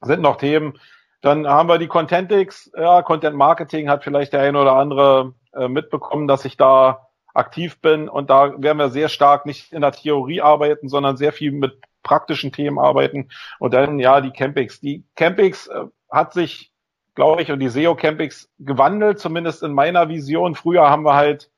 sind 0.01 0.21
noch 0.21 0.37
Themen. 0.37 0.77
Dann 1.21 1.47
haben 1.47 1.69
wir 1.69 1.77
die 1.77 1.87
Contentix, 1.87 2.71
ja, 2.75 3.01
Content 3.01 3.37
Marketing 3.37 3.89
hat 3.89 4.03
vielleicht 4.03 4.33
der 4.33 4.41
eine 4.41 4.59
oder 4.59 4.73
andere 4.73 5.35
äh, 5.53 5.67
mitbekommen, 5.67 6.27
dass 6.27 6.43
ich 6.45 6.57
da 6.57 7.07
aktiv 7.33 7.79
bin 7.79 8.09
und 8.09 8.29
da 8.29 8.61
werden 8.61 8.77
wir 8.77 8.89
sehr 8.89 9.07
stark 9.07 9.45
nicht 9.45 9.71
in 9.71 9.81
der 9.81 9.93
Theorie 9.93 10.41
arbeiten, 10.41 10.89
sondern 10.89 11.15
sehr 11.15 11.31
viel 11.31 11.53
mit 11.53 11.79
praktischen 12.03 12.51
Themen 12.51 12.79
arbeiten. 12.79 13.29
Und 13.59 13.73
dann 13.73 13.99
ja 13.99 14.19
die 14.19 14.31
Campix. 14.31 14.81
Die 14.81 15.05
Campix 15.15 15.67
äh, 15.67 15.85
hat 16.09 16.33
sich, 16.33 16.73
glaube 17.15 17.41
ich, 17.41 17.51
und 17.51 17.59
die 17.59 17.69
SEO 17.69 17.95
Campix 17.95 18.49
gewandelt, 18.59 19.19
zumindest 19.19 19.63
in 19.63 19.73
meiner 19.73 20.09
Vision. 20.09 20.55
Früher 20.55 20.89
haben 20.89 21.03
wir 21.03 21.13
halt 21.13 21.49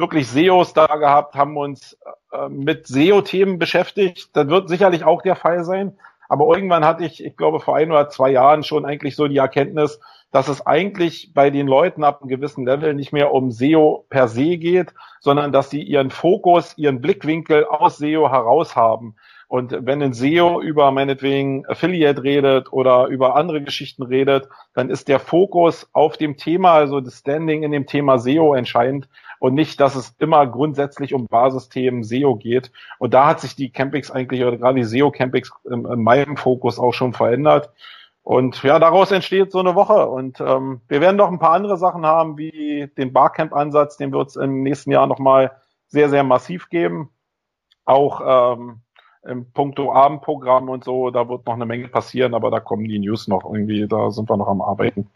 wirklich 0.00 0.28
SEOs 0.28 0.72
da 0.72 0.86
gehabt, 0.86 1.34
haben 1.34 1.56
uns 1.56 1.96
äh, 2.32 2.48
mit 2.48 2.86
SEO-Themen 2.86 3.58
beschäftigt. 3.58 4.30
Das 4.34 4.48
wird 4.48 4.68
sicherlich 4.68 5.04
auch 5.04 5.22
der 5.22 5.36
Fall 5.36 5.64
sein. 5.64 5.96
Aber 6.28 6.54
irgendwann 6.54 6.84
hatte 6.84 7.04
ich, 7.04 7.24
ich 7.24 7.36
glaube, 7.36 7.58
vor 7.58 7.76
ein 7.76 7.90
oder 7.90 8.08
zwei 8.08 8.30
Jahren 8.30 8.62
schon 8.62 8.84
eigentlich 8.84 9.16
so 9.16 9.26
die 9.26 9.38
Erkenntnis, 9.38 10.00
dass 10.30 10.46
es 10.46 10.64
eigentlich 10.64 11.32
bei 11.34 11.50
den 11.50 11.66
Leuten 11.66 12.04
ab 12.04 12.20
einem 12.22 12.28
gewissen 12.28 12.64
Level 12.64 12.94
nicht 12.94 13.12
mehr 13.12 13.32
um 13.32 13.50
SEO 13.50 14.06
per 14.08 14.28
se 14.28 14.56
geht, 14.56 14.94
sondern 15.18 15.50
dass 15.50 15.70
sie 15.70 15.82
ihren 15.82 16.10
Fokus, 16.10 16.78
ihren 16.78 17.00
Blickwinkel 17.00 17.64
aus 17.64 17.98
SEO 17.98 18.30
heraus 18.30 18.76
haben. 18.76 19.16
Und 19.50 19.74
wenn 19.84 20.00
ein 20.00 20.12
SEO 20.12 20.60
über 20.62 20.92
meinetwegen 20.92 21.66
Affiliate 21.66 22.22
redet 22.22 22.72
oder 22.72 23.08
über 23.08 23.34
andere 23.34 23.60
Geschichten 23.60 24.04
redet, 24.04 24.48
dann 24.74 24.90
ist 24.90 25.08
der 25.08 25.18
Fokus 25.18 25.90
auf 25.92 26.16
dem 26.16 26.36
Thema, 26.36 26.74
also 26.74 27.00
das 27.00 27.18
Standing 27.18 27.64
in 27.64 27.72
dem 27.72 27.84
Thema 27.84 28.20
SEO 28.20 28.54
entscheidend 28.54 29.08
und 29.40 29.54
nicht, 29.54 29.80
dass 29.80 29.96
es 29.96 30.14
immer 30.20 30.46
grundsätzlich 30.46 31.14
um 31.14 31.26
Basisthemen 31.26 32.04
SEO 32.04 32.36
geht. 32.36 32.70
Und 33.00 33.12
da 33.12 33.26
hat 33.26 33.40
sich 33.40 33.56
die 33.56 33.72
Campix 33.72 34.12
eigentlich, 34.12 34.44
oder 34.44 34.56
gerade 34.56 34.78
die 34.78 34.84
SEO 34.84 35.10
Campix 35.10 35.50
in, 35.64 35.84
in 35.84 36.00
meinem 36.00 36.36
Fokus 36.36 36.78
auch 36.78 36.92
schon 36.92 37.12
verändert. 37.12 37.70
Und 38.22 38.62
ja, 38.62 38.78
daraus 38.78 39.10
entsteht 39.10 39.50
so 39.50 39.58
eine 39.58 39.74
Woche. 39.74 40.06
Und 40.06 40.40
ähm, 40.40 40.80
wir 40.86 41.00
werden 41.00 41.16
noch 41.16 41.28
ein 41.28 41.40
paar 41.40 41.54
andere 41.54 41.76
Sachen 41.76 42.06
haben, 42.06 42.38
wie 42.38 42.88
den 42.96 43.12
Barcamp-Ansatz, 43.12 43.96
den 43.96 44.12
wird 44.12 44.28
es 44.28 44.36
im 44.36 44.62
nächsten 44.62 44.92
Jahr 44.92 45.08
nochmal 45.08 45.56
sehr, 45.88 46.08
sehr 46.08 46.22
massiv 46.22 46.68
geben. 46.68 47.10
Auch 47.84 48.54
ähm, 48.54 48.82
im 49.22 49.50
Punkto 49.52 49.92
Abendprogramm 49.92 50.68
und 50.68 50.84
so, 50.84 51.10
da 51.10 51.28
wird 51.28 51.46
noch 51.46 51.54
eine 51.54 51.66
Menge 51.66 51.88
passieren, 51.88 52.34
aber 52.34 52.50
da 52.50 52.60
kommen 52.60 52.84
die 52.84 52.98
News 52.98 53.28
noch 53.28 53.44
irgendwie, 53.44 53.86
da 53.86 54.10
sind 54.10 54.28
wir 54.30 54.36
noch 54.36 54.48
am 54.48 54.62
Arbeiten. 54.62 55.10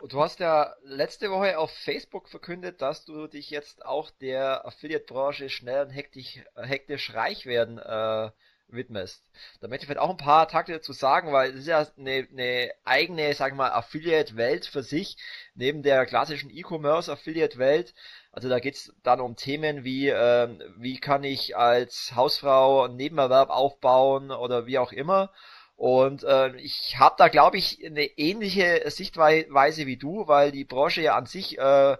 Und 0.00 0.12
du 0.12 0.20
hast 0.20 0.38
ja 0.38 0.74
letzte 0.82 1.30
Woche 1.30 1.58
auf 1.58 1.70
Facebook 1.70 2.28
verkündet, 2.28 2.82
dass 2.82 3.06
du 3.06 3.26
dich 3.26 3.48
jetzt 3.48 3.86
auch 3.86 4.10
der 4.10 4.66
Affiliate-Branche 4.66 5.48
schnell 5.48 5.86
und 5.86 5.90
hektisch, 5.90 6.44
hektisch 6.56 7.14
reich 7.14 7.46
werden 7.46 7.78
äh, 7.78 8.30
widmest. 8.68 9.22
Da 9.60 9.68
möchte 9.68 9.84
ich 9.84 9.86
vielleicht 9.86 10.00
auch 10.00 10.10
ein 10.10 10.16
paar 10.16 10.48
Takte 10.48 10.72
dazu 10.72 10.92
sagen, 10.92 11.32
weil 11.32 11.50
es 11.50 11.60
ist 11.60 11.66
ja 11.66 11.86
eine, 11.98 12.26
eine 12.30 12.70
eigene, 12.84 13.34
sagen 13.34 13.56
wir 13.56 13.64
mal, 13.64 13.72
Affiliate-Welt 13.72 14.66
für 14.66 14.82
sich, 14.82 15.16
neben 15.54 15.82
der 15.82 16.06
klassischen 16.06 16.50
E-Commerce-Affiliate-Welt. 16.50 17.94
Also 18.32 18.48
da 18.48 18.58
geht's 18.58 18.92
dann 19.02 19.20
um 19.20 19.36
Themen 19.36 19.84
wie, 19.84 20.08
ähm, 20.08 20.60
wie 20.76 20.98
kann 20.98 21.24
ich 21.24 21.56
als 21.56 22.12
Hausfrau 22.14 22.84
einen 22.84 22.96
Nebenerwerb 22.96 23.50
aufbauen 23.50 24.30
oder 24.30 24.66
wie 24.66 24.78
auch 24.78 24.92
immer. 24.92 25.30
Und 25.76 26.22
äh, 26.22 26.54
ich 26.56 26.98
habe 26.98 27.16
da, 27.18 27.28
glaube 27.28 27.56
ich, 27.56 27.84
eine 27.84 28.04
ähnliche 28.04 28.82
Sichtweise 28.90 29.86
wie 29.86 29.96
du, 29.96 30.28
weil 30.28 30.52
die 30.52 30.64
Branche 30.64 31.02
ja 31.02 31.16
an 31.16 31.26
sich 31.26 31.58
äh, 31.58 31.96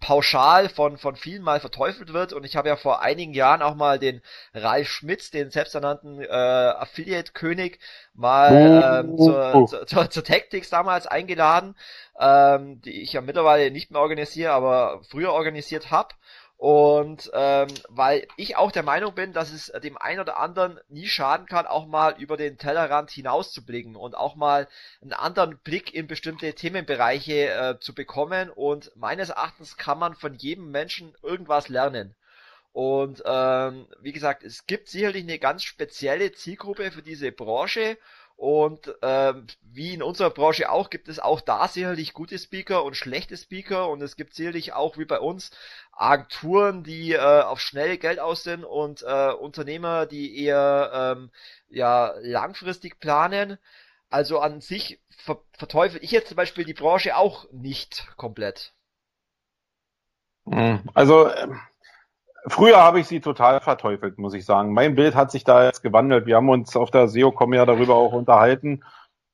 pauschal 0.00 0.68
von, 0.68 0.98
von 0.98 1.16
vielen 1.16 1.42
mal 1.42 1.60
verteufelt 1.60 2.12
wird. 2.12 2.32
Und 2.32 2.44
ich 2.44 2.56
habe 2.56 2.68
ja 2.68 2.76
vor 2.76 3.02
einigen 3.02 3.32
Jahren 3.34 3.62
auch 3.62 3.74
mal 3.74 3.98
den 3.98 4.22
Ralf 4.54 4.88
Schmitz, 4.88 5.30
den 5.30 5.50
selbsternannten 5.50 6.20
äh, 6.20 6.26
Affiliate-König, 6.26 7.78
mal 8.14 9.04
ähm, 9.04 9.18
zur, 9.18 9.66
zur, 9.66 9.86
zur, 9.86 10.10
zur 10.10 10.24
Tactics 10.24 10.70
damals 10.70 11.06
eingeladen, 11.06 11.76
ähm, 12.18 12.80
die 12.82 13.02
ich 13.02 13.12
ja 13.12 13.20
mittlerweile 13.20 13.70
nicht 13.70 13.90
mehr 13.90 14.00
organisiere, 14.00 14.52
aber 14.52 15.02
früher 15.08 15.32
organisiert 15.32 15.90
habe. 15.90 16.14
Und 16.58 17.30
ähm, 17.34 17.68
weil 17.88 18.26
ich 18.38 18.56
auch 18.56 18.72
der 18.72 18.82
Meinung 18.82 19.14
bin, 19.14 19.34
dass 19.34 19.52
es 19.52 19.66
dem 19.82 19.98
einen 19.98 20.20
oder 20.20 20.38
anderen 20.38 20.80
nie 20.88 21.06
schaden 21.06 21.46
kann, 21.46 21.66
auch 21.66 21.86
mal 21.86 22.18
über 22.18 22.38
den 22.38 22.56
Tellerrand 22.56 23.10
hinauszublicken 23.10 23.94
und 23.94 24.16
auch 24.16 24.36
mal 24.36 24.66
einen 25.02 25.12
anderen 25.12 25.58
Blick 25.58 25.92
in 25.92 26.06
bestimmte 26.06 26.54
Themenbereiche 26.54 27.50
äh, 27.50 27.78
zu 27.78 27.94
bekommen. 27.94 28.48
Und 28.48 28.90
meines 28.96 29.28
Erachtens 29.28 29.76
kann 29.76 29.98
man 29.98 30.14
von 30.14 30.34
jedem 30.34 30.70
Menschen 30.70 31.14
irgendwas 31.22 31.68
lernen. 31.68 32.14
Und 32.72 33.22
ähm, 33.26 33.86
wie 34.00 34.12
gesagt, 34.12 34.42
es 34.42 34.66
gibt 34.66 34.88
sicherlich 34.88 35.24
eine 35.24 35.38
ganz 35.38 35.62
spezielle 35.62 36.32
Zielgruppe 36.32 36.90
für 36.90 37.02
diese 37.02 37.32
Branche 37.32 37.98
und 38.36 38.94
ähm, 39.00 39.46
wie 39.62 39.94
in 39.94 40.02
unserer 40.02 40.28
Branche 40.28 40.70
auch, 40.70 40.90
gibt 40.90 41.08
es 41.08 41.18
auch 41.18 41.40
da 41.40 41.68
sicherlich 41.68 42.12
gute 42.12 42.38
Speaker 42.38 42.84
und 42.84 42.94
schlechte 42.94 43.34
Speaker. 43.36 43.88
Und 43.88 44.02
es 44.02 44.16
gibt 44.16 44.34
sicherlich 44.34 44.74
auch 44.74 44.98
wie 44.98 45.06
bei 45.06 45.18
uns 45.18 45.50
Agenturen, 45.90 46.84
die 46.84 47.12
äh, 47.12 47.18
auf 47.18 47.60
schnell 47.60 47.96
Geld 47.96 48.20
aus 48.20 48.42
sind 48.42 48.64
und 48.64 49.02
äh, 49.02 49.32
Unternehmer, 49.32 50.04
die 50.04 50.38
eher 50.38 51.16
ähm, 51.16 51.30
ja 51.70 52.12
langfristig 52.20 53.00
planen. 53.00 53.58
Also 54.10 54.38
an 54.38 54.60
sich 54.60 55.00
ver 55.08 55.40
verteufel 55.56 55.98
ich 56.02 56.10
jetzt 56.10 56.28
zum 56.28 56.36
Beispiel 56.36 56.64
die 56.64 56.74
Branche 56.74 57.16
auch 57.16 57.50
nicht 57.52 58.06
komplett. 58.16 58.74
Hm, 60.44 60.82
also 60.92 61.32
ähm, 61.32 61.58
Früher 62.48 62.76
habe 62.76 63.00
ich 63.00 63.08
sie 63.08 63.20
total 63.20 63.60
verteufelt, 63.60 64.18
muss 64.18 64.34
ich 64.34 64.44
sagen. 64.44 64.72
Mein 64.72 64.94
Bild 64.94 65.14
hat 65.14 65.30
sich 65.30 65.44
da 65.44 65.64
jetzt 65.64 65.82
gewandelt. 65.82 66.26
Wir 66.26 66.36
haben 66.36 66.48
uns 66.48 66.76
auf 66.76 66.90
der 66.90 67.08
SEO-Com 67.08 67.52
ja 67.54 67.66
darüber 67.66 67.96
auch 67.96 68.12
unterhalten. 68.12 68.84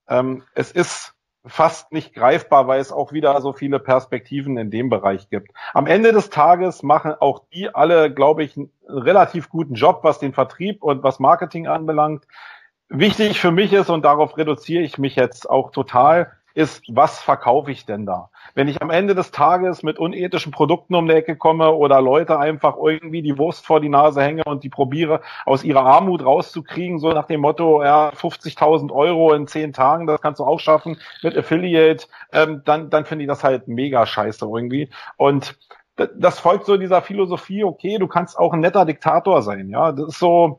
Ähm, 0.09 0.43
es 0.55 0.73
ist 0.73 1.15
fast 1.45 1.93
nicht 1.93 2.15
greifbar, 2.15 2.69
weil 2.69 2.81
es 2.81 2.93
auch 2.93 3.13
wieder 3.13 3.41
so 3.41 3.53
viele 3.53 3.81
Perspektiven 3.81 4.57
in 4.57 4.71
dem 4.71 4.89
Bereich 4.89 5.29
gibt. 5.29 5.53
Am 5.75 5.87
Ende 5.87 6.13
des 6.13 6.31
Tages 6.31 6.83
machen 6.83 7.15
auch 7.19 7.45
die 7.53 7.75
alle, 7.75 8.13
glaube 8.13 8.45
ich, 8.45 8.57
einen 8.57 8.71
relativ 8.87 9.49
guten 9.51 9.75
Job, 9.75 10.01
was 10.05 10.19
den 10.19 10.33
Vertrieb 10.33 10.83
und 10.83 11.03
was 11.03 11.19
Marketing 11.19 11.67
anbelangt. 11.67 12.27
wichtig 12.89 13.41
für 13.41 13.51
mich 13.51 13.73
ist, 13.73 13.91
und 13.91 14.05
darauf 14.05 14.37
reduziere 14.37 14.83
ich 14.83 14.99
mich 14.99 15.17
jetzt 15.17 15.49
auch 15.49 15.71
total, 15.71 16.33
ist, 16.55 16.83
was 16.89 17.21
verkaufe 17.21 17.71
ich 17.71 17.87
denn 17.87 18.07
da? 18.07 18.31
Wenn 18.55 18.69
ich 18.69 18.83
am 18.83 18.91
Ende 18.91 19.15
des 19.15 19.31
Tages 19.31 19.83
mit 19.83 19.99
unethischen 19.99 20.53
Produkten 20.53 20.95
um 20.95 21.07
die 21.07 21.15
Ecke 21.15 21.37
komme 21.37 21.73
oder 21.73 22.01
Leute 22.01 22.39
einfach 22.39 22.77
irgendwie 22.77 23.23
die 23.23 23.39
Wurst 23.39 23.67
vor 23.67 23.81
die 23.81 23.89
Nase 23.89 24.23
hänge 24.23 24.45
und 24.45 24.65
die 24.65 24.69
probiere, 24.69 25.21
aus 25.47 25.65
ihrer 25.65 25.85
Armut 25.85 26.25
rauszukriegen, 26.25 26.99
so 26.99 27.11
nach 27.13 27.27
dem 27.27 27.41
Motto, 27.41 27.83
ja, 27.83 28.11
50.000 28.11 28.93
Euro 28.93 29.33
in 29.33 29.47
zehn 29.47 29.73
Tagen, 29.73 30.07
das 30.07 30.21
kannst 30.21 30.41
du 30.41 30.45
auch 30.45 30.61
schaffen 30.61 30.99
mit 31.23 31.37
Affiliate, 31.37 32.07
ähm, 32.33 32.63
dann, 32.65 32.91
dann 32.91 33.05
finde 33.05 33.25
ich 33.25 33.29
das 33.29 33.45
halt 33.45 33.69
mega 33.69 34.07
scheiße 34.07 34.45
irgendwie. 34.45 34.91
Und 35.17 35.59
das 35.97 36.41
folgt 36.41 36.65
so 36.65 36.77
dieser 36.77 37.03
Philosophie, 37.03 37.65
okay, 37.65 37.99
du 37.99 38.09
kannst 38.09 38.39
auch 38.39 38.53
ein 38.53 38.61
netter 38.61 38.85
Diktator 38.85 39.43
sein, 39.43 39.69
ja, 39.69 39.93
das 39.93 40.09
ist 40.09 40.19
so, 40.19 40.59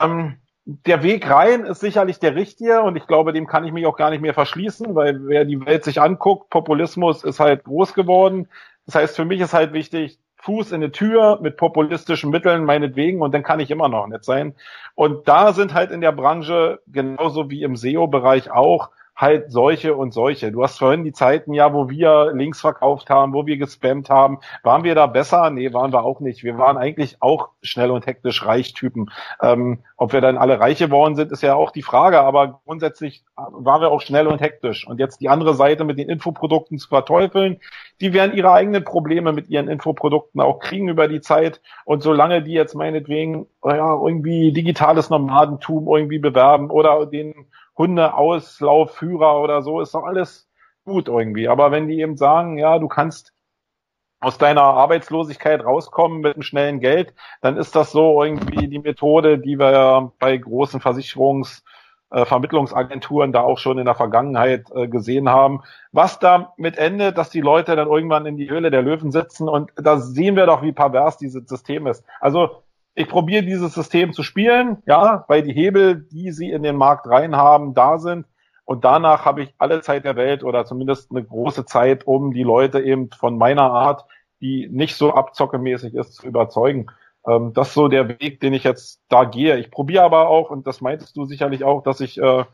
ähm, 0.00 0.39
der 0.64 1.02
Weg 1.02 1.28
rein 1.28 1.64
ist 1.64 1.80
sicherlich 1.80 2.18
der 2.18 2.34
richtige 2.34 2.82
und 2.82 2.96
ich 2.96 3.06
glaube, 3.06 3.32
dem 3.32 3.46
kann 3.46 3.64
ich 3.64 3.72
mich 3.72 3.86
auch 3.86 3.96
gar 3.96 4.10
nicht 4.10 4.20
mehr 4.20 4.34
verschließen, 4.34 4.94
weil 4.94 5.26
wer 5.26 5.44
die 5.44 5.64
Welt 5.64 5.84
sich 5.84 6.00
anguckt, 6.00 6.50
Populismus 6.50 7.24
ist 7.24 7.40
halt 7.40 7.64
groß 7.64 7.94
geworden. 7.94 8.48
Das 8.86 8.94
heißt, 8.94 9.16
für 9.16 9.24
mich 9.24 9.40
ist 9.40 9.54
halt 9.54 9.72
wichtig, 9.72 10.18
Fuß 10.36 10.72
in 10.72 10.76
eine 10.76 10.90
Tür 10.90 11.38
mit 11.42 11.56
populistischen 11.56 12.30
Mitteln 12.30 12.64
meinetwegen 12.64 13.20
und 13.20 13.32
dann 13.34 13.42
kann 13.42 13.60
ich 13.60 13.70
immer 13.70 13.88
noch 13.88 14.06
nett 14.06 14.24
sein. 14.24 14.54
Und 14.94 15.28
da 15.28 15.52
sind 15.52 15.74
halt 15.74 15.90
in 15.90 16.00
der 16.00 16.12
Branche 16.12 16.80
genauso 16.86 17.50
wie 17.50 17.62
im 17.62 17.76
SEO-Bereich 17.76 18.50
auch 18.50 18.90
halt 19.20 19.52
solche 19.52 19.94
und 19.94 20.12
solche. 20.14 20.50
Du 20.50 20.62
hast 20.62 20.78
vorhin 20.78 21.04
die 21.04 21.12
Zeiten 21.12 21.52
ja, 21.52 21.74
wo 21.74 21.90
wir 21.90 22.32
Links 22.34 22.60
verkauft 22.60 23.10
haben, 23.10 23.34
wo 23.34 23.44
wir 23.44 23.58
gespammt 23.58 24.08
haben. 24.08 24.38
Waren 24.62 24.82
wir 24.82 24.94
da 24.94 25.06
besser? 25.06 25.50
Nee, 25.50 25.72
waren 25.74 25.92
wir 25.92 26.04
auch 26.04 26.20
nicht. 26.20 26.42
Wir 26.42 26.56
waren 26.56 26.78
eigentlich 26.78 27.18
auch 27.20 27.50
schnell 27.62 27.90
und 27.90 28.06
hektisch 28.06 28.46
Reichtypen. 28.46 29.10
Ähm, 29.42 29.80
ob 29.96 30.14
wir 30.14 30.22
dann 30.22 30.38
alle 30.38 30.58
reich 30.58 30.78
geworden 30.78 31.16
sind, 31.16 31.32
ist 31.32 31.42
ja 31.42 31.54
auch 31.54 31.70
die 31.70 31.82
Frage, 31.82 32.20
aber 32.20 32.60
grundsätzlich 32.64 33.22
waren 33.36 33.82
wir 33.82 33.90
auch 33.90 34.00
schnell 34.00 34.26
und 34.26 34.40
hektisch. 34.40 34.86
Und 34.86 34.98
jetzt 34.98 35.20
die 35.20 35.28
andere 35.28 35.54
Seite 35.54 35.84
mit 35.84 35.98
den 35.98 36.08
Infoprodukten 36.08 36.78
zu 36.78 36.88
verteufeln, 36.88 37.60
die 38.00 38.14
werden 38.14 38.34
ihre 38.34 38.52
eigenen 38.52 38.84
Probleme 38.84 39.32
mit 39.32 39.50
ihren 39.50 39.68
Infoprodukten 39.68 40.40
auch 40.40 40.60
kriegen 40.60 40.88
über 40.88 41.08
die 41.08 41.20
Zeit. 41.20 41.60
Und 41.84 42.02
solange 42.02 42.42
die 42.42 42.52
jetzt 42.52 42.74
meinetwegen 42.74 43.46
ja, 43.62 43.94
irgendwie 43.94 44.52
digitales 44.52 45.10
Nomadentum 45.10 45.86
irgendwie 45.86 46.18
bewerben 46.18 46.70
oder 46.70 47.04
den 47.04 47.34
Hundeauslaufführer 47.80 49.40
oder 49.40 49.62
so, 49.62 49.80
ist 49.80 49.94
doch 49.94 50.04
alles 50.04 50.48
gut 50.84 51.08
irgendwie. 51.08 51.48
Aber 51.48 51.70
wenn 51.70 51.88
die 51.88 52.00
eben 52.00 52.16
sagen, 52.16 52.58
ja, 52.58 52.78
du 52.78 52.88
kannst 52.88 53.32
aus 54.20 54.36
deiner 54.36 54.62
Arbeitslosigkeit 54.62 55.64
rauskommen 55.64 56.20
mit 56.20 56.34
einem 56.34 56.42
schnellen 56.42 56.80
Geld, 56.80 57.14
dann 57.40 57.56
ist 57.56 57.74
das 57.74 57.90
so 57.90 58.22
irgendwie 58.22 58.68
die 58.68 58.78
Methode, 58.78 59.38
die 59.38 59.58
wir 59.58 60.12
bei 60.18 60.36
großen 60.36 60.80
Versicherungs- 60.80 61.62
äh, 62.10 62.24
Vermittlungsagenturen 62.24 63.32
da 63.32 63.42
auch 63.42 63.58
schon 63.58 63.78
in 63.78 63.84
der 63.84 63.94
Vergangenheit 63.94 64.66
äh, 64.74 64.88
gesehen 64.88 65.28
haben. 65.28 65.62
Was 65.92 66.18
damit 66.18 66.76
endet, 66.76 67.16
dass 67.16 67.30
die 67.30 67.40
Leute 67.40 67.76
dann 67.76 67.88
irgendwann 67.88 68.26
in 68.26 68.36
die 68.36 68.50
Höhle 68.50 68.70
der 68.70 68.82
Löwen 68.82 69.12
sitzen 69.12 69.48
und 69.48 69.70
da 69.76 69.98
sehen 69.98 70.36
wir 70.36 70.46
doch, 70.46 70.62
wie 70.62 70.72
pervers 70.72 71.18
dieses 71.18 71.48
System 71.48 71.86
ist. 71.86 72.04
Also 72.20 72.64
ich 72.94 73.08
probiere 73.08 73.44
dieses 73.44 73.74
System 73.74 74.12
zu 74.12 74.22
spielen, 74.22 74.78
ja, 74.86 75.24
weil 75.28 75.42
die 75.42 75.52
Hebel, 75.52 76.06
die 76.10 76.32
sie 76.32 76.50
in 76.50 76.62
den 76.62 76.76
Markt 76.76 77.06
rein 77.06 77.36
haben, 77.36 77.74
da 77.74 77.98
sind. 77.98 78.26
Und 78.64 78.84
danach 78.84 79.24
habe 79.24 79.42
ich 79.42 79.54
alle 79.58 79.80
Zeit 79.80 80.04
der 80.04 80.16
Welt 80.16 80.44
oder 80.44 80.64
zumindest 80.64 81.10
eine 81.10 81.24
große 81.24 81.64
Zeit, 81.64 82.06
um 82.06 82.32
die 82.32 82.42
Leute 82.42 82.80
eben 82.80 83.10
von 83.10 83.36
meiner 83.36 83.70
Art, 83.72 84.04
die 84.40 84.68
nicht 84.70 84.96
so 84.96 85.12
abzockemäßig 85.12 85.94
ist, 85.94 86.14
zu 86.14 86.26
überzeugen. 86.26 86.86
Ähm, 87.26 87.52
das 87.52 87.68
ist 87.68 87.74
so 87.74 87.88
der 87.88 88.08
Weg, 88.08 88.40
den 88.40 88.54
ich 88.54 88.64
jetzt 88.64 89.02
da 89.08 89.24
gehe. 89.24 89.58
Ich 89.58 89.70
probiere 89.70 90.04
aber 90.04 90.28
auch, 90.28 90.50
und 90.50 90.66
das 90.66 90.80
meintest 90.80 91.16
du 91.16 91.24
sicherlich 91.26 91.64
auch, 91.64 91.82
dass 91.82 92.00
ich 92.00 92.18
äh, 92.18 92.44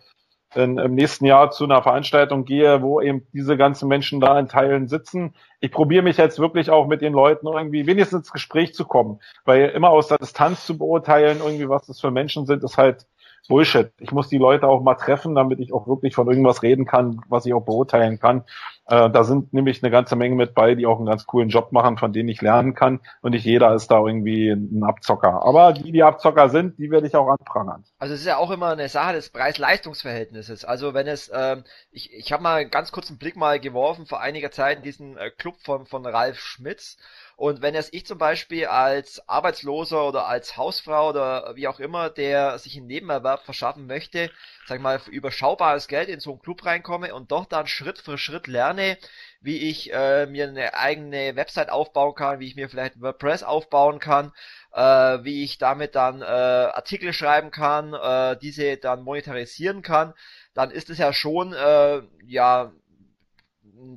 in, 0.57 0.79
im 0.79 0.95
nächsten 0.95 1.25
Jahr 1.25 1.51
zu 1.51 1.65
einer 1.65 1.83
Veranstaltung 1.83 2.45
gehe, 2.45 2.83
wo 2.83 3.01
eben 3.01 3.27
diese 3.33 3.57
ganzen 3.57 3.89
Menschen 3.89 4.21
da 4.21 4.39
in 4.39 4.49
Teilen 4.49 4.89
sitzen. 4.89 5.35
Ich 5.61 5.71
probiere 5.71 6.03
mich 6.03 6.17
jetzt 6.17 6.39
wirklich 6.39 6.71
auch 6.71 6.87
mit 6.87 7.03
den 7.03 7.13
Leuten 7.13 7.47
irgendwie 7.47 7.87
wenigstens 7.87 8.21
ins 8.21 8.33
Gespräch 8.33 8.75
zu 8.75 8.85
kommen, 8.85 9.21
weil 9.45 9.69
immer 9.71 9.91
aus 9.91 10.09
der 10.09 10.19
Distanz 10.19 10.67
zu 10.67 10.79
beurteilen, 10.79 11.39
irgendwie 11.39 11.69
was 11.69 11.87
das 11.87 12.01
für 12.01 12.11
Menschen 12.11 12.47
sind, 12.47 12.65
ist 12.65 12.79
halt 12.79 13.07
Bullshit. 13.47 13.93
Ich 13.99 14.13
muss 14.13 14.29
die 14.29 14.39
Leute 14.39 14.69
auch 14.69 14.83
mal 14.83 14.95
treffen, 14.95 15.35
damit 15.35 15.61
ich 15.61 15.73
auch 15.73 15.87
wirklich 15.87 16.15
von 16.15 16.29
irgendwas 16.29 16.63
reden 16.63 16.87
kann, 16.87 17.21
was 17.29 17.47
ich 17.47 17.55
auch 17.55 17.65
beurteilen 17.65 18.19
kann. 18.19 18.45
Äh, 18.89 19.11
da 19.11 19.25
sind 19.25 19.53
nämlich 19.53 19.83
eine 19.83 19.91
ganze 19.91 20.15
Menge 20.15 20.37
mit 20.37 20.55
bei, 20.55 20.75
die 20.75 20.87
auch 20.87 20.99
einen 20.99 21.07
ganz 21.07 21.27
coolen 21.27 21.49
Job 21.49 21.73
machen, 21.73 21.99
von 21.99 22.13
denen 22.13 22.29
ich 22.29 22.41
lernen 22.41 22.75
kann. 22.75 23.01
Und 23.21 23.33
nicht 23.33 23.45
jeder 23.45 23.75
ist 23.75 23.91
da 23.91 23.99
irgendwie 23.99 24.51
ein 24.51 24.85
Abzocker. 24.85 25.45
Aber 25.45 25.73
die, 25.73 25.91
die 25.91 26.03
Abzocker 26.03 26.49
sind, 26.49 26.79
die 26.79 26.91
werde 26.91 27.07
ich 27.07 27.17
auch 27.17 27.29
anprangern. 27.29 27.85
Also 27.99 28.15
es 28.15 28.21
ist 28.21 28.27
ja 28.27 28.37
auch 28.37 28.51
immer 28.51 28.71
eine 28.71 28.89
Sache 28.89 29.15
des 29.15 29.31
Preis-Leistungs-Verhältnisses. 29.31 30.65
Also 30.65 30.95
wenn 30.95 31.09
es, 31.09 31.31
ähm, 31.35 31.65
ich, 31.91 32.13
ich 32.13 32.33
habe 32.33 32.43
mal 32.43 32.61
einen 32.61 32.71
ganz 32.71 32.93
kurzen 32.93 33.19
Blick 33.19 33.37
mal 33.37 33.59
geworfen 33.59 34.07
vor 34.07 34.21
einiger 34.21 34.51
Zeit 34.51 34.79
in 34.79 34.83
diesen 34.85 35.17
äh, 35.17 35.31
Club 35.31 35.57
von, 35.65 35.87
von 35.87 36.07
Ralf 36.07 36.39
Schmitz. 36.39 36.97
Und 37.37 37.61
wenn 37.61 37.75
jetzt 37.75 37.93
ich 37.93 38.07
zum 38.07 38.17
Beispiel 38.17 38.65
als 38.65 39.29
Arbeitsloser 39.29 40.09
oder 40.09 40.27
als 40.27 40.57
Hausfrau 40.57 41.11
oder 41.11 41.55
wie 41.55 41.69
auch 41.69 41.81
immer, 41.81 42.09
der 42.09 42.59
sich 42.59 42.79
einen 42.79 42.87
Nebenerwerb 42.87 43.45
verschaffen 43.45 43.87
möchte, 43.87 44.31
sag 44.67 44.77
ich 44.79 44.83
mal, 44.83 44.99
überschaubares 45.11 45.87
Geld 45.87 46.09
in 46.09 46.19
so 46.19 46.31
einen 46.31 46.41
Club 46.41 46.65
reinkomme 46.65 47.15
und 47.15 47.31
doch 47.33 47.45
dann 47.45 47.67
Schritt 47.67 47.99
für 47.99 48.17
Schritt 48.17 48.47
lerne, 48.47 48.97
wie 49.43 49.69
ich 49.69 49.93
äh, 49.93 50.25
mir 50.25 50.49
eine 50.49 50.73
eigene 50.75 51.37
Website 51.37 51.69
aufbauen 51.69 52.15
kann, 52.15 52.41
wie 52.41 52.47
ich 52.47 52.57
mir 52.57 52.71
vielleicht 52.71 53.03
WordPress 53.03 53.43
aufbauen 53.43 53.99
kann, 53.99 54.33
äh, 54.73 54.81
wie 54.81 55.45
ich 55.45 55.59
damit 55.59 55.95
dann 55.95 56.23
äh, 56.23 56.25
Artikel 56.25 57.13
schreiben 57.13 57.51
kann, 57.51 57.93
äh, 57.93 58.39
diese 58.39 58.79
dann 58.79 59.03
monetarisieren 59.03 59.83
kann, 59.83 60.15
dann 60.55 60.71
ist 60.71 60.89
es 60.89 60.97
ja 60.97 61.13
schon 61.13 61.53
äh, 61.53 62.01
ja 62.25 62.73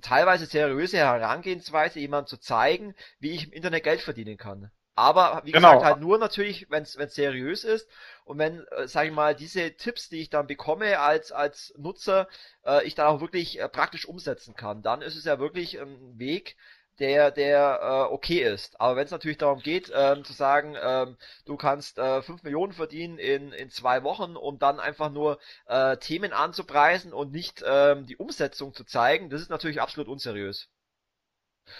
teilweise 0.01 0.45
seriöse 0.45 0.97
Herangehensweise, 0.97 1.99
jemandem 1.99 2.27
zu 2.27 2.37
zeigen, 2.37 2.95
wie 3.19 3.31
ich 3.31 3.45
im 3.45 3.53
Internet 3.53 3.83
Geld 3.83 4.01
verdienen 4.01 4.37
kann. 4.37 4.71
Aber 4.99 5.43
wie 5.45 5.53
genau. 5.53 5.75
gesagt, 5.75 5.85
halt 5.85 6.01
nur 6.01 6.17
natürlich, 6.17 6.69
wenn 6.69 6.83
es 6.83 6.93
seriös 7.15 7.63
ist 7.63 7.87
und 8.25 8.37
wenn, 8.37 8.65
äh, 8.67 8.85
sage 8.85 9.07
ich 9.07 9.13
mal, 9.13 9.33
diese 9.33 9.71
Tipps, 9.77 10.09
die 10.09 10.19
ich 10.19 10.29
dann 10.29 10.45
bekomme 10.45 10.99
als 10.99 11.31
als 11.31 11.73
Nutzer, 11.77 12.27
äh, 12.65 12.85
ich 12.85 12.95
dann 12.95 13.07
auch 13.07 13.21
wirklich 13.21 13.61
äh, 13.61 13.69
praktisch 13.69 14.05
umsetzen 14.05 14.55
kann, 14.55 14.81
dann 14.81 15.01
ist 15.01 15.15
es 15.15 15.23
ja 15.23 15.39
wirklich 15.39 15.79
ein 15.79 16.19
Weg, 16.19 16.57
der, 16.99 17.31
der 17.31 17.79
äh, 17.81 18.13
okay 18.13 18.41
ist. 18.43 18.79
Aber 18.79 18.95
wenn 18.95 19.05
es 19.05 19.11
natürlich 19.11 19.37
darum 19.37 19.59
geht, 19.59 19.91
ähm, 19.95 20.23
zu 20.23 20.33
sagen, 20.33 20.75
ähm, 20.81 21.17
du 21.45 21.57
kannst 21.57 21.97
äh, 21.97 22.21
5 22.21 22.43
Millionen 22.43 22.73
verdienen 22.73 23.17
in, 23.17 23.51
in 23.51 23.69
zwei 23.69 24.03
Wochen 24.03 24.35
und 24.35 24.61
dann 24.61 24.79
einfach 24.79 25.11
nur 25.11 25.39
äh, 25.67 25.97
Themen 25.97 26.33
anzupreisen 26.33 27.13
und 27.13 27.31
nicht 27.31 27.63
ähm, 27.65 28.05
die 28.05 28.17
Umsetzung 28.17 28.73
zu 28.73 28.83
zeigen, 28.83 29.29
das 29.29 29.41
ist 29.41 29.49
natürlich 29.49 29.81
absolut 29.81 30.07
unseriös. 30.07 30.69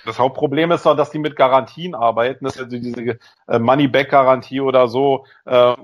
Das 0.05 0.19
Hauptproblem 0.19 0.71
ist 0.71 0.85
doch, 0.85 0.95
dass 0.95 1.11
die 1.11 1.19
mit 1.19 1.35
Garantien 1.35 1.95
arbeiten. 1.95 2.45
Das 2.45 2.55
ist 2.55 2.61
also 2.61 2.77
diese 2.77 3.19
äh, 3.47 3.59
Money-Back-Garantie 3.59 4.61
oder 4.61 4.87
so. 4.87 5.25
Äh, 5.45 5.75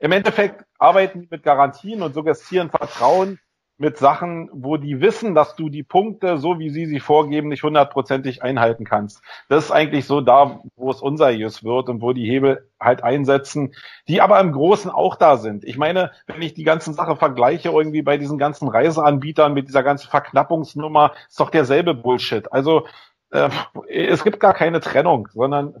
Im 0.00 0.12
Endeffekt 0.12 0.64
arbeiten 0.78 1.22
die 1.22 1.28
mit 1.30 1.42
Garantien 1.42 2.02
und 2.02 2.14
suggestieren 2.14 2.70
Vertrauen 2.70 3.38
mit 3.82 3.98
Sachen, 3.98 4.48
wo 4.52 4.76
die 4.76 5.00
wissen, 5.00 5.34
dass 5.34 5.56
du 5.56 5.68
die 5.68 5.82
Punkte, 5.82 6.38
so 6.38 6.60
wie 6.60 6.70
sie 6.70 6.86
sie 6.86 7.00
vorgeben, 7.00 7.48
nicht 7.48 7.64
hundertprozentig 7.64 8.40
einhalten 8.40 8.84
kannst. 8.84 9.22
Das 9.48 9.64
ist 9.64 9.70
eigentlich 9.72 10.06
so 10.06 10.20
da, 10.20 10.60
wo 10.76 10.92
es 10.92 11.02
unseriös 11.02 11.64
wird 11.64 11.88
und 11.88 12.00
wo 12.00 12.12
die 12.12 12.24
Hebel 12.24 12.70
halt 12.78 13.02
einsetzen, 13.02 13.74
die 14.06 14.20
aber 14.20 14.38
im 14.38 14.52
Großen 14.52 14.88
auch 14.88 15.16
da 15.16 15.36
sind. 15.36 15.64
Ich 15.64 15.76
meine, 15.76 16.12
wenn 16.28 16.40
ich 16.42 16.54
die 16.54 16.62
ganzen 16.62 16.94
Sache 16.94 17.16
vergleiche 17.16 17.70
irgendwie 17.70 18.02
bei 18.02 18.18
diesen 18.18 18.38
ganzen 18.38 18.68
Reiseanbietern 18.68 19.52
mit 19.52 19.66
dieser 19.66 19.82
ganzen 19.82 20.08
Verknappungsnummer, 20.08 21.12
ist 21.28 21.40
doch 21.40 21.50
derselbe 21.50 21.92
Bullshit. 21.92 22.52
Also 22.52 22.86
äh, 23.30 23.50
es 23.88 24.22
gibt 24.22 24.38
gar 24.38 24.54
keine 24.54 24.78
Trennung, 24.78 25.26
sondern 25.32 25.74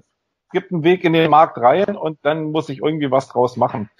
es 0.48 0.50
gibt 0.50 0.72
einen 0.72 0.82
Weg 0.82 1.04
in 1.04 1.12
den 1.12 1.30
Markt 1.30 1.56
rein 1.56 1.96
und 1.96 2.18
dann 2.22 2.50
muss 2.50 2.68
ich 2.68 2.80
irgendwie 2.82 3.12
was 3.12 3.28
draus 3.28 3.56
machen. 3.56 3.90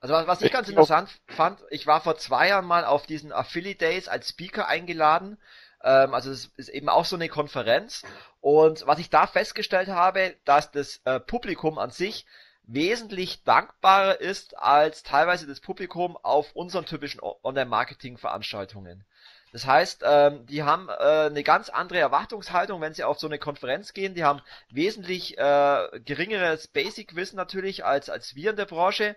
Also 0.00 0.14
was 0.14 0.42
ich 0.42 0.52
ganz 0.52 0.68
interessant 0.68 1.10
fand, 1.26 1.60
ich 1.70 1.86
war 1.86 2.00
vor 2.00 2.16
zwei 2.16 2.48
Jahren 2.48 2.66
mal 2.66 2.84
auf 2.84 3.06
diesen 3.06 3.32
Affiliate 3.32 3.78
Days 3.78 4.06
als 4.06 4.28
Speaker 4.28 4.68
eingeladen. 4.68 5.38
Ähm, 5.82 6.14
also 6.14 6.30
es 6.30 6.46
ist 6.56 6.68
eben 6.68 6.88
auch 6.88 7.04
so 7.04 7.16
eine 7.16 7.28
Konferenz. 7.28 8.02
Und 8.40 8.86
was 8.86 9.00
ich 9.00 9.10
da 9.10 9.26
festgestellt 9.26 9.88
habe, 9.88 10.36
dass 10.44 10.70
das 10.70 11.00
äh, 11.04 11.18
Publikum 11.18 11.78
an 11.78 11.90
sich 11.90 12.26
wesentlich 12.62 13.42
dankbarer 13.44 14.20
ist 14.20 14.56
als 14.56 15.02
teilweise 15.02 15.46
das 15.46 15.60
Publikum 15.60 16.16
auf 16.18 16.52
unseren 16.52 16.84
typischen 16.84 17.20
Online-Marketing-Veranstaltungen. 17.42 19.04
Das 19.52 19.66
heißt, 19.66 20.02
ähm, 20.04 20.44
die 20.46 20.62
haben 20.62 20.88
äh, 20.90 20.92
eine 20.92 21.42
ganz 21.42 21.70
andere 21.70 21.98
Erwartungshaltung, 21.98 22.82
wenn 22.82 22.92
sie 22.92 23.04
auf 23.04 23.18
so 23.18 23.26
eine 23.26 23.38
Konferenz 23.38 23.94
gehen. 23.94 24.14
Die 24.14 24.24
haben 24.24 24.42
wesentlich 24.70 25.38
äh, 25.38 26.00
geringeres 26.04 26.68
Basic-Wissen 26.68 27.36
natürlich 27.36 27.84
als, 27.84 28.10
als 28.10 28.34
wir 28.34 28.50
in 28.50 28.56
der 28.56 28.66
Branche, 28.66 29.16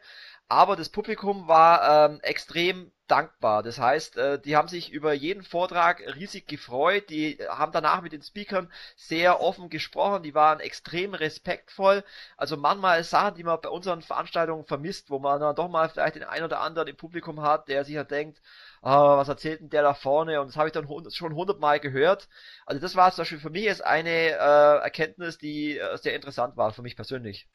aber 0.52 0.76
das 0.76 0.90
Publikum 0.90 1.48
war 1.48 2.10
ähm, 2.10 2.20
extrem 2.24 2.92
dankbar. 3.08 3.64
Das 3.64 3.80
heißt, 3.80 4.18
äh, 4.18 4.38
die 4.42 4.58
haben 4.58 4.68
sich 4.68 4.92
über 4.92 5.14
jeden 5.14 5.44
Vortrag 5.44 6.02
riesig 6.18 6.46
gefreut, 6.46 7.10
die 7.10 7.38
haben 7.48 7.72
danach 7.72 8.02
mit 8.02 8.12
den 8.12 8.22
Speakern 8.22 8.70
sehr 8.98 9.40
offen 9.40 9.70
gesprochen, 9.70 10.24
die 10.24 10.36
waren 10.36 10.60
extrem 10.60 11.14
respektvoll. 11.14 12.04
Also 12.36 12.58
manchmal 12.58 13.02
Sachen, 13.06 13.36
die 13.36 13.44
man 13.46 13.62
bei 13.62 13.70
unseren 13.70 14.02
Veranstaltungen 14.02 14.66
vermisst, 14.66 15.10
wo 15.10 15.20
man 15.20 15.40
dann 15.40 15.56
doch 15.56 15.70
mal 15.70 15.88
vielleicht 15.88 16.16
den 16.16 16.24
einen 16.26 16.44
oder 16.46 16.60
anderen 16.60 16.90
im 16.90 16.98
Publikum 16.98 17.42
hat, 17.42 17.70
der 17.70 17.86
sich 17.86 17.96
ja 17.96 18.04
denkt, 18.04 18.42
ah, 18.82 19.16
was 19.18 19.30
erzählt 19.30 19.62
denn 19.62 19.70
der 19.70 19.84
da 19.84 19.94
vorne? 19.94 20.42
Und 20.42 20.48
das 20.48 20.58
habe 20.58 20.68
ich 20.68 20.74
dann 20.74 20.88
schon 21.12 21.34
hundertmal 21.34 21.80
gehört. 21.80 22.28
Also 22.66 22.82
das 22.82 22.96
war 22.98 23.10
zum 23.14 23.22
Beispiel 23.22 23.40
für 23.40 23.50
mich 23.52 23.64
jetzt 23.64 23.86
eine 23.86 24.10
äh, 24.10 24.84
Erkenntnis, 24.84 25.38
die 25.38 25.78
äh, 25.78 25.98
sehr 25.98 26.14
interessant 26.14 26.58
war 26.58 26.74
für 26.74 26.82
mich 26.82 26.98
persönlich. 26.98 27.48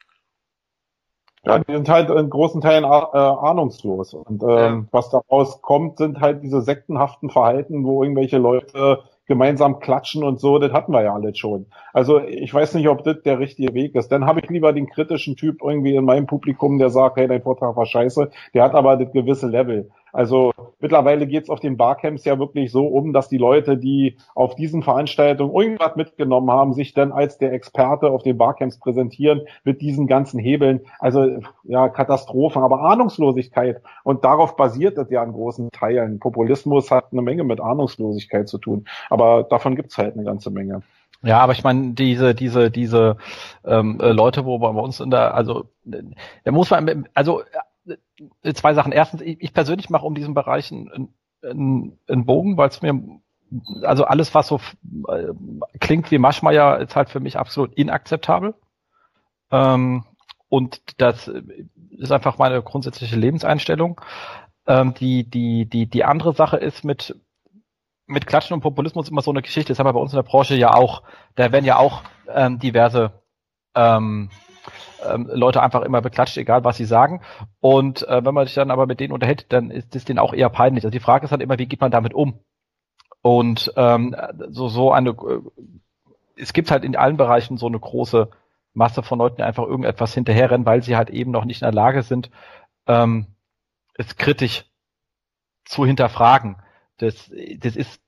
Ja, 1.45 1.59
die 1.59 1.71
sind 1.71 1.87
halt 1.87 2.09
in 2.09 2.29
großen 2.29 2.61
Teilen 2.61 2.83
äh, 2.83 2.87
ahnungslos. 2.87 4.13
Und 4.13 4.43
ähm, 4.43 4.49
ja. 4.49 4.83
was 4.91 5.09
daraus 5.09 5.61
kommt, 5.61 5.97
sind 5.97 6.19
halt 6.19 6.43
diese 6.43 6.61
sektenhaften 6.61 7.29
Verhalten, 7.29 7.85
wo 7.85 8.03
irgendwelche 8.03 8.37
Leute 8.37 8.99
gemeinsam 9.27 9.79
klatschen 9.79 10.23
und 10.23 10.39
so, 10.39 10.57
das 10.57 10.71
hatten 10.71 10.93
wir 10.93 11.03
ja 11.03 11.13
alles 11.13 11.37
schon. 11.37 11.67
Also 11.93 12.19
ich 12.21 12.53
weiß 12.53 12.73
nicht, 12.75 12.87
ob 12.87 13.03
das 13.03 13.21
der 13.23 13.39
richtige 13.39 13.73
Weg 13.73 13.93
ist. 13.95 14.09
Dann 14.09 14.25
habe 14.25 14.39
ich 14.39 14.49
lieber 14.49 14.71
den 14.71 14.87
kritischen 14.87 15.35
Typ 15.35 15.61
irgendwie 15.61 15.95
in 15.95 16.05
meinem 16.05 16.27
Publikum, 16.27 16.79
der 16.79 16.89
sagt, 16.89 17.17
hey, 17.17 17.27
dein 17.27 17.41
Vortrag 17.41 17.75
war 17.75 17.85
scheiße, 17.85 18.29
der 18.53 18.63
hat 18.63 18.73
aber 18.73 18.95
das 18.95 19.11
gewisse 19.11 19.47
Level. 19.47 19.89
Also 20.17 20.51
mittlerweile 20.79 21.27
geht's 21.27 21.47
auf 21.47 21.59
den 21.59 21.77
Barcamps 21.77 22.25
ja 22.25 22.39
wirklich 22.39 22.71
so 22.71 22.87
um, 22.87 23.13
dass 23.13 23.29
die 23.29 23.37
Leute, 23.37 23.77
die 23.77 24.17
auf 24.33 24.55
diesen 24.55 24.81
Veranstaltungen 24.81 25.53
irgendwas 25.53 25.95
mitgenommen 25.95 26.49
haben, 26.49 26.73
sich 26.73 26.95
dann 26.95 27.11
als 27.11 27.37
der 27.37 27.53
Experte 27.53 28.09
auf 28.09 28.23
den 28.23 28.35
Barcamps 28.35 28.79
präsentieren 28.79 29.41
mit 29.63 29.79
diesen 29.79 30.07
ganzen 30.07 30.39
Hebeln. 30.39 30.81
Also 30.97 31.37
ja, 31.65 31.87
Katastrophen, 31.89 32.63
aber 32.63 32.81
Ahnungslosigkeit. 32.81 33.83
Und 34.03 34.25
darauf 34.25 34.55
basiert 34.55 34.97
es 34.97 35.11
ja 35.11 35.21
an 35.21 35.33
großen 35.33 35.69
Teilen. 35.69 36.17
Populismus 36.17 36.89
hat 36.89 37.11
eine 37.11 37.21
Menge 37.21 37.43
mit 37.43 37.61
Ahnungslosigkeit 37.61 38.49
zu 38.49 38.57
tun. 38.57 38.87
Aber 39.11 39.43
davon 39.43 39.75
gibt's 39.75 39.99
halt 39.99 40.15
eine 40.15 40.23
ganze 40.23 40.49
Menge. 40.49 40.81
Ja, 41.21 41.39
aber 41.41 41.53
ich 41.53 41.63
meine, 41.63 41.93
diese, 41.93 42.33
diese, 42.33 42.71
diese 42.71 43.17
ähm, 43.65 43.99
äh, 44.01 44.11
Leute, 44.11 44.45
wo 44.45 44.57
bei 44.57 44.69
uns 44.69 44.99
in 44.99 45.11
der, 45.11 45.35
also 45.35 45.65
da 45.83 46.51
muss 46.51 46.69
man, 46.69 47.07
also 47.13 47.41
zwei 48.53 48.73
Sachen. 48.73 48.91
Erstens, 48.91 49.21
ich, 49.21 49.41
ich 49.41 49.53
persönlich 49.53 49.89
mache 49.89 50.05
um 50.05 50.15
diesen 50.15 50.33
Bereich 50.33 50.71
einen, 50.71 51.13
einen, 51.43 51.99
einen 52.07 52.25
Bogen, 52.25 52.57
weil 52.57 52.69
es 52.69 52.81
mir, 52.81 52.99
also 53.83 54.05
alles, 54.05 54.33
was 54.33 54.47
so 54.47 54.59
äh, 55.07 55.33
klingt 55.79 56.11
wie 56.11 56.17
Maschmeier, 56.17 56.79
ist 56.79 56.95
halt 56.95 57.09
für 57.09 57.19
mich 57.19 57.37
absolut 57.37 57.73
inakzeptabel. 57.73 58.55
Ähm, 59.51 60.05
und 60.49 60.81
das 61.01 61.29
ist 61.97 62.11
einfach 62.11 62.37
meine 62.37 62.61
grundsätzliche 62.61 63.15
Lebenseinstellung. 63.15 63.99
Ähm, 64.65 64.93
die, 64.93 65.29
die, 65.29 65.65
die, 65.65 65.87
die 65.87 66.03
andere 66.03 66.33
Sache 66.33 66.57
ist 66.57 66.83
mit, 66.83 67.15
mit 68.05 68.27
Klatschen 68.27 68.53
und 68.53 68.61
Populismus 68.61 69.09
immer 69.09 69.21
so 69.21 69.31
eine 69.31 69.41
Geschichte. 69.41 69.71
Das 69.71 69.79
haben 69.79 69.87
wir 69.87 69.93
bei 69.93 69.99
uns 69.99 70.13
in 70.13 70.17
der 70.17 70.23
Branche 70.23 70.55
ja 70.55 70.73
auch. 70.73 71.03
Da 71.35 71.51
werden 71.51 71.65
ja 71.65 71.77
auch 71.77 72.03
ähm, 72.33 72.59
diverse 72.59 73.11
ähm, 73.75 74.29
ähm, 75.05 75.29
Leute 75.31 75.61
einfach 75.61 75.81
immer 75.81 76.01
beklatscht, 76.01 76.37
egal 76.37 76.63
was 76.63 76.77
sie 76.77 76.85
sagen. 76.85 77.21
Und 77.59 78.07
äh, 78.07 78.23
wenn 78.25 78.33
man 78.33 78.45
sich 78.45 78.55
dann 78.55 78.71
aber 78.71 78.85
mit 78.85 78.99
denen 78.99 79.13
unterhält, 79.13 79.51
dann 79.51 79.71
ist 79.71 79.95
das 79.95 80.05
denen 80.05 80.19
auch 80.19 80.33
eher 80.33 80.49
peinlich. 80.49 80.83
Also 80.83 80.91
die 80.91 80.99
Frage 80.99 81.25
ist 81.25 81.31
halt 81.31 81.41
immer, 81.41 81.57
wie 81.59 81.65
geht 81.65 81.81
man 81.81 81.91
damit 81.91 82.13
um? 82.13 82.39
Und 83.21 83.73
ähm, 83.75 84.15
so, 84.49 84.67
so 84.67 84.91
eine, 84.91 85.09
äh, 85.09 85.41
es 86.35 86.53
gibt 86.53 86.71
halt 86.71 86.83
in 86.83 86.95
allen 86.95 87.17
Bereichen 87.17 87.57
so 87.57 87.67
eine 87.67 87.79
große 87.79 88.29
Masse 88.73 89.03
von 89.03 89.19
Leuten, 89.19 89.37
die 89.37 89.43
einfach 89.43 89.63
irgendetwas 89.63 90.13
hinterherrennen, 90.13 90.65
weil 90.65 90.83
sie 90.83 90.95
halt 90.95 91.09
eben 91.09 91.31
noch 91.31 91.45
nicht 91.45 91.61
in 91.61 91.65
der 91.65 91.73
Lage 91.73 92.03
sind, 92.03 92.29
ähm, 92.85 93.27
es 93.95 94.15
kritisch 94.17 94.65
zu 95.65 95.85
hinterfragen. 95.85 96.57
Das, 96.97 97.31
das 97.57 97.75
ist 97.75 98.01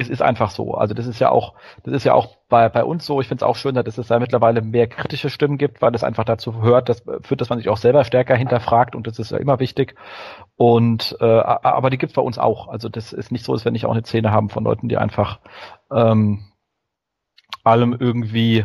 es 0.00 0.08
ist 0.08 0.22
einfach 0.22 0.50
so. 0.50 0.74
Also 0.74 0.94
das 0.94 1.06
ist 1.06 1.20
ja 1.20 1.30
auch, 1.30 1.54
das 1.84 1.92
ist 1.94 2.04
ja 2.04 2.14
auch 2.14 2.36
bei, 2.48 2.68
bei 2.68 2.84
uns 2.84 3.04
so. 3.04 3.20
Ich 3.20 3.28
finde 3.28 3.44
es 3.44 3.48
auch 3.48 3.56
schön, 3.56 3.74
dass 3.74 3.98
es 3.98 4.08
da 4.08 4.18
mittlerweile 4.18 4.62
mehr 4.62 4.86
kritische 4.86 5.28
Stimmen 5.28 5.58
gibt, 5.58 5.82
weil 5.82 5.92
das 5.92 6.04
einfach 6.04 6.24
dazu 6.24 6.62
hört, 6.62 6.88
dass, 6.88 7.02
führt, 7.22 7.40
dass 7.40 7.50
man 7.50 7.58
sich 7.58 7.68
auch 7.68 7.76
selber 7.76 8.04
stärker 8.04 8.34
hinterfragt 8.34 8.94
und 8.94 9.06
das 9.06 9.18
ist 9.18 9.30
ja 9.30 9.38
immer 9.38 9.60
wichtig. 9.60 9.94
Und 10.56 11.16
äh, 11.20 11.24
aber 11.24 11.90
die 11.90 11.98
gibt's 11.98 12.14
bei 12.14 12.22
uns 12.22 12.38
auch. 12.38 12.68
Also 12.68 12.88
das 12.88 13.12
ist 13.12 13.30
nicht 13.30 13.44
so, 13.44 13.52
dass 13.52 13.64
wir 13.64 13.72
nicht 13.72 13.86
auch 13.86 13.92
eine 13.92 14.04
Szene 14.04 14.32
haben 14.32 14.48
von 14.48 14.64
Leuten, 14.64 14.88
die 14.88 14.96
einfach 14.96 15.38
ähm, 15.92 16.46
allem 17.62 17.94
irgendwie 17.98 18.64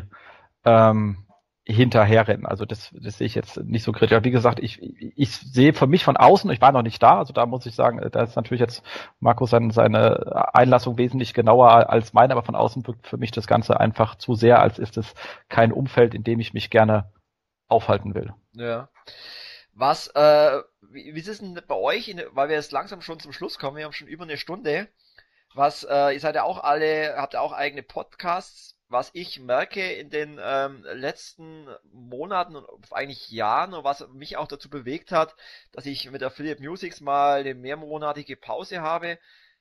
ähm, 0.64 1.25
hinterherrennen. 1.68 2.46
Also 2.46 2.66
das, 2.66 2.92
das 2.94 3.18
sehe 3.18 3.26
ich 3.26 3.34
jetzt 3.34 3.58
nicht 3.58 3.84
so 3.84 3.92
kritisch. 3.92 4.16
Aber 4.16 4.24
wie 4.24 4.32
gesagt, 4.32 4.60
ich, 4.60 4.80
ich 4.82 5.36
sehe 5.36 5.74
für 5.74 5.88
mich 5.88 6.04
von 6.04 6.16
außen, 6.16 6.50
ich 6.52 6.62
war 6.62 6.72
noch 6.72 6.84
nicht 6.84 7.02
da, 7.02 7.18
also 7.18 7.34
da 7.34 7.48
muss 7.48 7.66
ich 7.66 7.74
sagen, 7.74 8.08
da 8.12 8.24
ist 8.24 8.36
natürlich 8.36 8.62
jetzt 8.62 8.84
Markus 9.20 9.50
seine, 9.50 9.74
seine 9.74 10.54
Einlassung 10.54 10.98
wesentlich 11.00 11.34
genauer 11.34 11.90
als 11.90 12.14
meine, 12.14 12.34
aber 12.34 12.44
von 12.44 12.56
außen 12.56 12.86
wirkt 12.86 13.08
für 13.08 13.18
mich 13.18 13.32
das 13.32 13.48
Ganze 13.48 13.80
einfach 13.80 14.16
zu 14.16 14.36
sehr, 14.36 14.60
als 14.62 14.78
ist 14.78 14.98
es 14.98 15.16
kein 15.50 15.72
Umfeld, 15.72 16.14
in 16.14 16.24
dem 16.24 16.40
ich 16.40 16.54
mich 16.54 16.70
gerne 16.70 17.12
aufhalten 17.68 18.14
will. 18.14 18.32
Ja. 18.54 18.90
Was, 19.74 20.08
äh, 20.10 20.62
wie, 20.82 21.16
wie 21.16 21.20
ist 21.20 21.28
es 21.28 21.40
denn 21.40 21.60
bei 21.68 21.76
euch, 21.76 22.08
in, 22.08 22.22
weil 22.32 22.48
wir 22.48 22.56
jetzt 22.56 22.72
langsam 22.74 23.02
schon 23.02 23.20
zum 23.20 23.34
Schluss 23.34 23.58
kommen, 23.58 23.76
wir 23.76 23.86
haben 23.86 23.92
schon 23.92 24.08
über 24.08 24.24
eine 24.24 24.38
Stunde. 24.38 24.88
Was, 25.56 25.84
äh, 25.84 26.14
ihr 26.14 26.20
seid 26.20 26.36
ja 26.36 26.44
auch 26.44 26.64
alle, 26.64 27.16
habt 27.18 27.34
ja 27.34 27.42
auch 27.42 27.54
eigene 27.54 27.82
Podcasts 27.82 28.75
was 28.88 29.10
ich 29.14 29.40
merke 29.40 29.94
in 29.94 30.10
den 30.10 30.40
ähm, 30.42 30.84
letzten 30.94 31.68
Monaten 31.92 32.56
und 32.56 32.94
eigentlich 32.94 33.30
Jahren 33.30 33.74
und 33.74 33.84
was 33.84 34.08
mich 34.10 34.38
auch 34.38 34.48
dazu 34.48 34.70
bewegt 34.70 35.12
hat, 35.12 35.36
dass 35.72 35.86
ich 35.86 36.10
mit 36.12 36.24
Affiliate 36.24 36.62
Musics 36.62 37.02
mal 37.02 37.40
eine 37.40 37.56
mehrmonatige 37.56 38.36
Pause 38.36 38.82
habe, 38.82 39.18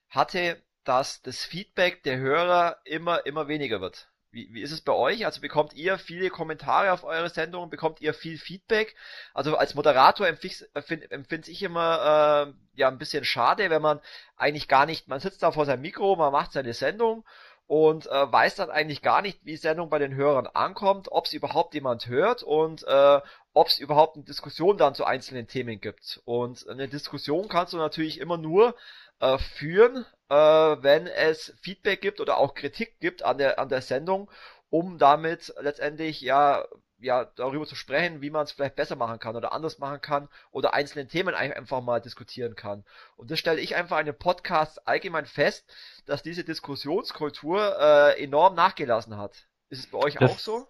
hatte, 0.09 0.63
dass 0.85 1.23
das 1.23 1.45
Feedback 1.45 2.03
der 2.03 2.19
Hörer 2.19 2.79
immer, 2.85 3.25
immer 3.25 3.49
weniger 3.49 3.81
wird. 3.81 4.09
Wie, 4.31 4.53
wie 4.53 4.63
ist 4.63 4.73
es 4.73 4.81
bei 4.81 4.93
euch? 4.93 5.25
Also 5.25 5.41
bekommt 5.41 5.75
ihr 5.75 5.97
viele 5.97 6.29
Kommentare 6.29 6.93
auf 6.93 7.05
eure 7.05 7.31
Sendungen? 7.31 7.71
Bekommt 7.71 8.01
ihr 8.01 8.13
viel 8.13 8.37
Feedback? 8.37 8.97
Also 9.33 9.57
als 9.57 9.77
Moderator 9.77 10.27
empfinde 10.27 11.51
ich 11.51 11.63
immer 11.63 12.49
äh, 12.49 12.79
ja 12.79 12.89
ein 12.89 12.99
bisschen 12.99 13.25
schade, 13.25 13.71
wenn 13.71 13.81
man 13.81 14.01
eigentlich 14.37 14.67
gar 14.67 14.87
nicht, 14.87 15.07
man 15.07 15.21
sitzt 15.21 15.43
da 15.45 15.53
vor 15.53 15.67
seinem 15.67 15.83
Mikro, 15.83 16.17
man 16.17 16.33
macht 16.33 16.53
seine 16.53 16.75
Sendung 16.75 17.25
und 17.67 18.07
äh, 18.07 18.33
weiß 18.33 18.57
dann 18.57 18.71
eigentlich 18.71 19.03
gar 19.03 19.23
nicht, 19.23 19.45
wie 19.45 19.53
die 19.53 19.57
Sendung 19.57 19.89
bei 19.89 19.99
den 19.99 20.15
Hörern 20.15 20.47
ankommt, 20.47 21.09
ob 21.11 21.27
es 21.27 21.33
überhaupt 21.33 21.75
jemand 21.75 22.07
hört 22.09 22.43
und 22.43 22.87
äh, 22.87 23.21
ob 23.55 23.69
es 23.69 23.79
überhaupt 23.79 24.17
eine 24.17 24.25
Diskussion 24.25 24.77
dann 24.77 24.95
zu 24.95 25.05
einzelnen 25.05 25.47
Themen 25.47 25.81
gibt. 25.81 26.21
Und 26.25 26.69
eine 26.69 26.89
Diskussion 26.89 27.49
kannst 27.49 27.73
du 27.73 27.79
natürlich 27.79 28.21
immer 28.21 28.37
nur 28.37 28.75
äh, 29.21 29.39
führen, 29.39 30.05
äh, 30.29 30.35
wenn 30.35 31.07
es 31.07 31.55
Feedback 31.63 32.01
gibt 32.01 32.21
oder 32.21 32.39
auch 32.39 32.55
Kritik 32.55 33.01
gibt 33.01 33.23
an 33.23 33.39
der 33.39 33.59
an 33.59 33.69
der 33.69 33.81
Sendung, 33.81 34.31
um 34.71 34.99
damit 34.99 35.55
letztendlich 35.61 36.21
ja 36.21 36.67
ja, 37.05 37.25
darüber 37.37 37.67
zu 37.67 37.77
sprechen, 37.77 38.23
wie 38.23 38.31
man 38.31 38.45
es 38.45 38.53
vielleicht 38.53 38.77
besser 38.77 38.97
machen 38.97 39.19
kann 39.19 39.37
oder 39.37 39.53
anders 39.53 39.79
machen 39.79 40.01
kann 40.01 40.29
oder 40.51 40.75
einzelne 40.75 41.07
Themen 41.07 41.35
einfach 41.35 41.83
mal 41.83 42.01
diskutieren 42.01 42.57
kann. 42.57 42.85
Und 43.17 43.31
das 43.31 43.39
stelle 43.39 43.61
ich 43.61 43.77
einfach 43.77 44.01
in 44.01 44.07
den 44.07 44.19
Podcasts 44.19 44.79
allgemein 44.79 45.27
fest, 45.27 45.73
dass 46.07 46.23
diese 46.23 46.45
Diskussionskultur 46.45 47.79
äh, 47.79 48.23
enorm 48.23 48.55
nachgelassen 48.55 49.17
hat. 49.17 49.47
Ist 49.69 49.81
es 49.81 49.91
bei 49.91 49.99
euch 49.99 50.15
das, 50.15 50.31
auch 50.31 50.39
so? 50.39 50.69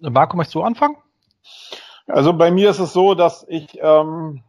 Marco, 0.00 0.36
möchtest 0.36 0.54
du 0.56 0.62
anfangen? 0.62 0.96
Also 2.06 2.32
bei 2.32 2.50
mir 2.50 2.70
ist 2.70 2.80
es 2.80 2.92
so, 2.92 3.14
dass 3.14 3.46
ich 3.48 3.78
ähm, 3.80 4.42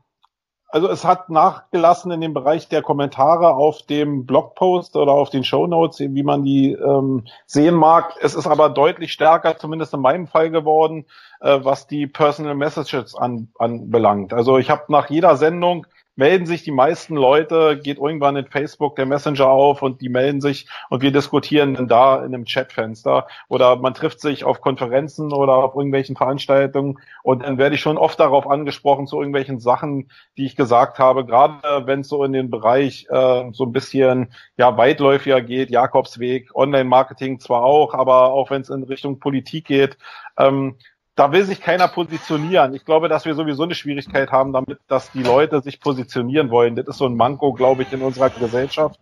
also 0.76 0.90
es 0.90 1.06
hat 1.06 1.30
nachgelassen 1.30 2.12
in 2.12 2.20
dem 2.20 2.34
Bereich 2.34 2.68
der 2.68 2.82
Kommentare 2.82 3.56
auf 3.56 3.84
dem 3.84 4.26
Blogpost 4.26 4.98
oder 4.98 5.14
auf 5.14 5.30
den 5.30 5.46
Show 5.46 5.68
Notes, 5.68 6.02
wie 6.02 6.22
man 6.22 6.44
die 6.44 6.74
ähm, 6.74 7.24
sehen 7.46 7.76
mag. 7.76 8.14
Es 8.20 8.36
ist 8.36 8.46
aber 8.46 8.68
deutlich 8.68 9.14
stärker, 9.14 9.58
zumindest 9.58 9.94
in 9.94 10.02
meinem 10.02 10.28
Fall 10.28 10.50
geworden, 10.50 11.06
äh, 11.40 11.60
was 11.64 11.88
die 11.88 12.08
Personal 12.08 12.56
Messages 12.56 13.16
an, 13.16 13.48
anbelangt. 13.58 14.34
Also 14.34 14.58
ich 14.58 14.70
habe 14.70 14.84
nach 14.90 15.10
jeder 15.10 15.38
Sendung 15.38 15.88
melden 16.16 16.46
sich 16.46 16.64
die 16.64 16.72
meisten 16.72 17.16
Leute, 17.16 17.80
geht 17.82 17.98
irgendwann 17.98 18.36
in 18.36 18.48
Facebook 18.48 18.96
der 18.96 19.06
Messenger 19.06 19.48
auf 19.48 19.82
und 19.82 20.02
die 20.02 20.10
melden 20.10 20.42
sich 20.42 20.68
und 20.90 21.02
wir 21.02 21.12
diskutieren 21.12 21.74
dann 21.74 21.88
da 21.88 22.18
in 22.18 22.34
einem 22.34 22.46
Chatfenster. 22.46 23.28
Oder 23.48 23.76
man 23.76 23.94
trifft 23.94 24.22
sich 24.22 24.44
auf 24.44 24.62
Konferenzen 24.62 25.34
oder 25.34 25.54
auf 25.56 25.76
irgendwelchen 25.76 26.16
Veranstaltungen 26.16 27.00
und 27.24 27.44
dann 27.44 27.58
werde 27.58 27.76
ich 27.76 27.82
schon 27.82 27.98
oft 27.98 28.20
darauf 28.20 28.50
angesprochen 28.50 29.08
zu 29.08 29.18
irgendwelchen 29.18 29.60
Sachen, 29.60 30.10
die 30.38 30.46
ich 30.46 30.56
gesagt 30.56 31.00
habe, 31.00 31.26
gerade 31.26 31.86
wenn 31.86 32.02
es 32.02 32.08
so 32.08 32.24
in 32.24 32.34
den 32.34 32.50
Bereich 32.50 33.08
äh, 33.10 33.52
so 33.52 33.66
ein 33.66 33.72
bisschen 33.72 34.34
ja 34.58 34.78
weitläufiger 34.78 35.42
geht, 35.42 35.70
Jakobsweg, 35.70 36.56
Online-Marketing 36.56 37.40
zwar 37.40 37.64
auch, 37.64 37.94
aber 37.94 38.32
auch 38.32 38.50
wenn 38.50 38.62
es 38.62 38.70
in 38.70 38.84
Richtung 38.84 39.20
Politik 39.20 39.66
geht, 39.66 39.98
ähm, 40.38 40.76
da 41.16 41.32
will 41.32 41.46
sich 41.46 41.62
keiner 41.62 41.88
positionieren. 41.88 42.74
Ich 42.74 42.86
glaube, 42.86 43.08
dass 43.08 43.26
wir 43.26 43.36
sowieso 43.36 43.64
eine 43.64 43.76
Schwierigkeit 43.76 44.32
haben 44.32 44.52
damit, 44.52 44.80
dass 44.88 45.12
die 45.12 45.24
Leute 45.24 45.62
sich 45.62 45.80
positionieren 45.80 46.50
wollen. 46.50 46.76
Das 46.76 46.88
ist 46.88 46.98
so 46.98 47.06
ein 47.06 47.16
Manko, 47.16 47.54
glaube 47.54 47.84
ich, 47.84 47.94
in 47.94 48.02
unserer 48.02 48.30
Gesellschaft. 48.30 49.00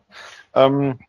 Ähm, 0.54 1.00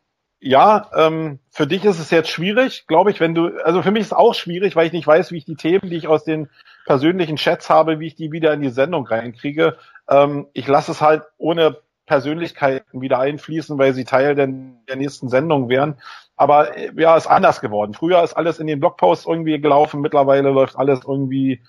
ja, 0.41 0.91
ähm, 0.95 1.39
für 1.51 1.67
dich 1.67 1.85
ist 1.85 1.99
es 1.99 2.11
jetzt 2.11 2.31
schwierig, 2.31 2.87
glaube 2.87 3.11
ich, 3.11 3.21
wenn 3.21 3.35
du, 3.35 3.49
also 3.65 3.83
für 3.83 3.91
mich 3.91 4.03
ist 4.03 4.09
es 4.09 4.13
auch 4.13 4.35
schwierig, 4.35 4.77
weil 4.77 4.87
ich 4.87 4.93
nicht 4.93 5.07
weiß, 5.07 5.33
wie 5.33 5.39
ich 5.39 5.45
die 5.45 5.57
Themen, 5.57 5.89
die 5.89 5.97
ich 5.97 6.07
aus 6.07 6.25
den 6.25 6.49
persönlichen 6.85 7.37
Chats 7.37 7.71
habe, 7.71 7.99
wie 7.99 8.07
ich 8.07 8.15
die 8.15 8.33
wieder 8.33 8.53
in 8.53 8.61
die 8.61 8.71
Sendung 8.71 9.07
reinkriege. 9.07 9.79
Ähm, 10.09 10.47
ich 10.53 10.67
lasse 10.67 10.93
es 10.93 11.01
halt 11.01 11.23
ohne 11.39 11.79
Persönlichkeiten 12.07 13.01
wieder 13.01 13.19
einfließen, 13.21 13.79
weil 13.79 13.95
sie 13.95 14.05
Teil 14.05 14.35
der, 14.35 14.47
der 14.47 14.97
nächsten 14.97 15.29
Sendung 15.29 15.69
wären. 15.69 15.97
Aber 16.37 16.77
äh, 16.77 16.91
ja, 16.97 17.17
ist 17.17 17.27
anders 17.27 17.61
geworden. 17.61 17.95
Früher 17.95 18.23
ist 18.23 18.35
alles 18.35 18.59
in 18.59 18.67
den 18.67 18.81
Blogposts 18.81 19.27
irgendwie 19.27 19.61
gelaufen, 19.61 20.01
mittlerweile 20.01 20.51
läuft 20.51 20.77
alles 20.77 21.01
irgendwie 21.07 21.63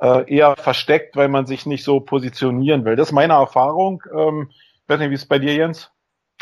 äh, 0.00 0.32
eher 0.32 0.56
versteckt, 0.56 1.16
weil 1.16 1.28
man 1.28 1.46
sich 1.46 1.66
nicht 1.66 1.84
so 1.84 2.00
positionieren 2.00 2.84
will. 2.84 2.96
Das 2.96 3.08
ist 3.08 3.12
meine 3.12 3.34
Erfahrung. 3.34 4.02
Ähm, 4.16 4.50
ich 4.50 4.88
weiß 4.88 4.98
nicht, 5.00 5.10
wie 5.10 5.14
ist 5.14 5.22
es 5.22 5.28
bei 5.28 5.38
dir, 5.38 5.54
Jens? 5.54 5.90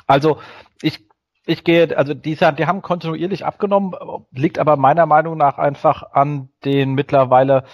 Also 0.07 0.39
ich 0.83 1.07
ich 1.47 1.65
gehe, 1.65 1.97
also 1.97 2.15
die, 2.15 2.37
die 2.37 2.67
haben 2.67 2.83
kontinuierlich 2.83 3.45
abgenommen, 3.45 3.95
liegt 4.31 4.59
aber 4.59 4.77
meiner 4.77 5.07
Meinung 5.07 5.37
nach 5.37 5.59
einfach 5.59 6.13
an 6.13 6.51
den 6.65 6.95
mittlerweile, 6.95 7.65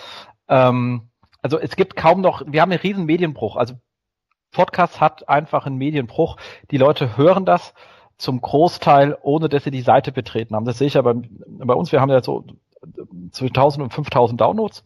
ähm, 0.48 1.10
also 1.42 1.58
es 1.58 1.76
gibt 1.76 1.96
kaum 1.96 2.20
noch, 2.20 2.42
wir 2.46 2.62
haben 2.62 2.70
einen 2.70 2.80
riesen 2.80 3.04
Medienbruch. 3.04 3.56
Also 3.56 3.74
Podcast 4.52 5.00
hat 5.00 5.28
einfach 5.28 5.66
einen 5.66 5.76
Medienbruch. 5.76 6.38
Die 6.70 6.78
Leute 6.78 7.16
hören 7.16 7.44
das 7.44 7.74
zum 8.18 8.40
Großteil, 8.40 9.16
ohne 9.22 9.48
dass 9.48 9.64
sie 9.64 9.70
die 9.70 9.82
Seite 9.82 10.12
betreten 10.12 10.54
haben. 10.54 10.64
Das 10.64 10.78
sehe 10.78 10.86
ich 10.86 10.94
ja 10.94 11.02
bei, 11.02 11.14
bei 11.14 11.74
uns. 11.74 11.92
Wir 11.92 12.00
haben 12.00 12.10
ja 12.10 12.22
so 12.22 12.44
zwischen 13.30 13.54
1000 13.54 13.84
und 13.84 13.92
5000 13.92 14.40
Downloads, 14.40 14.84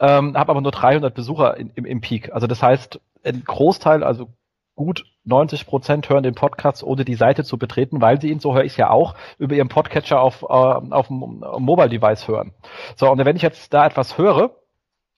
ähm, 0.00 0.36
habe 0.36 0.50
aber 0.50 0.60
nur 0.60 0.72
300 0.72 1.14
Besucher 1.14 1.56
in, 1.56 1.70
im, 1.74 1.84
im 1.84 2.00
Peak. 2.00 2.32
Also 2.32 2.46
das 2.46 2.62
heißt, 2.62 3.00
ein 3.24 3.44
Großteil, 3.44 4.02
also 4.02 4.28
gut 4.74 5.04
90 5.24 5.66
Prozent 5.66 6.08
hören 6.08 6.22
den 6.22 6.34
Podcast, 6.34 6.82
ohne 6.82 7.04
die 7.04 7.14
Seite 7.14 7.44
zu 7.44 7.58
betreten, 7.58 8.00
weil 8.00 8.20
sie 8.20 8.30
ihn, 8.30 8.40
so 8.40 8.54
höre 8.54 8.64
ich 8.64 8.76
ja 8.76 8.90
auch, 8.90 9.14
über 9.38 9.54
ihren 9.54 9.68
Podcatcher 9.68 10.20
auf, 10.20 10.42
äh, 10.42 10.46
auf 10.46 11.08
dem 11.08 11.42
Mobile 11.58 11.88
Device 11.88 12.26
hören. 12.26 12.52
So, 12.96 13.10
und 13.10 13.24
wenn 13.24 13.36
ich 13.36 13.42
jetzt 13.42 13.72
da 13.72 13.86
etwas 13.86 14.18
höre, 14.18 14.56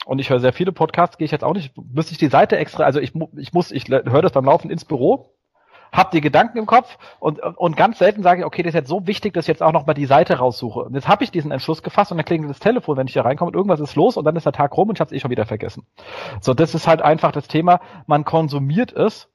und 0.07 0.19
ich 0.19 0.29
höre 0.29 0.41
sehr 0.41 0.53
viele 0.53 0.73
Podcasts, 0.73 1.17
gehe 1.17 1.25
ich 1.25 1.31
jetzt 1.31 1.45
auch 1.45 1.55
nicht, 1.55 1.73
müsste 1.77 2.13
ich 2.13 2.19
die 2.19 2.29
Seite 2.29 2.59
extra, 2.59 2.85
also 2.85 3.01
ich, 3.01 3.13
ich 3.37 3.53
muss, 3.55 3.71
ich 3.71 3.89
höre 3.89 4.23
das 4.23 4.33
beim 4.33 4.45
Laufen 4.45 4.71
ins 4.71 4.85
Büro, 4.85 5.31
hab 5.95 6.11
die 6.11 6.21
Gedanken 6.21 6.59
im 6.59 6.67
Kopf 6.67 6.99
und, 7.21 7.41
und 7.41 7.77
ganz 7.77 7.99
selten 7.99 8.23
sage 8.23 8.41
ich, 8.41 8.47
okay, 8.47 8.63
das 8.63 8.71
ist 8.71 8.75
jetzt 8.75 8.89
so 8.89 9.07
wichtig, 9.07 9.33
dass 9.33 9.45
ich 9.45 9.49
jetzt 9.49 9.63
auch 9.63 9.73
noch 9.73 9.87
mal 9.87 9.95
die 9.95 10.07
Seite 10.07 10.39
raussuche. 10.39 10.81
Und 10.81 10.95
jetzt 10.95 11.09
habe 11.09 11.23
ich 11.23 11.31
diesen 11.31 11.53
Entschluss 11.53 11.83
gefasst 11.83 12.11
und 12.11 12.19
dann 12.19 12.25
klingelt 12.27 12.51
das 12.51 12.59
Telefon, 12.59 12.97
wenn 12.97 13.07
ich 13.07 13.13
hier 13.13 13.25
reinkomme 13.25 13.51
und 13.51 13.55
irgendwas 13.55 13.81
ist 13.81 13.95
los 13.95 14.17
und 14.17 14.25
dann 14.25 14.37
ist 14.37 14.45
der 14.45 14.53
Tag 14.53 14.77
rum 14.77 14.89
und 14.89 14.97
ich 14.97 15.01
habe 15.01 15.09
es 15.09 15.17
eh 15.17 15.21
schon 15.21 15.31
wieder 15.31 15.47
vergessen. 15.47 15.87
So, 16.41 16.53
das 16.53 16.75
ist 16.75 16.89
halt 16.89 17.01
einfach 17.01 17.31
das 17.33 17.47
Thema, 17.47 17.81
man 18.07 18.25
konsumiert 18.25 18.93
es, 18.93 19.29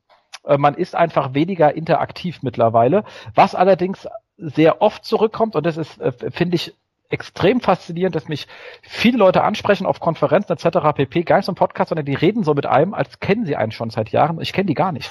äh, 0.44 0.58
man 0.58 0.76
ist 0.76 0.96
einfach 0.96 1.34
weniger 1.34 1.74
interaktiv 1.74 2.44
mittlerweile, 2.44 3.06
was 3.34 3.56
allerdings 3.56 4.08
sehr 4.38 4.82
oft 4.82 5.06
zurückkommt 5.06 5.56
und 5.56 5.66
das 5.66 5.78
ist, 5.78 6.00
äh, 6.02 6.12
finde 6.30 6.56
ich, 6.56 6.76
extrem 7.10 7.60
faszinierend, 7.60 8.16
dass 8.16 8.28
mich 8.28 8.48
viele 8.82 9.18
Leute 9.18 9.44
ansprechen 9.44 9.88
auf 9.88 10.00
Konferenzen 10.00 10.52
etc. 10.54 10.94
pp. 10.94 11.24
Gar 11.24 11.38
nicht 11.38 11.46
so 11.46 11.52
ein 11.52 11.56
Podcast, 11.56 11.90
sondern 11.90 12.06
die 12.06 12.14
reden 12.14 12.44
so 12.44 12.54
mit 12.54 12.68
einem, 12.68 12.94
als 12.94 13.20
kennen 13.20 13.46
sie 13.46 13.56
einen 13.56 13.72
schon 13.72 13.90
seit 13.90 14.10
Jahren. 14.12 14.40
Ich 14.42 14.54
kenne 14.54 14.68
die 14.68 14.76
gar 14.76 14.92
nicht. 14.92 15.10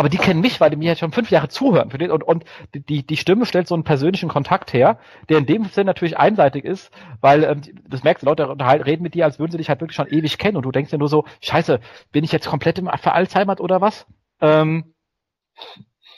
Aber 0.00 0.08
die 0.08 0.16
kennen 0.16 0.40
mich, 0.40 0.62
weil 0.62 0.70
die 0.70 0.76
mir 0.76 0.86
jetzt 0.86 1.00
schon 1.00 1.12
fünf 1.12 1.30
Jahre 1.30 1.50
zuhören. 1.50 1.92
Und, 2.10 2.24
und 2.24 2.44
die, 2.72 3.06
die 3.06 3.18
Stimme 3.18 3.44
stellt 3.44 3.68
so 3.68 3.74
einen 3.74 3.84
persönlichen 3.84 4.30
Kontakt 4.30 4.72
her, 4.72 4.98
der 5.28 5.36
in 5.36 5.44
dem 5.44 5.66
Sinne 5.66 5.88
natürlich 5.88 6.16
einseitig 6.16 6.64
ist, 6.64 6.90
weil 7.20 7.44
ähm, 7.44 7.60
das 7.86 8.02
merkst 8.02 8.22
du, 8.22 8.26
Leute 8.26 8.48
reden 8.86 9.02
mit 9.02 9.12
dir, 9.12 9.26
als 9.26 9.38
würden 9.38 9.52
sie 9.52 9.58
dich 9.58 9.68
halt 9.68 9.82
wirklich 9.82 9.96
schon 9.96 10.08
ewig 10.08 10.38
kennen. 10.38 10.56
Und 10.56 10.62
du 10.62 10.72
denkst 10.72 10.90
dir 10.90 10.96
nur 10.96 11.10
so, 11.10 11.26
scheiße, 11.42 11.80
bin 12.12 12.24
ich 12.24 12.32
jetzt 12.32 12.48
komplett 12.48 12.78
im 12.78 12.88
Veralzheimert 12.88 13.60
oder 13.60 13.82
was? 13.82 14.06
Ähm, 14.40 14.94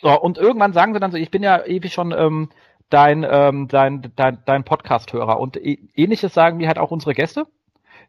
so, 0.01 0.21
und 0.21 0.39
irgendwann 0.39 0.75
sagen 0.75 0.95
sie 0.95 1.01
dann 1.01 1.11
so, 1.11 1.17
ich 1.17 1.33
bin 1.33 1.43
ja 1.43 1.67
ewig 1.67 1.93
schon 1.93 2.13
ähm, 2.13 2.51
dein, 2.89 3.27
ähm, 3.29 3.67
dein, 3.67 4.13
dein, 4.15 4.45
dein 4.45 4.63
Podcast-Hörer. 4.63 5.41
Und 5.41 5.59
ähnliches 5.61 6.33
sagen 6.33 6.59
mir 6.59 6.69
halt 6.69 6.79
auch 6.79 6.93
unsere 6.93 7.15
Gäste. 7.15 7.49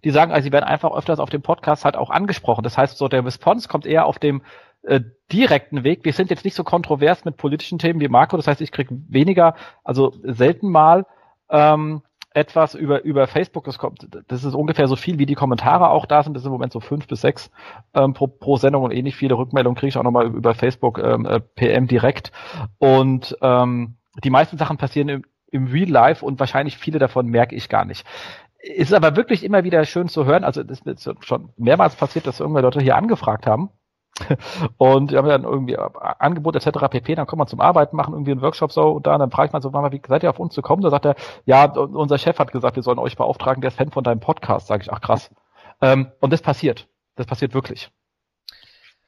Die 0.03 0.11
sagen, 0.11 0.31
also 0.31 0.43
sie 0.43 0.51
werden 0.51 0.65
einfach 0.65 0.91
öfters 0.91 1.19
auf 1.19 1.31
dem 1.31 1.41
Podcast 1.41 1.83
halt 1.83 1.97
auch 1.97 2.11
angesprochen. 2.11 2.63
Das 2.63 2.77
heißt, 2.77 2.95
so 2.95 3.07
der 3.07 3.25
Response 3.25 3.67
kommt 3.67 3.87
eher 3.87 4.05
auf 4.05 4.19
dem 4.19 4.43
äh, 4.83 5.01
direkten 5.31 5.83
Weg. 5.83 6.03
Wir 6.03 6.13
sind 6.13 6.29
jetzt 6.29 6.45
nicht 6.45 6.55
so 6.55 6.63
kontrovers 6.63 7.25
mit 7.25 7.37
politischen 7.37 7.79
Themen 7.79 7.99
wie 7.99 8.07
Marco. 8.07 8.37
Das 8.37 8.47
heißt, 8.47 8.61
ich 8.61 8.71
kriege 8.71 8.95
weniger, 9.07 9.55
also 9.83 10.13
selten 10.23 10.69
mal 10.69 11.05
ähm, 11.49 12.01
etwas 12.33 12.75
über, 12.75 13.03
über 13.03 13.27
Facebook. 13.27 13.63
Das, 13.65 13.77
kommt, 13.77 14.07
das 14.27 14.43
ist 14.43 14.53
ungefähr 14.53 14.87
so 14.87 14.95
viel, 14.95 15.19
wie 15.19 15.25
die 15.25 15.35
Kommentare 15.35 15.89
auch 15.89 16.05
da 16.05 16.23
sind. 16.23 16.33
Das 16.33 16.43
sind 16.43 16.49
im 16.49 16.53
Moment 16.53 16.73
so 16.73 16.79
fünf 16.79 17.07
bis 17.07 17.21
sechs 17.21 17.51
ähm, 17.93 18.13
pro, 18.13 18.27
pro 18.27 18.57
Sendung 18.57 18.83
und 18.83 18.91
ähnlich 18.91 19.15
viele 19.15 19.35
Rückmeldungen 19.35 19.77
kriege 19.77 19.89
ich 19.89 19.97
auch 19.97 20.03
nochmal 20.03 20.27
über 20.27 20.53
Facebook 20.53 20.99
ähm, 20.99 21.25
äh, 21.25 21.39
PM 21.39 21.87
direkt. 21.87 22.31
Und 22.77 23.37
ähm, 23.41 23.95
die 24.23 24.29
meisten 24.29 24.57
Sachen 24.57 24.77
passieren 24.77 25.09
im, 25.09 25.23
im 25.51 25.67
Real 25.67 25.89
Life 25.89 26.25
und 26.25 26.39
wahrscheinlich 26.39 26.77
viele 26.77 26.99
davon 26.99 27.27
merke 27.27 27.55
ich 27.55 27.69
gar 27.69 27.85
nicht. 27.85 28.05
Ist 28.59 28.93
aber 28.93 29.15
wirklich 29.15 29.43
immer 29.43 29.63
wieder 29.63 29.83
schön 29.85 30.07
zu 30.07 30.25
hören. 30.25 30.43
Also 30.43 30.63
das 30.63 30.79
ist 30.81 31.09
schon 31.25 31.49
mehrmals 31.57 31.95
passiert, 31.95 32.27
dass 32.27 32.39
irgendwelche 32.39 32.65
Leute 32.65 32.81
hier 32.81 32.95
angefragt 32.95 33.45
haben. 33.45 33.69
Und 34.77 35.11
wir 35.11 35.17
haben 35.17 35.27
dann 35.27 35.43
irgendwie 35.43 35.77
Angebot 35.77 36.55
etc. 36.55 36.87
pp. 36.89 37.15
Dann 37.15 37.25
kommt 37.25 37.39
man 37.39 37.47
zum 37.47 37.59
Arbeiten, 37.59 37.95
machen 37.95 38.13
irgendwie 38.13 38.31
einen 38.31 38.41
Workshop 38.41 38.71
so 38.71 38.91
und 38.91 39.07
da, 39.07 39.17
dann 39.17 39.31
frage 39.31 39.47
ich 39.47 39.53
mal 39.53 39.61
so, 39.61 39.71
Mama, 39.71 39.91
wie 39.91 40.01
seid 40.07 40.23
ihr 40.23 40.29
auf 40.29 40.39
uns 40.39 40.53
zu 40.53 40.61
kommen? 40.61 40.83
Da 40.83 40.89
sagt 40.89 41.05
er, 41.05 41.15
ja, 41.45 41.65
unser 41.65 42.17
Chef 42.17 42.37
hat 42.37 42.51
gesagt, 42.51 42.75
wir 42.75 42.83
sollen 42.83 42.99
euch 42.99 43.15
beauftragen, 43.15 43.61
der 43.61 43.69
ist 43.69 43.77
Fan 43.77 43.91
von 43.91 44.03
deinem 44.03 44.19
Podcast. 44.19 44.67
Sage 44.67 44.83
ich, 44.83 44.91
ach 44.91 45.01
krass. 45.01 45.31
Ähm, 45.81 46.11
und 46.19 46.31
das 46.31 46.41
passiert. 46.41 46.87
Das 47.15 47.25
passiert 47.25 47.53
wirklich. 47.53 47.91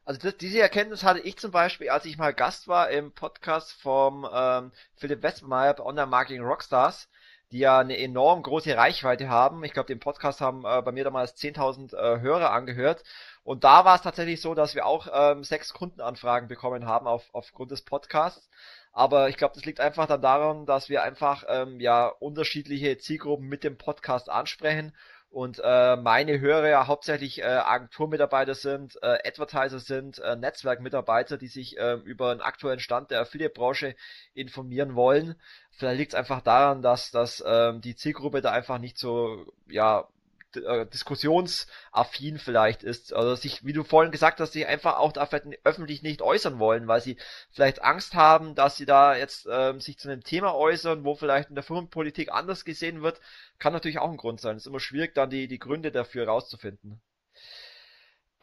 Also 0.06 0.20
das, 0.22 0.38
diese 0.38 0.62
Erkenntnis 0.62 1.04
hatte 1.04 1.20
ich 1.20 1.38
zum 1.38 1.52
Beispiel, 1.52 1.90
als 1.90 2.06
ich 2.06 2.18
mal 2.18 2.34
Gast 2.34 2.68
war 2.68 2.90
im 2.90 3.12
Podcast 3.12 3.74
vom 3.74 4.28
ähm, 4.32 4.72
Philipp 4.96 5.24
Westmeyer 5.24 5.74
bei 5.74 5.84
Online 5.84 6.08
Marketing 6.08 6.44
Rockstars, 6.44 7.10
die 7.52 7.60
ja 7.60 7.80
eine 7.80 7.98
enorm 7.98 8.44
große 8.44 8.78
Reichweite 8.78 9.30
haben. 9.30 9.64
Ich 9.64 9.74
glaube, 9.74 9.88
den 9.88 10.00
Podcast 10.00 10.42
haben 10.42 10.64
äh, 10.64 10.82
bei 10.84 10.92
mir 10.92 11.04
damals 11.04 11.36
10.000 11.38 11.96
äh, 11.96 12.20
Hörer 12.20 12.52
angehört. 12.52 13.04
Und 13.46 13.64
da 13.64 13.86
war 13.86 13.96
es 13.96 14.02
tatsächlich 14.02 14.42
so, 14.42 14.56
dass 14.56 14.74
wir 14.74 14.88
auch 14.88 15.08
ähm, 15.14 15.44
sechs 15.44 15.72
Kundenanfragen 15.72 16.50
bekommen 16.50 16.88
haben 16.88 17.06
auf, 17.06 17.30
aufgrund 17.32 17.70
des 17.70 17.84
Podcasts. 17.84 18.50
Aber 18.92 19.30
ich 19.30 19.38
glaube, 19.38 19.54
das 19.54 19.66
liegt 19.66 19.80
einfach 19.80 20.08
dann 20.08 20.22
daran, 20.22 20.66
dass 20.66 20.90
wir 20.90 21.04
einfach 21.04 21.44
ähm, 21.48 21.80
ja 21.80 22.08
unterschiedliche 22.08 22.98
Zielgruppen 22.98 23.48
mit 23.48 23.64
dem 23.64 23.78
Podcast 23.78 24.30
ansprechen 24.30 24.94
und 25.30 25.60
äh, 25.64 25.98
meine 25.98 26.40
Hörer 26.40 26.70
ja 26.70 26.88
hauptsächlich 26.88 27.42
äh, 27.42 27.46
Agenturmitarbeiter 27.46 28.56
sind, 28.56 28.98
äh, 29.04 29.18
Advertiser 29.28 29.80
sind, 29.80 30.18
äh, 30.20 30.38
Netzwerkmitarbeiter, 30.38 31.38
die 31.38 31.50
sich 31.50 31.78
äh, 31.78 31.96
über 32.06 32.34
den 32.34 32.42
aktuellen 32.42 32.80
Stand 32.80 33.12
der 33.12 33.20
Affiliate-Branche 33.20 33.96
informieren 34.34 34.96
wollen. 34.96 35.36
Vielleicht 35.72 36.00
liegt 36.00 36.14
es 36.14 36.20
einfach 36.20 36.42
daran, 36.42 36.82
dass, 36.82 37.12
dass 37.12 37.42
äh, 37.42 37.78
die 37.80 37.98
Zielgruppe 37.98 38.42
da 38.42 38.54
einfach 38.54 38.80
nicht 38.80 38.98
so 38.98 39.46
ja 39.68 40.08
äh, 40.58 40.86
diskussionsaffin 40.88 42.40
vielleicht 42.40 42.84
ist. 42.84 43.14
Also 43.14 43.36
sich, 43.36 43.66
wie 43.66 43.74
du 43.74 43.84
vorhin 43.84 44.12
gesagt 44.12 44.40
hast, 44.40 44.54
sich 44.54 44.68
einfach 44.68 44.98
auch 44.98 45.12
da 45.14 45.26
vielleicht 45.26 45.48
öffentlich 45.64 46.04
nicht 46.04 46.22
äußern 46.22 46.60
wollen, 46.60 46.88
weil 46.88 47.02
sie 47.02 47.18
vielleicht 47.52 47.84
Angst 47.84 48.14
haben, 48.16 48.56
dass 48.56 48.78
sie 48.78 48.86
da 48.86 49.16
jetzt 49.16 49.48
ähm, 49.52 49.80
sich 49.80 49.98
zu 49.98 50.10
einem 50.10 50.24
Thema 50.24 50.56
äußern, 50.56 51.04
wo 51.04 51.16
vielleicht 51.16 51.50
in 51.50 51.56
der 51.56 51.64
Firmenpolitik 51.64 52.32
anders 52.32 52.66
gesehen 52.66 53.02
wird, 53.02 53.20
kann 53.60 53.74
natürlich 53.74 54.00
auch 54.00 54.12
ein 54.12 54.18
Grund 54.18 54.42
sein. 54.42 54.56
Es 54.56 54.64
ist 54.64 54.68
immer 54.68 54.80
schwierig, 54.80 55.14
dann 55.16 55.30
die, 55.30 55.48
die 55.48 55.60
Gründe 55.60 55.92
dafür 55.92 56.28
rauszufinden. 56.28 57.02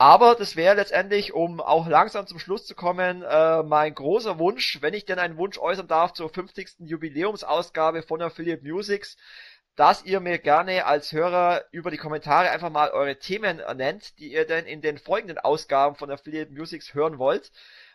Aber 0.02 0.34
das 0.34 0.56
wäre 0.56 0.74
letztendlich, 0.74 1.32
um 1.32 1.60
auch 1.60 1.86
langsam 1.86 2.26
zum 2.26 2.40
Schluss 2.40 2.66
zu 2.66 2.74
kommen, 2.74 3.22
äh, 3.22 3.62
mein 3.62 3.94
großer 3.94 4.36
Wunsch, 4.40 4.78
wenn 4.80 4.94
ich 4.94 5.04
denn 5.04 5.20
einen 5.20 5.36
Wunsch 5.36 5.58
äußern 5.58 5.86
darf 5.86 6.12
zur 6.12 6.28
50. 6.28 6.80
Jubiläumsausgabe 6.80 8.02
von 8.02 8.20
Affiliate 8.20 8.64
Musics, 8.64 9.16
dass 9.76 10.04
ihr 10.04 10.20
mir 10.20 10.38
gerne 10.38 10.84
als 10.84 11.12
Hörer 11.12 11.64
über 11.70 11.90
die 11.90 11.96
Kommentare 11.96 12.50
einfach 12.50 12.70
mal 12.70 12.90
eure 12.90 13.18
Themen 13.18 13.62
nennt, 13.76 14.18
die 14.18 14.32
ihr 14.32 14.46
denn 14.46 14.66
in 14.66 14.82
den 14.82 14.98
folgenden 14.98 15.38
Ausgaben 15.38 15.96
von 15.96 16.10
Affiliate 16.10 16.52
Musics 16.52 16.92
hören 16.92 17.18
wollt. 17.18 17.50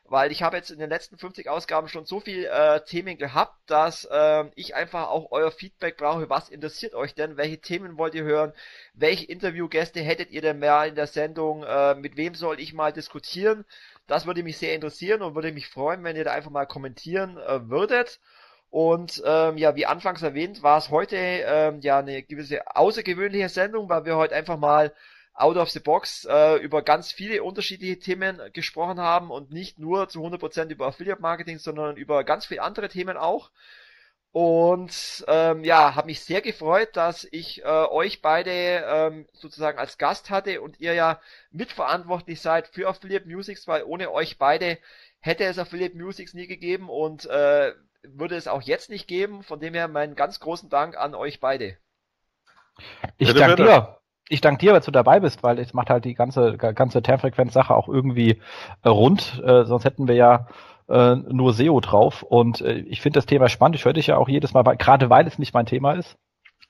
Weil 0.10 0.32
ich 0.32 0.42
habe 0.42 0.56
jetzt 0.56 0.72
in 0.72 0.80
den 0.80 0.90
letzten 0.90 1.18
50 1.18 1.50
Ausgaben 1.50 1.90
schon 1.90 2.06
so 2.06 2.22
viel 2.22 2.46
äh, 2.46 2.80
Themen 2.86 3.18
gehabt, 3.18 3.58
dass 3.70 4.06
äh, 4.06 4.46
ich 4.56 4.74
einfach 4.74 5.10
auch 5.10 5.32
euer 5.32 5.52
Feedback 5.52 5.98
brauche. 5.98 6.30
Was 6.30 6.48
interessiert 6.48 6.96
euch 6.96 7.14
denn? 7.14 7.36
Welche 7.36 7.60
Themen 7.60 7.98
wollt 7.98 8.16
ihr 8.16 8.24
hören? 8.24 8.54
Welche 8.94 9.26
Interviewgäste 9.26 10.00
hättet 10.00 10.32
ihr 10.32 10.42
denn 10.42 10.60
mehr 10.60 10.86
in 10.86 10.96
der 10.96 11.08
Sendung? 11.08 11.64
Äh, 11.64 11.96
mit 11.96 12.16
wem 12.16 12.36
soll 12.36 12.62
ich 12.62 12.74
mal 12.74 12.94
diskutieren? 12.94 13.66
Das 14.08 14.26
würde 14.26 14.44
mich 14.44 14.58
sehr 14.58 14.74
interessieren 14.74 15.22
und 15.22 15.36
würde 15.36 15.52
mich 15.52 15.68
freuen, 15.68 16.06
wenn 16.06 16.16
ihr 16.16 16.24
da 16.24 16.32
einfach 16.32 16.52
mal 16.52 16.66
kommentieren 16.66 17.38
äh, 17.38 17.70
würdet. 17.70 18.22
Und 18.70 19.22
ähm, 19.26 19.58
ja, 19.58 19.76
wie 19.76 19.86
anfangs 19.86 20.22
erwähnt, 20.22 20.62
war 20.62 20.78
es 20.78 20.90
heute 20.90 21.16
ähm, 21.16 21.80
ja 21.82 22.00
eine 22.00 22.24
gewisse 22.24 22.76
außergewöhnliche 22.76 23.50
Sendung, 23.50 23.90
weil 23.90 24.06
wir 24.06 24.18
heute 24.18 24.36
einfach 24.36 24.58
mal 24.58 24.94
out 25.34 25.56
of 25.58 25.70
the 25.70 25.80
box 25.80 26.26
äh, 26.26 26.56
über 26.58 26.82
ganz 26.82 27.12
viele 27.12 27.44
unterschiedliche 27.44 28.00
Themen 28.00 28.42
gesprochen 28.54 29.00
haben 29.00 29.32
und 29.32 29.52
nicht 29.52 29.80
nur 29.80 30.10
zu 30.10 30.26
100% 30.26 30.70
über 30.70 30.88
Affiliate 30.88 31.22
Marketing, 31.22 31.60
sondern 31.60 31.96
über 31.96 32.24
ganz 32.24 32.46
viele 32.46 32.64
andere 32.64 32.90
Themen 32.90 33.18
auch. 33.18 33.52
Und 34.32 35.26
ähm, 35.28 35.64
ja, 35.64 35.96
habe 35.96 36.08
mich 36.08 36.22
sehr 36.22 36.42
gefreut, 36.42 36.90
dass 36.94 37.28
ich 37.32 37.64
äh, 37.64 37.66
euch 37.66 38.22
beide 38.22 38.52
ähm, 38.52 39.28
sozusagen 39.34 39.80
als 39.80 39.98
Gast 39.98 40.30
hatte 40.30 40.62
und 40.62 40.80
ihr 40.80 40.94
ja 40.94 41.20
mitverantwortlich 41.52 42.42
seid 42.42 42.68
für 42.68 42.88
Affiliate 42.88 43.28
Musics, 43.28 43.68
weil 43.68 43.84
ohne 43.84 44.12
euch 44.12 44.38
beide 44.38 44.78
hätte 45.22 45.46
es 45.46 45.58
Affiliate 45.58 45.98
Musics 45.98 46.34
nie 46.34 46.48
gegeben 46.48 46.90
und 46.90 47.26
äh, 47.26 47.74
würde 48.14 48.36
es 48.36 48.48
auch 48.48 48.62
jetzt 48.62 48.90
nicht 48.90 49.08
geben. 49.08 49.44
Von 49.44 49.60
dem 49.60 49.74
her 49.74 49.88
meinen 49.88 50.16
ganz 50.16 50.40
großen 50.40 50.70
Dank 50.70 50.98
an 50.98 51.16
euch 51.16 51.40
beide. 51.40 51.78
Ich 53.18 53.34
danke 53.34 53.64
dir. 53.64 53.98
Ich 54.30 54.42
danke 54.42 54.60
dir, 54.60 54.74
dass 54.74 54.86
du 54.86 54.92
dabei 54.92 55.22
bist, 55.22 55.42
weil 55.42 55.58
es 55.58 55.74
macht 55.74 55.90
halt 55.90 56.04
die 56.04 56.14
ganze 56.14 56.58
ganze 56.58 57.02
Termfrequenz-Sache 57.02 57.74
auch 57.74 57.88
irgendwie 57.88 58.42
äh, 58.84 58.90
rund. 58.90 59.42
Äh, 59.46 59.64
sonst 59.64 59.86
hätten 59.86 60.08
wir 60.08 60.16
ja 60.16 60.48
äh, 60.90 61.16
nur 61.16 61.54
SEO 61.54 61.80
drauf. 61.80 62.24
Und 62.24 62.62
äh, 62.62 62.80
ich 62.80 63.02
finde 63.02 63.18
das 63.18 63.26
Thema 63.26 63.50
spannend. 63.50 63.76
Ich 63.76 63.86
höre 63.86 63.94
dich 63.94 64.08
ja 64.08 64.18
auch 64.18 64.30
jedes 64.30 64.54
Mal, 64.54 64.66
weil, 64.66 64.78
gerade 64.78 65.10
weil 65.10 65.28
es 65.28 65.40
nicht 65.40 65.54
mein 65.54 65.66
Thema 65.66 65.94
ist, 65.94 66.18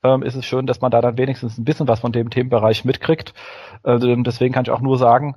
ähm, 0.03 0.23
ist 0.23 0.35
es 0.35 0.45
schön, 0.45 0.67
dass 0.67 0.81
man 0.81 0.91
da 0.91 1.01
dann 1.01 1.17
wenigstens 1.17 1.57
ein 1.57 1.65
bisschen 1.65 1.87
was 1.87 2.01
von 2.01 2.11
dem 2.11 2.29
Themenbereich 2.29 2.85
mitkriegt. 2.85 3.33
Äh, 3.83 3.97
deswegen 3.99 4.53
kann 4.53 4.65
ich 4.65 4.71
auch 4.71 4.81
nur 4.81 4.97
sagen, 4.97 5.35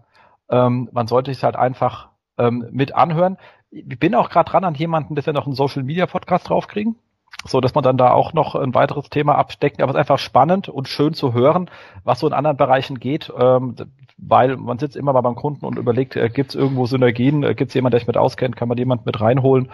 ähm, 0.50 0.88
man 0.92 1.06
sollte 1.06 1.30
es 1.30 1.42
halt 1.42 1.56
einfach 1.56 2.08
ähm, 2.38 2.66
mit 2.70 2.94
anhören. 2.94 3.38
Ich 3.70 3.98
bin 3.98 4.14
auch 4.14 4.30
gerade 4.30 4.50
dran 4.50 4.64
an 4.64 4.74
jemanden, 4.74 5.14
dass 5.14 5.26
wir 5.26 5.32
noch 5.32 5.46
einen 5.46 5.54
Social 5.54 5.82
Media 5.82 6.06
Podcast 6.06 6.48
draufkriegen 6.48 6.96
so 7.44 7.60
dass 7.60 7.74
man 7.74 7.84
dann 7.84 7.96
da 7.96 8.12
auch 8.12 8.32
noch 8.32 8.54
ein 8.54 8.74
weiteres 8.74 9.08
Thema 9.08 9.36
abstecken. 9.36 9.82
Aber 9.82 9.90
es 9.90 9.96
ist 9.96 10.00
einfach 10.00 10.18
spannend 10.18 10.68
und 10.68 10.88
schön 10.88 11.14
zu 11.14 11.32
hören, 11.32 11.70
was 12.04 12.20
so 12.20 12.26
in 12.26 12.32
anderen 12.32 12.56
Bereichen 12.56 12.98
geht, 12.98 13.32
ähm, 13.36 13.76
weil 14.18 14.56
man 14.56 14.78
sitzt 14.78 14.96
immer 14.96 15.12
mal 15.12 15.22
beim 15.22 15.36
Kunden 15.36 15.64
und 15.64 15.78
überlegt, 15.78 16.16
äh, 16.16 16.28
gibt 16.28 16.50
es 16.50 16.54
irgendwo 16.54 16.86
Synergien, 16.86 17.42
äh, 17.42 17.54
gibt 17.54 17.70
es 17.70 17.74
jemanden, 17.74 17.92
der 17.92 18.00
sich 18.00 18.06
mit 18.06 18.16
auskennt, 18.16 18.56
kann 18.56 18.68
man 18.68 18.76
jemanden 18.76 19.04
mit 19.06 19.20
reinholen. 19.20 19.70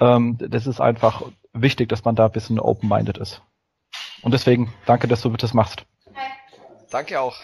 Ähm, 0.00 0.38
das 0.38 0.66
ist 0.66 0.80
einfach 0.80 1.22
wichtig, 1.52 1.88
dass 1.88 2.04
man 2.04 2.14
da 2.14 2.26
ein 2.26 2.32
bisschen 2.32 2.58
open-minded 2.58 3.18
ist. 3.18 3.42
Und 4.22 4.32
deswegen 4.32 4.72
danke, 4.86 5.08
dass 5.08 5.22
du 5.22 5.30
das 5.30 5.54
machst. 5.54 5.84
Danke 6.90 7.20
auch. 7.20 7.36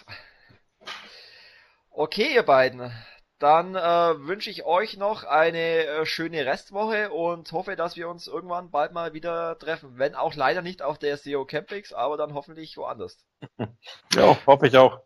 Okay, 1.90 2.34
ihr 2.34 2.42
beiden. 2.42 2.90
Dann 3.38 3.74
äh, 3.74 3.80
wünsche 4.26 4.48
ich 4.48 4.64
euch 4.64 4.96
noch 4.96 5.24
eine 5.24 5.58
äh, 5.58 6.06
schöne 6.06 6.46
Restwoche 6.46 7.10
und 7.10 7.52
hoffe, 7.52 7.76
dass 7.76 7.96
wir 7.96 8.08
uns 8.08 8.26
irgendwann 8.26 8.70
bald 8.70 8.92
mal 8.92 9.12
wieder 9.12 9.58
treffen. 9.58 9.92
Wenn 9.96 10.14
auch 10.14 10.34
leider 10.34 10.62
nicht 10.62 10.80
auf 10.80 10.98
der 10.98 11.16
SEO 11.18 11.44
Campix, 11.44 11.92
aber 11.92 12.16
dann 12.16 12.32
hoffentlich 12.32 12.78
woanders. 12.78 13.26
ja, 14.14 14.36
hoffe 14.46 14.68
ich 14.68 14.76
auch. 14.78 15.00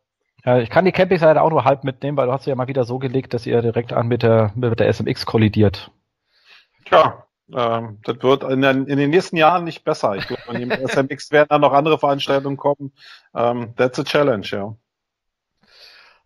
Ja, 0.45 0.59
ich 0.59 0.71
kann 0.71 0.85
die 0.85 0.93
Campix 0.93 1.23
leider 1.23 1.43
auch 1.43 1.51
nur 1.51 1.65
halb 1.65 1.83
mitnehmen, 1.83 2.17
weil 2.17 2.27
du 2.27 2.33
hast 2.33 2.47
ja 2.47 2.55
mal 2.55 2.69
wieder 2.69 2.85
so 2.85 2.99
gelegt, 2.99 3.35
dass 3.35 3.47
ihr 3.47 3.61
direkt 3.63 3.93
an 3.93 4.07
mit 4.07 4.23
der, 4.23 4.53
mit 4.55 4.79
der 4.79 4.89
SMX 4.93 5.27
kollidiert. 5.27 5.91
Tja, 6.87 7.27
ähm, 7.53 7.99
das 8.05 8.23
wird 8.23 8.45
in 8.45 8.63
den, 8.63 8.87
in 8.87 8.97
den, 8.97 9.11
nächsten 9.11 9.37
Jahren 9.37 9.65
nicht 9.65 9.85
besser. 9.85 10.15
Ich 10.15 10.29
glaube, 10.29 10.43
an 10.49 10.61
dem 10.61 10.71
SMX 10.87 11.33
werden 11.33 11.49
dann 11.51 11.61
noch 11.61 11.73
andere 11.73 11.99
Veranstaltungen 11.99 12.57
kommen. 12.57 12.93
Ähm, 13.35 13.75
that's 13.77 13.99
a 13.99 14.05
challenge, 14.05 14.47
ja. 14.53 14.75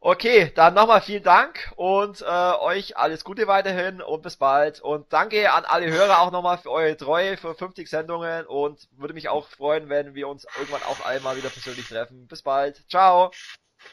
Okay, 0.06 0.52
dann 0.54 0.74
nochmal 0.74 1.00
vielen 1.00 1.22
Dank 1.22 1.72
und 1.76 2.20
äh, 2.20 2.24
euch 2.60 2.98
alles 2.98 3.24
Gute 3.24 3.46
weiterhin 3.46 4.02
und 4.02 4.20
bis 4.20 4.36
bald. 4.36 4.82
Und 4.82 5.10
danke 5.14 5.50
an 5.50 5.64
alle 5.64 5.90
Hörer 5.90 6.20
auch 6.20 6.30
nochmal 6.30 6.58
für 6.58 6.70
eure 6.70 6.94
Treue, 6.94 7.38
für 7.38 7.54
50 7.54 7.88
Sendungen 7.88 8.44
und 8.44 8.86
würde 8.98 9.14
mich 9.14 9.30
auch 9.30 9.48
freuen, 9.48 9.88
wenn 9.88 10.14
wir 10.14 10.28
uns 10.28 10.46
irgendwann 10.58 10.82
auch 10.82 11.06
einmal 11.06 11.38
wieder 11.38 11.48
persönlich 11.48 11.88
treffen. 11.88 12.26
Bis 12.26 12.42
bald. 12.42 12.84
Ciao. 12.90 13.30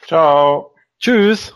Ciao. 0.06 0.74
Tschüss. 0.98 1.54